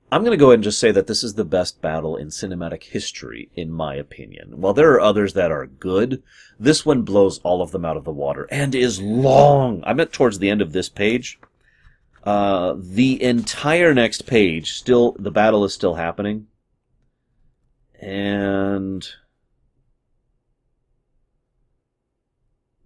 I'm 0.09 0.21
going 0.21 0.31
to 0.31 0.37
go 0.37 0.47
ahead 0.47 0.55
and 0.55 0.63
just 0.63 0.79
say 0.79 0.91
that 0.91 1.07
this 1.07 1.21
is 1.21 1.33
the 1.33 1.43
best 1.43 1.81
battle 1.81 2.15
in 2.15 2.27
cinematic 2.29 2.83
history, 2.83 3.49
in 3.55 3.69
my 3.69 3.95
opinion. 3.95 4.61
While 4.61 4.73
there 4.73 4.91
are 4.93 5.01
others 5.01 5.33
that 5.33 5.51
are 5.51 5.65
good, 5.65 6.23
this 6.57 6.85
one 6.85 7.01
blows 7.01 7.39
all 7.39 7.61
of 7.61 7.71
them 7.71 7.83
out 7.83 7.97
of 7.97 8.05
the 8.05 8.11
water 8.11 8.47
and 8.49 8.73
is 8.73 9.01
long. 9.01 9.83
I'm 9.85 9.99
at 9.99 10.13
towards 10.13 10.39
the 10.39 10.49
end 10.49 10.61
of 10.61 10.71
this 10.71 10.87
page. 10.87 11.39
Uh, 12.23 12.75
the 12.77 13.21
entire 13.21 13.93
next 13.93 14.25
page, 14.25 14.73
still, 14.73 15.13
the 15.19 15.31
battle 15.31 15.65
is 15.65 15.73
still 15.73 15.95
happening. 15.95 16.47
And. 17.99 19.07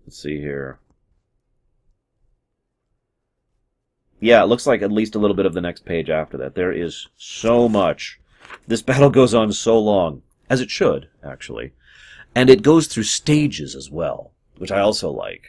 Let's 0.05 0.21
see 0.21 0.39
here. 0.39 0.79
Yeah, 4.21 4.43
it 4.43 4.45
looks 4.45 4.67
like 4.67 4.83
at 4.83 4.91
least 4.91 5.15
a 5.15 5.19
little 5.19 5.35
bit 5.35 5.47
of 5.47 5.53
the 5.53 5.61
next 5.61 5.83
page 5.83 6.09
after 6.09 6.37
that. 6.37 6.53
There 6.53 6.71
is 6.71 7.07
so 7.17 7.67
much. 7.67 8.19
This 8.67 8.83
battle 8.83 9.09
goes 9.09 9.33
on 9.33 9.51
so 9.51 9.79
long, 9.79 10.21
as 10.47 10.61
it 10.61 10.69
should, 10.69 11.09
actually. 11.23 11.73
And 12.35 12.49
it 12.49 12.61
goes 12.61 12.85
through 12.85 13.03
stages 13.03 13.75
as 13.75 13.89
well, 13.89 14.31
which 14.57 14.71
I 14.71 14.79
also 14.79 15.09
like. 15.09 15.47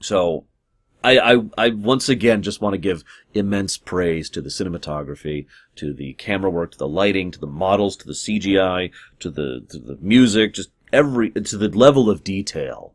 So, 0.00 0.46
I, 1.04 1.18
I, 1.18 1.44
I 1.58 1.68
once 1.70 2.08
again 2.08 2.42
just 2.42 2.62
want 2.62 2.72
to 2.72 2.78
give 2.78 3.04
immense 3.34 3.76
praise 3.76 4.30
to 4.30 4.40
the 4.40 4.48
cinematography, 4.48 5.46
to 5.76 5.92
the 5.92 6.14
camera 6.14 6.50
work, 6.50 6.72
to 6.72 6.78
the 6.78 6.88
lighting, 6.88 7.30
to 7.32 7.38
the 7.38 7.46
models, 7.46 7.96
to 7.98 8.06
the 8.06 8.12
CGI, 8.14 8.90
to 9.20 9.30
the, 9.30 9.66
to 9.68 9.78
the 9.78 9.98
music, 10.00 10.54
just 10.54 10.70
every, 10.90 11.30
to 11.30 11.58
the 11.58 11.68
level 11.68 12.08
of 12.08 12.24
detail. 12.24 12.94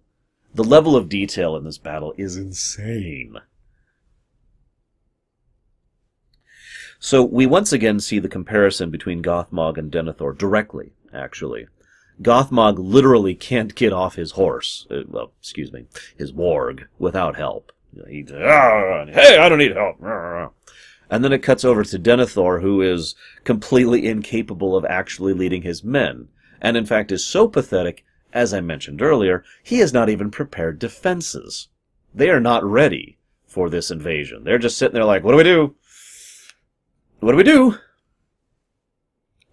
The 0.56 0.64
level 0.64 0.96
of 0.96 1.10
detail 1.10 1.56
in 1.56 1.64
this 1.64 1.78
battle 1.78 2.16
is 2.18 2.38
insane. 2.38 3.36
So 7.00 7.24
we 7.24 7.46
once 7.46 7.72
again 7.72 8.00
see 8.00 8.20
the 8.20 8.28
comparison 8.28 8.90
between 8.90 9.22
Gothmog 9.22 9.78
and 9.78 9.92
Denethor 9.92 10.38
directly, 10.38 10.94
actually. 11.14 11.68
Gothmog 12.22 12.78
literally 12.80 13.36
can't 13.36 13.76
get 13.76 13.94
off 13.94 14.16
his 14.16 14.32
horse, 14.32 14.88
uh, 14.90 15.02
well, 15.08 15.32
excuse 15.40 15.72
me, 15.72 15.86
his 16.18 16.34
warg, 16.34 16.88
without 16.98 17.36
help. 17.36 17.72
He's, 18.08 18.32
ah, 18.32 19.06
hey, 19.06 19.38
I 19.38 19.48
don't 19.48 19.60
need 19.60 19.76
help. 19.76 19.98
And 21.10 21.24
then 21.24 21.32
it 21.32 21.44
cuts 21.44 21.64
over 21.64 21.84
to 21.84 22.00
Denethor, 22.00 22.62
who 22.62 22.82
is 22.82 23.16
completely 23.44 24.08
incapable 24.08 24.76
of 24.76 24.84
actually 24.86 25.34
leading 25.34 25.62
his 25.62 25.84
men, 25.84 26.28
and 26.60 26.76
in 26.76 26.86
fact 26.86 27.12
is 27.12 27.26
so 27.26 27.48
pathetic, 27.48 28.04
as 28.34 28.54
I 28.54 28.62
mentioned 28.62 29.02
earlier, 29.02 29.44
he 29.64 29.78
has 29.80 29.94
not 29.94 30.10
even 30.10 30.32
prepared 30.32 30.80
defenses. 30.80 31.70
They 32.14 32.30
are 32.30 32.42
not 32.42 32.64
ready 32.64 33.18
for 33.46 33.70
this 33.70 33.92
invasion. 33.92 34.44
They're 34.44 34.58
just 34.58 34.78
sitting 34.78 34.96
there 34.96 35.06
like, 35.06 35.24
what 35.24 35.32
do 35.32 35.38
we 35.38 35.44
do? 35.44 35.76
What 37.20 37.32
do 37.32 37.38
we 37.38 37.44
do? 37.44 37.76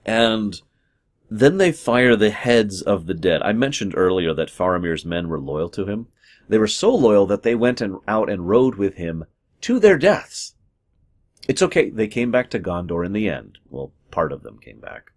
And 0.05 0.61
then 1.31 1.59
they 1.59 1.73
fire 1.73 2.17
the 2.17 2.31
heads 2.31 2.83
of 2.83 3.07
the 3.07 3.15
dead. 3.15 3.43
I 3.43 3.53
mentioned 3.53 3.95
earlier 3.97 4.35
that 4.35 4.51
Faramir's 4.51 5.05
men 5.05 5.29
were 5.29 5.41
loyal 5.41 5.71
to 5.71 5.87
him. 5.87 6.09
They 6.49 6.59
were 6.59 6.67
so 6.67 6.95
loyal 6.95 7.27
that 7.27 7.43
they 7.43 7.55
went 7.55 7.81
and 7.81 7.99
out 8.07 8.29
and 8.29 8.49
rode 8.49 8.75
with 8.75 8.97
him 8.97 9.25
to 9.63 9.81
their 9.81 9.97
deaths. 9.97 10.55
It's 11.49 11.63
okay. 11.63 11.91
They 11.91 12.09
came 12.09 12.31
back 12.31 12.51
to 12.51 12.61
Gondor 12.61 13.05
in 13.05 13.13
the 13.13 13.29
end. 13.29 13.59
Well, 13.69 13.93
part 14.11 14.33
of 14.33 14.43
them 14.43 14.59
came 14.59 14.81
back. 14.81 15.11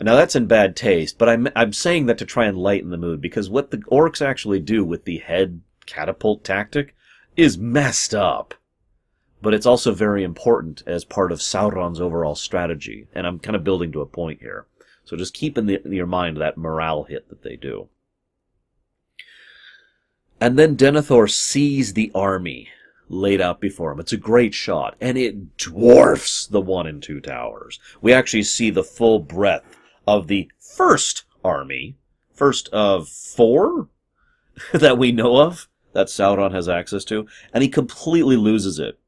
Now 0.00 0.16
that's 0.16 0.34
in 0.34 0.46
bad 0.46 0.74
taste, 0.74 1.18
but 1.18 1.28
I'm 1.28 1.48
I'm 1.54 1.72
saying 1.72 2.06
that 2.06 2.18
to 2.18 2.24
try 2.24 2.46
and 2.46 2.56
lighten 2.56 2.90
the 2.90 2.96
mood 2.96 3.20
because 3.20 3.50
what 3.50 3.70
the 3.70 3.78
orcs 3.78 4.24
actually 4.24 4.58
do 4.58 4.84
with 4.84 5.04
the 5.04 5.18
head 5.18 5.60
catapult 5.86 6.44
tactic 6.44 6.96
is 7.36 7.58
messed 7.58 8.14
up 8.14 8.54
but 9.42 9.52
it's 9.52 9.66
also 9.66 9.92
very 9.92 10.22
important 10.22 10.82
as 10.86 11.04
part 11.04 11.32
of 11.32 11.40
Sauron's 11.40 12.00
overall 12.00 12.36
strategy. 12.36 13.08
And 13.12 13.26
I'm 13.26 13.40
kind 13.40 13.56
of 13.56 13.64
building 13.64 13.90
to 13.92 14.00
a 14.00 14.06
point 14.06 14.40
here. 14.40 14.66
So 15.04 15.16
just 15.16 15.34
keep 15.34 15.58
in, 15.58 15.66
the, 15.66 15.84
in 15.84 15.92
your 15.92 16.06
mind 16.06 16.36
that 16.36 16.56
morale 16.56 17.02
hit 17.02 17.28
that 17.28 17.42
they 17.42 17.56
do. 17.56 17.88
And 20.40 20.58
then 20.58 20.76
Denethor 20.76 21.28
sees 21.30 21.92
the 21.92 22.10
army 22.14 22.68
laid 23.08 23.40
out 23.40 23.60
before 23.60 23.92
him. 23.92 24.00
It's 24.00 24.12
a 24.12 24.16
great 24.16 24.54
shot, 24.54 24.96
and 25.00 25.18
it 25.18 25.56
dwarfs 25.56 26.46
the 26.46 26.60
one 26.60 26.86
and 26.86 27.02
two 27.02 27.20
towers. 27.20 27.78
We 28.00 28.12
actually 28.12 28.44
see 28.44 28.70
the 28.70 28.82
full 28.82 29.18
breadth 29.18 29.78
of 30.06 30.28
the 30.28 30.50
first 30.58 31.24
army, 31.44 31.96
first 32.32 32.68
of 32.72 33.08
four 33.08 33.88
that 34.72 34.98
we 34.98 35.12
know 35.12 35.36
of 35.36 35.68
that 35.92 36.06
Sauron 36.06 36.52
has 36.52 36.68
access 36.68 37.04
to, 37.04 37.26
and 37.52 37.62
he 37.62 37.68
completely 37.68 38.36
loses 38.36 38.78
it 38.78 38.98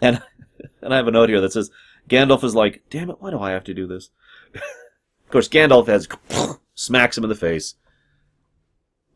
and 0.00 0.22
and 0.82 0.92
I 0.92 0.96
have 0.96 1.08
a 1.08 1.12
note 1.12 1.28
here 1.28 1.40
that 1.40 1.52
says 1.52 1.70
Gandalf 2.08 2.44
is 2.44 2.54
like, 2.54 2.82
"Damn 2.90 3.10
it, 3.10 3.20
why 3.20 3.30
do 3.30 3.40
I 3.40 3.52
have 3.52 3.64
to 3.64 3.74
do 3.74 3.86
this?" 3.86 4.10
of 4.54 5.30
course, 5.30 5.48
Gandalf 5.48 5.86
has 5.86 6.08
smacks 6.74 7.16
him 7.16 7.24
in 7.24 7.30
the 7.30 7.36
face. 7.36 7.74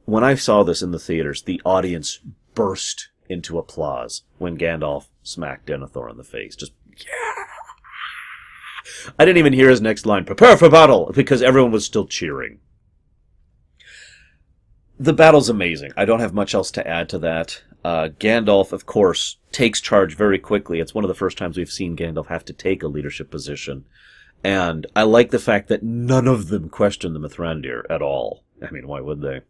When 0.05 0.25
I 0.25 0.35
saw 0.37 0.63
this 0.63 0.81
in 0.83 0.91
the 0.91 0.99
theaters, 0.99 1.43
the 1.43 1.61
audience 1.65 2.21
burst 2.55 3.11
into 3.29 3.59
applause 3.59 4.23
when 4.39 4.57
Gandalf 4.57 5.09
smacked 5.23 5.67
Denethor 5.67 6.11
in 6.11 6.17
the 6.17 6.25
face. 6.25 6.57
Just 6.57 6.73
yeah. 6.97 7.45
I 9.19 9.25
didn't 9.25 9.39
even 9.39 9.53
hear 9.53 9.69
his 9.69 9.83
next 9.83 10.07
line, 10.07 10.25
"Prepare 10.25 10.57
for 10.57 10.71
battle," 10.71 11.13
because 11.15 11.43
everyone 11.43 11.73
was 11.73 11.85
still 11.85 12.07
cheering. 12.07 12.61
The 14.99 15.13
battle's 15.13 15.49
amazing. 15.49 15.93
I 15.97 16.05
don't 16.05 16.21
have 16.21 16.35
much 16.35 16.55
else 16.55 16.73
to 16.73 16.87
add 16.87 17.09
to 17.11 17.19
that. 17.21 17.63
Uh, 17.85 18.09
Gandalf, 18.19 18.73
of 18.73 18.87
course, 18.87 19.37
takes 19.53 19.81
charge 19.81 20.17
very 20.17 20.39
quickly. 20.39 20.81
It's 20.81 20.95
one 20.95 21.05
of 21.05 21.09
the 21.09 21.15
first 21.15 21.39
times 21.39 21.57
we've 21.57 21.71
seen 21.71 21.97
Gandalf 21.97 22.27
have 22.27 22.45
to 22.47 22.53
take 22.53 22.83
a 22.83 22.89
leadership 22.89 23.31
position. 23.31 23.85
And 24.45 24.87
I 24.95 25.03
like 25.03 25.31
the 25.31 25.39
fact 25.39 25.69
that 25.69 25.83
none 25.83 26.29
of 26.29 26.49
them 26.49 26.69
question 26.69 27.13
the 27.13 27.21
Mithrandir 27.21 27.85
at 27.91 28.03
all. 28.03 28.45
I 28.63 28.71
mean, 28.71 28.87
why 28.87 29.01
would 29.01 29.21
they? 29.21 29.41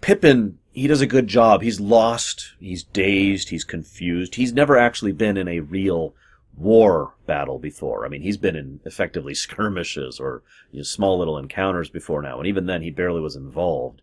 Pippin, 0.00 0.58
he 0.72 0.86
does 0.86 1.00
a 1.00 1.06
good 1.06 1.28
job. 1.28 1.62
He's 1.62 1.80
lost, 1.80 2.54
he's 2.58 2.82
dazed, 2.82 3.48
he's 3.48 3.64
confused. 3.64 4.34
He's 4.34 4.52
never 4.52 4.76
actually 4.76 5.12
been 5.12 5.36
in 5.36 5.48
a 5.48 5.60
real 5.60 6.14
war 6.56 7.14
battle 7.26 7.58
before. 7.58 8.04
I 8.04 8.08
mean, 8.08 8.22
he's 8.22 8.36
been 8.36 8.56
in 8.56 8.80
effectively 8.84 9.34
skirmishes 9.34 10.20
or 10.20 10.42
you 10.72 10.80
know, 10.80 10.84
small 10.84 11.18
little 11.18 11.38
encounters 11.38 11.90
before 11.90 12.22
now, 12.22 12.38
and 12.38 12.46
even 12.46 12.66
then 12.66 12.82
he 12.82 12.90
barely 12.90 13.20
was 13.20 13.36
involved. 13.36 14.02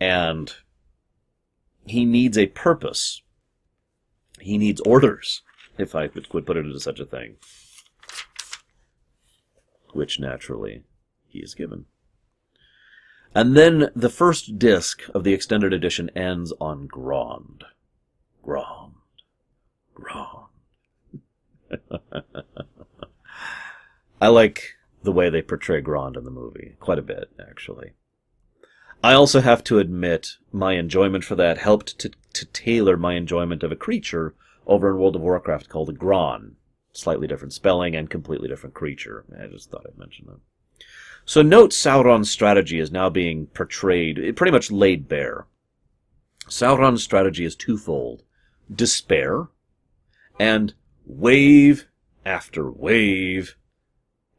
And 0.00 0.52
he 1.86 2.04
needs 2.04 2.38
a 2.38 2.46
purpose. 2.46 3.22
He 4.40 4.58
needs 4.58 4.80
orders. 4.82 5.42
if 5.78 5.94
I 5.94 6.08
could 6.08 6.28
put 6.30 6.56
it 6.56 6.66
into 6.66 6.80
such 6.80 7.00
a 7.00 7.06
thing. 7.06 7.36
Which 9.92 10.20
naturally 10.20 10.84
he 11.26 11.38
is 11.40 11.54
given. 11.54 11.86
And 13.34 13.56
then 13.56 13.90
the 13.96 14.10
first 14.10 14.58
disc 14.58 15.02
of 15.14 15.24
the 15.24 15.32
extended 15.32 15.72
edition 15.72 16.10
ends 16.10 16.52
on 16.60 16.86
Grond. 16.86 17.64
Grond. 18.42 18.94
Grond. 19.94 20.48
I 24.20 24.28
like 24.28 24.74
the 25.02 25.12
way 25.12 25.30
they 25.30 25.42
portray 25.42 25.80
Grond 25.80 26.16
in 26.16 26.24
the 26.24 26.30
movie 26.30 26.76
quite 26.78 26.98
a 26.98 27.02
bit, 27.02 27.30
actually. 27.40 27.92
I 29.04 29.14
also 29.14 29.40
have 29.40 29.64
to 29.64 29.80
admit 29.80 30.36
my 30.52 30.74
enjoyment 30.74 31.24
for 31.24 31.34
that 31.34 31.58
helped 31.58 31.98
to, 31.98 32.10
to 32.34 32.46
tailor 32.46 32.96
my 32.96 33.14
enjoyment 33.14 33.64
of 33.64 33.72
a 33.72 33.76
creature 33.76 34.34
over 34.64 34.90
in 34.90 34.98
World 34.98 35.16
of 35.16 35.22
Warcraft 35.22 35.68
called 35.68 35.88
a 35.88 35.92
Gronn. 35.92 36.52
Slightly 36.92 37.26
different 37.26 37.52
spelling 37.52 37.96
and 37.96 38.08
completely 38.08 38.48
different 38.48 38.74
creature. 38.74 39.24
I 39.40 39.46
just 39.48 39.70
thought 39.70 39.86
I'd 39.88 39.98
mention 39.98 40.26
that. 40.26 40.38
So 41.24 41.42
note 41.42 41.70
Sauron's 41.70 42.30
strategy 42.30 42.78
is 42.78 42.92
now 42.92 43.08
being 43.10 43.46
portrayed, 43.46 44.18
eh, 44.18 44.32
pretty 44.32 44.52
much 44.52 44.70
laid 44.70 45.08
bare. 45.08 45.46
Sauron's 46.46 47.02
strategy 47.02 47.44
is 47.44 47.56
twofold. 47.56 48.22
Despair 48.72 49.48
and 50.38 50.74
wave 51.06 51.86
after 52.24 52.70
wave 52.70 53.56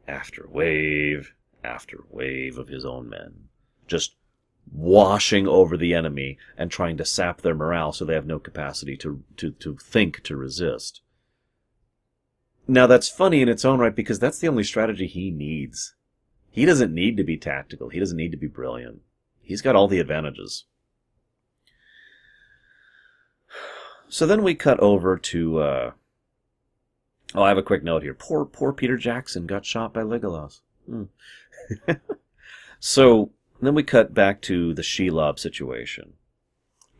after 0.08 0.46
wave 0.48 1.34
after 1.62 2.04
wave 2.08 2.56
of 2.56 2.68
his 2.68 2.84
own 2.84 3.08
men. 3.08 3.48
Just 3.86 4.16
washing 4.72 5.46
over 5.46 5.76
the 5.76 5.94
enemy 5.94 6.38
and 6.56 6.70
trying 6.70 6.96
to 6.96 7.04
sap 7.04 7.40
their 7.40 7.54
morale 7.54 7.92
so 7.92 8.04
they 8.04 8.14
have 8.14 8.26
no 8.26 8.38
capacity 8.38 8.96
to, 8.96 9.22
to, 9.36 9.50
to 9.52 9.76
think 9.76 10.22
to 10.22 10.36
resist. 10.36 11.00
Now 12.66 12.86
that's 12.86 13.08
funny 13.08 13.42
in 13.42 13.48
its 13.48 13.64
own 13.64 13.78
right 13.78 13.94
because 13.94 14.18
that's 14.18 14.38
the 14.38 14.48
only 14.48 14.64
strategy 14.64 15.06
he 15.06 15.30
needs. 15.30 15.94
He 16.50 16.64
doesn't 16.64 16.94
need 16.94 17.16
to 17.16 17.24
be 17.24 17.36
tactical. 17.36 17.88
He 17.88 17.98
doesn't 17.98 18.16
need 18.16 18.30
to 18.30 18.36
be 18.36 18.46
brilliant. 18.46 19.02
He's 19.42 19.60
got 19.60 19.76
all 19.76 19.88
the 19.88 20.00
advantages. 20.00 20.64
So 24.08 24.26
then 24.26 24.42
we 24.42 24.54
cut 24.54 24.78
over 24.80 25.18
to. 25.18 25.58
Uh... 25.58 25.90
Oh, 27.34 27.42
I 27.42 27.48
have 27.48 27.58
a 27.58 27.62
quick 27.62 27.82
note 27.82 28.04
here. 28.04 28.14
Poor, 28.14 28.44
poor 28.44 28.72
Peter 28.72 28.96
Jackson 28.96 29.46
got 29.46 29.66
shot 29.66 29.92
by 29.92 30.02
Legolas. 30.02 30.60
Hmm. 30.86 31.04
so 32.78 33.30
then 33.66 33.74
we 33.74 33.82
cut 33.82 34.14
back 34.14 34.40
to 34.42 34.74
the 34.74 34.82
Shelob 34.82 35.38
situation. 35.38 36.14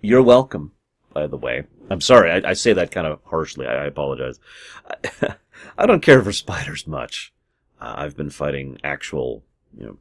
You're 0.00 0.22
welcome, 0.22 0.72
by 1.12 1.26
the 1.26 1.36
way. 1.36 1.64
I'm 1.90 2.00
sorry, 2.00 2.30
I, 2.30 2.50
I 2.50 2.52
say 2.52 2.72
that 2.72 2.90
kind 2.90 3.06
of 3.06 3.20
harshly. 3.24 3.66
I, 3.66 3.84
I 3.84 3.86
apologize. 3.86 4.38
I, 4.88 5.34
I 5.78 5.86
don't 5.86 6.02
care 6.02 6.22
for 6.22 6.32
spiders 6.32 6.86
much. 6.86 7.32
Uh, 7.80 7.94
I've 7.98 8.16
been 8.16 8.30
fighting 8.30 8.78
actual, 8.84 9.44
you 9.76 9.86
know, 9.86 9.98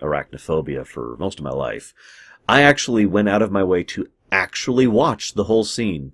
arachnophobia 0.00 0.86
for 0.86 1.16
most 1.18 1.38
of 1.38 1.44
my 1.44 1.50
life. 1.50 1.94
I 2.48 2.62
actually 2.62 3.06
went 3.06 3.28
out 3.28 3.42
of 3.42 3.52
my 3.52 3.62
way 3.62 3.84
to 3.84 4.08
actually 4.30 4.86
watch 4.86 5.34
the 5.34 5.44
whole 5.44 5.64
scene. 5.64 6.12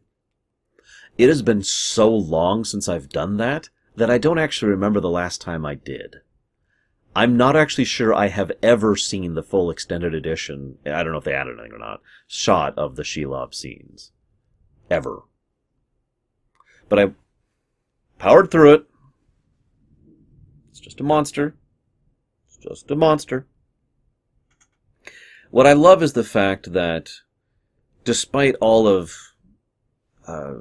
It 1.17 1.29
has 1.29 1.43
been 1.43 1.63
so 1.63 2.15
long 2.15 2.65
since 2.65 2.89
I've 2.89 3.09
done 3.09 3.39
that 3.39 3.71
that 3.97 4.11
I 4.11 4.19
don't 4.19 4.39
actually 4.39 4.71
remember 4.71 5.01
the 5.01 5.11
last 5.11 5.41
time 5.41 5.65
I 5.65 5.75
did. 5.75 6.21
I'm 7.19 7.37
not 7.37 7.57
actually 7.57 7.85
sure 7.85 8.15
I 8.15 8.29
have 8.29 8.53
ever 8.63 8.95
seen 8.95 9.35
the 9.35 9.43
full 9.43 9.73
extended 9.73 10.15
edition. 10.15 10.79
I 10.87 11.03
don't 11.03 11.11
know 11.11 11.19
if 11.19 11.25
they 11.25 11.35
added 11.35 11.59
anything 11.59 11.73
or 11.73 11.79
not. 11.81 12.01
Shot 12.29 12.79
of 12.79 12.95
the 12.95 13.03
Shelob 13.03 13.55
scenes. 13.55 14.13
Ever. 14.89 15.23
But 16.89 17.01
I 17.01 17.11
powered 18.21 18.53
through 18.53 18.75
it. 18.75 18.85
It's 20.71 20.79
just 20.79 21.01
a 21.01 21.03
monster. 21.03 21.57
It's 22.47 22.59
just 22.59 22.89
a 22.89 22.95
monster. 22.95 23.49
What 25.51 25.67
I 25.67 25.73
love 25.73 26.05
is 26.05 26.13
the 26.13 26.23
fact 26.23 26.73
that 26.73 27.11
despite 28.05 28.55
all 28.61 28.87
of 28.87 29.17
uh, 30.29 30.55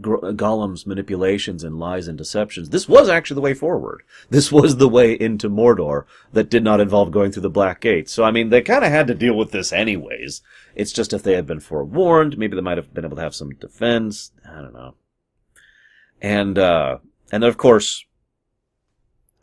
Gollum's 0.00 0.86
manipulations 0.86 1.62
and 1.62 1.78
lies 1.78 2.08
and 2.08 2.18
deceptions, 2.18 2.70
this 2.70 2.88
was 2.88 3.08
actually 3.08 3.36
the 3.36 3.40
way 3.42 3.54
forward. 3.54 4.02
This 4.28 4.50
was 4.50 4.76
the 4.76 4.88
way 4.88 5.12
into 5.12 5.48
Mordor 5.48 6.04
that 6.32 6.50
did 6.50 6.64
not 6.64 6.80
involve 6.80 7.12
going 7.12 7.30
through 7.30 7.42
the 7.42 7.50
Black 7.50 7.80
Gate. 7.80 8.08
So, 8.08 8.24
I 8.24 8.30
mean, 8.30 8.50
they 8.50 8.62
kind 8.62 8.84
of 8.84 8.90
had 8.90 9.06
to 9.06 9.14
deal 9.14 9.36
with 9.36 9.52
this 9.52 9.72
anyways. 9.72 10.42
It's 10.74 10.92
just 10.92 11.12
if 11.12 11.22
they 11.22 11.34
had 11.34 11.46
been 11.46 11.60
forewarned, 11.60 12.36
maybe 12.36 12.56
they 12.56 12.62
might 12.62 12.78
have 12.78 12.92
been 12.92 13.04
able 13.04 13.16
to 13.16 13.22
have 13.22 13.34
some 13.34 13.50
defense. 13.54 14.32
I 14.48 14.60
don't 14.60 14.74
know. 14.74 14.94
And, 16.20 16.58
uh, 16.58 16.98
and 17.30 17.42
then 17.42 17.48
of 17.48 17.56
course, 17.56 18.04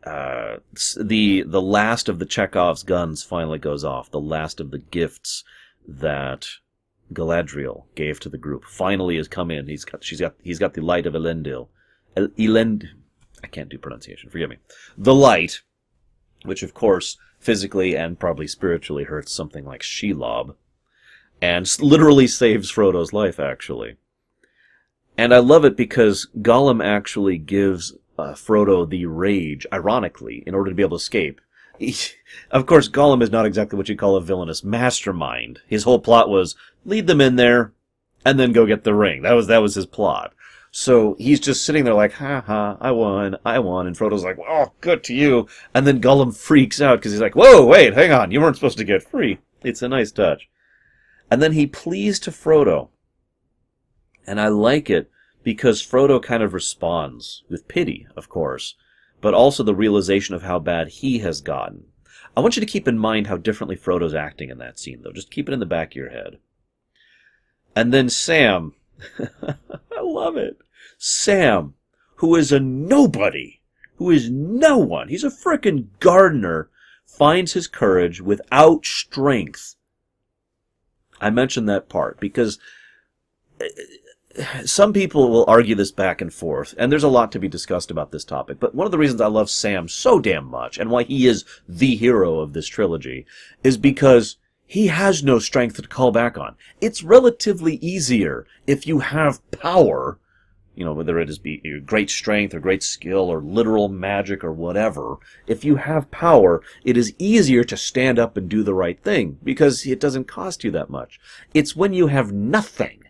uh, 0.06 0.58
the, 1.00 1.44
the 1.44 1.62
last 1.62 2.10
of 2.10 2.20
the 2.20 2.26
Chekhov's 2.26 2.84
guns 2.84 3.24
finally 3.24 3.60
goes 3.60 3.86
off. 3.86 4.12
The 4.12 4.20
last 4.20 4.60
of 4.60 4.72
the 4.72 4.80
gifts 4.80 5.44
that 5.88 6.48
Galadriel 7.14 7.84
gave 7.96 8.20
to 8.22 8.30
the 8.30 8.38
group 8.38 8.64
finally 8.66 9.18
has 9.18 9.28
come 9.28 9.52
in. 9.52 9.68
He's 9.68 9.86
got 9.86 10.04
she's 10.04 10.20
got 10.20 10.36
he's 10.42 10.60
got 10.60 10.74
the 10.74 10.82
light 10.82 11.06
of 11.06 11.14
Elendil. 11.14 11.68
El, 12.16 12.28
Elend 12.30 12.90
I 13.44 13.48
can't 13.48 13.70
do 13.70 13.78
pronunciation, 13.78 14.30
forgive 14.30 14.50
me. 14.50 14.58
The 14.98 15.16
light, 15.16 15.62
which 16.44 16.64
of 16.64 16.74
course 16.74 17.18
physically 17.40 17.96
and 17.96 18.20
probably 18.20 18.48
spiritually 18.48 19.06
hurts 19.06 19.34
something 19.34 19.66
like 19.66 19.82
Shelob, 19.82 20.56
and 21.42 21.68
literally 21.80 22.28
saves 22.28 22.72
Frodo's 22.72 23.14
life 23.14 23.40
actually. 23.40 23.98
And 25.18 25.34
I 25.34 25.40
love 25.40 25.66
it 25.66 25.76
because 25.76 26.28
Gollum 26.40 26.84
actually 26.84 27.38
gives 27.38 27.94
uh, 28.18 28.34
Frodo 28.34 28.90
the 28.90 29.06
rage, 29.06 29.66
ironically, 29.74 30.44
in 30.48 30.56
order 30.56 30.70
to 30.70 30.76
be 30.76 30.84
able 30.84 30.98
to 30.98 31.02
escape. 31.02 31.42
Of 32.52 32.66
course, 32.66 32.88
Gollum 32.88 33.24
is 33.24 33.32
not 33.32 33.46
exactly 33.46 33.76
what 33.76 33.90
you'd 33.90 33.98
call 33.98 34.16
a 34.16 34.22
villainous 34.22 34.64
mastermind. 34.64 35.60
His 35.68 35.84
whole 35.84 36.00
plot 36.00 36.30
was 36.30 36.56
lead 36.86 37.08
them 37.08 37.22
in 37.22 37.36
there, 37.36 37.74
and 38.26 38.40
then 38.40 38.52
go 38.52 38.66
get 38.66 38.84
the 38.84 38.94
ring. 38.94 39.22
That 39.24 39.34
was 39.34 39.48
that 39.48 39.62
was 39.62 39.76
his 39.76 39.86
plot. 39.86 40.34
So 40.74 41.16
he's 41.20 41.42
just 41.42 41.66
sitting 41.66 41.84
there 41.84 41.94
like, 41.94 42.14
ha 42.14 42.42
ha, 42.46 42.78
I 42.80 42.92
won, 42.92 43.36
I 43.46 43.60
won. 43.60 43.88
And 43.88 43.96
Frodo's 43.96 44.24
like, 44.24 44.38
oh, 44.40 44.72
good 44.80 45.04
to 45.06 45.14
you. 45.14 45.48
And 45.74 45.86
then 45.86 46.02
Gollum 46.02 46.36
freaks 46.36 46.80
out 46.80 47.00
because 47.00 47.12
he's 47.12 47.20
like, 47.20 47.36
whoa, 47.36 47.66
wait, 47.66 47.94
hang 47.94 48.14
on, 48.14 48.32
you 48.32 48.40
weren't 48.40 48.56
supposed 48.56 48.78
to 48.78 48.86
get 48.86 49.04
free. 49.04 49.40
It's 49.64 49.82
a 49.82 49.90
nice 49.90 50.12
touch. 50.12 50.50
And 51.30 51.42
then 51.42 51.52
he 51.52 51.68
pleads 51.68 52.20
to 52.20 52.32
Frodo. 52.32 52.90
And 54.26 54.40
I 54.40 54.48
like 54.48 54.90
it 54.90 55.12
because 55.44 55.86
Frodo 55.86 56.22
kind 56.22 56.42
of 56.42 56.54
responds 56.54 57.44
with 57.50 57.68
pity, 57.68 58.08
of 58.16 58.30
course, 58.30 58.76
but 59.20 59.34
also 59.34 59.64
the 59.64 59.76
realization 59.76 60.36
of 60.36 60.44
how 60.44 60.60
bad 60.60 60.88
he 60.88 61.20
has 61.20 61.42
gotten. 61.42 61.86
I 62.36 62.40
want 62.40 62.56
you 62.56 62.62
to 62.62 62.66
keep 62.66 62.88
in 62.88 62.98
mind 62.98 63.28
how 63.28 63.38
differently 63.38 63.76
Frodo's 63.76 64.14
acting 64.14 64.50
in 64.50 64.58
that 64.60 64.80
scene, 64.80 65.02
though. 65.04 65.12
Just 65.12 65.32
keep 65.32 65.50
it 65.50 65.54
in 65.54 65.60
the 65.60 65.66
back 65.66 65.92
of 65.92 65.96
your 65.96 66.12
head. 66.12 66.38
And 67.76 67.94
then 67.94 68.10
Sam. 68.10 68.74
I 69.20 70.02
love 70.02 70.38
it. 70.38 70.58
Sam, 70.98 71.74
who 72.16 72.36
is 72.36 72.52
a 72.52 72.60
nobody, 72.60 73.62
who 73.96 74.12
is 74.12 74.30
no 74.30 74.78
one, 74.78 75.08
he's 75.08 75.24
a 75.24 75.30
frickin' 75.30 75.88
gardener, 76.00 76.70
finds 77.06 77.54
his 77.54 77.68
courage 77.68 78.22
without 78.22 78.86
strength. 78.86 79.76
I 81.20 81.30
mentioned 81.30 81.70
that 81.70 81.90
part 81.90 82.20
because 82.20 82.60
uh, 83.60 83.66
some 84.66 84.94
people 84.94 85.30
will 85.30 85.46
argue 85.48 85.76
this 85.76 85.92
back 85.92 86.22
and 86.22 86.34
forth, 86.34 86.74
and 86.78 86.92
there's 86.92 87.04
a 87.04 87.10
lot 87.10 87.32
to 87.32 87.40
be 87.40 87.48
discussed 87.48 87.92
about 87.92 88.12
this 88.12 88.24
topic. 88.24 88.60
But 88.60 88.74
one 88.74 88.86
of 88.86 88.92
the 88.92 88.98
reasons 88.98 89.22
I 89.22 89.28
love 89.28 89.50
Sam 89.50 89.88
so 89.88 90.20
damn 90.20 90.46
much, 90.46 90.78
and 90.78 90.90
why 90.90 91.04
he 91.04 91.28
is 91.28 91.46
the 91.68 91.96
hero 91.96 92.40
of 92.40 92.54
this 92.54 92.68
trilogy, 92.68 93.26
is 93.64 93.78
because 93.78 94.38
he 94.72 94.88
has 94.88 95.22
no 95.22 95.38
strength 95.38 95.76
to 95.76 95.82
call 95.86 96.14
back 96.14 96.38
on. 96.38 96.56
It's 96.80 97.04
relatively 97.04 97.76
easier 97.82 98.48
if 98.66 98.88
you 98.88 99.00
have 99.00 99.42
power, 99.52 100.18
you 100.76 100.86
know, 100.86 100.94
whether 100.94 101.20
it 101.20 101.30
is 101.30 101.40
be 101.40 101.82
great 101.86 102.10
strength 102.10 102.54
or 102.54 102.62
great 102.62 102.82
skill 102.82 103.30
or 103.30 103.42
literal 103.42 103.90
magic 103.90 104.46
or 104.46 104.54
whatever. 104.54 105.18
If 105.46 105.66
you 105.66 105.76
have 105.76 106.10
power, 106.10 106.62
it 106.86 106.96
is 106.96 107.14
easier 107.20 107.66
to 107.66 107.76
stand 107.76 108.18
up 108.18 108.38
and 108.38 108.48
do 108.48 108.64
the 108.64 108.74
right 108.74 108.98
thing 109.04 109.40
because 109.44 109.86
it 109.86 110.00
doesn't 110.00 110.30
cost 110.30 110.64
you 110.64 110.72
that 110.72 110.90
much. 110.90 111.20
It's 111.54 111.76
when 111.76 111.92
you 111.92 112.08
have 112.08 112.32
nothing 112.32 113.04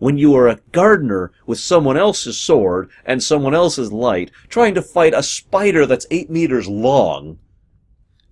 when 0.00 0.18
you 0.18 0.34
are 0.34 0.48
a 0.48 0.58
gardener 0.72 1.30
with 1.46 1.60
someone 1.60 1.96
else's 1.96 2.40
sword 2.40 2.90
and 3.06 3.22
someone 3.22 3.54
else's 3.54 3.92
light, 3.92 4.32
trying 4.48 4.74
to 4.74 4.82
fight 4.82 5.14
a 5.14 5.22
spider 5.22 5.86
that's 5.86 6.08
eight 6.10 6.28
meters 6.28 6.66
long, 6.66 7.38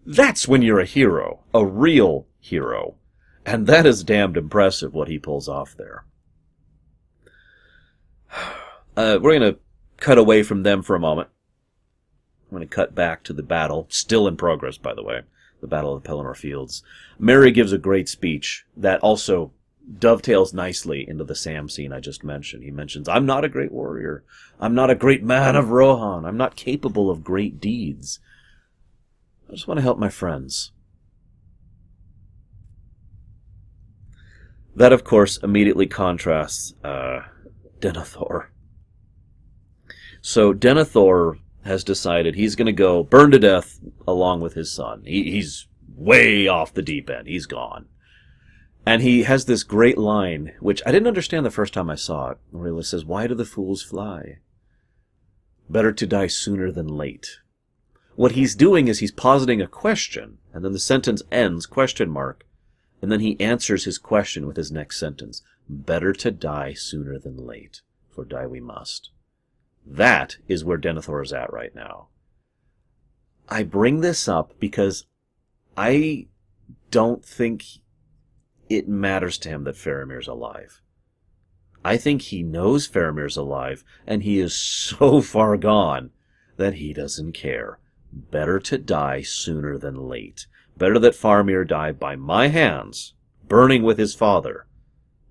that's 0.04 0.48
when 0.48 0.62
you're 0.62 0.80
a 0.80 0.84
hero, 0.84 1.44
a 1.54 1.64
real 1.64 2.26
hero. 2.42 2.96
And 3.46 3.66
that 3.66 3.86
is 3.86 4.04
damned 4.04 4.36
impressive 4.36 4.92
what 4.92 5.08
he 5.08 5.18
pulls 5.18 5.48
off 5.48 5.74
there. 5.76 6.04
Uh, 8.94 9.18
we're 9.22 9.38
going 9.38 9.54
to 9.54 9.58
cut 9.96 10.18
away 10.18 10.42
from 10.42 10.64
them 10.64 10.82
for 10.82 10.94
a 10.94 11.00
moment. 11.00 11.26
I'm 12.44 12.58
going 12.58 12.68
to 12.68 12.74
cut 12.74 12.94
back 12.94 13.22
to 13.22 13.32
the 13.32 13.42
battle, 13.42 13.86
still 13.88 14.28
in 14.28 14.36
progress, 14.36 14.76
by 14.76 14.92
the 14.92 15.02
way, 15.02 15.22
the 15.62 15.66
Battle 15.66 15.94
of 15.94 16.02
the 16.02 16.06
Pelennor 16.06 16.36
Fields. 16.36 16.82
Merry 17.18 17.52
gives 17.52 17.72
a 17.72 17.78
great 17.78 18.06
speech 18.06 18.66
that 18.76 19.00
also 19.00 19.50
dovetails 19.98 20.52
nicely 20.52 21.08
into 21.08 21.24
the 21.24 21.34
Sam 21.34 21.70
scene 21.70 21.90
I 21.90 22.00
just 22.00 22.22
mentioned. 22.22 22.64
He 22.64 22.70
mentions, 22.70 23.08
I'm 23.08 23.24
not 23.24 23.46
a 23.46 23.48
great 23.48 23.72
warrior. 23.72 24.24
I'm 24.60 24.74
not 24.74 24.90
a 24.90 24.94
great 24.94 25.24
man 25.24 25.56
of 25.56 25.70
Rohan. 25.70 26.26
I'm 26.26 26.36
not 26.36 26.54
capable 26.54 27.10
of 27.10 27.24
great 27.24 27.60
deeds. 27.60 28.20
I 29.48 29.54
just 29.54 29.66
want 29.66 29.78
to 29.78 29.82
help 29.82 29.98
my 29.98 30.10
friends. 30.10 30.72
That, 34.74 34.92
of 34.92 35.04
course, 35.04 35.38
immediately 35.38 35.86
contrasts 35.86 36.74
uh, 36.82 37.20
Denethor. 37.80 38.46
So 40.22 40.54
Denethor 40.54 41.38
has 41.64 41.84
decided 41.84 42.34
he's 42.34 42.56
going 42.56 42.66
to 42.66 42.72
go 42.72 43.02
burn 43.02 43.30
to 43.32 43.38
death 43.38 43.78
along 44.06 44.40
with 44.40 44.54
his 44.54 44.72
son. 44.72 45.02
He, 45.04 45.30
he's 45.30 45.66
way 45.94 46.48
off 46.48 46.74
the 46.74 46.82
deep 46.82 47.10
end. 47.10 47.28
He's 47.28 47.46
gone. 47.46 47.86
And 48.84 49.02
he 49.02 49.22
has 49.24 49.44
this 49.44 49.62
great 49.62 49.98
line, 49.98 50.54
which 50.58 50.82
I 50.84 50.90
didn't 50.90 51.06
understand 51.06 51.46
the 51.46 51.50
first 51.50 51.72
time 51.72 51.88
I 51.88 51.94
saw 51.94 52.30
it, 52.30 52.38
where 52.50 52.74
he 52.74 52.82
says, 52.82 53.04
Why 53.04 53.26
do 53.26 53.34
the 53.34 53.44
fools 53.44 53.82
fly? 53.82 54.38
Better 55.68 55.92
to 55.92 56.06
die 56.06 56.26
sooner 56.26 56.72
than 56.72 56.88
late. 56.88 57.38
What 58.16 58.32
he's 58.32 58.54
doing 58.54 58.88
is 58.88 58.98
he's 58.98 59.12
positing 59.12 59.62
a 59.62 59.68
question, 59.68 60.38
and 60.52 60.64
then 60.64 60.72
the 60.72 60.78
sentence 60.78 61.22
ends, 61.30 61.66
question 61.66 62.10
mark, 62.10 62.44
and 63.02 63.10
then 63.10 63.20
he 63.20 63.38
answers 63.40 63.84
his 63.84 63.98
question 63.98 64.46
with 64.46 64.56
his 64.56 64.70
next 64.70 64.98
sentence. 64.98 65.42
Better 65.68 66.12
to 66.14 66.30
die 66.30 66.72
sooner 66.72 67.18
than 67.18 67.36
late, 67.36 67.82
for 68.08 68.24
die 68.24 68.46
we 68.46 68.60
must. 68.60 69.10
That 69.84 70.36
is 70.46 70.64
where 70.64 70.78
Denethor 70.78 71.22
is 71.22 71.32
at 71.32 71.52
right 71.52 71.74
now. 71.74 72.06
I 73.48 73.64
bring 73.64 74.00
this 74.00 74.28
up 74.28 74.58
because 74.60 75.06
I 75.76 76.28
don't 76.90 77.24
think 77.24 77.64
it 78.70 78.88
matters 78.88 79.36
to 79.38 79.48
him 79.48 79.64
that 79.64 79.74
Faramir's 79.74 80.28
alive. 80.28 80.80
I 81.84 81.96
think 81.96 82.22
he 82.22 82.44
knows 82.44 82.88
Faramir's 82.88 83.36
alive, 83.36 83.82
and 84.06 84.22
he 84.22 84.38
is 84.38 84.54
so 84.54 85.20
far 85.22 85.56
gone 85.56 86.10
that 86.56 86.74
he 86.74 86.92
doesn't 86.92 87.32
care. 87.32 87.80
Better 88.12 88.60
to 88.60 88.78
die 88.78 89.22
sooner 89.22 89.76
than 89.76 89.96
late. 89.96 90.46
Better 90.76 90.98
that 90.98 91.14
Faramir 91.14 91.66
die 91.66 91.92
by 91.92 92.16
my 92.16 92.48
hands, 92.48 93.14
burning 93.46 93.82
with 93.82 93.98
his 93.98 94.14
father, 94.14 94.66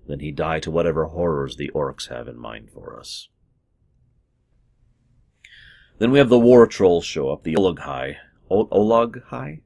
than 0.06 0.20
he 0.20 0.30
die 0.30 0.60
to 0.60 0.70
whatever 0.70 1.06
horrors 1.06 1.56
the 1.56 1.70
orcs 1.74 2.08
have 2.08 2.28
in 2.28 2.38
mind 2.38 2.70
for 2.70 2.98
us. 2.98 3.28
Then 5.98 6.10
we 6.10 6.18
have 6.18 6.28
the 6.28 6.38
war 6.38 6.66
trolls 6.66 7.04
show 7.04 7.30
up, 7.30 7.42
the 7.44 7.54
Olog-hai. 7.54 8.18
Olog-hai? 8.50 9.60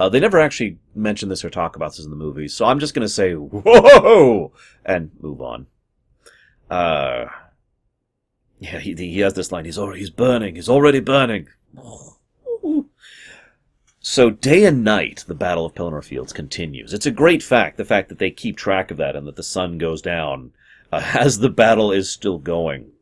Uh, 0.00 0.08
they 0.08 0.20
never 0.20 0.38
actually 0.38 0.78
mention 0.94 1.28
this 1.28 1.44
or 1.44 1.50
talk 1.50 1.76
about 1.76 1.96
this 1.96 2.04
in 2.04 2.10
the 2.10 2.16
movie, 2.16 2.48
so 2.48 2.64
I'm 2.64 2.78
just 2.78 2.94
going 2.94 3.04
to 3.04 3.08
say, 3.08 3.34
whoa, 3.34 4.52
and 4.84 5.10
move 5.20 5.40
on. 5.40 5.66
Uh, 6.70 7.26
yeah, 8.58 8.78
he, 8.78 8.94
he 8.94 9.20
has 9.20 9.34
this 9.34 9.50
line, 9.50 9.64
he's 9.64 9.78
already, 9.78 10.00
he's 10.00 10.10
burning, 10.10 10.54
he's 10.54 10.68
already 10.68 11.00
burning. 11.00 11.48
So 14.10 14.30
day 14.30 14.64
and 14.64 14.82
night, 14.82 15.26
the 15.28 15.34
Battle 15.34 15.66
of 15.66 15.74
Pelennor 15.74 16.02
Fields 16.02 16.32
continues. 16.32 16.94
It's 16.94 17.04
a 17.04 17.10
great 17.10 17.42
fact, 17.42 17.76
the 17.76 17.84
fact 17.84 18.08
that 18.08 18.18
they 18.18 18.30
keep 18.30 18.56
track 18.56 18.90
of 18.90 18.96
that 18.96 19.14
and 19.14 19.26
that 19.26 19.36
the 19.36 19.42
sun 19.42 19.76
goes 19.76 20.00
down 20.00 20.52
uh, 20.90 21.02
as 21.14 21.40
the 21.40 21.50
battle 21.50 21.92
is 21.92 22.10
still 22.10 22.38
going. 22.38 22.92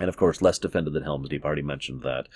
And 0.00 0.08
of 0.08 0.16
course, 0.16 0.40
less 0.40 0.58
defended 0.58 0.94
than 0.94 1.02
Helm's 1.02 1.28
Deep, 1.28 1.44
I 1.44 1.48
already 1.48 1.60
mentioned 1.60 2.00
that. 2.00 2.28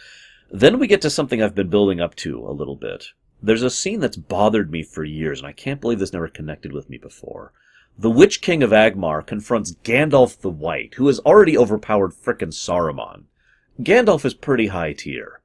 Then 0.51 0.79
we 0.79 0.89
get 0.89 1.01
to 1.01 1.09
something 1.09 1.43
I've 1.43 1.55
been 1.55 1.71
building 1.71 2.03
up 2.03 2.15
to 2.17 2.47
a 2.47 2.53
little 2.53 2.77
bit. 2.77 3.07
There's 3.43 3.63
a 3.63 3.71
scene 3.71 4.01
that's 4.01 4.19
bothered 4.19 4.71
me 4.71 4.83
for 4.83 5.03
years, 5.03 5.41
and 5.41 5.49
I 5.49 5.53
can't 5.53 5.81
believe 5.81 6.01
this 6.01 6.13
never 6.13 6.29
connected 6.29 6.75
with 6.75 6.91
me 6.91 6.99
before. 6.99 7.55
The 7.99 8.11
Witch 8.11 8.43
King 8.43 8.63
of 8.63 8.73
Angmar 8.73 9.27
confronts 9.27 9.75
Gandalf 9.85 10.39
the 10.39 10.51
White, 10.51 10.97
who 10.97 11.07
has 11.07 11.19
already 11.21 11.57
overpowered 11.57 12.13
frickin' 12.13 12.53
Saruman. 12.53 13.23
Gandalf 13.81 14.27
is 14.27 14.35
pretty 14.35 14.67
high 14.67 14.93
tier. 14.93 15.40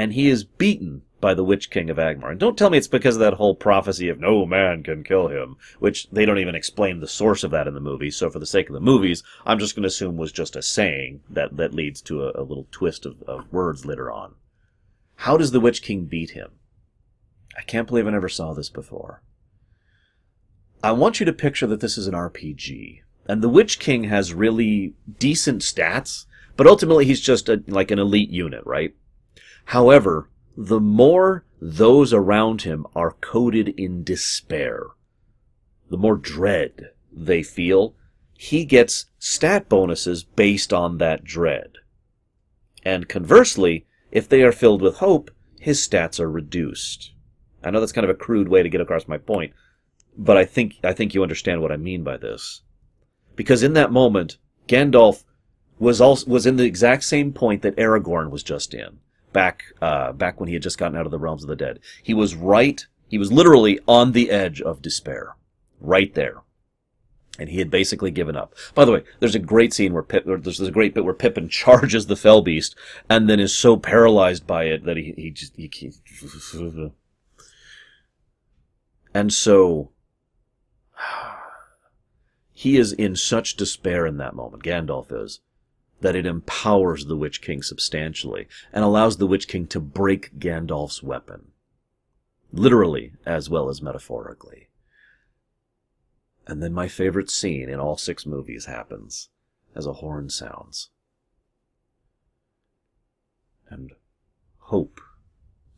And 0.00 0.14
he 0.14 0.30
is 0.30 0.44
beaten 0.44 1.02
by 1.20 1.34
the 1.34 1.44
Witch 1.44 1.68
King 1.68 1.90
of 1.90 1.98
Angmar. 1.98 2.30
And 2.30 2.40
don't 2.40 2.56
tell 2.56 2.70
me 2.70 2.78
it's 2.78 2.88
because 2.88 3.16
of 3.16 3.20
that 3.20 3.34
whole 3.34 3.54
prophecy 3.54 4.08
of 4.08 4.18
no 4.18 4.46
man 4.46 4.82
can 4.82 5.04
kill 5.04 5.28
him, 5.28 5.58
which 5.78 6.08
they 6.08 6.24
don't 6.24 6.38
even 6.38 6.54
explain 6.54 7.00
the 7.00 7.06
source 7.06 7.44
of 7.44 7.50
that 7.50 7.66
in 7.66 7.74
the 7.74 7.80
movie. 7.80 8.10
So 8.10 8.30
for 8.30 8.38
the 8.38 8.46
sake 8.46 8.70
of 8.70 8.72
the 8.72 8.80
movies, 8.80 9.22
I'm 9.44 9.58
just 9.58 9.76
going 9.76 9.82
to 9.82 9.88
assume 9.88 10.16
was 10.16 10.32
just 10.32 10.56
a 10.56 10.62
saying 10.62 11.20
that, 11.28 11.54
that 11.58 11.74
leads 11.74 12.00
to 12.00 12.22
a, 12.22 12.32
a 12.34 12.40
little 12.40 12.66
twist 12.70 13.04
of, 13.04 13.22
of 13.24 13.52
words 13.52 13.84
later 13.84 14.10
on. 14.10 14.36
How 15.16 15.36
does 15.36 15.50
the 15.50 15.60
Witch 15.60 15.82
King 15.82 16.06
beat 16.06 16.30
him? 16.30 16.52
I 17.58 17.60
can't 17.60 17.86
believe 17.86 18.06
I 18.06 18.10
never 18.12 18.30
saw 18.30 18.54
this 18.54 18.70
before. 18.70 19.22
I 20.82 20.92
want 20.92 21.20
you 21.20 21.26
to 21.26 21.32
picture 21.34 21.66
that 21.66 21.80
this 21.80 21.98
is 21.98 22.06
an 22.06 22.14
RPG, 22.14 23.02
and 23.26 23.42
the 23.42 23.50
Witch 23.50 23.78
King 23.78 24.04
has 24.04 24.32
really 24.32 24.94
decent 25.18 25.60
stats, 25.60 26.24
but 26.56 26.66
ultimately 26.66 27.04
he's 27.04 27.20
just 27.20 27.50
a, 27.50 27.62
like 27.66 27.90
an 27.90 27.98
elite 27.98 28.30
unit, 28.30 28.62
right? 28.64 28.94
However, 29.70 30.28
the 30.56 30.80
more 30.80 31.44
those 31.60 32.12
around 32.12 32.62
him 32.62 32.88
are 32.96 33.12
coated 33.20 33.68
in 33.68 34.02
despair, 34.02 34.86
the 35.88 35.96
more 35.96 36.16
dread 36.16 36.90
they 37.12 37.44
feel, 37.44 37.94
he 38.36 38.64
gets 38.64 39.06
stat 39.20 39.68
bonuses 39.68 40.24
based 40.24 40.72
on 40.72 40.98
that 40.98 41.22
dread. 41.22 41.74
And 42.84 43.08
conversely, 43.08 43.86
if 44.10 44.28
they 44.28 44.42
are 44.42 44.50
filled 44.50 44.82
with 44.82 44.96
hope, 44.96 45.30
his 45.60 45.78
stats 45.78 46.18
are 46.18 46.28
reduced. 46.28 47.12
I 47.62 47.70
know 47.70 47.78
that's 47.78 47.92
kind 47.92 48.04
of 48.04 48.10
a 48.10 48.14
crude 48.14 48.48
way 48.48 48.64
to 48.64 48.68
get 48.68 48.80
across 48.80 49.06
my 49.06 49.18
point, 49.18 49.52
but 50.18 50.36
I 50.36 50.46
think 50.46 50.78
I 50.82 50.92
think 50.92 51.14
you 51.14 51.22
understand 51.22 51.62
what 51.62 51.70
I 51.70 51.76
mean 51.76 52.02
by 52.02 52.16
this. 52.16 52.62
Because 53.36 53.62
in 53.62 53.74
that 53.74 53.92
moment, 53.92 54.36
Gandalf 54.66 55.22
was 55.78 56.00
also 56.00 56.28
was 56.28 56.44
in 56.44 56.56
the 56.56 56.64
exact 56.64 57.04
same 57.04 57.32
point 57.32 57.62
that 57.62 57.76
Aragorn 57.76 58.30
was 58.30 58.42
just 58.42 58.74
in 58.74 58.98
back 59.32 59.64
uh, 59.80 60.12
back 60.12 60.40
when 60.40 60.48
he 60.48 60.54
had 60.54 60.62
just 60.62 60.78
gotten 60.78 60.96
out 60.96 61.06
of 61.06 61.12
the 61.12 61.18
realms 61.18 61.42
of 61.42 61.48
the 61.48 61.56
dead. 61.56 61.80
He 62.02 62.14
was 62.14 62.34
right. 62.34 62.86
He 63.08 63.18
was 63.18 63.32
literally 63.32 63.80
on 63.88 64.12
the 64.12 64.30
edge 64.30 64.60
of 64.60 64.82
despair, 64.82 65.36
right 65.80 66.14
there 66.14 66.42
and 67.40 67.48
he 67.48 67.58
had 67.58 67.70
basically 67.70 68.10
given 68.10 68.36
up. 68.36 68.54
By 68.74 68.84
the 68.84 68.92
way, 68.92 69.02
there's 69.18 69.34
a 69.34 69.40
great 69.40 69.72
scene 69.72 69.94
where 69.94 70.02
Pip, 70.02 70.24
there's 70.26 70.60
a 70.60 70.70
great 70.70 70.94
bit 70.94 71.04
where 71.04 71.14
Pippin 71.14 71.48
charges 71.50 72.06
the 72.06 72.16
Fell 72.16 72.42
Beast 72.42 72.76
and 73.08 73.28
then 73.28 73.40
is 73.40 73.56
so 73.56 73.76
paralyzed 73.76 74.46
by 74.46 74.64
it 74.64 74.84
that 74.84 74.98
he 74.98 75.14
he 75.16 75.30
just 75.30 75.56
he, 75.56 75.70
he 75.72 75.90
and 79.14 79.32
so 79.32 79.90
he 82.52 82.76
is 82.76 82.92
in 82.92 83.16
such 83.16 83.56
despair 83.56 84.06
in 84.06 84.18
that 84.18 84.34
moment. 84.34 84.62
Gandalf 84.62 85.10
is 85.10 85.40
that 86.00 86.16
it 86.16 86.26
empowers 86.26 87.06
the 87.06 87.16
Witch 87.16 87.42
King 87.42 87.62
substantially 87.62 88.46
and 88.72 88.84
allows 88.84 89.16
the 89.16 89.26
Witch 89.26 89.48
King 89.48 89.66
to 89.68 89.80
break 89.80 90.38
Gandalf's 90.38 91.02
weapon, 91.02 91.52
literally 92.52 93.12
as 93.26 93.50
well 93.50 93.68
as 93.68 93.82
metaphorically. 93.82 94.68
And 96.46 96.62
then 96.62 96.72
my 96.72 96.88
favorite 96.88 97.30
scene 97.30 97.68
in 97.68 97.78
all 97.78 97.96
six 97.96 98.26
movies 98.26 98.66
happens 98.66 99.28
as 99.74 99.86
a 99.86 99.94
horn 99.94 100.30
sounds. 100.30 100.90
And 103.68 103.92
hope 104.58 105.00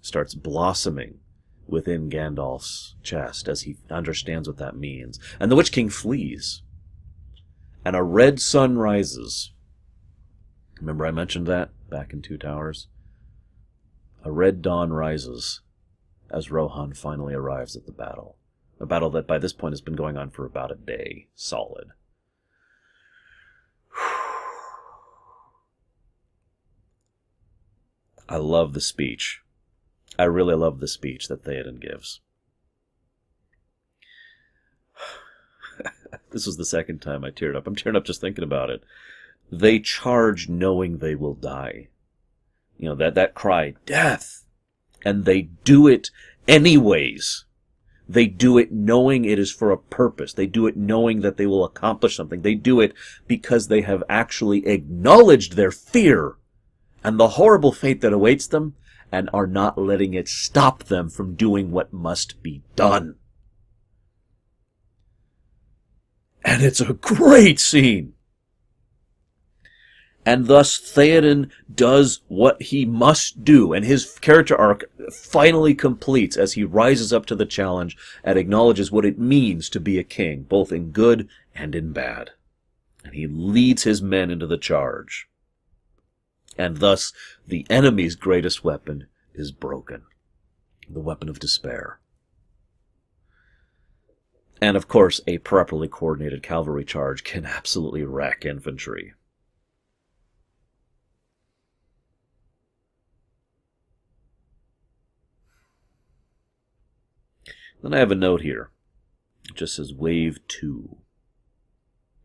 starts 0.01 0.35
blossoming 0.35 1.19
within 1.67 2.11
Gandalf's 2.11 2.95
chest 3.03 3.49
as 3.49 3.63
he 3.63 3.77
understands 3.91 4.49
what 4.49 4.59
that 4.59 4.77
means. 4.77 5.19
And 5.39 5.51
the 5.51 5.57
Witch 5.57 5.73
King 5.73 5.89
flees. 5.89 6.63
And 7.85 7.97
a 7.97 8.03
red 8.03 8.41
sun 8.41 8.79
rises. 8.79 9.52
Remember 10.83 11.07
I 11.07 11.13
mentioned 11.13 11.47
that 11.47 11.71
back 11.89 12.13
in 12.13 12.21
Two 12.23 12.37
Towers? 12.37 12.89
A 14.25 14.33
red 14.33 14.63
dawn 14.63 14.93
rises 14.93 15.61
as 16.29 16.51
Rohan 16.51 16.93
finally 16.93 17.35
arrives 17.35 17.77
at 17.77 17.87
the 17.87 17.93
battle. 17.93 18.37
A 18.81 18.87
battle 18.87 19.11
that 19.11 19.29
by 19.29 19.39
this 19.39 19.53
point 19.53 19.75
has 19.75 19.81
been 19.81 19.95
going 19.95 20.17
on 20.17 20.31
for 20.31 20.45
about 20.45 20.73
a 20.73 20.75
day 20.75 21.29
solid. 21.37 21.91
I 28.29 28.39
love 28.39 28.73
the 28.73 28.81
speech. 28.81 29.43
I 30.19 30.25
really 30.25 30.57
love 30.57 30.81
the 30.81 30.89
speech 30.89 31.29
that 31.29 31.45
Theoden 31.45 31.81
gives. 31.81 32.23
this 36.33 36.45
was 36.45 36.57
the 36.57 36.65
second 36.65 37.03
time 37.03 37.25
I 37.25 37.31
teared 37.31 37.55
up. 37.55 37.69
I'm 37.69 37.77
tearing 37.77 37.95
up 37.95 38.05
just 38.05 38.21
thinking 38.21 38.43
about 38.43 38.69
it. 38.69 38.83
They 39.53 39.81
charge 39.81 40.49
knowing 40.49 40.97
they 40.97 41.15
will 41.15 41.35
die. 41.35 41.89
You 42.79 42.89
know, 42.89 42.95
that, 42.95 43.15
that 43.17 43.35
cry, 43.35 43.75
death! 43.85 44.47
And 45.05 45.27
they 45.27 45.43
do 45.43 45.87
it 45.87 46.11
anyways. 46.49 47.45
They 48.09 48.27
do 48.27 48.57
it 48.57 48.73
knowing 48.73 49.27
it 49.27 49.39
is 49.39 49.53
for 49.53 49.71
a 49.71 49.77
purpose. 49.77 50.33
They 50.33 50.47
do 50.47 50.67
it 50.67 50.77
knowing 50.77 51.21
that 51.21 51.37
they 51.37 51.47
will 51.47 51.67
accomplish 51.67 52.17
something. 52.17 52.41
They 52.41 52.55
do 52.55 52.81
it 52.81 52.95
because 53.27 53.69
they 53.69 53.83
have 53.83 54.03
actually 54.09 54.67
acknowledged 54.67 55.53
their 55.53 55.71
fear 55.71 56.37
and 57.05 57.21
the 57.21 57.29
horrible 57.29 57.73
fate 57.73 58.01
that 58.01 58.13
awaits 58.13 58.47
them 58.47 58.75
and 59.13 59.29
are 59.35 59.47
not 59.47 59.77
letting 59.77 60.15
it 60.15 60.29
stop 60.29 60.85
them 60.85 61.11
from 61.11 61.35
doing 61.35 61.71
what 61.71 61.93
must 61.93 62.43
be 62.43 62.63
done. 62.75 63.17
And 66.43 66.63
it's 66.63 66.81
a 66.81 66.95
great 66.95 67.61
scene. 67.61 68.15
And 70.25 70.47
thus 70.47 70.79
Theoden 70.79 71.51
does 71.75 72.21
what 72.29 72.63
he 72.63 72.85
must 72.85 73.45
do, 73.45 73.73
and 73.73 73.85
his 73.85 74.19
character 74.21 74.57
arc 74.57 74.85
finally 75.13 75.75
completes 75.75 76.37
as 76.37 76.53
he 76.53 76.63
rises 76.63 77.13
up 77.13 77.27
to 77.27 77.35
the 77.35 77.47
challenge 77.47 77.97
and 78.23 78.39
acknowledges 78.39 78.93
what 78.93 79.05
it 79.05 79.19
means 79.19 79.69
to 79.71 79.81
be 79.81 79.99
a 79.99 80.05
king, 80.05 80.45
both 80.45 80.71
in 80.71 80.91
good 80.91 81.29
and 81.57 81.75
in 81.75 81.93
bad. 81.93 82.31
And 83.05 83.15
he 83.15 83.27
leads 83.27 83.83
his 83.83 84.01
men 84.01 84.31
into 84.31 84.47
the 84.47 84.59
charge. 84.59 85.29
And 86.57 86.77
thus 86.77 87.13
the 87.47 87.67
enemy's 87.69 88.15
greatest 88.15 88.63
weapon 88.63 89.09
is 89.35 89.51
broken. 89.51 90.03
The 90.89 91.01
weapon 91.01 91.29
of 91.29 91.41
despair. 91.41 91.99
And 94.61 94.77
of 94.77 94.87
course, 94.87 95.21
a 95.27 95.39
properly 95.39 95.89
coordinated 95.89 96.45
cavalry 96.45 96.85
charge 96.85 97.25
can 97.25 97.45
absolutely 97.45 98.05
wreck 98.05 98.45
infantry. 98.45 99.15
Then 107.83 107.93
I 107.93 107.99
have 107.99 108.13
a 108.13 108.17
note 108.17 108.43
here. 108.43 108.71
It 109.49 109.57
just 109.57 109.75
says 109.75 109.93
wave 109.93 110.39
two. 110.47 110.97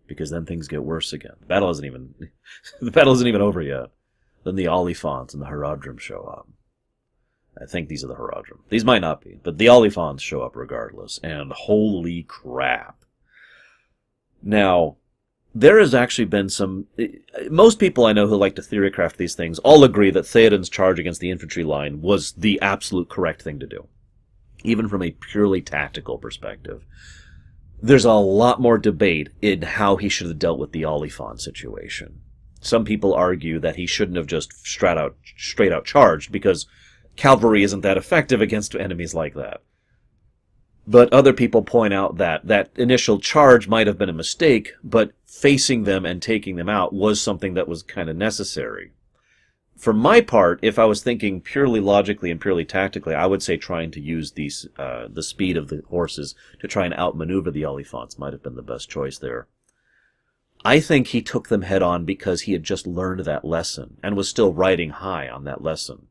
Because 0.06 0.30
then 0.30 0.46
things 0.46 0.68
get 0.68 0.84
worse 0.84 1.12
again. 1.12 1.34
The 1.40 1.48
battle 1.48 1.70
isn't 1.72 1.86
even 1.86 2.14
the 2.82 2.92
battle 2.92 3.14
isn't 3.14 3.28
even 3.28 3.42
over 3.42 3.62
yet. 3.62 3.88
Then 4.44 4.56
the 4.56 4.66
Oliphaunts 4.66 5.34
and 5.34 5.42
the 5.42 5.48
Haradrim 5.48 6.00
show 6.00 6.24
up. 6.24 6.48
I 7.60 7.66
think 7.66 7.90
these 7.90 8.04
are 8.04 8.08
the 8.08 8.16
Haradrim. 8.16 8.60
These 8.70 8.86
might 8.86 9.02
not 9.02 9.22
be, 9.22 9.40
but 9.44 9.58
the 9.58 9.66
Oliphaunts 9.66 10.22
show 10.22 10.42
up 10.42 10.56
regardless, 10.56 11.20
and 11.24 11.52
holy 11.52 12.24
crap. 12.24 13.04
Now, 14.44 14.98
there 15.56 15.80
has 15.80 15.96
actually 15.96 16.26
been 16.26 16.50
some. 16.50 16.86
Eh, 17.00 17.08
most 17.50 17.80
people 17.80 18.06
I 18.06 18.14
know 18.14 18.28
who 18.28 18.38
like 18.38 18.56
to 18.56 18.62
theorycraft 18.62 19.18
these 19.18 19.34
things 19.34 19.58
all 19.60 19.84
agree 19.84 20.12
that 20.12 20.28
Theoden's 20.28 20.70
charge 20.70 21.00
against 21.00 21.20
the 21.20 21.32
infantry 21.32 21.64
line 21.64 22.00
was 22.00 22.34
the 22.34 22.62
absolute 22.62 23.10
correct 23.10 23.42
thing 23.42 23.60
to 23.60 23.66
do 23.66 23.88
even 24.64 24.88
from 24.88 25.04
a 25.04 25.12
purely 25.12 25.62
tactical 25.62 26.18
perspective. 26.18 26.84
There's 27.82 28.06
a 28.06 28.14
lot 28.14 28.60
more 28.60 28.78
debate 28.78 29.30
in 29.42 29.62
how 29.62 29.98
he 29.98 30.10
should 30.10 30.28
have 30.28 30.40
dealt 30.40 30.60
with 30.60 30.72
the 30.72 30.82
Oliphaunt 30.82 31.40
situation. 31.40 32.22
Some 32.60 32.86
people 32.86 33.14
argue 33.14 33.60
that 33.60 33.76
he 33.76 33.86
shouldn't 33.86 34.18
have 34.18 34.28
just 34.28 34.66
straight 34.66 34.98
out, 34.98 35.16
straight 35.38 35.72
out 35.72 35.86
charged 35.86 36.32
because 36.32 36.66
cavalry 37.16 37.64
isn't 37.64 37.82
that 37.82 37.98
effective 37.98 38.42
against 38.42 38.76
enemies 38.76 39.14
like 39.14 39.36
that. 39.36 39.62
But 40.88 41.12
other 41.14 41.34
people 41.34 41.64
point 41.64 41.94
out 41.94 42.18
that 42.18 42.48
that 42.48 42.72
initial 42.76 43.20
charge 43.20 43.68
might 43.68 43.88
have 43.88 43.98
been 43.98 44.10
a 44.10 44.14
mistake, 44.14 44.74
but 44.84 45.12
facing 45.26 45.84
them 45.84 46.06
and 46.06 46.22
taking 46.22 46.56
them 46.56 46.70
out 46.70 46.94
was 46.94 47.22
something 47.22 47.54
that 47.56 47.68
was 47.68 47.84
kind 47.84 48.10
of 48.10 48.16
necessary 48.16 48.92
for 49.78 49.94
my 49.94 50.22
part, 50.22 50.60
if 50.64 50.80
I 50.80 50.86
was 50.86 51.04
thinking 51.04 51.40
purely 51.40 51.80
logically 51.80 52.32
and 52.32 52.42
purely 52.42 52.66
tactically, 52.66 53.14
I 53.14 53.28
would 53.28 53.44
say 53.44 53.58
trying 53.58 53.92
to 53.92 54.02
use 54.02 54.32
these 54.32 54.68
uh, 54.78 55.08
the 55.08 55.24
speed 55.24 55.56
of 55.56 55.68
the 55.68 55.84
horses 55.90 56.36
to 56.60 56.68
try 56.68 56.86
and 56.86 56.94
outmaneuver 56.96 57.52
the 57.52 57.62
Oliphaunts 57.62 58.18
might 58.18 58.34
have 58.34 58.42
been 58.44 58.56
the 58.56 58.62
best 58.64 58.90
choice 58.90 59.20
there. 59.20 59.48
I 60.66 60.80
think 60.80 61.08
he 61.08 61.22
took 61.22 61.50
them 61.50 61.62
head 61.62 61.84
on 61.84 62.06
because 62.06 62.42
he 62.42 62.54
had 62.54 62.64
just 62.64 62.88
learned 62.88 63.22
that 63.22 63.46
lesson 63.46 63.98
and 64.02 64.18
was 64.18 64.28
still 64.28 64.52
riding 64.52 64.90
high 64.90 65.30
on 65.30 65.44
that 65.44 65.64
lesson. 65.64 66.08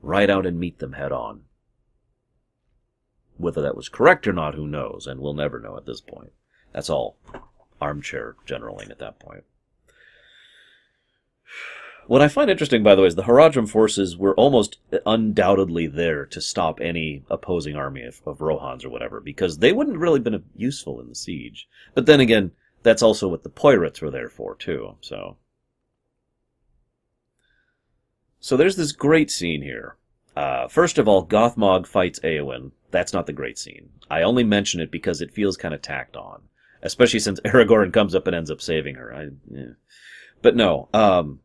Ride 0.00 0.30
out 0.30 0.46
and 0.46 0.58
meet 0.58 0.78
them 0.78 0.92
head 0.92 1.10
on. 1.10 1.42
Whether 3.36 3.60
that 3.62 3.76
was 3.76 3.88
correct 3.88 4.26
or 4.28 4.32
not, 4.32 4.54
who 4.54 4.66
knows, 4.66 5.06
and 5.06 5.20
we'll 5.20 5.34
never 5.34 5.58
know 5.58 5.76
at 5.76 5.84
this 5.84 6.00
point. 6.00 6.32
That's 6.72 6.88
all 6.88 7.16
armchair 7.80 8.36
generaling 8.46 8.90
at 8.90 9.00
that 9.00 9.18
point. 9.18 9.44
What 12.06 12.22
I 12.22 12.28
find 12.28 12.48
interesting, 12.48 12.84
by 12.84 12.94
the 12.94 13.02
way, 13.02 13.08
is 13.08 13.16
the 13.16 13.24
Haradrim 13.24 13.68
forces 13.68 14.16
were 14.16 14.34
almost 14.34 14.78
undoubtedly 15.04 15.88
there 15.88 16.24
to 16.26 16.40
stop 16.40 16.80
any 16.80 17.24
opposing 17.28 17.74
army 17.74 18.04
of, 18.04 18.22
of 18.24 18.38
Rohans 18.38 18.84
or 18.84 18.90
whatever, 18.90 19.20
because 19.20 19.58
they 19.58 19.72
wouldn't 19.72 19.98
really 19.98 20.20
been 20.20 20.44
useful 20.54 21.00
in 21.00 21.08
the 21.08 21.16
siege. 21.16 21.68
But 21.94 22.06
then 22.06 22.20
again, 22.20 22.52
that's 22.84 23.02
also 23.02 23.26
what 23.26 23.42
the 23.42 23.48
Poirats 23.48 24.00
were 24.00 24.10
there 24.12 24.28
for, 24.28 24.54
too, 24.54 24.96
so. 25.00 25.36
So 28.38 28.56
there's 28.56 28.76
this 28.76 28.92
great 28.92 29.30
scene 29.30 29.62
here. 29.62 29.96
Uh, 30.36 30.68
first 30.68 30.98
of 30.98 31.08
all, 31.08 31.26
Gothmog 31.26 31.86
fights 31.86 32.20
Eowyn. 32.20 32.70
That's 32.92 33.12
not 33.12 33.26
the 33.26 33.32
great 33.32 33.58
scene. 33.58 33.88
I 34.08 34.22
only 34.22 34.44
mention 34.44 34.80
it 34.80 34.92
because 34.92 35.20
it 35.20 35.32
feels 35.32 35.56
kind 35.56 35.74
of 35.74 35.82
tacked 35.82 36.16
on, 36.16 36.42
especially 36.82 37.18
since 37.18 37.40
Aragorn 37.44 37.92
comes 37.92 38.14
up 38.14 38.28
and 38.28 38.36
ends 38.36 38.50
up 38.50 38.60
saving 38.60 38.94
her. 38.94 39.12
I, 39.12 39.28
yeah. 39.50 39.72
But 40.42 40.54
no, 40.54 40.88
um, 40.94 41.40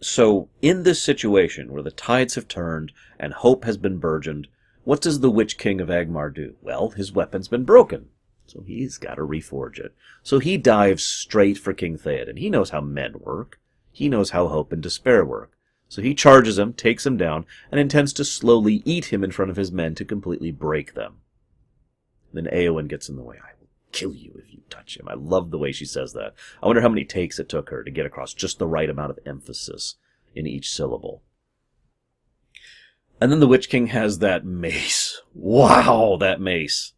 so, 0.00 0.48
in 0.62 0.84
this 0.84 1.02
situation 1.02 1.72
where 1.72 1.82
the 1.82 1.90
tides 1.90 2.36
have 2.36 2.46
turned 2.46 2.92
and 3.18 3.32
hope 3.32 3.64
has 3.64 3.76
been 3.76 3.98
burgeoned, 3.98 4.46
what 4.84 5.00
does 5.00 5.20
the 5.20 5.30
Witch 5.30 5.58
King 5.58 5.80
of 5.80 5.88
Angmar 5.88 6.32
do? 6.32 6.54
Well, 6.62 6.90
his 6.90 7.12
weapon's 7.12 7.48
been 7.48 7.64
broken. 7.64 8.08
So 8.46 8.62
he's 8.62 8.96
got 8.96 9.16
to 9.16 9.22
reforge 9.22 9.78
it. 9.78 9.94
So 10.22 10.38
he 10.38 10.56
dives 10.56 11.04
straight 11.04 11.58
for 11.58 11.74
King 11.74 11.98
Theoden. 11.98 12.38
He 12.38 12.48
knows 12.48 12.70
how 12.70 12.80
men 12.80 13.16
work. 13.18 13.60
He 13.92 14.08
knows 14.08 14.30
how 14.30 14.48
hope 14.48 14.72
and 14.72 14.82
despair 14.82 15.24
work. 15.24 15.52
So 15.88 16.00
he 16.00 16.14
charges 16.14 16.58
him, 16.58 16.72
takes 16.72 17.04
him 17.04 17.16
down, 17.16 17.44
and 17.70 17.80
intends 17.80 18.12
to 18.14 18.24
slowly 18.24 18.82
eat 18.84 19.06
him 19.06 19.22
in 19.22 19.32
front 19.32 19.50
of 19.50 19.56
his 19.56 19.72
men 19.72 19.94
to 19.96 20.04
completely 20.04 20.50
break 20.50 20.94
them. 20.94 21.16
Then 22.32 22.44
Eowyn 22.46 22.88
gets 22.88 23.08
in 23.08 23.16
the 23.16 23.22
way. 23.22 23.36
I 23.36 23.57
kill 23.92 24.14
you 24.14 24.32
if 24.36 24.52
you 24.52 24.60
touch 24.70 24.96
him. 24.98 25.08
I 25.08 25.14
love 25.14 25.50
the 25.50 25.58
way 25.58 25.72
she 25.72 25.84
says 25.84 26.12
that. 26.12 26.34
I 26.62 26.66
wonder 26.66 26.82
how 26.82 26.88
many 26.88 27.04
takes 27.04 27.38
it 27.38 27.48
took 27.48 27.70
her 27.70 27.82
to 27.82 27.90
get 27.90 28.06
across 28.06 28.34
just 28.34 28.58
the 28.58 28.66
right 28.66 28.88
amount 28.88 29.10
of 29.10 29.18
emphasis 29.26 29.96
in 30.34 30.46
each 30.46 30.72
syllable. 30.72 31.22
And 33.20 33.32
then 33.32 33.40
the 33.40 33.48
Witch 33.48 33.68
King 33.68 33.88
has 33.88 34.18
that 34.18 34.44
mace. 34.44 35.20
Wow, 35.40 36.16
that 36.18 36.40
mace. 36.40 36.94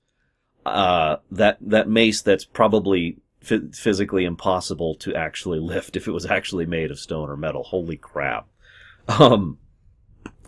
Uh, 0.65 1.17
that, 1.31 1.59
that 1.61 1.89
mace 1.89 2.23
that's 2.23 2.47
probably 2.47 3.19
f- 3.43 3.75
physically 3.75 4.25
impossible 4.25 4.95
to 4.95 5.15
actually 5.15 5.59
lift 5.59 5.95
if 5.95 6.09
it 6.09 6.13
was 6.13 6.25
actually 6.25 6.65
made 6.65 6.91
of 6.91 6.99
stone 6.99 7.29
or 7.29 7.37
metal. 7.37 7.65
Holy 7.65 7.99
crap. 7.99 8.49
Um, 9.09 9.59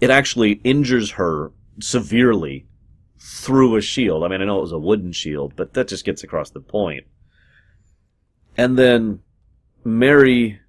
it 0.00 0.08
actually 0.08 0.52
injures 0.64 1.12
her 1.12 1.52
severely 1.80 2.66
through 3.24 3.76
a 3.76 3.80
shield. 3.80 4.24
I 4.24 4.28
mean, 4.28 4.42
I 4.42 4.44
know 4.44 4.58
it 4.58 4.62
was 4.62 4.72
a 4.72 4.78
wooden 4.78 5.12
shield, 5.12 5.54
but 5.54 5.74
that 5.74 5.88
just 5.88 6.04
gets 6.04 6.24
across 6.24 6.50
the 6.50 6.60
point. 6.60 7.06
And 8.56 8.76
then 8.76 9.20
Merry 9.84 10.60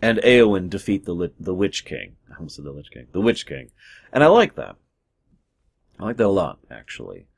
and 0.00 0.18
Eowyn 0.18 0.68
defeat 0.68 1.04
the 1.04 1.32
the 1.38 1.54
Witch 1.54 1.84
King. 1.84 2.16
I 2.30 2.36
almost 2.36 2.56
said 2.56 2.64
the 2.64 2.72
Lich 2.72 2.90
King. 2.90 3.06
The 3.12 3.20
Witch 3.20 3.46
King. 3.46 3.70
And 4.12 4.24
I 4.24 4.26
like 4.26 4.56
that. 4.56 4.76
I 6.00 6.04
like 6.04 6.16
that 6.16 6.26
a 6.26 6.28
lot, 6.28 6.58
actually. 6.70 7.28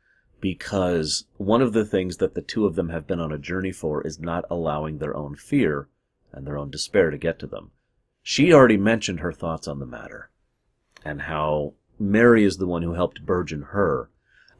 Because 0.40 1.26
one 1.36 1.60
of 1.60 1.74
the 1.74 1.84
things 1.84 2.16
that 2.16 2.34
the 2.34 2.42
two 2.42 2.64
of 2.64 2.74
them 2.74 2.88
have 2.88 3.06
been 3.06 3.20
on 3.20 3.32
a 3.32 3.38
journey 3.38 3.72
for 3.72 4.06
is 4.06 4.18
not 4.18 4.44
allowing 4.50 4.98
their 4.98 5.16
own 5.16 5.36
fear 5.36 5.88
and 6.32 6.46
their 6.46 6.56
own 6.56 6.70
despair 6.70 7.10
to 7.10 7.18
get 7.18 7.38
to 7.40 7.46
them. 7.46 7.70
She 8.22 8.52
already 8.52 8.78
mentioned 8.78 9.20
her 9.20 9.32
thoughts 9.32 9.68
on 9.68 9.78
the 9.78 9.86
matter, 9.86 10.30
and 11.04 11.22
how 11.22 11.74
Merry 11.98 12.44
is 12.44 12.56
the 12.56 12.66
one 12.66 12.82
who 12.82 12.94
helped 12.94 13.26
burgeon 13.26 13.62
her, 13.70 14.10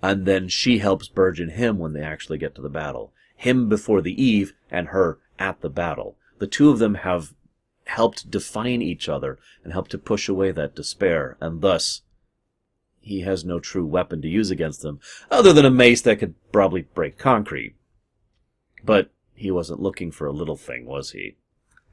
and 0.05 0.27
then 0.27 0.49
she 0.49 0.81
helps 0.81 1.09
burgeon 1.09 1.49
him 1.49 1.79
when 1.79 1.95
they 1.95 2.03
actually 2.03 2.37
get 2.37 2.55
to 2.55 2.61
the 2.61 2.69
battle. 2.69 3.15
Him 3.37 3.71
before 3.71 4.03
the 4.03 4.23
eve, 4.23 4.53
and 4.71 4.89
her 4.89 5.19
at 5.39 5.63
the 5.63 5.71
battle. 5.71 6.19
The 6.41 6.47
two 6.47 6.69
of 6.69 6.79
them 6.79 6.97
have 6.97 7.33
helped 7.87 8.31
define 8.31 8.83
each 8.83 9.09
other 9.09 9.39
and 9.63 9.73
helped 9.73 9.91
to 9.93 9.99
push 9.99 10.29
away 10.29 10.51
that 10.51 10.75
despair, 10.75 11.39
and 11.41 11.63
thus 11.63 12.03
he 13.01 13.23
has 13.23 13.47
no 13.47 13.59
true 13.59 13.87
weapon 13.87 14.21
to 14.21 14.29
use 14.29 14.51
against 14.51 14.83
them, 14.83 15.01
other 15.31 15.55
than 15.55 15.65
a 15.65 15.71
mace 15.71 16.03
that 16.03 16.19
could 16.19 16.35
probably 16.53 16.83
break 16.83 17.17
concrete. 17.17 17.75
But 18.85 19.11
he 19.35 19.51
wasn't 19.51 19.81
looking 19.81 20.11
for 20.11 20.27
a 20.27 20.33
little 20.33 20.57
thing, 20.57 20.85
was 20.85 21.13
he? 21.13 21.37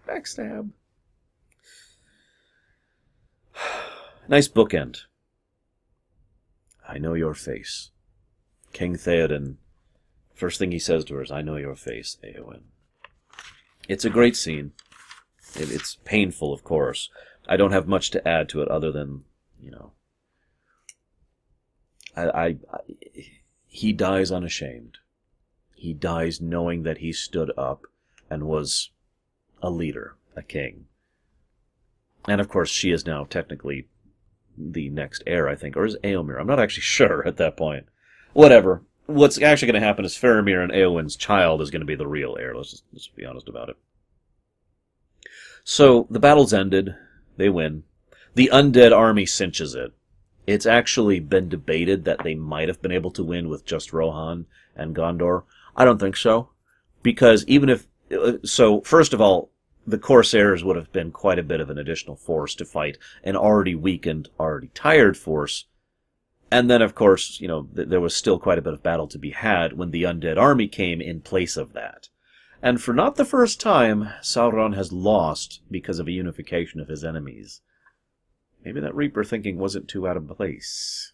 Backstab. 0.06 0.72
nice 4.28 4.50
bookend. 4.50 5.04
I 6.86 6.98
know 6.98 7.14
your 7.14 7.34
face. 7.34 7.91
King 8.74 8.96
Theoden, 8.96 9.56
first 10.34 10.60
thing 10.60 10.72
he 10.72 10.80
says 10.80 11.06
to 11.06 11.16
her 11.16 11.24
is, 11.24 11.32
I 11.32 11.42
know 11.42 11.56
your 11.56 11.76
face, 11.76 12.18
Eowyn. 12.24 12.62
It's 13.88 14.06
a 14.06 14.10
great 14.10 14.36
scene. 14.36 14.72
It, 15.56 15.72
it's 15.72 15.96
painful, 16.06 16.54
of 16.54 16.64
course. 16.64 17.10
I 17.48 17.58
don't 17.58 17.72
have 17.72 17.88
much 17.88 18.12
to 18.12 18.28
add 18.28 18.50
to 18.50 18.62
it 18.62 18.68
other 18.70 18.92
than, 18.92 19.24
you 19.60 19.72
know, 19.72 19.92
I, 22.16 22.24
I, 22.24 22.46
I 22.46 22.80
he 23.68 23.94
dies 23.94 24.32
unashamed. 24.32 24.98
He 25.76 25.94
dies 25.94 26.42
knowing 26.42 26.84
that 26.84 27.00
he 27.00 27.14
stood 27.14 27.52
up 27.58 27.86
and 28.30 28.44
was 28.44 28.92
a 29.62 29.70
leader, 29.70 30.16
a 30.36 30.44
king. 30.44 30.88
And 32.28 32.40
of 32.40 32.50
course, 32.50 32.70
she 32.70 32.92
is 32.92 33.06
now 33.06 33.24
technically 33.24 33.88
the 34.58 34.90
next 34.90 35.24
heir, 35.26 35.48
I 35.48 35.56
think, 35.56 35.76
or 35.76 35.86
is 35.86 35.96
Eomer? 36.04 36.40
I'm 36.40 36.48
not 36.48 36.60
actually 36.60 36.82
sure 36.98 37.26
at 37.28 37.38
that 37.38 37.58
point. 37.58 37.88
Whatever. 38.34 38.84
what's 39.08 39.42
actually 39.42 39.72
going 39.72 39.82
to 39.82 39.88
happen 39.88 40.06
is 40.06 40.16
Faramir 40.16 40.64
and 40.64 40.72
Eowyn's 40.72 41.16
child 41.16 41.62
is 41.62 41.70
going 41.70 41.82
to 41.82 41.86
be 41.86 41.96
the 41.96 42.08
real 42.08 42.38
heir. 42.40 42.56
Let's 42.56 42.72
just 42.72 42.84
let's 42.94 43.08
be 43.08 43.26
honest 43.26 43.50
about 43.50 43.70
it. 43.70 43.78
So 45.64 46.08
the 46.10 46.20
battle's 46.20 46.54
ended. 46.54 46.96
They 47.38 47.50
win. 47.50 47.84
The 48.36 48.50
undead 48.54 48.96
army 48.96 49.26
cinches 49.26 49.76
it. 49.76 49.94
It's 50.48 50.66
actually 50.66 51.20
been 51.20 51.50
debated 51.50 52.06
that 52.06 52.24
they 52.24 52.36
might 52.36 52.68
have 52.68 52.82
been 52.82 52.92
able 52.92 53.12
to 53.12 53.24
win 53.24 53.50
with 53.50 53.66
just 53.66 53.94
Rohan 53.94 54.46
and 54.76 54.96
Gondor. 54.96 55.44
I 55.76 55.86
don't 55.86 56.00
think 56.00 56.18
so. 56.18 56.50
Because 57.04 57.46
even 57.48 57.70
if, 57.70 57.88
uh, 58.12 58.34
so 58.44 58.82
first 58.82 59.14
of 59.14 59.22
all, 59.22 59.52
the 59.86 59.98
Corsairs 59.98 60.64
would 60.64 60.76
have 60.76 60.92
been 60.92 61.12
quite 61.12 61.40
a 61.40 61.44
bit 61.44 61.60
of 61.60 61.70
an 61.70 61.78
additional 61.78 62.16
force 62.16 62.56
to 62.56 62.66
fight 62.66 62.98
an 63.24 63.36
already 63.36 63.76
weakened, 63.76 64.30
already 64.40 64.70
tired 64.74 65.18
force. 65.18 65.66
And 66.52 66.70
then, 66.70 66.82
of 66.82 66.94
course, 66.94 67.40
you 67.40 67.48
know, 67.48 67.70
th- 67.74 67.88
there 67.88 68.02
was 68.02 68.14
still 68.14 68.38
quite 68.38 68.58
a 68.58 68.62
bit 68.62 68.74
of 68.74 68.84
battle 68.84 69.08
to 69.08 69.18
be 69.18 69.32
had 69.32 69.74
when 69.74 69.92
the 69.92 70.04
undead 70.04 70.38
army 70.38 70.68
came 70.68 71.00
in 71.00 71.22
place 71.22 71.56
of 71.56 71.72
that. 71.74 72.10
And 72.62 72.82
for 72.82 72.94
not 72.94 73.16
the 73.16 73.26
first 73.26 73.62
time, 73.62 74.10
Sauron 74.22 74.76
has 74.76 74.92
lost 74.92 75.62
because 75.72 75.98
of 75.98 76.08
a 76.08 76.12
unification 76.12 76.80
of 76.82 76.90
his 76.90 77.04
enemies. 77.04 77.62
Maybe 78.64 78.82
that 78.82 78.94
Reaper 78.94 79.24
thinking 79.24 79.58
wasn't 79.58 79.88
too 79.88 80.08
out 80.08 80.18
of 80.18 80.28
place. 80.28 81.14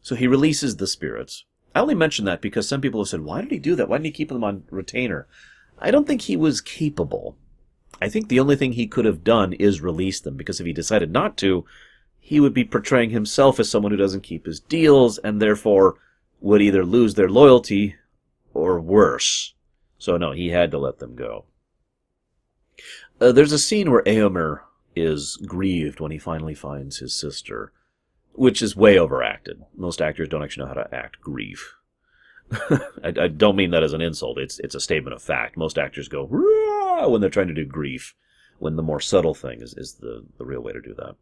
So 0.00 0.14
he 0.14 0.26
releases 0.26 0.76
the 0.76 0.86
spirits. 0.86 1.44
I 1.74 1.80
only 1.80 1.94
mention 1.94 2.24
that 2.24 2.40
because 2.40 2.66
some 2.66 2.80
people 2.80 3.00
have 3.00 3.08
said, 3.08 3.20
why 3.20 3.42
did 3.42 3.50
he 3.50 3.58
do 3.58 3.74
that? 3.74 3.88
Why 3.88 3.98
didn't 3.98 4.06
he 4.06 4.12
keep 4.12 4.28
them 4.28 4.44
on 4.44 4.64
retainer? 4.70 5.26
I 5.78 5.90
don't 5.90 6.06
think 6.06 6.22
he 6.22 6.36
was 6.36 6.60
capable. 6.60 7.36
I 8.00 8.08
think 8.08 8.28
the 8.28 8.40
only 8.40 8.56
thing 8.56 8.72
he 8.72 8.86
could 8.86 9.04
have 9.04 9.24
done 9.24 9.52
is 9.52 9.80
release 9.80 10.20
them, 10.20 10.36
because 10.36 10.60
if 10.60 10.66
he 10.66 10.72
decided 10.72 11.10
not 11.10 11.36
to, 11.38 11.66
he 12.20 12.38
would 12.38 12.54
be 12.54 12.64
portraying 12.64 13.10
himself 13.10 13.58
as 13.58 13.70
someone 13.70 13.90
who 13.90 13.98
doesn't 13.98 14.22
keep 14.22 14.46
his 14.46 14.60
deals, 14.60 15.18
and 15.18 15.40
therefore 15.40 15.96
would 16.40 16.62
either 16.62 16.84
lose 16.84 17.14
their 17.14 17.28
loyalty 17.28 17.96
or 18.54 18.80
worse. 18.80 19.54
So 19.98 20.16
no, 20.16 20.32
he 20.32 20.50
had 20.50 20.70
to 20.70 20.78
let 20.78 20.98
them 20.98 21.16
go. 21.16 21.44
Uh, 23.20 23.32
there's 23.32 23.52
a 23.52 23.58
scene 23.58 23.90
where 23.90 24.02
Eomer 24.04 24.60
is 24.96 25.36
grieved 25.46 26.00
when 26.00 26.10
he 26.10 26.18
finally 26.18 26.54
finds 26.54 26.98
his 26.98 27.14
sister, 27.14 27.72
which 28.32 28.62
is 28.62 28.74
way 28.74 28.98
overacted. 28.98 29.62
Most 29.76 30.00
actors 30.00 30.28
don't 30.28 30.42
actually 30.42 30.64
know 30.64 30.74
how 30.74 30.82
to 30.82 30.94
act 30.94 31.20
grief. 31.20 31.74
I, 32.52 33.12
I, 33.20 33.28
don't 33.28 33.56
mean 33.56 33.70
that 33.70 33.84
as 33.84 33.92
an 33.92 34.00
insult. 34.00 34.38
It's 34.38 34.58
it's 34.58 34.74
a 34.74 34.80
statement 34.80 35.14
of 35.14 35.22
fact. 35.22 35.56
Most 35.56 35.78
actors 35.78 36.08
go 36.08 36.26
when 37.08 37.20
they're 37.20 37.30
trying 37.30 37.48
to 37.48 37.54
do 37.54 37.64
grief, 37.64 38.14
when 38.58 38.76
the 38.76 38.82
more 38.82 39.00
subtle 39.00 39.34
thing 39.34 39.60
is, 39.60 39.74
is 39.74 39.94
the, 39.94 40.24
the 40.36 40.44
real 40.44 40.60
way 40.60 40.72
to 40.72 40.80
do 40.80 40.94
that. 40.94 41.14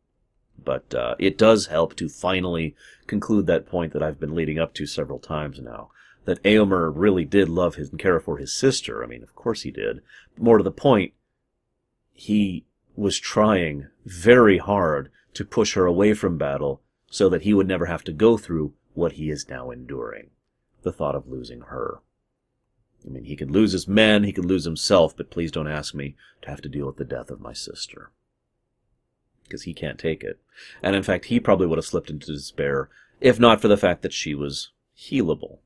But 0.63 0.95
uh, 0.95 1.15
it 1.19 1.39
does 1.39 1.67
help 1.67 1.95
to 1.97 2.09
finally 2.09 2.75
conclude 3.07 3.47
that 3.47 3.67
point 3.67 3.93
that 3.93 4.03
I've 4.03 4.21
been 4.21 4.35
leading 4.35 4.59
up 4.59 4.75
to 4.75 4.87
several 4.87 5.19
times 5.19 5.61
now. 5.61 5.91
That 6.25 6.43
Eomer 6.43 6.93
really 6.95 7.25
did 7.25 7.49
love 7.49 7.77
his 7.77 7.91
and 7.91 7.99
care 7.99 8.21
for 8.21 8.37
his 8.37 8.53
sister. 8.53 9.03
I 9.03 9.07
mean, 9.07 9.23
of 9.23 9.35
course 9.35 9.63
he 9.63 9.71
did. 9.71 10.03
More 10.37 10.59
to 10.59 10.65
the 10.65 10.71
point, 10.71 11.15
he 12.13 12.67
was 12.97 13.19
trying 13.19 13.87
very 14.05 14.59
hard 14.59 15.11
to 15.35 15.45
push 15.45 15.75
her 15.75 15.87
away 15.87 16.15
from 16.15 16.37
battle 16.37 16.83
so 17.11 17.29
that 17.29 17.43
he 17.43 17.55
would 17.55 17.69
never 17.69 17.87
have 17.87 18.05
to 18.05 18.13
go 18.13 18.37
through 18.37 18.75
what 18.95 19.13
he 19.13 19.31
is 19.31 19.49
now 19.49 19.71
enduring. 19.71 20.31
The 20.83 20.93
thought 20.93 21.15
of 21.15 21.29
losing 21.29 21.63
her. 21.63 22.01
I 23.07 23.11
mean, 23.11 23.25
he 23.25 23.37
could 23.37 23.51
lose 23.51 23.73
his 23.73 23.87
men, 23.87 24.25
he 24.25 24.33
could 24.33 24.45
lose 24.45 24.65
himself, 24.65 25.17
but 25.17 25.31
please 25.31 25.53
don't 25.53 25.69
ask 25.69 25.95
me 25.95 26.17
to 26.43 26.51
have 26.51 26.61
to 26.63 26.69
deal 26.69 26.87
with 26.87 26.97
the 26.97 27.05
death 27.05 27.31
of 27.31 27.41
my 27.41 27.53
sister. 27.53 28.11
Because 29.49 29.63
he 29.63 29.73
can't 29.73 29.99
take 29.99 30.23
it. 30.23 30.39
And 30.83 30.95
in 30.95 31.03
fact, 31.03 31.27
he 31.27 31.41
probably 31.41 31.67
would 31.67 31.79
have 31.79 31.87
slipped 31.87 32.11
into 32.11 32.33
despair 32.33 32.91
if 33.21 33.41
not 33.41 33.61
for 33.61 33.69
the 33.69 33.77
fact 33.77 34.03
that 34.03 34.13
she 34.13 34.35
was 34.35 34.71
healable. 34.97 35.59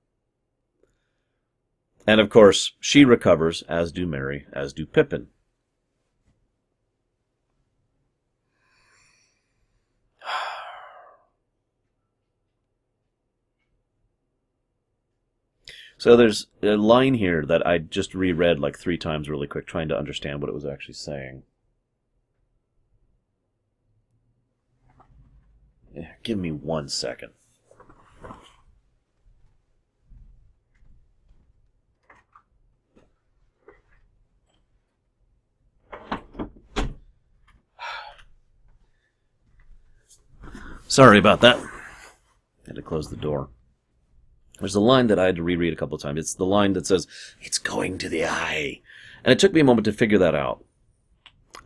And 2.06 2.20
of 2.20 2.30
course, 2.30 2.72
she 2.80 3.04
recovers, 3.04 3.62
as 3.68 3.92
do 3.92 4.06
Merry, 4.06 4.46
as 4.52 4.72
do 4.72 4.86
Pippin. 4.86 5.28
So 15.98 16.16
there's 16.16 16.48
a 16.64 16.74
line 16.76 17.14
here 17.14 17.46
that 17.46 17.64
I 17.64 17.78
just 17.78 18.12
reread 18.12 18.58
like 18.58 18.76
three 18.76 18.98
times 18.98 19.28
really 19.28 19.46
quick, 19.46 19.68
trying 19.68 19.88
to 19.88 19.96
understand 19.96 20.40
what 20.40 20.48
it 20.48 20.54
was 20.54 20.66
actually 20.66 20.94
saying. 20.94 21.44
Eh, 25.96 26.04
give 26.22 26.38
me 26.38 26.50
one 26.50 26.88
second. 26.88 27.32
Sorry 40.88 41.18
about 41.18 41.40
that. 41.42 41.56
I 41.56 41.68
Had 42.68 42.76
to 42.76 42.82
close 42.82 43.10
the 43.10 43.16
door. 43.16 43.50
There's 44.58 44.74
a 44.76 44.80
line 44.80 45.08
that 45.08 45.18
I 45.18 45.26
had 45.26 45.36
to 45.36 45.42
reread 45.42 45.72
a 45.72 45.76
couple 45.76 45.96
of 45.96 46.02
times. 46.02 46.20
It's 46.20 46.34
the 46.34 46.46
line 46.46 46.72
that 46.74 46.86
says, 46.86 47.06
It's 47.40 47.58
going 47.58 47.98
to 47.98 48.08
the 48.08 48.24
eye. 48.24 48.80
And 49.24 49.32
it 49.32 49.38
took 49.38 49.52
me 49.52 49.60
a 49.60 49.64
moment 49.64 49.84
to 49.86 49.92
figure 49.92 50.18
that 50.18 50.34
out. 50.34 50.64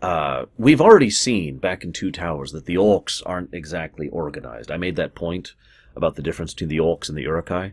Uh, 0.03 0.45
we've 0.59 0.81
already 0.81 1.11
seen 1.11 1.57
back 1.59 1.83
in 1.83 1.93
Two 1.93 2.13
Towers 2.13 2.53
that 2.53 2.67
the 2.67 2.77
orcs 2.77 3.23
aren't 3.25 3.55
exactly 3.55 4.09
organized. 4.09 4.71
I 4.71 4.77
made 4.77 4.97
that 4.97 5.15
point 5.15 5.55
about 5.95 6.17
the 6.17 6.23
difference 6.23 6.53
between 6.53 6.69
the 6.69 6.79
orcs 6.79 7.09
and 7.09 7.17
the 7.17 7.23
Uruk-hai. 7.23 7.73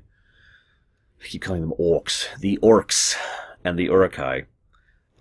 I 1.21 1.25
keep 1.25 1.41
calling 1.41 1.61
them 1.61 1.73
orcs. 1.79 2.27
The 2.39 2.57
orcs 2.63 3.15
and 3.63 3.77
the 3.77 3.85
Uruk-hai. 3.85 4.45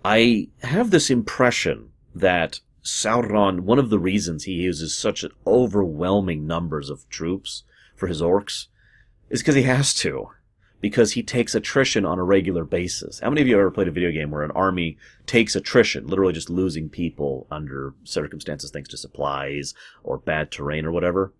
I 0.05 0.49
have 0.61 0.91
this 0.91 1.09
impression 1.09 1.89
that 2.15 2.59
Sauron, 2.83 3.61
one 3.61 3.79
of 3.79 3.89
the 3.89 3.99
reasons 3.99 4.43
he 4.43 4.53
uses 4.53 4.95
such 4.95 5.25
overwhelming 5.47 6.45
numbers 6.45 6.89
of 6.89 7.07
troops 7.09 7.63
for 7.95 8.07
his 8.07 8.21
orcs 8.21 8.67
is 9.29 9.41
because 9.41 9.55
he 9.55 9.63
has 9.63 9.93
to. 9.95 10.29
Because 10.83 11.13
he 11.13 11.23
takes 11.23 11.55
attrition 11.55 12.03
on 12.05 12.19
a 12.19 12.23
regular 12.25 12.65
basis. 12.65 13.21
How 13.21 13.29
many 13.29 13.39
of 13.39 13.47
you 13.47 13.57
ever 13.57 13.71
played 13.71 13.87
a 13.87 13.91
video 13.91 14.11
game 14.11 14.31
where 14.31 14.43
an 14.43 14.51
army 14.51 14.97
takes 15.25 15.55
attrition, 15.55 16.07
literally 16.07 16.33
just 16.33 16.49
losing 16.49 16.89
people 16.89 17.47
under 17.49 17.93
circumstances 18.03 18.69
thanks 18.69 18.89
to 18.89 18.97
supplies 18.97 19.73
or 20.03 20.17
bad 20.17 20.51
terrain 20.51 20.85
or 20.85 20.91
whatever? 20.91 21.31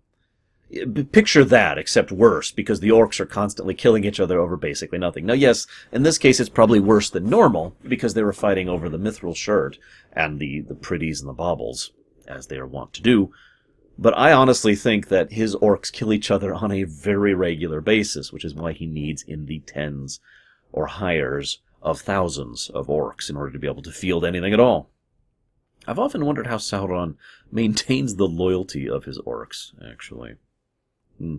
Picture 1.12 1.44
that, 1.44 1.76
except 1.76 2.10
worse, 2.10 2.50
because 2.50 2.80
the 2.80 2.88
orcs 2.88 3.20
are 3.20 3.26
constantly 3.26 3.74
killing 3.74 4.04
each 4.04 4.18
other 4.18 4.40
over 4.40 4.56
basically 4.56 4.98
nothing. 4.98 5.26
Now, 5.26 5.34
yes, 5.34 5.66
in 5.92 6.04
this 6.04 6.16
case, 6.16 6.40
it's 6.40 6.48
probably 6.48 6.80
worse 6.80 7.10
than 7.10 7.28
normal, 7.28 7.76
because 7.86 8.14
they 8.14 8.22
were 8.22 8.32
fighting 8.32 8.70
over 8.70 8.88
the 8.88 8.98
mithril 8.98 9.36
shirt 9.36 9.78
and 10.14 10.40
the, 10.40 10.62
the 10.62 10.74
pretties 10.74 11.20
and 11.20 11.28
the 11.28 11.34
baubles, 11.34 11.92
as 12.26 12.46
they 12.46 12.56
are 12.56 12.66
wont 12.66 12.94
to 12.94 13.02
do, 13.02 13.30
but 13.98 14.16
I 14.16 14.32
honestly 14.32 14.74
think 14.74 15.08
that 15.08 15.32
his 15.32 15.54
orcs 15.56 15.92
kill 15.92 16.12
each 16.12 16.30
other 16.30 16.52
on 16.54 16.72
a 16.72 16.84
very 16.84 17.34
regular 17.34 17.80
basis, 17.80 18.32
which 18.32 18.44
is 18.44 18.54
why 18.54 18.72
he 18.72 18.86
needs 18.86 19.22
in 19.22 19.46
the 19.46 19.60
tens 19.60 20.20
or 20.72 20.86
higher 20.86 21.40
of 21.82 22.00
thousands 22.00 22.70
of 22.70 22.88
orcs 22.88 23.30
in 23.30 23.36
order 23.36 23.52
to 23.52 23.58
be 23.58 23.68
able 23.68 23.82
to 23.82 23.92
field 23.92 24.24
anything 24.24 24.52
at 24.52 24.60
all. 24.60 24.90
I've 25.86 25.98
often 25.98 26.24
wondered 26.24 26.46
how 26.46 26.56
Sauron 26.56 27.16
maintains 27.52 28.16
the 28.16 28.26
loyalty 28.26 28.88
of 28.88 29.04
his 29.04 29.18
orcs, 29.18 29.72
actually. 29.88 30.36
Hmm. 31.18 31.36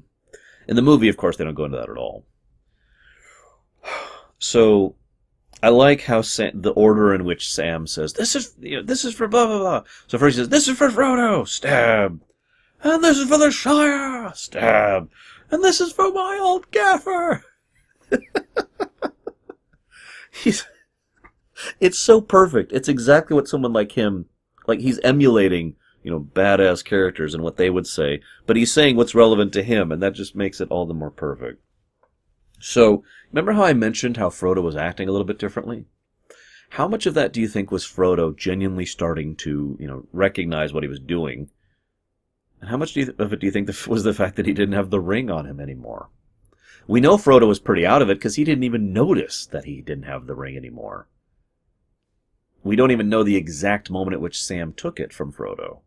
In 0.67 0.75
the 0.75 0.81
movie, 0.81 1.09
of 1.09 1.17
course, 1.17 1.37
they 1.37 1.43
don't 1.43 1.55
go 1.55 1.65
into 1.65 1.77
that 1.77 1.89
at 1.89 1.97
all. 1.97 2.25
So, 4.37 4.95
I 5.63 5.69
like 5.69 6.01
how 6.01 6.21
Sam, 6.21 6.61
the 6.61 6.73
order 6.73 7.15
in 7.15 7.23
which 7.23 7.51
Sam 7.51 7.87
says, 7.87 8.13
"This 8.13 8.35
is 8.35 8.53
you 8.59 8.75
know, 8.77 8.83
this 8.83 9.05
is 9.05 9.15
for 9.15 9.29
blah 9.29 9.47
blah 9.47 9.59
blah." 9.59 9.83
So 10.07 10.17
first 10.17 10.35
he 10.35 10.41
says, 10.41 10.49
"This 10.49 10.67
is 10.67 10.77
for 10.77 10.89
Frodo." 10.89 11.47
Stab. 11.47 12.19
And 12.83 13.03
this 13.03 13.17
is 13.17 13.27
for 13.27 13.37
the 13.37 13.51
Shire! 13.51 14.31
Stab! 14.35 15.09
And 15.51 15.63
this 15.63 15.79
is 15.81 15.91
for 15.91 16.11
my 16.11 16.39
old 16.41 16.69
gaffer! 16.71 17.43
he's, 20.31 20.65
it's 21.79 21.97
so 21.97 22.21
perfect. 22.21 22.71
It's 22.73 22.89
exactly 22.89 23.35
what 23.35 23.47
someone 23.47 23.73
like 23.73 23.93
him, 23.93 24.25
like 24.67 24.79
he's 24.79 24.99
emulating, 24.99 25.75
you 26.03 26.11
know, 26.11 26.19
badass 26.19 26.83
characters 26.83 27.33
and 27.33 27.43
what 27.43 27.57
they 27.57 27.69
would 27.69 27.87
say, 27.87 28.21
but 28.45 28.55
he's 28.55 28.71
saying 28.71 28.95
what's 28.95 29.15
relevant 29.15 29.53
to 29.53 29.63
him, 29.63 29.91
and 29.91 30.01
that 30.03 30.13
just 30.13 30.35
makes 30.35 30.61
it 30.61 30.69
all 30.69 30.85
the 30.85 30.93
more 30.93 31.11
perfect. 31.11 31.61
So, 32.59 33.03
remember 33.31 33.53
how 33.53 33.63
I 33.63 33.73
mentioned 33.73 34.17
how 34.17 34.29
Frodo 34.29 34.61
was 34.63 34.75
acting 34.75 35.07
a 35.07 35.11
little 35.11 35.25
bit 35.25 35.39
differently? 35.39 35.85
How 36.69 36.87
much 36.87 37.05
of 37.05 37.13
that 37.13 37.31
do 37.31 37.39
you 37.39 37.47
think 37.47 37.71
was 37.71 37.85
Frodo 37.85 38.35
genuinely 38.35 38.85
starting 38.85 39.35
to, 39.37 39.77
you 39.79 39.87
know, 39.87 40.07
recognize 40.11 40.73
what 40.73 40.83
he 40.83 40.89
was 40.89 40.99
doing 40.99 41.49
and 42.61 42.69
how 42.69 42.77
much 42.77 42.93
do 42.93 43.01
you, 43.01 43.15
of 43.17 43.33
it 43.33 43.39
do 43.39 43.45
you 43.45 43.51
think 43.51 43.69
was 43.87 44.03
the 44.03 44.13
fact 44.13 44.35
that 44.35 44.45
he 44.45 44.53
didn't 44.53 44.75
have 44.75 44.89
the 44.89 44.99
ring 44.99 45.29
on 45.29 45.45
him 45.45 45.59
anymore? 45.59 46.09
We 46.87 47.01
know 47.01 47.17
Frodo 47.17 47.47
was 47.47 47.59
pretty 47.59 47.85
out 47.85 48.01
of 48.01 48.09
it 48.09 48.15
because 48.15 48.35
he 48.35 48.43
didn't 48.43 48.63
even 48.63 48.93
notice 48.93 49.45
that 49.47 49.65
he 49.65 49.81
didn't 49.81 50.05
have 50.05 50.27
the 50.27 50.35
ring 50.35 50.55
anymore. 50.55 51.07
We 52.63 52.75
don't 52.75 52.91
even 52.91 53.09
know 53.09 53.23
the 53.23 53.35
exact 53.35 53.89
moment 53.89 54.13
at 54.13 54.21
which 54.21 54.41
Sam 54.41 54.73
took 54.73 54.99
it 54.99 55.13
from 55.13 55.31
Frodo. 55.31 55.81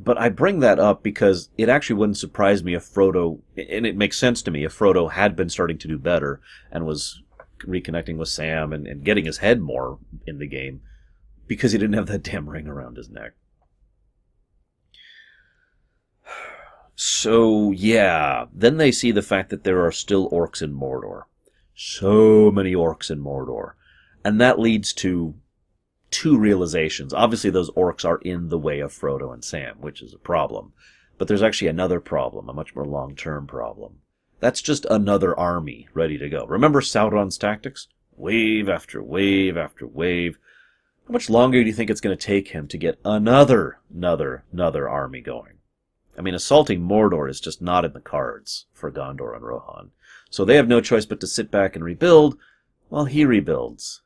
But 0.00 0.18
I 0.18 0.28
bring 0.28 0.60
that 0.60 0.78
up 0.78 1.02
because 1.02 1.50
it 1.58 1.68
actually 1.68 1.96
wouldn't 1.96 2.18
surprise 2.18 2.62
me 2.62 2.74
if 2.74 2.84
Frodo, 2.84 3.40
and 3.56 3.84
it 3.84 3.96
makes 3.96 4.16
sense 4.16 4.42
to 4.42 4.50
me, 4.50 4.64
if 4.64 4.76
Frodo 4.76 5.10
had 5.10 5.34
been 5.34 5.48
starting 5.48 5.78
to 5.78 5.88
do 5.88 5.98
better 5.98 6.40
and 6.70 6.86
was 6.86 7.22
reconnecting 7.60 8.16
with 8.16 8.28
Sam 8.28 8.72
and, 8.72 8.86
and 8.86 9.04
getting 9.04 9.24
his 9.24 9.38
head 9.38 9.60
more 9.60 9.98
in 10.26 10.38
the 10.38 10.46
game 10.46 10.82
because 11.48 11.72
he 11.72 11.78
didn't 11.78 11.96
have 11.96 12.06
that 12.06 12.22
damn 12.22 12.48
ring 12.48 12.68
around 12.68 12.96
his 12.96 13.08
neck. 13.08 13.32
So, 17.00 17.70
yeah, 17.70 18.46
then 18.52 18.76
they 18.76 18.90
see 18.90 19.12
the 19.12 19.22
fact 19.22 19.50
that 19.50 19.62
there 19.62 19.86
are 19.86 19.92
still 19.92 20.28
orcs 20.30 20.60
in 20.60 20.74
Mordor. 20.74 21.26
So 21.76 22.50
many 22.50 22.72
orcs 22.72 23.08
in 23.08 23.22
Mordor. 23.22 23.74
And 24.24 24.40
that 24.40 24.58
leads 24.58 24.92
to 24.94 25.36
two 26.10 26.36
realizations. 26.36 27.14
Obviously, 27.14 27.50
those 27.50 27.70
orcs 27.70 28.04
are 28.04 28.18
in 28.22 28.48
the 28.48 28.58
way 28.58 28.80
of 28.80 28.92
Frodo 28.92 29.32
and 29.32 29.44
Sam, 29.44 29.76
which 29.78 30.02
is 30.02 30.12
a 30.12 30.18
problem. 30.18 30.72
But 31.18 31.28
there's 31.28 31.40
actually 31.40 31.68
another 31.68 32.00
problem, 32.00 32.48
a 32.48 32.52
much 32.52 32.74
more 32.74 32.84
long 32.84 33.14
term 33.14 33.46
problem. 33.46 34.00
That's 34.40 34.60
just 34.60 34.84
another 34.86 35.38
army 35.38 35.86
ready 35.94 36.18
to 36.18 36.28
go. 36.28 36.46
Remember 36.46 36.80
Sauron's 36.80 37.38
tactics? 37.38 37.86
Wave 38.16 38.68
after 38.68 39.00
wave 39.00 39.56
after 39.56 39.86
wave. 39.86 40.36
How 41.06 41.12
much 41.12 41.30
longer 41.30 41.62
do 41.62 41.68
you 41.68 41.74
think 41.74 41.90
it's 41.90 42.00
going 42.00 42.18
to 42.18 42.26
take 42.26 42.48
him 42.48 42.66
to 42.66 42.76
get 42.76 42.98
another, 43.04 43.78
another, 43.88 44.42
another 44.52 44.88
army 44.88 45.20
going? 45.20 45.57
I 46.18 46.20
mean, 46.20 46.34
assaulting 46.34 46.80
Mordor 46.80 47.30
is 47.30 47.40
just 47.40 47.62
not 47.62 47.84
in 47.84 47.92
the 47.92 48.00
cards 48.00 48.66
for 48.72 48.90
Gondor 48.90 49.36
and 49.36 49.44
Rohan. 49.44 49.92
So 50.30 50.44
they 50.44 50.56
have 50.56 50.66
no 50.66 50.80
choice 50.80 51.06
but 51.06 51.20
to 51.20 51.28
sit 51.28 51.50
back 51.50 51.76
and 51.76 51.84
rebuild 51.84 52.36
while 52.88 53.04
he 53.04 53.24
rebuilds. 53.24 54.02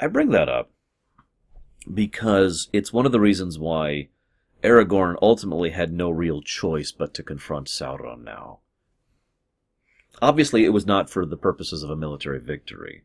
I 0.00 0.08
bring 0.08 0.30
that 0.30 0.48
up 0.48 0.70
because 1.92 2.68
it's 2.72 2.92
one 2.92 3.06
of 3.06 3.12
the 3.12 3.20
reasons 3.20 3.58
why 3.58 4.08
Aragorn 4.64 5.16
ultimately 5.22 5.70
had 5.70 5.92
no 5.92 6.10
real 6.10 6.42
choice 6.42 6.90
but 6.90 7.14
to 7.14 7.22
confront 7.22 7.68
Sauron 7.68 8.24
now. 8.24 8.58
Obviously, 10.20 10.64
it 10.64 10.72
was 10.72 10.86
not 10.86 11.10
for 11.10 11.24
the 11.24 11.36
purposes 11.36 11.82
of 11.82 11.90
a 11.90 11.96
military 11.96 12.40
victory. 12.40 13.04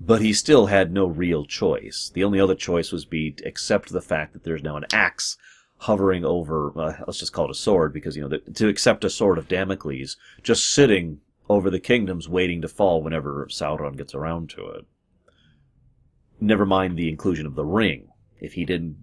But 0.00 0.22
he 0.22 0.32
still 0.32 0.66
had 0.66 0.92
no 0.92 1.06
real 1.06 1.44
choice. 1.44 2.10
The 2.12 2.24
only 2.24 2.40
other 2.40 2.54
choice 2.54 2.92
was 2.92 3.04
be 3.04 3.30
to 3.32 3.44
accept 3.46 3.90
the 3.90 4.00
fact 4.00 4.32
that 4.32 4.44
there's 4.44 4.62
now 4.62 4.76
an 4.76 4.86
axe 4.92 5.36
hovering 5.84 6.24
over, 6.24 6.72
uh, 6.80 6.94
let's 7.06 7.18
just 7.18 7.34
call 7.34 7.44
it 7.44 7.50
a 7.50 7.54
sword, 7.54 7.92
because, 7.92 8.16
you 8.16 8.22
know, 8.22 8.28
the, 8.28 8.38
to 8.52 8.68
accept 8.68 9.04
a 9.04 9.10
sword 9.10 9.36
of 9.36 9.48
Damocles 9.48 10.16
just 10.42 10.72
sitting 10.72 11.20
over 11.50 11.68
the 11.68 11.78
kingdoms 11.78 12.26
waiting 12.26 12.62
to 12.62 12.68
fall 12.68 13.02
whenever 13.02 13.46
Sauron 13.50 13.98
gets 13.98 14.14
around 14.14 14.48
to 14.50 14.66
it. 14.70 14.86
Never 16.40 16.64
mind 16.64 16.96
the 16.96 17.10
inclusion 17.10 17.44
of 17.44 17.54
the 17.54 17.66
ring. 17.66 18.08
If 18.40 18.54
he 18.54 18.64
didn't 18.64 18.96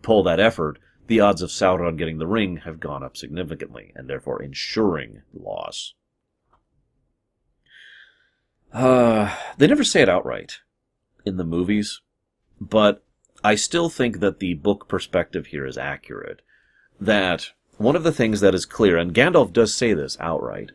pull 0.00 0.22
that 0.22 0.40
effort, 0.40 0.78
the 1.06 1.20
odds 1.20 1.42
of 1.42 1.50
Sauron 1.50 1.98
getting 1.98 2.16
the 2.16 2.26
ring 2.26 2.58
have 2.58 2.80
gone 2.80 3.02
up 3.02 3.14
significantly, 3.14 3.92
and 3.94 4.08
therefore 4.08 4.42
ensuring 4.42 5.20
loss. 5.34 5.92
Uh, 8.72 9.36
they 9.58 9.66
never 9.66 9.84
say 9.84 10.00
it 10.00 10.08
outright 10.08 10.60
in 11.26 11.36
the 11.36 11.44
movies, 11.44 12.00
but 12.58 13.04
I 13.44 13.54
still 13.54 13.88
think 13.88 14.20
that 14.20 14.38
the 14.38 14.54
book 14.54 14.88
perspective 14.88 15.46
here 15.46 15.66
is 15.66 15.76
accurate. 15.76 16.42
That 17.00 17.50
one 17.76 17.96
of 17.96 18.04
the 18.04 18.12
things 18.12 18.40
that 18.40 18.54
is 18.54 18.64
clear, 18.64 18.96
and 18.96 19.14
Gandalf 19.14 19.52
does 19.52 19.74
say 19.74 19.94
this 19.94 20.16
outright, 20.20 20.70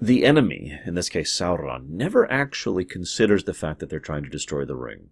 the 0.00 0.24
enemy, 0.24 0.78
in 0.84 0.94
this 0.94 1.08
case 1.08 1.32
Sauron, 1.32 1.88
never 1.88 2.30
actually 2.30 2.84
considers 2.84 3.44
the 3.44 3.54
fact 3.54 3.80
that 3.80 3.88
they're 3.88 3.98
trying 3.98 4.24
to 4.24 4.30
destroy 4.30 4.64
the 4.64 4.76
ring. 4.76 5.08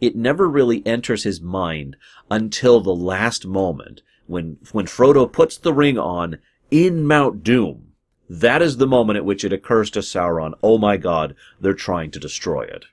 It 0.00 0.16
never 0.16 0.48
really 0.48 0.84
enters 0.84 1.22
his 1.22 1.40
mind 1.40 1.96
until 2.30 2.80
the 2.80 2.94
last 2.94 3.46
moment 3.46 4.02
when, 4.26 4.58
when 4.72 4.86
Frodo 4.86 5.30
puts 5.30 5.56
the 5.56 5.72
ring 5.72 5.98
on 5.98 6.38
in 6.70 7.06
Mount 7.06 7.44
Doom 7.44 7.94
that 8.28 8.62
is 8.62 8.78
the 8.78 8.86
moment 8.86 9.18
at 9.18 9.24
which 9.24 9.44
it 9.44 9.52
occurs 9.52 9.90
to 9.90 9.98
Sauron, 10.00 10.54
oh 10.62 10.78
my 10.78 10.96
god, 10.96 11.34
they're 11.60 11.74
trying 11.74 12.10
to 12.12 12.18
destroy 12.18 12.62
it. 12.62 12.86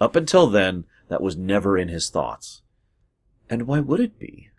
Up 0.00 0.14
until 0.14 0.46
then, 0.46 0.84
that 1.08 1.22
was 1.22 1.36
never 1.36 1.76
in 1.76 1.88
his 1.88 2.10
thoughts. 2.10 2.62
And 3.50 3.66
why 3.66 3.80
would 3.80 4.00
it 4.00 4.18
be? 4.18 4.50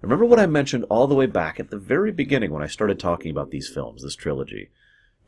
Remember 0.00 0.24
what 0.24 0.40
I 0.40 0.46
mentioned 0.46 0.84
all 0.90 1.06
the 1.06 1.14
way 1.14 1.26
back 1.26 1.60
at 1.60 1.70
the 1.70 1.78
very 1.78 2.12
beginning 2.12 2.50
when 2.50 2.62
I 2.62 2.66
started 2.66 2.98
talking 2.98 3.30
about 3.30 3.50
these 3.50 3.68
films, 3.68 4.02
this 4.02 4.16
trilogy. 4.16 4.70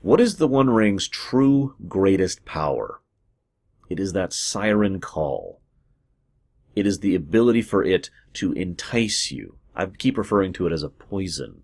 What 0.03 0.21
is 0.21 0.37
the 0.37 0.49
One 0.49 0.69
Ring's 0.69 1.09
true 1.09 1.77
greatest 1.89 2.45
power? 2.45 3.01
It 3.89 4.01
is 4.01 4.13
that 4.13 4.33
siren 4.33 5.01
call. 5.01 5.61
It 6.75 6.87
is 6.87 7.01
the 7.01 7.15
ability 7.15 7.63
for 7.63 7.85
it 7.85 8.11
to 8.35 8.53
entice 8.53 9.31
you. 9.31 9.57
I 9.77 9.87
keep 9.87 10.19
referring 10.19 10.53
to 10.55 10.67
it 10.67 10.73
as 10.73 10.83
a 10.83 10.89
poison, 10.89 11.63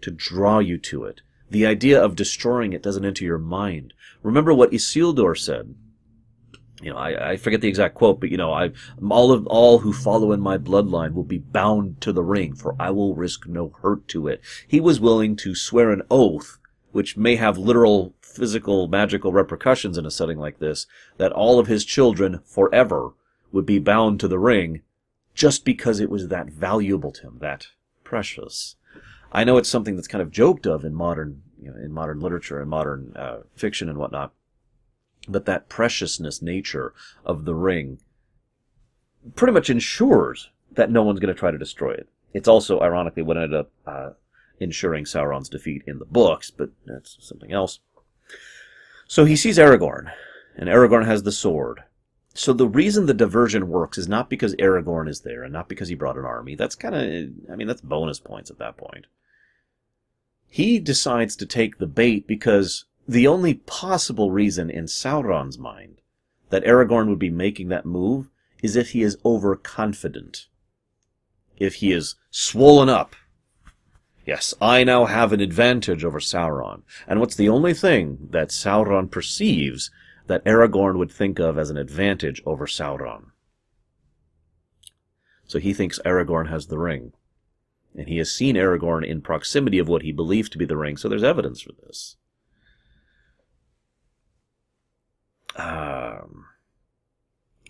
to 0.00 0.10
draw 0.10 0.58
you 0.58 0.78
to 0.78 1.04
it, 1.04 1.20
the 1.50 1.66
idea 1.66 2.02
of 2.02 2.16
destroying 2.16 2.72
it 2.72 2.82
doesn't 2.82 3.04
enter 3.04 3.24
your 3.24 3.38
mind. 3.38 3.94
Remember 4.22 4.52
what 4.52 4.72
Isildur 4.72 5.38
said. 5.38 5.74
You 6.82 6.90
know, 6.90 6.98
I, 6.98 7.30
I 7.30 7.36
forget 7.36 7.62
the 7.62 7.68
exact 7.68 7.94
quote, 7.94 8.20
but 8.20 8.30
you 8.30 8.36
know, 8.36 8.52
I 8.52 8.72
all 9.08 9.32
of 9.32 9.46
all 9.46 9.78
who 9.78 9.92
follow 9.92 10.32
in 10.32 10.40
my 10.40 10.58
bloodline 10.58 11.14
will 11.14 11.24
be 11.24 11.38
bound 11.38 12.00
to 12.02 12.12
the 12.12 12.22
ring, 12.22 12.54
for 12.54 12.76
I 12.78 12.90
will 12.90 13.14
risk 13.14 13.46
no 13.46 13.72
hurt 13.80 14.08
to 14.08 14.28
it. 14.28 14.42
He 14.68 14.80
was 14.80 15.00
willing 15.00 15.36
to 15.36 15.54
swear 15.54 15.90
an 15.90 16.02
oath, 16.10 16.58
which 16.92 17.16
may 17.16 17.36
have 17.36 17.56
literal 17.56 18.14
physical, 18.20 18.88
magical 18.88 19.32
repercussions 19.32 19.96
in 19.96 20.04
a 20.04 20.10
setting 20.10 20.38
like 20.38 20.58
this, 20.58 20.86
that 21.16 21.32
all 21.32 21.58
of 21.58 21.66
his 21.66 21.84
children 21.84 22.40
forever 22.44 23.14
would 23.52 23.64
be 23.64 23.78
bound 23.78 24.20
to 24.20 24.28
the 24.28 24.38
ring, 24.38 24.82
just 25.34 25.64
because 25.64 25.98
it 25.98 26.10
was 26.10 26.28
that 26.28 26.50
valuable 26.50 27.12
to 27.12 27.22
him, 27.22 27.38
that 27.40 27.68
precious. 28.04 28.76
I 29.32 29.44
know 29.44 29.56
it's 29.56 29.68
something 29.68 29.96
that's 29.96 30.08
kind 30.08 30.20
of 30.20 30.30
joked 30.30 30.66
of 30.66 30.84
in 30.84 30.94
modern, 30.94 31.42
you 31.58 31.70
know, 31.70 31.76
in 31.76 31.92
modern 31.92 32.20
literature 32.20 32.60
and 32.60 32.68
modern 32.68 33.14
uh, 33.16 33.38
fiction 33.54 33.88
and 33.88 33.96
whatnot, 33.98 34.32
but 35.28 35.44
that 35.46 35.68
preciousness 35.68 36.40
nature 36.40 36.94
of 37.24 37.44
the 37.44 37.54
ring 37.54 37.98
pretty 39.34 39.52
much 39.52 39.70
ensures 39.70 40.50
that 40.72 40.90
no 40.90 41.02
one's 41.02 41.20
going 41.20 41.34
to 41.34 41.38
try 41.38 41.50
to 41.50 41.58
destroy 41.58 41.92
it. 41.92 42.08
It's 42.32 42.48
also, 42.48 42.80
ironically, 42.80 43.22
what 43.22 43.36
ended 43.36 43.54
up 43.54 43.70
uh, 43.86 44.10
ensuring 44.60 45.04
Sauron's 45.04 45.48
defeat 45.48 45.82
in 45.86 45.98
the 45.98 46.04
books, 46.04 46.50
but 46.50 46.70
that's 46.84 47.16
something 47.20 47.52
else. 47.52 47.80
So 49.08 49.24
he 49.24 49.36
sees 49.36 49.58
Aragorn, 49.58 50.12
and 50.56 50.68
Aragorn 50.68 51.06
has 51.06 51.22
the 51.22 51.32
sword. 51.32 51.82
So 52.34 52.52
the 52.52 52.68
reason 52.68 53.06
the 53.06 53.14
diversion 53.14 53.68
works 53.68 53.96
is 53.96 54.08
not 54.08 54.28
because 54.28 54.54
Aragorn 54.56 55.08
is 55.08 55.20
there 55.20 55.42
and 55.42 55.52
not 55.52 55.68
because 55.68 55.88
he 55.88 55.94
brought 55.94 56.18
an 56.18 56.26
army. 56.26 56.54
That's 56.54 56.74
kind 56.74 56.94
of, 56.94 57.50
I 57.50 57.56
mean, 57.56 57.66
that's 57.66 57.80
bonus 57.80 58.20
points 58.20 58.50
at 58.50 58.58
that 58.58 58.76
point. 58.76 59.06
He 60.48 60.78
decides 60.78 61.34
to 61.36 61.46
take 61.46 61.78
the 61.78 61.86
bait 61.86 62.26
because 62.26 62.84
the 63.08 63.26
only 63.26 63.54
possible 63.54 64.30
reason 64.30 64.70
in 64.70 64.84
Sauron's 64.84 65.58
mind 65.58 66.00
that 66.50 66.64
Aragorn 66.64 67.08
would 67.08 67.18
be 67.18 67.30
making 67.30 67.68
that 67.68 67.86
move 67.86 68.30
is 68.62 68.76
if 68.76 68.90
he 68.90 69.02
is 69.02 69.18
overconfident. 69.24 70.46
If 71.56 71.76
he 71.76 71.92
is 71.92 72.16
swollen 72.30 72.88
up. 72.88 73.16
Yes, 74.24 74.54
I 74.60 74.82
now 74.82 75.04
have 75.04 75.32
an 75.32 75.40
advantage 75.40 76.04
over 76.04 76.18
Sauron. 76.18 76.82
And 77.06 77.20
what's 77.20 77.36
the 77.36 77.48
only 77.48 77.74
thing 77.74 78.28
that 78.30 78.48
Sauron 78.48 79.10
perceives 79.10 79.90
that 80.26 80.44
Aragorn 80.44 80.98
would 80.98 81.10
think 81.10 81.38
of 81.38 81.58
as 81.58 81.70
an 81.70 81.76
advantage 81.76 82.42
over 82.44 82.66
Sauron. 82.66 83.26
So 85.46 85.58
he 85.58 85.72
thinks 85.72 86.00
Aragorn 86.04 86.48
has 86.48 86.66
the 86.66 86.78
ring. 86.78 87.12
And 87.96 88.08
he 88.08 88.18
has 88.18 88.32
seen 88.32 88.56
Aragorn 88.56 89.06
in 89.06 89.22
proximity 89.22 89.78
of 89.78 89.88
what 89.88 90.02
he 90.02 90.12
believed 90.12 90.52
to 90.52 90.58
be 90.58 90.64
the 90.64 90.76
ring, 90.76 90.96
so 90.96 91.08
there's 91.08 91.24
evidence 91.24 91.62
for 91.62 91.72
this. 91.86 92.16
Um, 95.56 96.46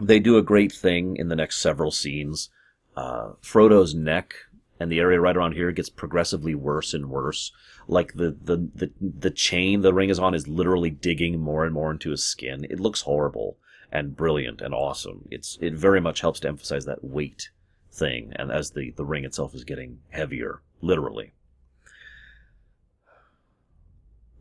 they 0.00 0.18
do 0.18 0.36
a 0.36 0.42
great 0.42 0.72
thing 0.72 1.16
in 1.16 1.28
the 1.28 1.36
next 1.36 1.58
several 1.58 1.90
scenes. 1.90 2.50
Uh, 2.96 3.32
Frodo's 3.40 3.94
neck 3.94 4.34
and 4.78 4.90
the 4.90 5.00
area 5.00 5.20
right 5.20 5.36
around 5.36 5.52
here 5.52 5.72
gets 5.72 5.88
progressively 5.88 6.54
worse 6.54 6.92
and 6.92 7.08
worse. 7.08 7.52
Like 7.88 8.14
the, 8.14 8.36
the, 8.42 8.68
the, 8.74 8.90
the 9.00 9.30
chain 9.30 9.80
the 9.80 9.94
ring 9.94 10.10
is 10.10 10.18
on 10.18 10.34
is 10.34 10.48
literally 10.48 10.90
digging 10.90 11.40
more 11.40 11.64
and 11.64 11.72
more 11.72 11.90
into 11.90 12.10
his 12.10 12.24
skin. 12.24 12.66
It 12.68 12.80
looks 12.80 13.02
horrible 13.02 13.58
and 13.92 14.16
brilliant 14.16 14.60
and 14.60 14.74
awesome. 14.74 15.28
It's, 15.30 15.56
it 15.60 15.74
very 15.74 16.00
much 16.00 16.20
helps 16.20 16.40
to 16.40 16.48
emphasize 16.48 16.84
that 16.84 17.04
weight 17.04 17.50
thing 17.92 18.32
and 18.36 18.50
as 18.50 18.72
the, 18.72 18.90
the 18.96 19.04
ring 19.04 19.24
itself 19.24 19.54
is 19.54 19.64
getting 19.64 20.00
heavier, 20.10 20.60
literally. 20.82 21.32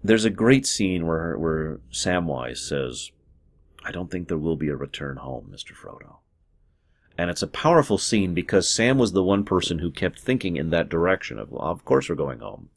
There's 0.04 0.26
a 0.26 0.30
great 0.30 0.68
scene 0.68 1.08
where, 1.08 1.38
where 1.38 1.80
Samwise 1.92 2.58
says, 2.58 3.12
I 3.86 3.92
don't 3.92 4.10
think 4.10 4.28
there 4.28 4.38
will 4.38 4.56
be 4.56 4.70
a 4.70 4.76
return 4.76 5.18
home, 5.18 5.52
Mr. 5.54 5.74
Frodo. 5.74 6.18
And 7.18 7.30
it's 7.30 7.44
a 7.44 7.48
powerful 7.48 7.98
scene 7.98 8.34
because 8.34 8.70
Sam 8.70 8.98
was 8.98 9.12
the 9.12 9.24
one 9.24 9.46
person 9.46 9.80
who 9.80 9.92
kept 9.92 10.20
thinking 10.20 10.58
in 10.58 10.72
that 10.72 10.90
direction 10.90 11.38
of, 11.40 11.52
well, 11.52 11.62
of 11.62 11.86
course 11.86 12.10
we're 12.10 12.16
going 12.16 12.40
home. 12.40 12.70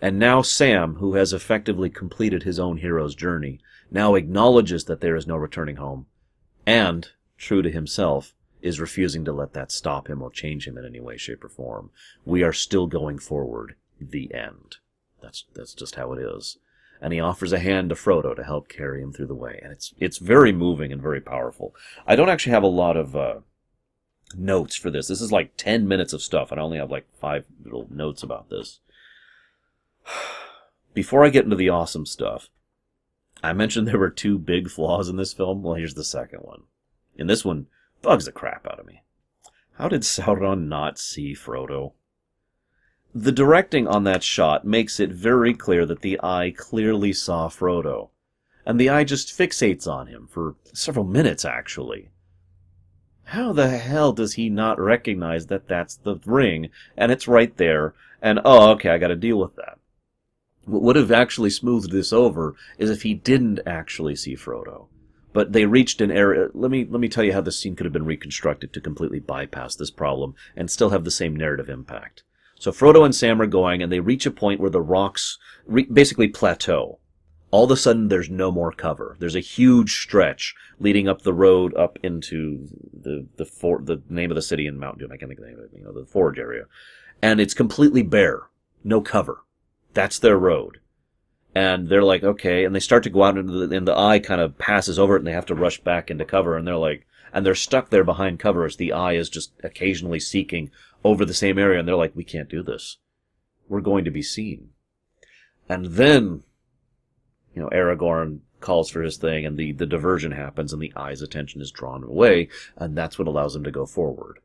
And 0.00 0.18
now 0.18 0.42
Sam, 0.42 0.96
who 0.96 1.14
has 1.14 1.32
effectively 1.32 1.88
completed 1.88 2.42
his 2.42 2.60
own 2.60 2.78
hero's 2.78 3.14
journey, 3.14 3.60
now 3.90 4.14
acknowledges 4.14 4.84
that 4.84 5.00
there 5.00 5.16
is 5.16 5.26
no 5.26 5.36
returning 5.36 5.76
home, 5.76 6.06
and, 6.66 7.08
true 7.38 7.62
to 7.62 7.70
himself, 7.70 8.34
is 8.60 8.80
refusing 8.80 9.24
to 9.24 9.32
let 9.32 9.54
that 9.54 9.72
stop 9.72 10.08
him 10.08 10.22
or 10.22 10.30
change 10.30 10.68
him 10.68 10.78
in 10.78 10.84
any 10.84 11.00
way, 11.00 11.16
shape, 11.16 11.42
or 11.42 11.48
form. 11.48 11.90
We 12.24 12.42
are 12.42 12.52
still 12.52 12.86
going 12.86 13.18
forward. 13.18 13.74
The 14.00 14.32
end. 14.34 14.76
That's 15.20 15.44
that's 15.54 15.74
just 15.74 15.94
how 15.94 16.12
it 16.12 16.20
is. 16.20 16.58
And 17.02 17.12
he 17.12 17.20
offers 17.20 17.52
a 17.52 17.58
hand 17.58 17.90
to 17.90 17.94
Frodo 17.94 18.34
to 18.34 18.44
help 18.44 18.68
carry 18.68 19.02
him 19.02 19.12
through 19.12 19.26
the 19.26 19.34
way, 19.34 19.58
and 19.62 19.72
it's 19.72 19.92
it's 19.98 20.18
very 20.18 20.52
moving 20.52 20.92
and 20.92 21.02
very 21.02 21.20
powerful. 21.20 21.74
I 22.06 22.14
don't 22.14 22.28
actually 22.30 22.52
have 22.52 22.62
a 22.62 22.68
lot 22.68 22.96
of 22.96 23.16
uh, 23.16 23.40
notes 24.36 24.76
for 24.76 24.88
this. 24.88 25.08
This 25.08 25.20
is 25.20 25.32
like 25.32 25.56
ten 25.56 25.88
minutes 25.88 26.12
of 26.12 26.22
stuff, 26.22 26.52
and 26.52 26.60
I 26.60 26.64
only 26.64 26.78
have 26.78 26.92
like 26.92 27.06
five 27.20 27.44
little 27.64 27.88
notes 27.90 28.22
about 28.22 28.50
this. 28.50 28.78
Before 30.94 31.24
I 31.24 31.30
get 31.30 31.44
into 31.44 31.56
the 31.56 31.70
awesome 31.70 32.06
stuff, 32.06 32.48
I 33.42 33.52
mentioned 33.52 33.88
there 33.88 33.98
were 33.98 34.10
two 34.10 34.38
big 34.38 34.70
flaws 34.70 35.08
in 35.08 35.16
this 35.16 35.32
film. 35.32 35.62
Well, 35.62 35.74
here's 35.74 35.94
the 35.94 36.04
second 36.04 36.40
one. 36.40 36.62
And 37.18 37.28
this 37.28 37.44
one, 37.44 37.66
bugs 38.00 38.26
the 38.26 38.32
crap 38.32 38.66
out 38.66 38.78
of 38.78 38.86
me. 38.86 39.02
How 39.78 39.88
did 39.88 40.02
Sauron 40.02 40.68
not 40.68 40.98
see 40.98 41.34
Frodo? 41.34 41.92
The 43.14 43.32
directing 43.32 43.86
on 43.86 44.04
that 44.04 44.22
shot 44.22 44.64
makes 44.64 44.98
it 44.98 45.12
very 45.12 45.52
clear 45.52 45.84
that 45.84 46.00
the 46.00 46.18
eye 46.22 46.54
clearly 46.56 47.12
saw 47.12 47.48
Frodo. 47.48 48.08
And 48.64 48.80
the 48.80 48.88
eye 48.88 49.04
just 49.04 49.36
fixates 49.36 49.86
on 49.86 50.06
him 50.06 50.28
for 50.28 50.54
several 50.72 51.04
minutes, 51.04 51.44
actually. 51.44 52.08
How 53.24 53.52
the 53.52 53.68
hell 53.68 54.12
does 54.12 54.34
he 54.34 54.48
not 54.48 54.80
recognize 54.80 55.46
that 55.46 55.68
that's 55.68 55.96
the 55.96 56.16
ring, 56.24 56.70
and 56.96 57.12
it's 57.12 57.28
right 57.28 57.54
there, 57.56 57.94
and 58.22 58.40
oh, 58.44 58.70
okay, 58.70 58.90
I 58.90 58.98
gotta 58.98 59.16
deal 59.16 59.38
with 59.38 59.56
that. 59.56 59.78
What 60.64 60.82
would 60.82 60.96
have 60.96 61.10
actually 61.10 61.50
smoothed 61.50 61.90
this 61.90 62.12
over 62.12 62.54
is 62.78 62.88
if 62.88 63.02
he 63.02 63.14
didn't 63.14 63.60
actually 63.66 64.16
see 64.16 64.36
Frodo. 64.36 64.86
But 65.32 65.52
they 65.52 65.66
reached 65.66 66.00
an 66.00 66.10
area. 66.10 66.48
Let 66.54 66.70
me 66.70 66.86
let 66.88 67.00
me 67.00 67.08
tell 67.08 67.24
you 67.24 67.32
how 67.32 67.40
this 67.40 67.58
scene 67.58 67.74
could 67.74 67.86
have 67.86 67.92
been 67.92 68.04
reconstructed 68.04 68.72
to 68.72 68.80
completely 68.80 69.18
bypass 69.18 69.74
this 69.74 69.90
problem 69.90 70.34
and 70.56 70.70
still 70.70 70.90
have 70.90 71.04
the 71.04 71.10
same 71.10 71.34
narrative 71.34 71.68
impact. 71.68 72.22
So 72.62 72.70
Frodo 72.70 73.04
and 73.04 73.12
Sam 73.12 73.42
are 73.42 73.46
going, 73.46 73.82
and 73.82 73.90
they 73.90 73.98
reach 73.98 74.24
a 74.24 74.30
point 74.30 74.60
where 74.60 74.70
the 74.70 74.80
rocks 74.80 75.36
re- 75.66 75.82
basically 75.82 76.28
plateau. 76.28 77.00
All 77.50 77.64
of 77.64 77.72
a 77.72 77.76
sudden, 77.76 78.06
there's 78.06 78.30
no 78.30 78.52
more 78.52 78.70
cover. 78.70 79.16
There's 79.18 79.34
a 79.34 79.40
huge 79.40 80.00
stretch 80.00 80.54
leading 80.78 81.08
up 81.08 81.22
the 81.22 81.34
road 81.34 81.74
up 81.74 81.98
into 82.04 82.68
the 82.92 83.26
the 83.36 83.46
for- 83.46 83.82
the 83.82 84.00
name 84.08 84.30
of 84.30 84.36
the 84.36 84.42
city 84.42 84.68
in 84.68 84.78
Mount 84.78 85.00
Doom. 85.00 85.10
I 85.10 85.16
can't 85.16 85.28
think 85.28 85.40
of 85.40 85.44
the 85.44 85.50
name 85.50 85.58
of 85.58 85.64
it. 85.64 85.76
You 85.76 85.82
know, 85.82 85.92
the 85.92 86.06
forge 86.06 86.38
area, 86.38 86.66
and 87.20 87.40
it's 87.40 87.52
completely 87.52 88.02
bare, 88.02 88.42
no 88.84 89.00
cover. 89.00 89.42
That's 89.92 90.20
their 90.20 90.38
road. 90.38 90.78
And 91.56 91.88
they're 91.88 92.04
like, 92.04 92.22
okay, 92.22 92.64
and 92.64 92.76
they 92.76 92.80
start 92.80 93.02
to 93.02 93.10
go 93.10 93.24
out 93.24 93.38
into 93.38 93.66
the, 93.66 93.76
and 93.76 93.88
the 93.88 93.98
eye 93.98 94.20
kind 94.20 94.40
of 94.40 94.56
passes 94.56 95.00
over 95.00 95.16
it 95.16 95.18
and 95.18 95.26
they 95.26 95.32
have 95.32 95.46
to 95.46 95.56
rush 95.56 95.80
back 95.80 96.12
into 96.12 96.24
cover 96.24 96.56
and 96.56 96.64
they're 96.64 96.76
like, 96.76 97.08
and 97.32 97.44
they're 97.44 97.54
stuck 97.54 97.90
there 97.90 98.04
behind 98.04 98.38
cover 98.38 98.64
as 98.64 98.76
the 98.76 98.92
eye 98.92 99.14
is 99.14 99.28
just 99.28 99.52
occasionally 99.62 100.20
seeking 100.20 100.70
over 101.04 101.24
the 101.24 101.34
same 101.34 101.58
area 101.58 101.78
and 101.78 101.88
they're 101.88 101.96
like, 101.96 102.14
we 102.14 102.24
can't 102.24 102.48
do 102.48 102.62
this. 102.62 102.98
We're 103.68 103.80
going 103.80 104.04
to 104.04 104.10
be 104.10 104.22
seen. 104.22 104.70
And 105.68 105.86
then, 105.86 106.42
you 107.54 107.62
know, 107.62 107.68
Aragorn 107.70 108.40
calls 108.60 108.90
for 108.90 109.02
his 109.02 109.16
thing 109.16 109.46
and 109.46 109.56
the, 109.56 109.72
the 109.72 109.86
diversion 109.86 110.32
happens 110.32 110.72
and 110.72 110.80
the 110.80 110.92
eye's 110.94 111.22
attention 111.22 111.60
is 111.60 111.70
drawn 111.70 112.04
away 112.04 112.48
and 112.76 112.96
that's 112.96 113.18
what 113.18 113.28
allows 113.28 113.56
him 113.56 113.64
to 113.64 113.70
go 113.70 113.86
forward. 113.86 114.38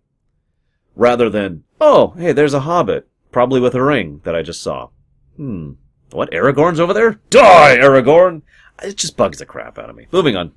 Rather 0.96 1.30
than, 1.30 1.64
oh, 1.80 2.16
hey, 2.18 2.32
there's 2.32 2.56
a 2.56 2.62
hobbit, 2.62 3.08
probably 3.32 3.60
with 3.60 3.76
a 3.76 3.84
ring 3.84 4.22
that 4.24 4.36
I 4.36 4.42
just 4.42 4.62
saw. 4.62 4.90
Hmm. 5.36 5.74
What? 6.12 6.32
Aragorn's 6.32 6.80
over 6.80 6.94
there? 6.94 7.20
Die, 7.30 7.78
Aragorn! 7.78 8.42
It 8.82 8.96
just 8.96 9.18
bugs 9.18 9.40
the 9.40 9.46
crap 9.46 9.78
out 9.78 9.90
of 9.90 9.96
me. 9.96 10.08
Moving 10.12 10.36
on. 10.36 10.54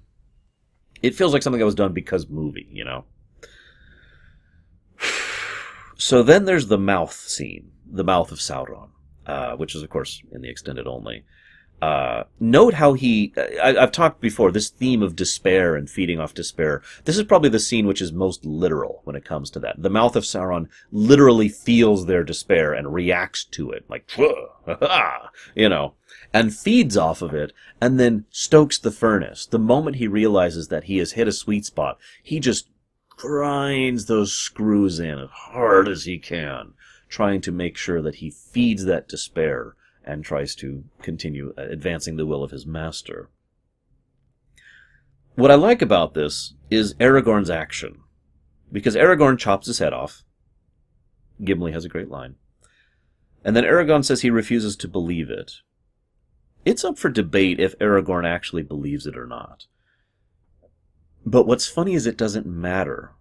It 1.03 1.15
feels 1.15 1.33
like 1.33 1.43
something 1.43 1.59
that 1.59 1.67
was 1.67 1.75
done 1.75 1.93
because 1.93 2.29
movie, 2.29 2.69
you 2.71 2.85
know? 2.85 3.05
So 6.01 6.23
then 6.23 6.47
there's 6.47 6.69
the 6.69 6.79
mouth 6.79 7.13
scene, 7.13 7.73
the 7.87 8.05
mouth 8.05 8.33
of 8.33 8.39
Sauron, 8.39 8.89
uh, 9.27 9.57
which 9.57 9.75
is, 9.75 9.83
of 9.83 9.91
course, 9.91 10.23
in 10.33 10.41
the 10.41 10.49
extended 10.49 10.87
only. 10.87 11.25
Uh, 11.83 12.25
note 12.39 12.75
how 12.75 12.95
he, 12.95 13.33
I, 13.63 13.73
have 13.73 13.93
talked 13.93 14.21
before, 14.21 14.51
this 14.51 14.71
theme 14.71 15.03
of 15.03 15.15
despair 15.17 15.77
and 15.77 15.89
feeding 15.89 16.19
off 16.19 16.35
despair. 16.35 16.83
This 17.05 17.17
is 17.17 17.25
probably 17.25 17.51
the 17.51 17.59
scene 17.59 17.87
which 17.87 18.03
is 18.03 18.13
most 18.13 18.45
literal 18.45 19.01
when 19.05 19.15
it 19.15 19.25
comes 19.25 19.51
to 19.51 19.61
that. 19.61 19.81
The 19.81 19.91
mouth 19.91 20.17
of 20.17 20.25
Sauron 20.25 20.69
literally 20.91 21.49
feels 21.49 22.07
their 22.07 22.25
despair 22.25 22.73
and 22.73 22.93
reacts 22.93 23.45
to 23.45 23.71
it, 23.71 23.85
like, 23.89 24.11
you 25.55 25.69
know, 25.69 25.95
and 26.32 26.55
feeds 26.55 26.97
off 26.97 27.23
of 27.23 27.35
it, 27.35 27.52
and 27.81 27.98
then 27.98 28.24
stokes 28.31 28.78
the 28.78 28.90
furnace. 28.90 29.47
The 29.47 29.59
moment 29.59 29.97
he 29.97 30.07
realizes 30.07 30.69
that 30.69 30.85
he 30.85 30.98
has 30.98 31.12
hit 31.12 31.27
a 31.27 31.32
sweet 31.32 31.65
spot, 31.65 31.98
he 32.23 32.39
just 32.39 32.69
grinds 33.09 34.07
those 34.07 34.32
screws 34.32 34.98
in 34.98 35.19
as 35.19 35.31
hard 35.31 35.89
as 35.89 36.05
he 36.05 36.19
can, 36.19 36.73
trying 37.09 37.40
to 37.40 37.52
make 37.52 37.77
sure 37.77 38.01
that 38.01 38.16
he 38.16 38.31
feeds 38.31 38.85
that 38.85 39.09
despair 39.09 39.74
and 40.05 40.24
tries 40.24 40.55
to 40.55 40.85
continue 41.02 41.52
advancing 41.57 42.16
the 42.16 42.27
will 42.27 42.43
of 42.43 42.51
his 42.51 42.65
master. 42.65 43.28
What 45.35 45.51
I 45.51 45.55
like 45.55 45.82
about 45.82 46.15
this 46.15 46.55
is 46.70 46.94
Aragorn's 46.94 47.51
action, 47.51 48.01
because 48.73 48.97
Aragorn 48.97 49.39
chops 49.39 49.66
his 49.66 49.78
head 49.78 49.93
off. 49.93 50.23
Gimli 51.43 51.73
has 51.73 51.85
a 51.85 51.89
great 51.89 52.11
line. 52.11 52.36
And 53.44 53.57
then 53.57 53.65
Aragorn 53.65 54.05
says 54.05 54.20
he 54.20 54.31
refuses 54.31 54.77
to 54.77 54.89
believe 54.89 55.31
it. 55.31 55.52
It's 56.65 56.85
up 56.85 56.99
for 56.99 57.09
debate 57.09 57.59
if 57.59 57.78
Aragorn 57.78 58.27
actually 58.27 58.62
believes 58.62 59.07
it 59.07 59.16
or 59.16 59.27
not. 59.27 59.66
But 61.24 61.47
what's 61.47 61.66
funny 61.66 61.95
is 61.95 62.07
it 62.07 62.16
doesn't 62.16 62.47
matter. 62.47 63.12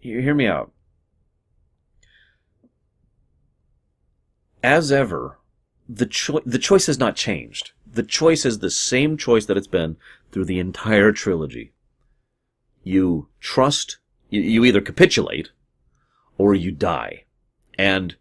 Hear 0.00 0.34
me 0.34 0.46
out. 0.46 0.72
As 4.62 4.90
ever, 4.92 5.38
the 5.88 6.06
choice 6.06 6.42
the 6.44 6.58
choice 6.58 6.86
has 6.86 6.98
not 6.98 7.16
changed. 7.16 7.72
The 7.86 8.02
choice 8.02 8.44
is 8.44 8.58
the 8.58 8.70
same 8.70 9.16
choice 9.16 9.46
that 9.46 9.56
it's 9.56 9.66
been 9.66 9.96
through 10.30 10.44
the 10.44 10.58
entire 10.58 11.12
trilogy. 11.12 11.72
You 12.82 13.28
trust, 13.40 13.98
you, 14.28 14.40
you 14.40 14.64
either 14.64 14.80
capitulate 14.80 15.50
or 16.36 16.54
you 16.54 16.70
die. 16.70 17.24
And 17.78 18.16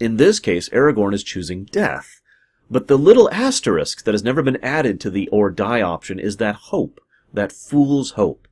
in 0.00 0.16
this 0.16 0.40
case, 0.40 0.68
Aragorn 0.70 1.14
is 1.14 1.22
choosing 1.22 1.64
death. 1.64 2.20
But 2.74 2.88
the 2.88 2.98
little 2.98 3.30
asterisk 3.30 4.02
that 4.02 4.14
has 4.14 4.24
never 4.24 4.42
been 4.42 4.56
added 4.56 4.98
to 4.98 5.08
the 5.08 5.28
or 5.28 5.48
die 5.48 5.80
option 5.80 6.18
is 6.18 6.38
that 6.38 6.56
hope, 6.56 7.00
that 7.32 7.52
fool's 7.52 8.10
hope. 8.10 8.48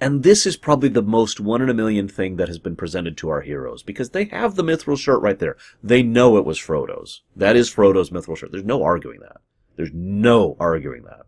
And 0.00 0.22
this 0.22 0.46
is 0.46 0.56
probably 0.56 0.88
the 0.88 1.02
most 1.02 1.38
one 1.38 1.60
in 1.60 1.68
a 1.68 1.74
million 1.74 2.08
thing 2.08 2.36
that 2.36 2.48
has 2.48 2.58
been 2.58 2.76
presented 2.76 3.14
to 3.18 3.28
our 3.28 3.42
heroes 3.42 3.82
because 3.82 4.08
they 4.08 4.24
have 4.24 4.54
the 4.54 4.64
mithril 4.64 4.98
shirt 4.98 5.20
right 5.20 5.38
there. 5.38 5.58
They 5.82 6.02
know 6.02 6.38
it 6.38 6.46
was 6.46 6.56
Frodo's. 6.56 7.20
That 7.36 7.54
is 7.54 7.68
Frodo's 7.68 8.08
mithril 8.08 8.38
shirt. 8.38 8.52
There's 8.52 8.64
no 8.64 8.82
arguing 8.82 9.20
that. 9.20 9.42
There's 9.76 9.92
no 9.92 10.56
arguing 10.58 11.02
that. 11.02 11.26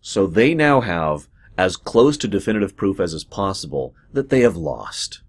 So 0.00 0.26
they 0.26 0.54
now 0.54 0.80
have 0.80 1.28
as 1.58 1.76
close 1.76 2.16
to 2.16 2.28
definitive 2.28 2.78
proof 2.78 2.98
as 2.98 3.12
is 3.12 3.24
possible 3.24 3.94
that 4.14 4.30
they 4.30 4.40
have 4.40 4.56
lost. 4.56 5.20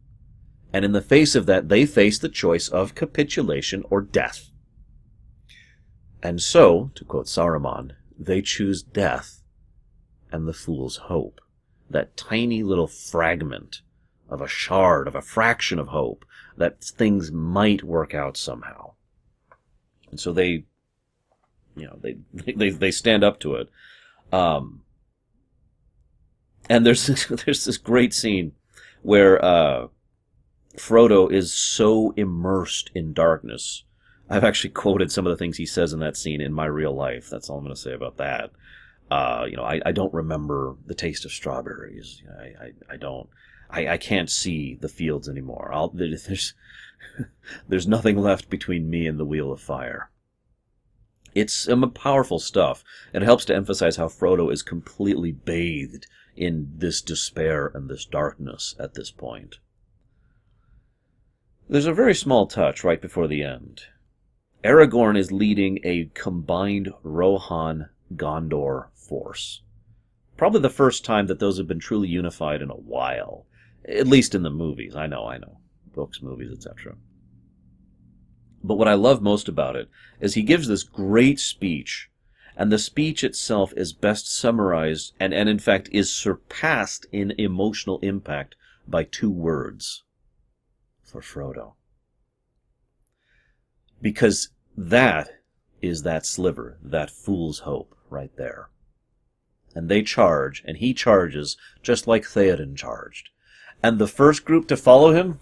And 0.71 0.85
in 0.85 0.93
the 0.93 1.01
face 1.01 1.35
of 1.35 1.47
that, 1.47 1.67
they 1.67 1.85
face 1.85 2.17
the 2.17 2.29
choice 2.29 2.69
of 2.69 2.95
capitulation 2.95 3.83
or 3.89 3.99
death. 3.99 4.48
And 6.21 6.41
so, 6.41 6.91
to 6.95 7.05
quote 7.05 7.27
Saruman, 7.27 7.91
they 8.17 8.41
choose 8.41 8.83
death 8.83 9.41
and 10.31 10.47
the 10.47 10.53
fool's 10.53 10.97
hope 10.97 11.39
that 11.89 12.15
tiny 12.15 12.61
little 12.63 12.87
fragment 12.87 13.81
of 14.29 14.41
a 14.41 14.47
shard, 14.47 15.07
of 15.07 15.15
a 15.15 15.21
fraction 15.21 15.79
of 15.79 15.87
hope, 15.87 16.23
that 16.57 16.83
things 16.83 17.31
might 17.31 17.83
work 17.83 18.13
out 18.13 18.37
somehow. 18.37 18.91
And 20.11 20.19
so 20.19 20.31
they, 20.31 20.65
you 21.75 21.85
know, 21.87 21.97
they, 22.01 22.17
they, 22.53 22.69
they 22.69 22.91
stand 22.91 23.23
up 23.23 23.39
to 23.39 23.55
it. 23.55 23.69
Um, 24.31 24.81
and 26.69 26.85
there's 26.85 27.07
this, 27.07 27.25
there's 27.25 27.65
this 27.65 27.77
great 27.77 28.13
scene 28.13 28.53
where, 29.01 29.43
uh, 29.43 29.87
Frodo 30.77 31.29
is 31.31 31.53
so 31.53 32.13
immersed 32.15 32.89
in 32.93 33.11
darkness. 33.11 33.83
I've 34.29 34.43
actually 34.43 34.69
quoted 34.71 35.11
some 35.11 35.25
of 35.25 35.31
the 35.31 35.37
things 35.37 35.57
he 35.57 35.65
says 35.65 35.91
in 35.91 35.99
that 35.99 36.15
scene 36.15 36.39
in 36.39 36.53
my 36.53 36.65
real 36.65 36.93
life. 36.93 37.29
That's 37.29 37.49
all 37.49 37.57
I'm 37.57 37.63
going 37.63 37.75
to 37.75 37.81
say 37.81 37.93
about 37.93 38.17
that. 38.17 38.51
Uh, 39.09 39.45
you 39.49 39.57
know, 39.57 39.63
I, 39.63 39.81
I 39.85 39.91
don't 39.91 40.13
remember 40.13 40.75
the 40.85 40.93
taste 40.93 41.25
of 41.25 41.31
strawberries. 41.31 42.21
I, 42.39 42.43
I, 42.43 42.71
I 42.91 42.97
don't. 42.97 43.27
I, 43.71 43.87
I 43.87 43.97
can't 43.97 44.29
see 44.29 44.77
the 44.79 44.89
fields 44.89 45.27
anymore. 45.27 45.71
I'll, 45.73 45.89
there's 45.89 46.53
there's 47.67 47.87
nothing 47.87 48.17
left 48.17 48.49
between 48.49 48.89
me 48.89 49.07
and 49.07 49.19
the 49.19 49.25
wheel 49.25 49.51
of 49.51 49.61
fire. 49.61 50.11
It's 51.33 51.53
some 51.53 51.89
powerful 51.91 52.39
stuff. 52.39 52.83
It 53.13 53.21
helps 53.21 53.45
to 53.45 53.55
emphasize 53.55 53.95
how 53.95 54.07
Frodo 54.07 54.51
is 54.51 54.63
completely 54.63 55.31
bathed 55.31 56.07
in 56.35 56.71
this 56.75 57.01
despair 57.01 57.71
and 57.73 57.89
this 57.89 58.05
darkness 58.05 58.75
at 58.79 58.93
this 58.93 59.11
point. 59.11 59.57
There's 61.67 61.85
a 61.85 61.93
very 61.93 62.15
small 62.15 62.47
touch 62.47 62.83
right 62.83 63.01
before 63.01 63.27
the 63.27 63.43
end. 63.43 63.83
Aragorn 64.63 65.17
is 65.17 65.31
leading 65.31 65.79
a 65.85 66.09
combined 66.13 66.91
Rohan 67.01 67.89
Gondor 68.15 68.87
force. 68.93 69.61
Probably 70.35 70.59
the 70.59 70.69
first 70.69 71.05
time 71.05 71.27
that 71.27 71.39
those 71.39 71.57
have 71.57 71.67
been 71.67 71.79
truly 71.79 72.09
unified 72.09 72.61
in 72.61 72.69
a 72.69 72.75
while. 72.75 73.45
At 73.87 74.07
least 74.07 74.35
in 74.35 74.43
the 74.43 74.49
movies. 74.49 74.95
I 74.95 75.07
know, 75.07 75.25
I 75.25 75.37
know. 75.37 75.59
Books, 75.93 76.21
movies, 76.21 76.51
etc. 76.51 76.95
But 78.61 78.75
what 78.75 78.89
I 78.89 78.95
love 78.95 79.21
most 79.21 79.47
about 79.47 79.77
it 79.77 79.89
is 80.19 80.33
he 80.33 80.43
gives 80.43 80.67
this 80.67 80.83
great 80.83 81.39
speech, 81.39 82.09
and 82.57 82.69
the 82.69 82.77
speech 82.77 83.23
itself 83.23 83.73
is 83.77 83.93
best 83.93 84.29
summarized 84.29 85.13
and, 85.19 85.33
and 85.33 85.47
in 85.47 85.59
fact 85.59 85.87
is 85.93 86.11
surpassed 86.11 87.05
in 87.13 87.31
emotional 87.37 87.99
impact 87.99 88.55
by 88.85 89.05
two 89.05 89.31
words 89.31 90.03
for 91.01 91.21
Frodo. 91.21 91.75
Because 94.01 94.49
that 94.77 95.29
is 95.81 96.03
that 96.03 96.25
sliver, 96.25 96.77
that 96.81 97.11
fool's 97.11 97.59
hope 97.59 97.95
right 98.09 98.31
there. 98.37 98.69
And 99.75 99.89
they 99.89 100.01
charge, 100.01 100.63
and 100.65 100.77
he 100.77 100.93
charges 100.93 101.57
just 101.83 102.07
like 102.07 102.23
Theoden 102.23 102.75
charged. 102.75 103.29
And 103.83 103.97
the 103.97 104.07
first 104.07 104.45
group 104.45 104.67
to 104.67 104.77
follow 104.77 105.13
him 105.13 105.39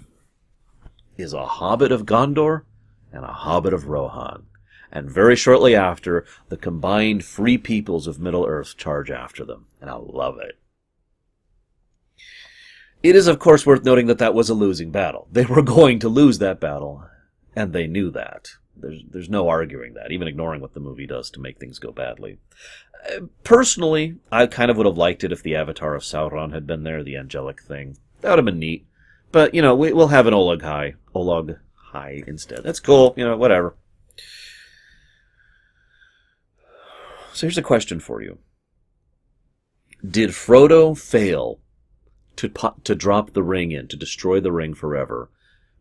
is 1.18 1.34
a 1.34 1.46
hobbit 1.46 1.92
of 1.92 2.06
Gondor 2.06 2.64
and 3.12 3.24
a 3.24 3.34
hobbit 3.34 3.74
of 3.74 3.88
Rohan. 3.88 4.46
And 4.92 5.10
very 5.10 5.36
shortly 5.36 5.76
after, 5.76 6.26
the 6.50 6.58
combined 6.58 7.26
free 7.26 7.58
peoples 7.58 8.08
of 8.08 8.20
Middle 8.20 8.46
Earth 8.46 8.78
charge 8.78 9.12
after 9.12 9.44
them. 9.44 9.68
And 9.82 9.90
I 9.90 9.96
love 9.96 10.38
it. 10.40 10.58
It 13.04 13.16
is, 13.16 13.28
of 13.28 13.40
course, 13.40 13.66
worth 13.66 13.84
noting 13.84 14.08
that 14.08 14.18
that 14.18 14.34
was 14.34 14.50
a 14.50 14.54
losing 14.54 14.92
battle. 14.92 15.28
They 15.32 15.46
were 15.46 15.62
going 15.78 16.00
to 16.00 16.10
lose 16.10 16.40
that 16.40 16.60
battle, 16.60 17.06
and 17.58 17.74
they 17.74 17.88
knew 17.88 18.12
that. 18.12 18.50
There's, 18.76 19.02
there's 19.10 19.30
no 19.30 19.50
arguing 19.50 19.96
that, 19.96 20.12
even 20.12 20.28
ignoring 20.28 20.62
what 20.62 20.76
the 20.76 20.80
movie 20.80 21.08
does 21.08 21.32
to 21.32 21.40
make 21.40 21.58
things 21.58 21.80
go 21.80 21.92
badly. 21.92 22.38
Uh, 23.12 23.22
personally, 23.44 24.18
I 24.32 24.46
kind 24.46 24.70
of 24.70 24.78
would 24.78 24.86
have 24.86 24.98
liked 24.98 25.24
it 25.24 25.32
if 25.32 25.42
the 25.42 25.56
avatar 25.56 25.96
of 25.96 26.04
Sauron 26.04 26.54
had 26.54 26.68
been 26.68 26.84
there, 26.84 27.04
the 27.04 27.18
angelic 27.18 27.64
thing. 27.64 27.98
That 28.22 28.30
would 28.30 28.38
have 28.38 28.46
been 28.46 28.60
neat. 28.60 28.86
But, 29.32 29.56
you 29.56 29.64
know, 29.64 29.76
we, 29.76 29.92
will 29.92 30.10
have 30.10 30.28
an 30.28 30.36
Olog-hai. 30.36 30.94
Olog 31.16 31.58
High 31.74 32.24
instead. 32.28 32.64
That's 32.64 32.80
cool, 32.80 33.16
you 33.18 33.26
know, 33.26 33.36
whatever. 33.36 33.76
So 37.34 37.48
here's 37.48 37.58
a 37.58 37.64
question 37.64 38.00
for 38.00 38.22
you. 38.22 38.38
Did 40.08 40.30
Frodo 40.30 40.96
fail 40.96 41.60
to 42.36 42.52
to 42.84 42.94
drop 42.94 43.34
the 43.34 43.42
ring 43.42 43.72
in, 43.72 43.88
to 43.88 43.98
destroy 43.98 44.40
the 44.40 44.52
ring 44.52 44.76
forever, 44.76 45.32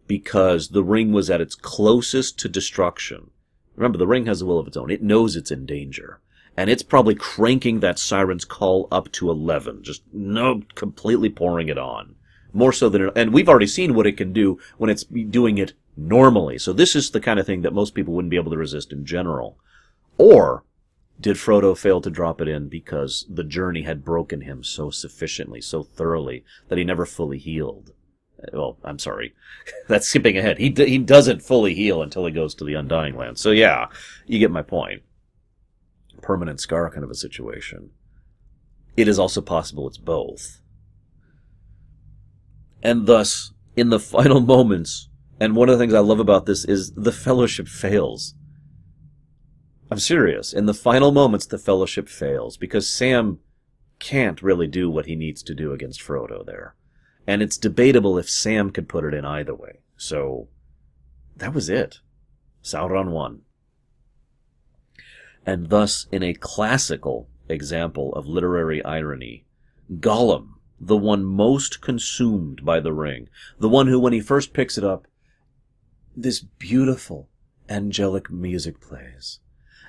because 0.06 0.68
the 0.68 0.84
ring 0.84 1.12
was 1.12 1.30
at 1.30 1.40
its 1.40 1.54
closest 1.54 2.38
to 2.40 2.48
destruction? 2.48 3.30
Remember, 3.74 3.98
the 3.98 4.06
ring 4.06 4.26
has 4.26 4.40
a 4.40 4.46
will 4.46 4.58
of 4.58 4.66
its 4.66 4.76
own. 4.76 4.90
It 4.90 5.02
knows 5.02 5.36
it's 5.36 5.50
in 5.50 5.66
danger. 5.66 6.20
And 6.56 6.70
it's 6.70 6.82
probably 6.82 7.14
cranking 7.14 7.80
that 7.80 7.98
siren's 7.98 8.46
call 8.46 8.88
up 8.90 9.12
to 9.12 9.30
11. 9.30 9.82
Just 9.82 10.02
no, 10.12 10.62
completely 10.74 11.28
pouring 11.28 11.68
it 11.68 11.76
on. 11.76 12.14
More 12.52 12.72
so 12.72 12.88
than, 12.88 13.10
and 13.14 13.34
we've 13.34 13.48
already 13.48 13.66
seen 13.66 13.94
what 13.94 14.06
it 14.06 14.16
can 14.16 14.32
do 14.32 14.58
when 14.78 14.88
it's 14.88 15.04
doing 15.04 15.58
it 15.58 15.74
normally. 15.96 16.58
So 16.58 16.72
this 16.72 16.96
is 16.96 17.10
the 17.10 17.20
kind 17.20 17.38
of 17.38 17.44
thing 17.44 17.60
that 17.62 17.74
most 17.74 17.94
people 17.94 18.14
wouldn't 18.14 18.30
be 18.30 18.38
able 18.38 18.52
to 18.52 18.56
resist 18.56 18.92
in 18.92 19.04
general. 19.04 19.58
Or 20.16 20.64
did 21.20 21.36
Frodo 21.36 21.76
fail 21.76 22.00
to 22.00 22.10
drop 22.10 22.40
it 22.40 22.48
in 22.48 22.68
because 22.68 23.26
the 23.28 23.44
journey 23.44 23.82
had 23.82 24.04
broken 24.04 24.42
him 24.42 24.64
so 24.64 24.90
sufficiently, 24.90 25.60
so 25.60 25.82
thoroughly, 25.82 26.44
that 26.68 26.78
he 26.78 26.84
never 26.84 27.04
fully 27.04 27.38
healed? 27.38 27.92
Well, 28.52 28.78
I'm 28.85 28.98
sorry. 28.98 29.35
That's 29.89 30.09
skipping 30.09 30.36
ahead. 30.39 30.59
He, 30.59 30.68
d- 30.68 30.89
he 30.89 30.98
doesn't 30.98 31.43
fully 31.43 31.74
heal 31.74 32.02
until 32.02 32.27
he 32.27 32.32
goes 32.32 32.55
to 32.56 32.64
the 32.64 32.74
Undying 32.74 33.16
Land. 33.16 33.39
So 33.39 33.51
yeah, 33.51 33.86
you 34.27 34.39
get 34.39 34.51
my 34.51 34.62
point. 34.62 35.02
Permanent 36.23 36.60
scar 36.60 36.90
kind 36.90 37.05
of 37.05 37.10
a 37.10 37.14
situation. 37.14 37.90
It 38.97 39.09
is 39.09 39.18
also 39.18 39.40
possible 39.40 39.86
it's 39.86 39.98
both. 39.98 40.60
And 42.82 43.06
thus, 43.06 43.52
in 43.77 43.90
the 43.90 44.01
final 44.16 44.40
moments, 44.40 45.09
and 45.39 45.55
one 45.55 45.68
of 45.68 45.78
the 45.78 45.82
things 45.82 45.94
I 45.94 46.01
love 46.01 46.20
about 46.20 46.47
this 46.47 46.64
is 46.64 46.93
the 46.93 47.12
fellowship 47.12 47.68
fails. 47.68 48.35
I'm 49.90 49.98
serious. 49.98 50.52
In 50.52 50.66
the 50.66 50.74
final 50.74 51.12
moments, 51.12 51.47
the 51.47 51.59
fellowship 51.59 52.09
fails 52.09 52.56
because 52.56 52.89
Sam 52.89 53.39
can't 53.98 54.43
really 54.43 54.66
do 54.66 54.90
what 54.90 55.06
he 55.06 55.14
needs 55.14 55.43
to 55.44 55.55
do 55.55 55.73
against 55.73 56.01
Frodo 56.01 56.44
there. 56.44 56.74
And 57.27 57.43
it's 57.43 57.57
debatable 57.57 58.19
if 58.19 58.31
Sam 58.31 58.70
could 58.70 58.89
put 58.89 59.05
it 59.05 59.15
in 59.15 59.24
either 59.24 59.55
way. 59.55 59.81
So, 59.97 60.48
that 61.36 61.55
was 61.55 61.69
it. 61.69 62.01
Sauron 62.62 63.11
won. 63.11 63.43
And 65.44 65.70
thus, 65.70 66.07
in 66.11 66.23
a 66.23 66.35
classical 66.35 67.28
example 67.48 68.12
of 68.15 68.27
literary 68.27 68.85
irony, 68.85 69.44
Gollum, 69.93 70.55
the 70.81 70.97
one 70.97 71.24
most 71.24 71.81
consumed 71.81 72.65
by 72.65 72.81
the 72.81 72.93
ring, 72.93 73.28
the 73.59 73.69
one 73.69 73.86
who, 73.86 73.98
when 73.98 74.12
he 74.12 74.20
first 74.20 74.53
picks 74.53 74.77
it 74.77 74.85
up, 74.85 75.07
this 76.16 76.40
beautiful 76.40 77.28
angelic 77.69 78.31
music 78.31 78.81
plays 78.81 79.40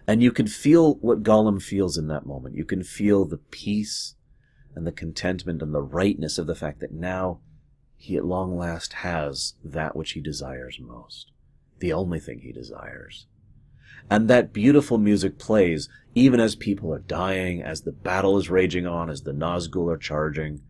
and 0.07 0.23
you 0.23 0.31
can 0.31 0.47
feel 0.47 0.95
what 0.95 1.21
Gollum 1.21 1.61
feels 1.61 1.97
in 1.97 2.07
that 2.07 2.25
moment. 2.25 2.55
You 2.55 2.63
can 2.63 2.81
feel 2.81 3.25
the 3.25 3.37
peace 3.37 4.15
and 4.77 4.85
the 4.85 4.91
contentment 4.91 5.63
and 5.63 5.73
the 5.73 5.81
rightness 5.81 6.37
of 6.37 6.45
the 6.45 6.53
fact 6.53 6.79
that 6.81 6.91
now 6.93 7.39
he 7.95 8.15
at 8.15 8.23
long 8.23 8.55
last 8.55 8.93
has 8.93 9.55
that 9.63 9.95
which 9.95 10.11
he 10.11 10.21
desires 10.21 10.77
most. 10.79 11.31
The 11.79 11.91
only 11.91 12.19
thing 12.19 12.41
he 12.41 12.51
desires. 12.51 13.25
And 14.07 14.27
that 14.27 14.53
beautiful 14.53 14.99
music 14.99 15.39
plays 15.39 15.89
even 16.13 16.39
as 16.39 16.55
people 16.55 16.93
are 16.93 16.99
dying, 16.99 17.63
as 17.63 17.81
the 17.81 17.91
battle 17.91 18.37
is 18.37 18.51
raging 18.51 18.85
on, 18.85 19.09
as 19.09 19.23
the 19.23 19.31
Nazgul 19.31 19.91
are 19.91 19.97
charging. 19.97 20.61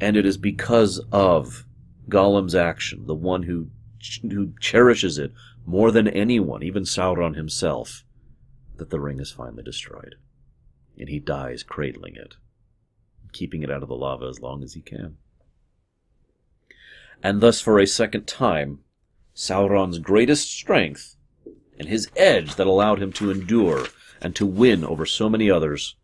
And 0.00 0.16
it 0.16 0.26
is 0.26 0.36
because 0.36 0.98
of 1.12 1.66
Gollum's 2.08 2.56
action, 2.56 3.06
the 3.06 3.14
one 3.14 3.44
who, 3.44 3.68
who 4.22 4.54
cherishes 4.58 5.18
it 5.18 5.32
more 5.64 5.92
than 5.92 6.08
anyone, 6.08 6.64
even 6.64 6.82
Sauron 6.82 7.36
himself, 7.36 8.04
that 8.76 8.90
the 8.90 9.00
ring 9.00 9.20
is 9.20 9.30
finally 9.30 9.62
destroyed. 9.62 10.16
And 10.98 11.08
he 11.08 11.18
dies 11.18 11.62
cradling 11.62 12.16
it, 12.16 12.36
keeping 13.32 13.62
it 13.62 13.70
out 13.70 13.82
of 13.82 13.88
the 13.88 13.94
lava 13.94 14.26
as 14.26 14.40
long 14.40 14.62
as 14.62 14.74
he 14.74 14.80
can. 14.80 15.18
And 17.22 17.40
thus, 17.40 17.60
for 17.60 17.78
a 17.78 17.86
second 17.86 18.26
time, 18.26 18.80
Sauron's 19.34 19.98
greatest 19.98 20.50
strength 20.50 21.16
and 21.78 21.88
his 21.88 22.08
edge 22.16 22.54
that 22.54 22.66
allowed 22.66 23.02
him 23.02 23.12
to 23.14 23.30
endure 23.30 23.86
and 24.20 24.34
to 24.36 24.46
win 24.46 24.84
over 24.84 25.04
so 25.04 25.28
many 25.28 25.50
others 25.50 25.96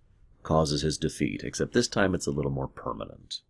causes 0.43 0.82
his 0.82 0.98
defeat, 0.98 1.43
except 1.44 1.73
this 1.73 1.89
time 1.89 2.14
it's 2.14 2.27
a 2.27 2.32
little 2.32 2.51
more 2.51 2.69
permanent. 2.69 3.40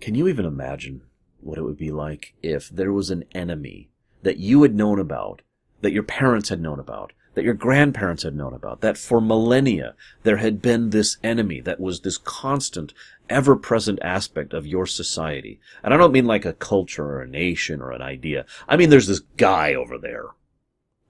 Can 0.00 0.14
you 0.14 0.28
even 0.28 0.44
imagine 0.44 1.02
what 1.40 1.58
it 1.58 1.62
would 1.62 1.76
be 1.76 1.90
like 1.90 2.34
if 2.42 2.68
there 2.68 2.92
was 2.92 3.10
an 3.10 3.24
enemy 3.34 3.90
that 4.22 4.38
you 4.38 4.62
had 4.62 4.74
known 4.74 4.98
about, 4.98 5.42
that 5.80 5.92
your 5.92 6.02
parents 6.02 6.48
had 6.48 6.60
known 6.60 6.78
about, 6.78 7.12
that 7.36 7.44
your 7.44 7.54
grandparents 7.54 8.22
had 8.22 8.34
known 8.34 8.54
about, 8.54 8.80
that 8.80 8.96
for 8.96 9.20
millennia 9.20 9.94
there 10.22 10.38
had 10.38 10.60
been 10.60 10.90
this 10.90 11.18
enemy 11.22 11.60
that 11.60 11.78
was 11.78 12.00
this 12.00 12.16
constant, 12.16 12.94
ever 13.28 13.54
present 13.54 13.98
aspect 14.00 14.54
of 14.54 14.66
your 14.66 14.86
society. 14.86 15.60
And 15.84 15.92
I 15.92 15.98
don't 15.98 16.12
mean 16.12 16.26
like 16.26 16.46
a 16.46 16.54
culture 16.54 17.04
or 17.04 17.20
a 17.20 17.28
nation 17.28 17.82
or 17.82 17.92
an 17.92 18.00
idea. 18.00 18.46
I 18.66 18.76
mean 18.76 18.88
there's 18.88 19.06
this 19.06 19.20
guy 19.36 19.74
over 19.74 19.98
there. 19.98 20.30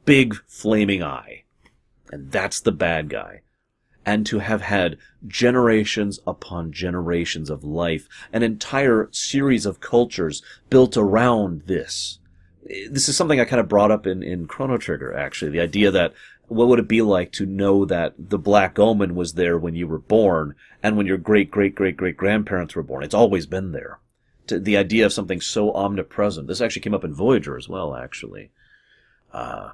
Big 0.04 0.34
flaming 0.48 1.02
eye. 1.02 1.44
And 2.10 2.32
that's 2.32 2.60
the 2.60 2.72
bad 2.72 3.08
guy 3.08 3.42
and 4.08 4.24
to 4.24 4.38
have 4.38 4.62
had 4.62 4.96
generations 5.26 6.20
upon 6.28 6.70
generations 6.70 7.50
of 7.50 7.64
life, 7.64 8.08
an 8.32 8.44
entire 8.44 9.08
series 9.10 9.66
of 9.66 9.80
cultures 9.80 10.42
built 10.70 10.96
around 10.96 11.62
this. 11.66 12.20
This 12.90 13.08
is 13.08 13.16
something 13.16 13.40
I 13.40 13.44
kind 13.44 13.60
of 13.60 13.68
brought 13.68 13.90
up 13.90 14.06
in, 14.06 14.22
in 14.22 14.46
Chrono 14.46 14.76
Trigger, 14.76 15.14
actually. 15.14 15.52
The 15.52 15.60
idea 15.60 15.90
that 15.90 16.12
what 16.48 16.68
would 16.68 16.78
it 16.78 16.88
be 16.88 17.02
like 17.02 17.32
to 17.32 17.46
know 17.46 17.84
that 17.84 18.14
the 18.18 18.38
Black 18.38 18.78
Omen 18.78 19.14
was 19.14 19.34
there 19.34 19.58
when 19.58 19.74
you 19.74 19.86
were 19.86 19.98
born 19.98 20.54
and 20.82 20.96
when 20.96 21.06
your 21.06 21.18
great 21.18 21.50
great 21.50 21.74
great 21.74 21.96
great 21.96 22.16
grandparents 22.16 22.74
were 22.74 22.82
born? 22.82 23.02
It's 23.02 23.14
always 23.14 23.46
been 23.46 23.72
there. 23.72 24.00
To, 24.48 24.60
the 24.60 24.76
idea 24.76 25.06
of 25.06 25.12
something 25.12 25.40
so 25.40 25.72
omnipresent. 25.72 26.46
This 26.46 26.60
actually 26.60 26.82
came 26.82 26.94
up 26.94 27.04
in 27.04 27.14
Voyager 27.14 27.56
as 27.56 27.68
well, 27.68 27.94
actually. 27.94 28.50
Uh, 29.32 29.72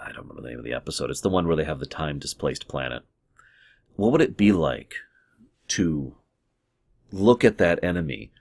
I 0.00 0.08
don't 0.08 0.26
remember 0.26 0.42
the 0.42 0.48
name 0.48 0.58
of 0.58 0.64
the 0.64 0.72
episode. 0.72 1.10
It's 1.10 1.20
the 1.20 1.28
one 1.28 1.46
where 1.46 1.56
they 1.56 1.64
have 1.64 1.78
the 1.78 1.86
time 1.86 2.18
displaced 2.18 2.68
planet. 2.68 3.04
What 3.96 4.12
would 4.12 4.22
it 4.22 4.36
be 4.36 4.50
like 4.50 4.94
to 5.68 6.16
look 7.12 7.44
at 7.44 7.58
that 7.58 7.82
enemy 7.84 8.32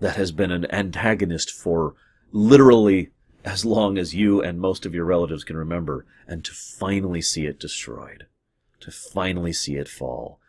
that 0.00 0.16
has 0.16 0.30
been 0.30 0.50
an 0.50 0.70
antagonist 0.72 1.50
for 1.50 1.94
literally 2.34 3.10
as 3.44 3.64
long 3.64 3.96
as 3.96 4.14
you 4.14 4.42
and 4.42 4.58
most 4.58 4.84
of 4.84 4.94
your 4.94 5.04
relatives 5.04 5.44
can 5.44 5.56
remember, 5.56 6.04
and 6.26 6.44
to 6.44 6.52
finally 6.52 7.22
see 7.22 7.46
it 7.46 7.60
destroyed, 7.60 8.26
to 8.80 8.90
finally 8.90 9.52
see 9.52 9.76
it 9.76 9.88
fall. 9.88 10.40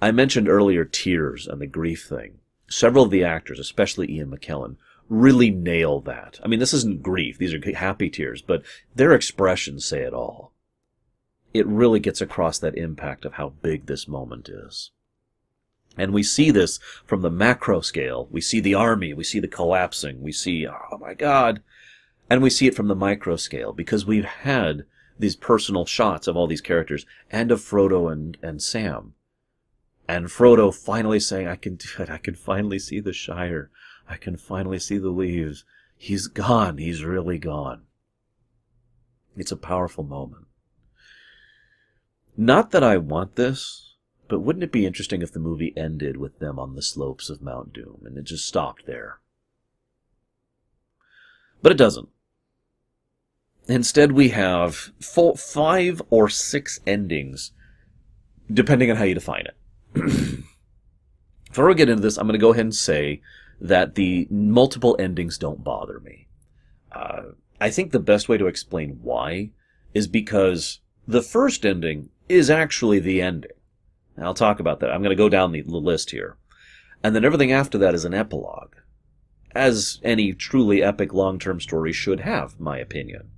I 0.00 0.12
mentioned 0.12 0.48
earlier 0.48 0.84
tears 0.84 1.46
and 1.46 1.60
the 1.60 1.66
grief 1.66 2.06
thing. 2.06 2.38
Several 2.68 3.04
of 3.04 3.10
the 3.10 3.24
actors, 3.24 3.58
especially 3.58 4.10
Ian 4.10 4.30
McKellen, 4.30 4.76
really 5.08 5.50
nail 5.50 6.00
that. 6.00 6.38
I 6.44 6.48
mean, 6.48 6.60
this 6.60 6.74
isn't 6.74 7.02
grief. 7.02 7.38
These 7.38 7.54
are 7.54 7.72
happy 7.72 8.10
tears, 8.10 8.42
but 8.42 8.62
their 8.94 9.12
expressions 9.12 9.84
say 9.84 10.02
it 10.02 10.12
all. 10.12 10.52
it 11.58 11.66
really 11.66 12.00
gets 12.00 12.20
across 12.20 12.58
that 12.58 12.76
impact 12.76 13.24
of 13.24 13.34
how 13.34 13.48
big 13.48 13.86
this 13.86 14.06
moment 14.06 14.48
is. 14.48 14.90
And 15.96 16.12
we 16.12 16.22
see 16.22 16.50
this 16.50 16.78
from 17.04 17.22
the 17.22 17.30
macro 17.30 17.80
scale. 17.80 18.28
We 18.30 18.40
see 18.40 18.60
the 18.60 18.74
army, 18.74 19.14
we 19.14 19.24
see 19.24 19.40
the 19.40 19.48
collapsing, 19.48 20.20
we 20.20 20.32
see, 20.32 20.66
oh 20.66 20.98
my 20.98 21.14
god. 21.14 21.62
And 22.28 22.42
we 22.42 22.50
see 22.50 22.66
it 22.66 22.74
from 22.74 22.88
the 22.88 22.94
micro 22.94 23.36
scale 23.36 23.72
because 23.72 24.04
we've 24.04 24.24
had 24.24 24.84
these 25.18 25.36
personal 25.36 25.86
shots 25.86 26.26
of 26.26 26.36
all 26.36 26.46
these 26.46 26.60
characters 26.60 27.06
and 27.30 27.50
of 27.50 27.60
Frodo 27.60 28.12
and, 28.12 28.36
and 28.42 28.62
Sam. 28.62 29.14
And 30.08 30.26
Frodo 30.26 30.74
finally 30.74 31.20
saying, 31.20 31.48
I 31.48 31.56
can 31.56 31.76
do 31.76 31.88
it. 32.02 32.10
I 32.10 32.18
can 32.18 32.34
finally 32.34 32.78
see 32.78 33.00
the 33.00 33.12
Shire. 33.12 33.70
I 34.08 34.16
can 34.16 34.36
finally 34.36 34.78
see 34.78 34.98
the 34.98 35.10
leaves. 35.10 35.64
He's 35.96 36.26
gone. 36.26 36.78
He's 36.78 37.04
really 37.04 37.38
gone. 37.38 37.82
It's 39.36 39.52
a 39.52 39.56
powerful 39.56 40.04
moment. 40.04 40.46
Not 42.36 42.70
that 42.70 42.84
I 42.84 42.98
want 42.98 43.36
this, 43.36 43.85
but 44.28 44.40
wouldn't 44.40 44.64
it 44.64 44.72
be 44.72 44.86
interesting 44.86 45.22
if 45.22 45.32
the 45.32 45.38
movie 45.38 45.72
ended 45.76 46.16
with 46.16 46.38
them 46.38 46.58
on 46.58 46.74
the 46.74 46.82
slopes 46.82 47.30
of 47.30 47.42
Mount 47.42 47.72
Doom 47.72 48.02
and 48.04 48.16
it 48.16 48.24
just 48.24 48.46
stopped 48.46 48.86
there? 48.86 49.20
But 51.62 51.72
it 51.72 51.78
doesn't. 51.78 52.08
Instead, 53.68 54.12
we 54.12 54.28
have 54.28 54.92
four, 55.00 55.36
five 55.36 56.00
or 56.10 56.28
six 56.28 56.78
endings, 56.86 57.52
depending 58.52 58.90
on 58.90 58.96
how 58.96 59.04
you 59.04 59.14
define 59.14 59.46
it. 59.46 59.56
Before 61.48 61.66
we 61.66 61.74
get 61.74 61.88
into 61.88 62.02
this, 62.02 62.16
I'm 62.16 62.26
going 62.26 62.34
to 62.34 62.38
go 62.38 62.52
ahead 62.52 62.66
and 62.66 62.74
say 62.74 63.22
that 63.60 63.94
the 63.94 64.28
multiple 64.30 64.94
endings 64.98 65.38
don't 65.38 65.64
bother 65.64 66.00
me. 66.00 66.28
Uh, 66.92 67.22
I 67.60 67.70
think 67.70 67.90
the 67.90 67.98
best 67.98 68.28
way 68.28 68.36
to 68.36 68.46
explain 68.46 68.98
why 69.02 69.50
is 69.94 70.06
because 70.06 70.80
the 71.08 71.22
first 71.22 71.64
ending 71.64 72.10
is 72.28 72.50
actually 72.50 72.98
the 72.98 73.22
ending. 73.22 73.50
I'll 74.18 74.34
talk 74.34 74.60
about 74.60 74.80
that. 74.80 74.90
I'm 74.90 75.02
going 75.02 75.10
to 75.10 75.16
go 75.16 75.28
down 75.28 75.52
the, 75.52 75.62
the 75.62 75.76
list 75.76 76.10
here. 76.10 76.36
And 77.02 77.14
then 77.14 77.24
everything 77.24 77.52
after 77.52 77.78
that 77.78 77.94
is 77.94 78.04
an 78.04 78.14
epilogue. 78.14 78.74
As 79.54 80.00
any 80.02 80.32
truly 80.32 80.82
epic 80.82 81.12
long 81.12 81.38
term 81.38 81.60
story 81.60 81.92
should 81.92 82.20
have, 82.20 82.58
my 82.58 82.78
opinion. 82.78 83.30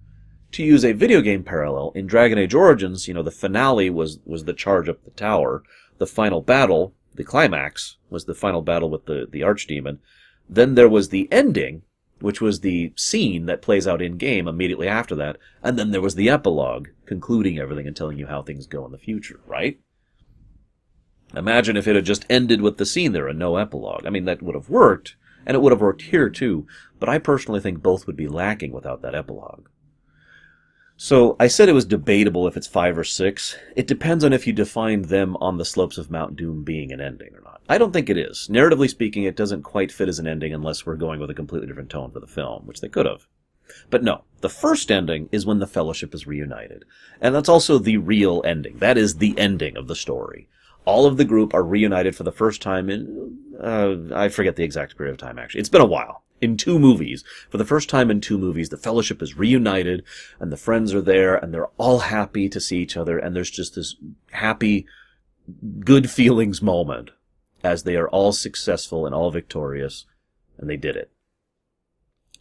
To 0.52 0.62
use 0.62 0.84
a 0.84 0.92
video 0.92 1.20
game 1.20 1.42
parallel, 1.42 1.92
in 1.94 2.06
Dragon 2.06 2.38
Age 2.38 2.54
Origins, 2.54 3.06
you 3.06 3.14
know, 3.14 3.22
the 3.22 3.30
finale 3.30 3.90
was, 3.90 4.18
was 4.24 4.44
the 4.44 4.54
charge 4.54 4.88
up 4.88 5.04
the 5.04 5.10
tower. 5.10 5.62
The 5.98 6.06
final 6.06 6.40
battle, 6.40 6.94
the 7.14 7.24
climax, 7.24 7.96
was 8.08 8.24
the 8.24 8.34
final 8.34 8.62
battle 8.62 8.88
with 8.88 9.06
the, 9.06 9.26
the 9.30 9.40
archdemon. 9.40 9.98
Then 10.48 10.74
there 10.74 10.88
was 10.88 11.10
the 11.10 11.28
ending, 11.30 11.82
which 12.20 12.40
was 12.40 12.60
the 12.60 12.92
scene 12.96 13.46
that 13.46 13.62
plays 13.62 13.86
out 13.86 14.00
in 14.00 14.16
game 14.16 14.48
immediately 14.48 14.88
after 14.88 15.14
that, 15.16 15.36
and 15.62 15.78
then 15.78 15.90
there 15.90 16.00
was 16.00 16.14
the 16.14 16.30
epilogue, 16.30 16.88
concluding 17.04 17.58
everything 17.58 17.86
and 17.86 17.96
telling 17.96 18.18
you 18.18 18.26
how 18.26 18.42
things 18.42 18.66
go 18.66 18.86
in 18.86 18.92
the 18.92 18.98
future, 18.98 19.40
right? 19.46 19.78
Imagine 21.34 21.76
if 21.76 21.86
it 21.86 21.94
had 21.94 22.04
just 22.04 22.24
ended 22.30 22.60
with 22.62 22.78
the 22.78 22.86
scene 22.86 23.12
there 23.12 23.28
and 23.28 23.38
no 23.38 23.56
epilogue. 23.56 24.06
I 24.06 24.10
mean, 24.10 24.24
that 24.24 24.42
would 24.42 24.54
have 24.54 24.70
worked, 24.70 25.16
and 25.46 25.54
it 25.54 25.60
would 25.60 25.72
have 25.72 25.80
worked 25.80 26.02
here 26.02 26.30
too, 26.30 26.66
but 26.98 27.08
I 27.08 27.18
personally 27.18 27.60
think 27.60 27.82
both 27.82 28.06
would 28.06 28.16
be 28.16 28.28
lacking 28.28 28.72
without 28.72 29.02
that 29.02 29.14
epilogue. 29.14 29.68
So 31.00 31.36
I 31.38 31.46
said 31.46 31.68
it 31.68 31.74
was 31.74 31.84
debatable 31.84 32.48
if 32.48 32.56
it's 32.56 32.66
five 32.66 32.98
or 32.98 33.04
six. 33.04 33.56
It 33.76 33.86
depends 33.86 34.24
on 34.24 34.32
if 34.32 34.48
you 34.48 34.52
define 34.52 35.02
them 35.02 35.36
on 35.36 35.56
the 35.56 35.64
slopes 35.64 35.96
of 35.96 36.10
Mount 36.10 36.34
Doom 36.34 36.64
being 36.64 36.90
an 36.90 37.00
ending 37.00 37.34
or 37.36 37.40
not. 37.40 37.62
I 37.68 37.78
don't 37.78 37.92
think 37.92 38.10
it 38.10 38.18
is. 38.18 38.48
Narratively 38.50 38.90
speaking, 38.90 39.22
it 39.22 39.36
doesn't 39.36 39.62
quite 39.62 39.92
fit 39.92 40.08
as 40.08 40.18
an 40.18 40.26
ending 40.26 40.52
unless 40.52 40.84
we're 40.84 40.96
going 40.96 41.20
with 41.20 41.30
a 41.30 41.34
completely 41.34 41.68
different 41.68 41.90
tone 41.90 42.10
for 42.10 42.18
the 42.18 42.26
film, 42.26 42.66
which 42.66 42.80
they 42.80 42.88
could 42.88 43.06
have. 43.06 43.28
But 43.90 44.02
no, 44.02 44.24
the 44.40 44.48
first 44.48 44.90
ending 44.90 45.28
is 45.30 45.46
when 45.46 45.60
the 45.60 45.68
Fellowship 45.68 46.14
is 46.14 46.26
reunited. 46.26 46.84
And 47.20 47.32
that's 47.32 47.48
also 47.48 47.78
the 47.78 47.98
real 47.98 48.42
ending. 48.44 48.78
That 48.78 48.98
is 48.98 49.18
the 49.18 49.38
ending 49.38 49.76
of 49.76 49.86
the 49.86 49.94
story. 49.94 50.48
All 50.84 51.06
of 51.06 51.16
the 51.16 51.24
group 51.24 51.52
are 51.54 51.62
reunited 51.62 52.16
for 52.16 52.22
the 52.22 52.32
first 52.32 52.62
time 52.62 52.88
in, 52.88 53.38
uh, 53.60 53.96
I 54.14 54.28
forget 54.28 54.56
the 54.56 54.64
exact 54.64 54.96
period 54.96 55.12
of 55.12 55.18
time 55.18 55.38
actually. 55.38 55.60
It's 55.60 55.68
been 55.68 55.80
a 55.80 55.86
while 55.86 56.24
in 56.40 56.56
two 56.56 56.78
movies. 56.78 57.24
For 57.50 57.58
the 57.58 57.64
first 57.64 57.88
time 57.88 58.10
in 58.10 58.20
two 58.20 58.38
movies, 58.38 58.68
the 58.68 58.76
fellowship 58.76 59.22
is 59.22 59.36
reunited 59.36 60.04
and 60.40 60.52
the 60.52 60.56
friends 60.56 60.94
are 60.94 61.02
there 61.02 61.36
and 61.36 61.52
they're 61.52 61.70
all 61.76 62.00
happy 62.00 62.48
to 62.48 62.60
see 62.60 62.78
each 62.78 62.96
other 62.96 63.18
and 63.18 63.34
there's 63.34 63.50
just 63.50 63.74
this 63.74 63.96
happy, 64.30 64.86
good 65.80 66.10
feelings 66.10 66.62
moment 66.62 67.10
as 67.62 67.82
they 67.82 67.96
are 67.96 68.08
all 68.08 68.32
successful 68.32 69.04
and 69.04 69.14
all 69.14 69.30
victorious 69.30 70.06
and 70.58 70.68
they 70.70 70.76
did 70.76 70.96
it. 70.96 71.10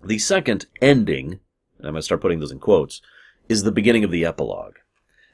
The 0.03 0.19
second 0.19 0.67
ending, 0.81 1.39
and 1.77 1.87
I'm 1.87 1.93
going 1.93 1.95
to 1.95 2.01
start 2.03 2.21
putting 2.21 2.39
those 2.39 2.51
in 2.51 2.59
quotes, 2.59 3.01
is 3.49 3.63
the 3.63 3.71
beginning 3.71 4.03
of 4.03 4.11
the 4.11 4.25
epilogue. 4.25 4.75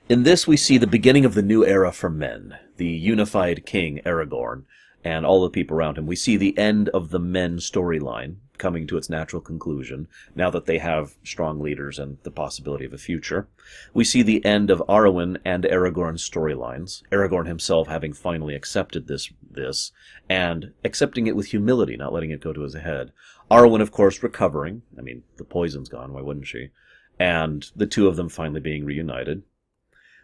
In 0.10 0.24
this, 0.24 0.46
we 0.46 0.58
see 0.58 0.78
the 0.78 0.86
beginning 0.86 1.24
of 1.24 1.34
the 1.34 1.42
new 1.42 1.66
era 1.66 1.94
for 1.94 2.10
men, 2.10 2.58
the 2.76 2.88
unified 2.88 3.66
king, 3.66 4.02
Aragorn, 4.06 4.64
and 5.02 5.26
all 5.26 5.42
the 5.42 5.50
people 5.50 5.78
around 5.78 5.98
him. 5.98 6.08
We 6.08 6.18
see 6.18 6.36
the 6.36 6.58
end 6.58 6.90
of 6.90 7.10
the 7.10 7.20
men 7.20 7.58
storyline, 7.58 8.36
coming 8.58 8.86
to 8.88 8.98
its 8.98 9.10
natural 9.10 9.42
conclusion 9.42 10.10
now 10.36 10.50
that 10.50 10.66
they 10.66 10.78
have 10.80 11.16
strong 11.24 11.60
leaders 11.62 12.00
and 12.00 12.18
the 12.24 12.32
possibility 12.32 12.84
of 12.84 12.92
a 12.92 12.98
future. 12.98 13.48
We 13.94 14.04
see 14.04 14.22
the 14.22 14.44
end 14.44 14.70
of 14.70 14.84
Arwen 14.90 15.38
and 15.46 15.64
Aragorn's 15.64 16.30
storylines, 16.30 17.02
Aragorn 17.10 17.48
himself 17.48 17.88
having 17.88 18.12
finally 18.12 18.56
accepted 18.56 19.08
this 19.08 19.32
this 19.50 19.94
and 20.30 20.74
accepting 20.84 21.28
it 21.28 21.36
with 21.36 21.48
humility, 21.48 21.96
not 21.96 22.12
letting 22.12 22.32
it 22.32 22.42
go 22.42 22.52
to 22.52 22.62
his 22.62 22.74
head. 22.74 23.14
Arwen, 23.50 23.82
of 23.82 23.92
course, 23.92 24.22
recovering. 24.22 24.82
I 24.98 25.02
mean, 25.02 25.24
the 25.38 25.46
poison's 25.46 25.90
gone, 25.90 26.12
why 26.12 26.22
wouldn't 26.22 26.48
she? 26.48 26.72
And 27.18 27.70
the 27.74 27.88
two 27.88 28.08
of 28.08 28.18
them 28.18 28.28
finally 28.28 28.60
being 28.60 28.84
reunited. 28.84 29.44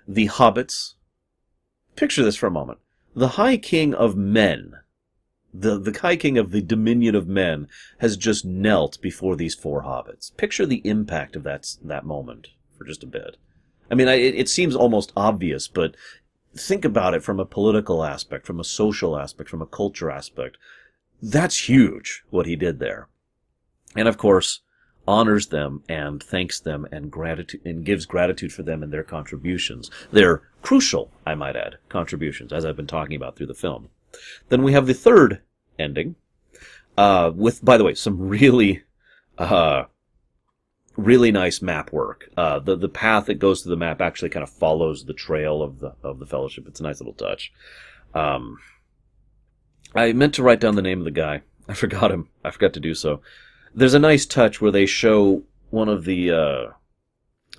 The 0.10 0.28
hobbits. 0.28 0.96
Picture 1.96 2.24
this 2.24 2.36
for 2.36 2.48
a 2.48 2.52
moment. 2.52 2.80
The 3.16 3.30
High 3.30 3.58
King 3.58 3.94
of 3.94 4.18
Men 4.18 4.74
the, 5.54 5.80
the 5.80 5.98
High 6.00 6.16
King 6.16 6.38
of 6.38 6.52
the 6.52 6.62
Dominion 6.62 7.16
of 7.16 7.28
Men 7.28 7.68
has 8.00 8.18
just 8.18 8.46
knelt 8.46 9.02
before 9.02 9.36
these 9.36 9.56
four 9.56 9.84
hobbits. 9.84 10.36
Picture 10.38 10.66
the 10.66 10.82
impact 10.88 11.36
of 11.36 11.44
that, 11.44 11.76
that 11.84 12.06
moment 12.06 12.50
for 12.78 12.86
just 12.86 13.04
a 13.04 13.08
bit. 13.08 13.38
I 13.90 13.96
mean, 13.96 14.08
I, 14.08 14.16
it, 14.16 14.36
it 14.36 14.50
seems 14.50 14.76
almost 14.76 15.12
obvious, 15.18 15.68
but 15.68 15.96
think 16.56 16.86
about 16.86 17.14
it 17.14 17.24
from 17.24 17.40
a 17.40 17.46
political 17.46 18.04
aspect, 18.04 18.46
from 18.46 18.60
a 18.60 18.64
social 18.64 19.18
aspect, 19.18 19.50
from 19.50 19.62
a 19.62 19.68
culture 19.68 20.12
aspect. 20.12 20.58
That's 21.22 21.68
huge, 21.68 22.24
what 22.30 22.46
he 22.46 22.56
did 22.56 22.80
there. 22.80 23.08
And 23.96 24.08
of 24.08 24.18
course, 24.18 24.62
honors 25.10 25.48
them 25.48 25.84
and 25.90 26.22
thanks 26.22 26.60
them 26.60 26.88
and 26.92 27.10
gratitude 27.10 27.60
and 27.66 27.84
gives 27.84 28.06
gratitude 28.06 28.54
for 28.54 28.62
them 28.62 28.84
and 28.84 28.94
their 28.94 29.04
contributions. 29.04 29.90
Their 30.12 30.44
crucial, 30.62 31.10
I 31.26 31.34
might 31.34 31.56
add, 31.56 31.78
contributions, 31.90 32.54
as 32.54 32.64
I've 32.64 32.76
been 32.76 32.86
talking 32.86 33.16
about 33.16 33.36
through 33.36 33.48
the 33.48 33.56
film. 33.56 33.90
Then 34.50 34.62
we 34.62 34.74
have 34.74 34.86
the 34.86 34.94
third 34.94 35.42
ending, 35.80 36.16
uh, 36.96 37.32
with, 37.34 37.66
by 37.66 37.76
the 37.76 37.84
way, 37.84 37.96
some 37.96 38.20
really, 38.20 38.84
uh, 39.40 39.86
really 40.96 41.32
nice 41.32 41.60
map 41.60 41.92
work. 41.92 42.30
Uh, 42.38 42.60
the 42.60 42.76
the 42.76 42.90
path 42.90 43.26
that 43.26 43.40
goes 43.40 43.64
to 43.64 43.70
the 43.70 43.76
map 43.76 44.02
actually 44.02 44.30
kind 44.30 44.44
of 44.44 44.50
follows 44.52 45.06
the 45.06 45.14
trail 45.14 45.64
of 45.64 45.80
the 45.80 45.96
of 46.04 46.20
the 46.20 46.28
Fellowship. 46.28 46.68
It's 46.68 46.82
a 46.82 46.84
nice 46.84 47.00
little 47.00 47.14
touch. 47.14 47.52
Um, 48.14 48.60
I 49.96 50.14
meant 50.14 50.36
to 50.36 50.44
write 50.44 50.60
down 50.60 50.76
the 50.76 50.84
name 50.84 51.00
of 51.00 51.06
the 51.06 51.12
guy. 51.12 51.42
I 51.68 51.74
forgot 51.74 52.12
him. 52.12 52.30
I 52.44 52.52
forgot 52.52 52.74
to 52.74 52.80
do 52.80 52.94
so. 52.94 53.22
There's 53.74 53.94
a 53.94 54.00
nice 54.00 54.26
touch 54.26 54.62
where 54.62 54.72
they 54.72 54.86
show 54.86 55.44
one 55.70 55.90
of 55.90 56.06
the 56.06 56.32
uh, 56.32 56.68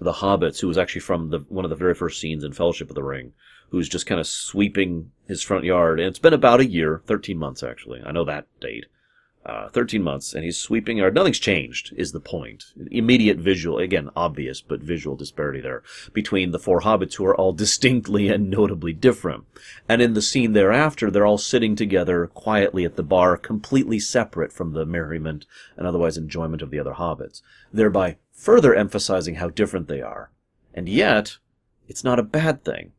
the 0.00 0.14
hobbits 0.14 0.60
who 0.60 0.68
was 0.68 0.78
actually 0.78 1.02
from 1.02 1.30
the 1.30 1.40
one 1.48 1.64
of 1.64 1.70
the 1.70 1.76
very 1.76 1.94
first 1.94 2.20
scenes 2.20 2.44
in 2.44 2.52
Fellowship 2.52 2.88
of 2.88 2.94
the 2.94 3.02
Ring, 3.02 3.32
who's 3.70 3.88
just 3.88 4.06
kind 4.06 4.20
of 4.20 4.26
sweeping 4.26 5.12
his 5.26 5.42
front 5.42 5.64
yard. 5.64 6.00
And 6.00 6.08
it's 6.08 6.18
been 6.18 6.34
about 6.34 6.60
a 6.60 6.66
year, 6.66 7.02
13 7.06 7.38
months 7.38 7.62
actually. 7.62 8.02
I 8.04 8.12
know 8.12 8.24
that 8.24 8.46
date. 8.60 8.86
Uh, 9.46 9.70
13 9.70 10.02
months, 10.02 10.34
and 10.34 10.44
he's 10.44 10.58
sweeping 10.58 10.98
yard. 10.98 11.14
Nothing's 11.14 11.38
changed, 11.38 11.94
is 11.96 12.12
the 12.12 12.20
point. 12.20 12.66
Immediate 12.90 13.38
visual, 13.38 13.78
again, 13.78 14.10
obvious, 14.14 14.60
but 14.60 14.80
visual 14.80 15.16
disparity 15.16 15.62
there 15.62 15.82
between 16.12 16.50
the 16.50 16.58
four 16.58 16.82
hobbits 16.82 17.14
who 17.14 17.24
are 17.24 17.34
all 17.34 17.52
distinctly 17.54 18.28
and 18.28 18.50
notably 18.50 18.92
different. 18.92 19.44
And 19.88 20.02
in 20.02 20.12
the 20.12 20.20
scene 20.20 20.52
thereafter, 20.52 21.10
they're 21.10 21.24
all 21.24 21.38
sitting 21.38 21.74
together 21.74 22.26
quietly 22.26 22.84
at 22.84 22.96
the 22.96 23.02
bar, 23.02 23.38
completely 23.38 23.98
separate 23.98 24.52
from 24.52 24.74
the 24.74 24.84
merriment 24.84 25.46
and 25.74 25.86
otherwise 25.86 26.18
enjoyment 26.18 26.60
of 26.60 26.70
the 26.70 26.78
other 26.78 26.94
hobbits, 26.94 27.40
thereby 27.72 28.18
further 28.30 28.74
emphasizing 28.74 29.36
how 29.36 29.48
different 29.48 29.88
they 29.88 30.02
are. 30.02 30.30
And 30.74 30.86
yet, 30.86 31.38
it's 31.88 32.04
not 32.04 32.18
a 32.18 32.22
bad 32.22 32.62
thing. 32.62 32.92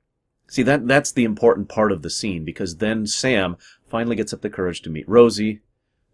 See, 0.48 0.64
that, 0.64 0.88
that's 0.88 1.12
the 1.12 1.24
important 1.24 1.70
part 1.70 1.92
of 1.92 2.02
the 2.02 2.10
scene 2.10 2.44
because 2.44 2.78
then 2.78 3.06
Sam 3.06 3.58
finally 3.88 4.16
gets 4.16 4.34
up 4.34 4.42
the 4.42 4.50
courage 4.50 4.82
to 4.82 4.90
meet 4.90 5.08
Rosie. 5.08 5.62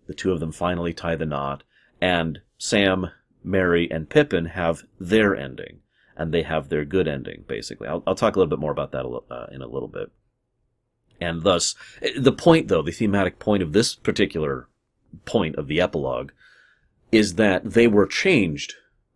The 0.07 0.13
two 0.13 0.31
of 0.31 0.39
them 0.39 0.51
finally 0.51 0.93
tie 0.93 1.15
the 1.15 1.25
knot 1.25 1.63
and 2.01 2.41
Sam, 2.57 3.11
Merry, 3.43 3.89
and 3.91 4.09
Pippin 4.09 4.45
have 4.45 4.83
their 4.99 5.35
ending 5.35 5.79
and 6.15 6.33
they 6.33 6.41
have 6.41 6.69
their 6.69 6.83
good 6.83 7.07
ending, 7.07 7.43
basically. 7.47 7.87
I'll, 7.87 8.03
I'll 8.07 8.15
talk 8.15 8.35
a 8.35 8.39
little 8.39 8.49
bit 8.49 8.59
more 8.59 8.71
about 8.71 8.91
that 8.91 9.05
uh, 9.05 9.45
in 9.51 9.61
a 9.61 9.67
little 9.67 9.87
bit. 9.87 10.11
And 11.21 11.43
thus, 11.43 11.75
the 12.17 12.31
point 12.31 12.67
though, 12.67 12.81
the 12.81 12.91
thematic 12.91 13.39
point 13.39 13.63
of 13.63 13.73
this 13.73 13.95
particular 13.95 14.67
point 15.25 15.55
of 15.55 15.67
the 15.67 15.79
epilogue 15.79 16.31
is 17.11 17.35
that 17.35 17.63
they 17.71 17.87
were 17.87 18.05
changed, 18.05 18.75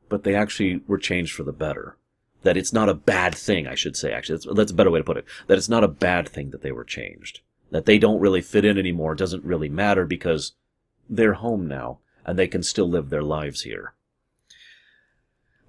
but 0.09 0.23
they 0.23 0.35
actually 0.35 0.81
were 0.87 0.97
changed 0.97 1.33
for 1.33 1.43
the 1.43 1.51
better 1.51 1.97
That 2.43 2.57
it's 2.57 2.73
not 2.73 2.89
a 2.89 2.93
bad 2.93 3.35
thing, 3.35 3.67
I 3.67 3.75
should 3.75 3.95
say, 3.95 4.11
actually. 4.11 4.35
That's, 4.37 4.55
that's 4.55 4.71
a 4.71 4.75
better 4.75 4.91
way 4.91 4.99
to 4.99 5.05
put 5.05 5.17
it. 5.17 5.25
That 5.47 5.57
it's 5.57 5.69
not 5.69 5.83
a 5.83 5.89
bad 5.89 6.29
thing 6.29 6.51
that 6.51 6.61
they 6.61 6.71
were 6.71 6.83
changed. 6.83 7.41
That 7.71 7.85
they 7.85 7.97
don't 7.97 8.19
really 8.19 8.41
fit 8.41 8.65
in 8.65 8.77
anymore 8.77 9.15
doesn't 9.15 9.43
really 9.43 9.69
matter 9.69 10.05
because 10.05 10.53
they're 11.09 11.33
home 11.33 11.67
now 11.67 11.99
and 12.25 12.37
they 12.37 12.47
can 12.47 12.63
still 12.63 12.89
live 12.89 13.09
their 13.09 13.23
lives 13.23 13.61
here. 13.61 13.93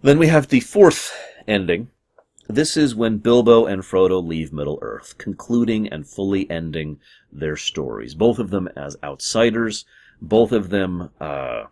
Then 0.03 0.19
we 0.19 0.27
have 0.29 0.49
the 0.49 0.61
fourth 0.61 1.13
ending. 1.47 1.91
This 2.49 2.77
is 2.77 2.95
when 2.95 3.19
Bilbo 3.19 3.67
and 3.67 3.83
Frodo 3.83 4.25
leave 4.25 4.53
Middle 4.53 4.79
Earth, 4.83 5.17
concluding 5.17 5.89
and 5.89 6.07
fully 6.07 6.51
ending 6.51 6.99
their 7.33 7.57
stories. 7.57 8.15
Both 8.15 8.39
of 8.39 8.51
them 8.51 8.69
as 8.77 8.97
outsiders, 9.03 9.85
both 10.21 10.53
of 10.53 10.71
them 10.71 11.11
uh, 11.21 11.65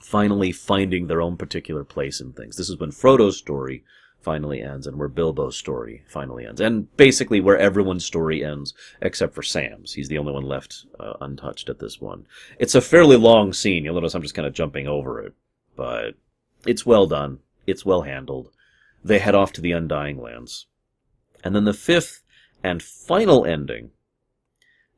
finally 0.00 0.52
finding 0.52 1.06
their 1.06 1.20
own 1.20 1.36
particular 1.36 1.84
place 1.84 2.20
in 2.20 2.32
things. 2.32 2.56
This 2.56 2.70
is 2.70 2.78
when 2.78 2.90
Frodo's 2.90 3.36
story 3.36 3.84
finally 4.24 4.62
ends 4.62 4.86
and 4.86 4.96
where 4.96 5.08
Bilbo's 5.08 5.56
story 5.56 6.02
finally 6.08 6.46
ends. 6.46 6.60
And 6.60 6.94
basically 6.96 7.40
where 7.40 7.58
everyone's 7.58 8.04
story 8.04 8.44
ends 8.44 8.74
except 9.00 9.34
for 9.34 9.42
Sam's. 9.42 9.92
He's 9.92 10.08
the 10.08 10.18
only 10.18 10.32
one 10.32 10.42
left 10.44 10.86
uh, 10.98 11.14
untouched 11.20 11.68
at 11.68 11.78
this 11.78 12.00
one. 12.00 12.26
It's 12.58 12.74
a 12.74 12.80
fairly 12.80 13.16
long 13.16 13.52
scene. 13.52 13.84
You'll 13.84 13.94
notice 13.94 14.14
I'm 14.14 14.22
just 14.22 14.34
kind 14.34 14.48
of 14.48 14.54
jumping 14.54 14.88
over 14.88 15.20
it. 15.20 15.34
But 15.76 16.14
it's 16.66 16.86
well 16.86 17.06
done. 17.06 17.40
It's 17.66 17.84
well 17.84 18.02
handled. 18.02 18.50
They 19.04 19.18
head 19.18 19.34
off 19.34 19.52
to 19.52 19.60
the 19.60 19.72
Undying 19.72 20.20
Lands. 20.20 20.66
And 21.44 21.54
then 21.54 21.64
the 21.64 21.74
fifth 21.74 22.22
and 22.62 22.82
final 22.82 23.44
ending 23.44 23.90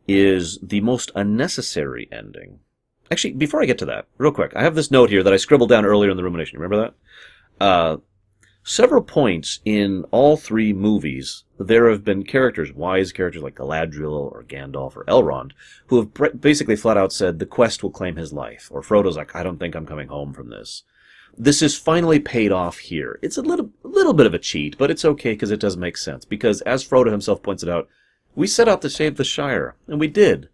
is 0.06 0.58
the 0.62 0.80
most 0.80 1.10
unnecessary 1.16 2.08
ending. 2.12 2.60
Actually, 3.10 3.34
before 3.34 3.62
I 3.62 3.66
get 3.66 3.78
to 3.78 3.86
that, 3.86 4.06
real 4.18 4.32
quick, 4.32 4.52
I 4.54 4.62
have 4.62 4.74
this 4.74 4.90
note 4.90 5.10
here 5.10 5.22
that 5.22 5.32
I 5.32 5.36
scribbled 5.36 5.68
down 5.68 5.84
earlier 5.84 6.10
in 6.10 6.16
the 6.16 6.24
rumination. 6.24 6.58
Remember 6.58 6.92
that? 7.58 7.64
Uh, 7.64 7.96
several 8.66 9.00
points 9.00 9.60
in 9.64 10.04
all 10.10 10.36
three 10.36 10.72
movies, 10.72 11.44
there 11.56 11.88
have 11.88 12.04
been 12.04 12.24
characters, 12.24 12.72
wise 12.72 13.12
characters 13.12 13.42
like 13.42 13.54
Galadriel 13.54 14.10
or 14.10 14.44
Gandalf 14.46 14.96
or 14.96 15.04
Elrond, 15.04 15.52
who 15.86 15.98
have 15.98 16.40
basically 16.40 16.74
flat 16.74 16.96
out 16.96 17.12
said 17.12 17.38
the 17.38 17.46
quest 17.46 17.82
will 17.82 17.90
claim 17.90 18.16
his 18.16 18.32
life. 18.32 18.68
Or 18.72 18.82
Frodo's 18.82 19.16
like, 19.16 19.36
I 19.36 19.44
don't 19.44 19.58
think 19.58 19.76
I'm 19.76 19.86
coming 19.86 20.08
home 20.08 20.34
from 20.34 20.50
this. 20.50 20.82
This 21.38 21.62
is 21.62 21.78
finally 21.78 22.18
paid 22.18 22.50
off 22.50 22.78
here. 22.78 23.20
It's 23.22 23.36
a 23.36 23.42
little, 23.42 23.70
little 23.84 24.14
bit 24.14 24.26
of 24.26 24.34
a 24.34 24.38
cheat, 24.38 24.76
but 24.76 24.90
it's 24.90 25.04
okay 25.04 25.32
because 25.32 25.52
it 25.52 25.60
does 25.60 25.76
make 25.76 25.96
sense. 25.96 26.24
Because 26.24 26.60
as 26.62 26.84
Frodo 26.84 27.12
himself 27.12 27.42
points 27.42 27.62
it 27.62 27.68
out, 27.68 27.88
we 28.34 28.48
set 28.48 28.68
out 28.68 28.82
to 28.82 28.90
save 28.90 29.16
the 29.16 29.24
Shire, 29.24 29.76
and 29.86 30.00
we 30.00 30.08
did. 30.08 30.48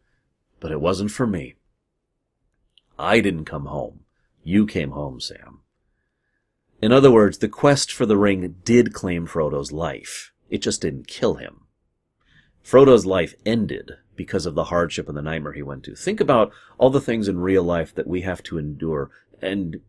But 0.60 0.70
it 0.70 0.80
wasn't 0.80 1.12
for 1.12 1.26
me. 1.26 1.54
I 2.98 3.20
didn't 3.20 3.46
come 3.46 3.66
home. 3.66 4.00
You 4.44 4.66
came 4.66 4.90
home, 4.90 5.18
Sam. 5.18 5.61
In 6.82 6.90
other 6.90 7.12
words, 7.12 7.38
the 7.38 7.48
quest 7.48 7.92
for 7.92 8.06
the 8.06 8.16
ring 8.16 8.56
did 8.64 8.92
claim 8.92 9.28
Frodo's 9.28 9.70
life. 9.70 10.32
It 10.50 10.58
just 10.58 10.82
didn't 10.82 11.06
kill 11.06 11.34
him. 11.34 11.60
Frodo's 12.64 13.06
life 13.06 13.34
ended 13.46 13.92
because 14.16 14.46
of 14.46 14.56
the 14.56 14.64
hardship 14.64 15.08
and 15.08 15.16
the 15.16 15.22
nightmare 15.22 15.52
he 15.52 15.62
went 15.62 15.84
to. 15.84 15.94
Think 15.94 16.20
about 16.20 16.52
all 16.78 16.90
the 16.90 17.00
things 17.00 17.28
in 17.28 17.38
real 17.38 17.62
life 17.62 17.94
that 17.94 18.08
we 18.08 18.22
have 18.22 18.42
to 18.44 18.58
endure 18.58 19.12
and 19.40 19.80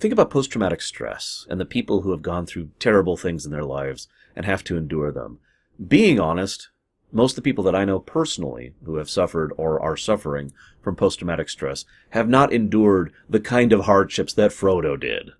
think 0.00 0.12
about 0.12 0.30
post-traumatic 0.30 0.82
stress 0.82 1.46
and 1.48 1.60
the 1.60 1.64
people 1.64 2.02
who 2.02 2.10
have 2.10 2.22
gone 2.22 2.44
through 2.44 2.70
terrible 2.80 3.16
things 3.16 3.46
in 3.46 3.52
their 3.52 3.64
lives 3.64 4.08
and 4.34 4.44
have 4.44 4.64
to 4.64 4.76
endure 4.76 5.12
them. 5.12 5.38
Being 5.86 6.18
honest, 6.18 6.70
most 7.12 7.32
of 7.32 7.36
the 7.36 7.42
people 7.42 7.62
that 7.64 7.74
I 7.76 7.84
know 7.84 8.00
personally 8.00 8.74
who 8.84 8.96
have 8.96 9.08
suffered 9.08 9.52
or 9.56 9.80
are 9.80 9.96
suffering 9.96 10.52
from 10.82 10.96
post-traumatic 10.96 11.48
stress 11.48 11.84
have 12.10 12.28
not 12.28 12.52
endured 12.52 13.12
the 13.28 13.40
kind 13.40 13.72
of 13.72 13.84
hardships 13.84 14.34
that 14.34 14.50
Frodo 14.50 14.98
did. 14.98 15.30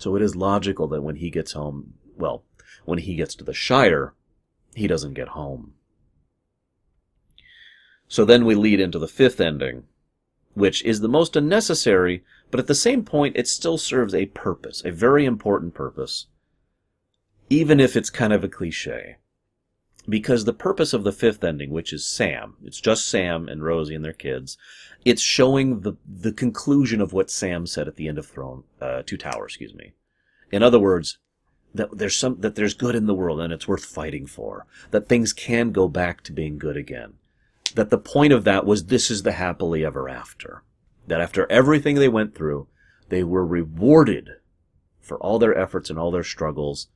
So 0.00 0.16
it 0.16 0.22
is 0.22 0.34
logical 0.34 0.88
that 0.88 1.02
when 1.02 1.16
he 1.16 1.28
gets 1.28 1.52
home, 1.52 1.92
well, 2.16 2.42
when 2.86 2.98
he 2.98 3.16
gets 3.16 3.34
to 3.34 3.44
the 3.44 3.52
Shire, 3.52 4.14
he 4.74 4.86
doesn't 4.86 5.12
get 5.12 5.28
home. 5.28 5.74
So 8.08 8.24
then 8.24 8.46
we 8.46 8.54
lead 8.54 8.80
into 8.80 8.98
the 8.98 9.06
fifth 9.06 9.42
ending, 9.42 9.84
which 10.54 10.82
is 10.84 11.00
the 11.00 11.08
most 11.08 11.36
unnecessary, 11.36 12.24
but 12.50 12.58
at 12.58 12.66
the 12.66 12.74
same 12.74 13.04
point, 13.04 13.36
it 13.36 13.46
still 13.46 13.76
serves 13.76 14.14
a 14.14 14.24
purpose, 14.26 14.82
a 14.86 14.90
very 14.90 15.26
important 15.26 15.74
purpose, 15.74 16.28
even 17.50 17.78
if 17.78 17.94
it's 17.94 18.08
kind 18.08 18.32
of 18.32 18.42
a 18.42 18.48
cliche. 18.48 19.16
Because 20.10 20.44
the 20.44 20.52
purpose 20.52 20.92
of 20.92 21.04
the 21.04 21.12
fifth 21.12 21.44
ending, 21.44 21.70
which 21.70 21.92
is 21.92 22.04
Sam, 22.04 22.56
it's 22.64 22.80
just 22.80 23.06
Sam 23.06 23.48
and 23.48 23.62
Rosie 23.62 23.94
and 23.94 24.04
their 24.04 24.12
kids, 24.12 24.58
it's 25.04 25.22
showing 25.22 25.80
the 25.80 25.94
the 26.06 26.32
conclusion 26.32 27.00
of 27.00 27.12
what 27.12 27.30
Sam 27.30 27.66
said 27.66 27.86
at 27.86 27.94
the 27.96 28.08
end 28.08 28.18
of 28.18 28.26
Throne, 28.26 28.64
uh, 28.80 29.02
Two 29.06 29.16
Towers, 29.16 29.52
excuse 29.52 29.72
me. 29.72 29.92
In 30.50 30.62
other 30.62 30.80
words, 30.80 31.18
that 31.72 31.96
there's 31.96 32.16
some 32.16 32.40
that 32.40 32.56
there's 32.56 32.74
good 32.74 32.96
in 32.96 33.06
the 33.06 33.14
world 33.14 33.40
and 33.40 33.52
it's 33.52 33.68
worth 33.68 33.84
fighting 33.84 34.26
for. 34.26 34.66
That 34.90 35.08
things 35.08 35.32
can 35.32 35.70
go 35.70 35.86
back 35.86 36.22
to 36.24 36.32
being 36.32 36.58
good 36.58 36.76
again. 36.76 37.14
That 37.76 37.90
the 37.90 37.98
point 37.98 38.32
of 38.32 38.42
that 38.44 38.66
was 38.66 38.86
this 38.86 39.12
is 39.12 39.22
the 39.22 39.32
happily 39.32 39.84
ever 39.84 40.08
after. 40.08 40.64
That 41.06 41.20
after 41.20 41.50
everything 41.50 41.94
they 41.94 42.08
went 42.08 42.34
through, 42.34 42.66
they 43.10 43.22
were 43.22 43.46
rewarded 43.46 44.30
for 45.00 45.18
all 45.18 45.38
their 45.38 45.56
efforts 45.56 45.88
and 45.88 45.98
all 45.98 46.10
their 46.10 46.24
struggles, 46.24 46.88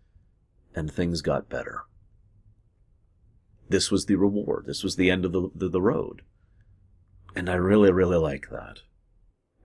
and 0.75 0.91
things 0.91 1.23
got 1.23 1.49
better. 1.49 1.85
This 3.69 3.91
was 3.91 4.07
the 4.07 4.17
reward. 4.17 4.67
This 4.67 4.83
was 4.83 4.97
the 4.97 5.11
end 5.11 5.25
of 5.25 5.33
the, 5.33 5.51
the, 5.55 5.69
the 5.69 5.83
road. 5.83 6.23
And 7.35 7.49
I 7.49 7.55
really, 7.55 7.91
really 7.91 8.17
like 8.17 8.49
that. 8.51 8.81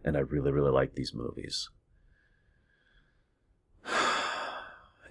And 0.04 0.16
I 0.16 0.22
really, 0.22 0.52
really 0.52 0.72
like 0.72 0.96
these 0.96 1.14
movies. 1.14 1.70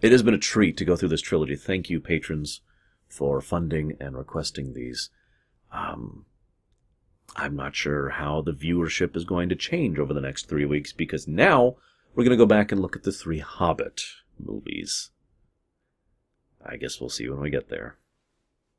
It 0.00 0.12
has 0.12 0.22
been 0.22 0.32
a 0.32 0.38
treat 0.38 0.76
to 0.76 0.84
go 0.84 0.94
through 0.94 1.08
this 1.08 1.20
trilogy. 1.20 1.56
Thank 1.56 1.90
you, 1.90 1.98
patrons, 1.98 2.60
for 3.08 3.40
funding 3.40 3.96
and 3.98 4.16
requesting 4.16 4.72
these. 4.72 5.10
Um, 5.72 6.24
I'm 7.34 7.56
not 7.56 7.74
sure 7.74 8.10
how 8.10 8.40
the 8.40 8.52
viewership 8.52 9.16
is 9.16 9.24
going 9.24 9.48
to 9.48 9.56
change 9.56 9.98
over 9.98 10.14
the 10.14 10.20
next 10.20 10.48
three 10.48 10.64
weeks 10.64 10.92
because 10.92 11.26
now 11.26 11.76
we're 12.14 12.24
going 12.24 12.30
to 12.30 12.36
go 12.36 12.46
back 12.46 12.70
and 12.70 12.80
look 12.80 12.96
at 12.96 13.02
the 13.02 13.12
three 13.12 13.40
Hobbit 13.40 14.02
movies. 14.38 15.10
I 16.64 16.76
guess 16.76 17.00
we'll 17.00 17.10
see 17.10 17.28
when 17.28 17.40
we 17.40 17.50
get 17.50 17.68
there. 17.68 17.96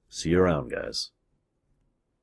See 0.09 0.29
you 0.29 0.39
around, 0.39 0.71
guys. 0.71 1.11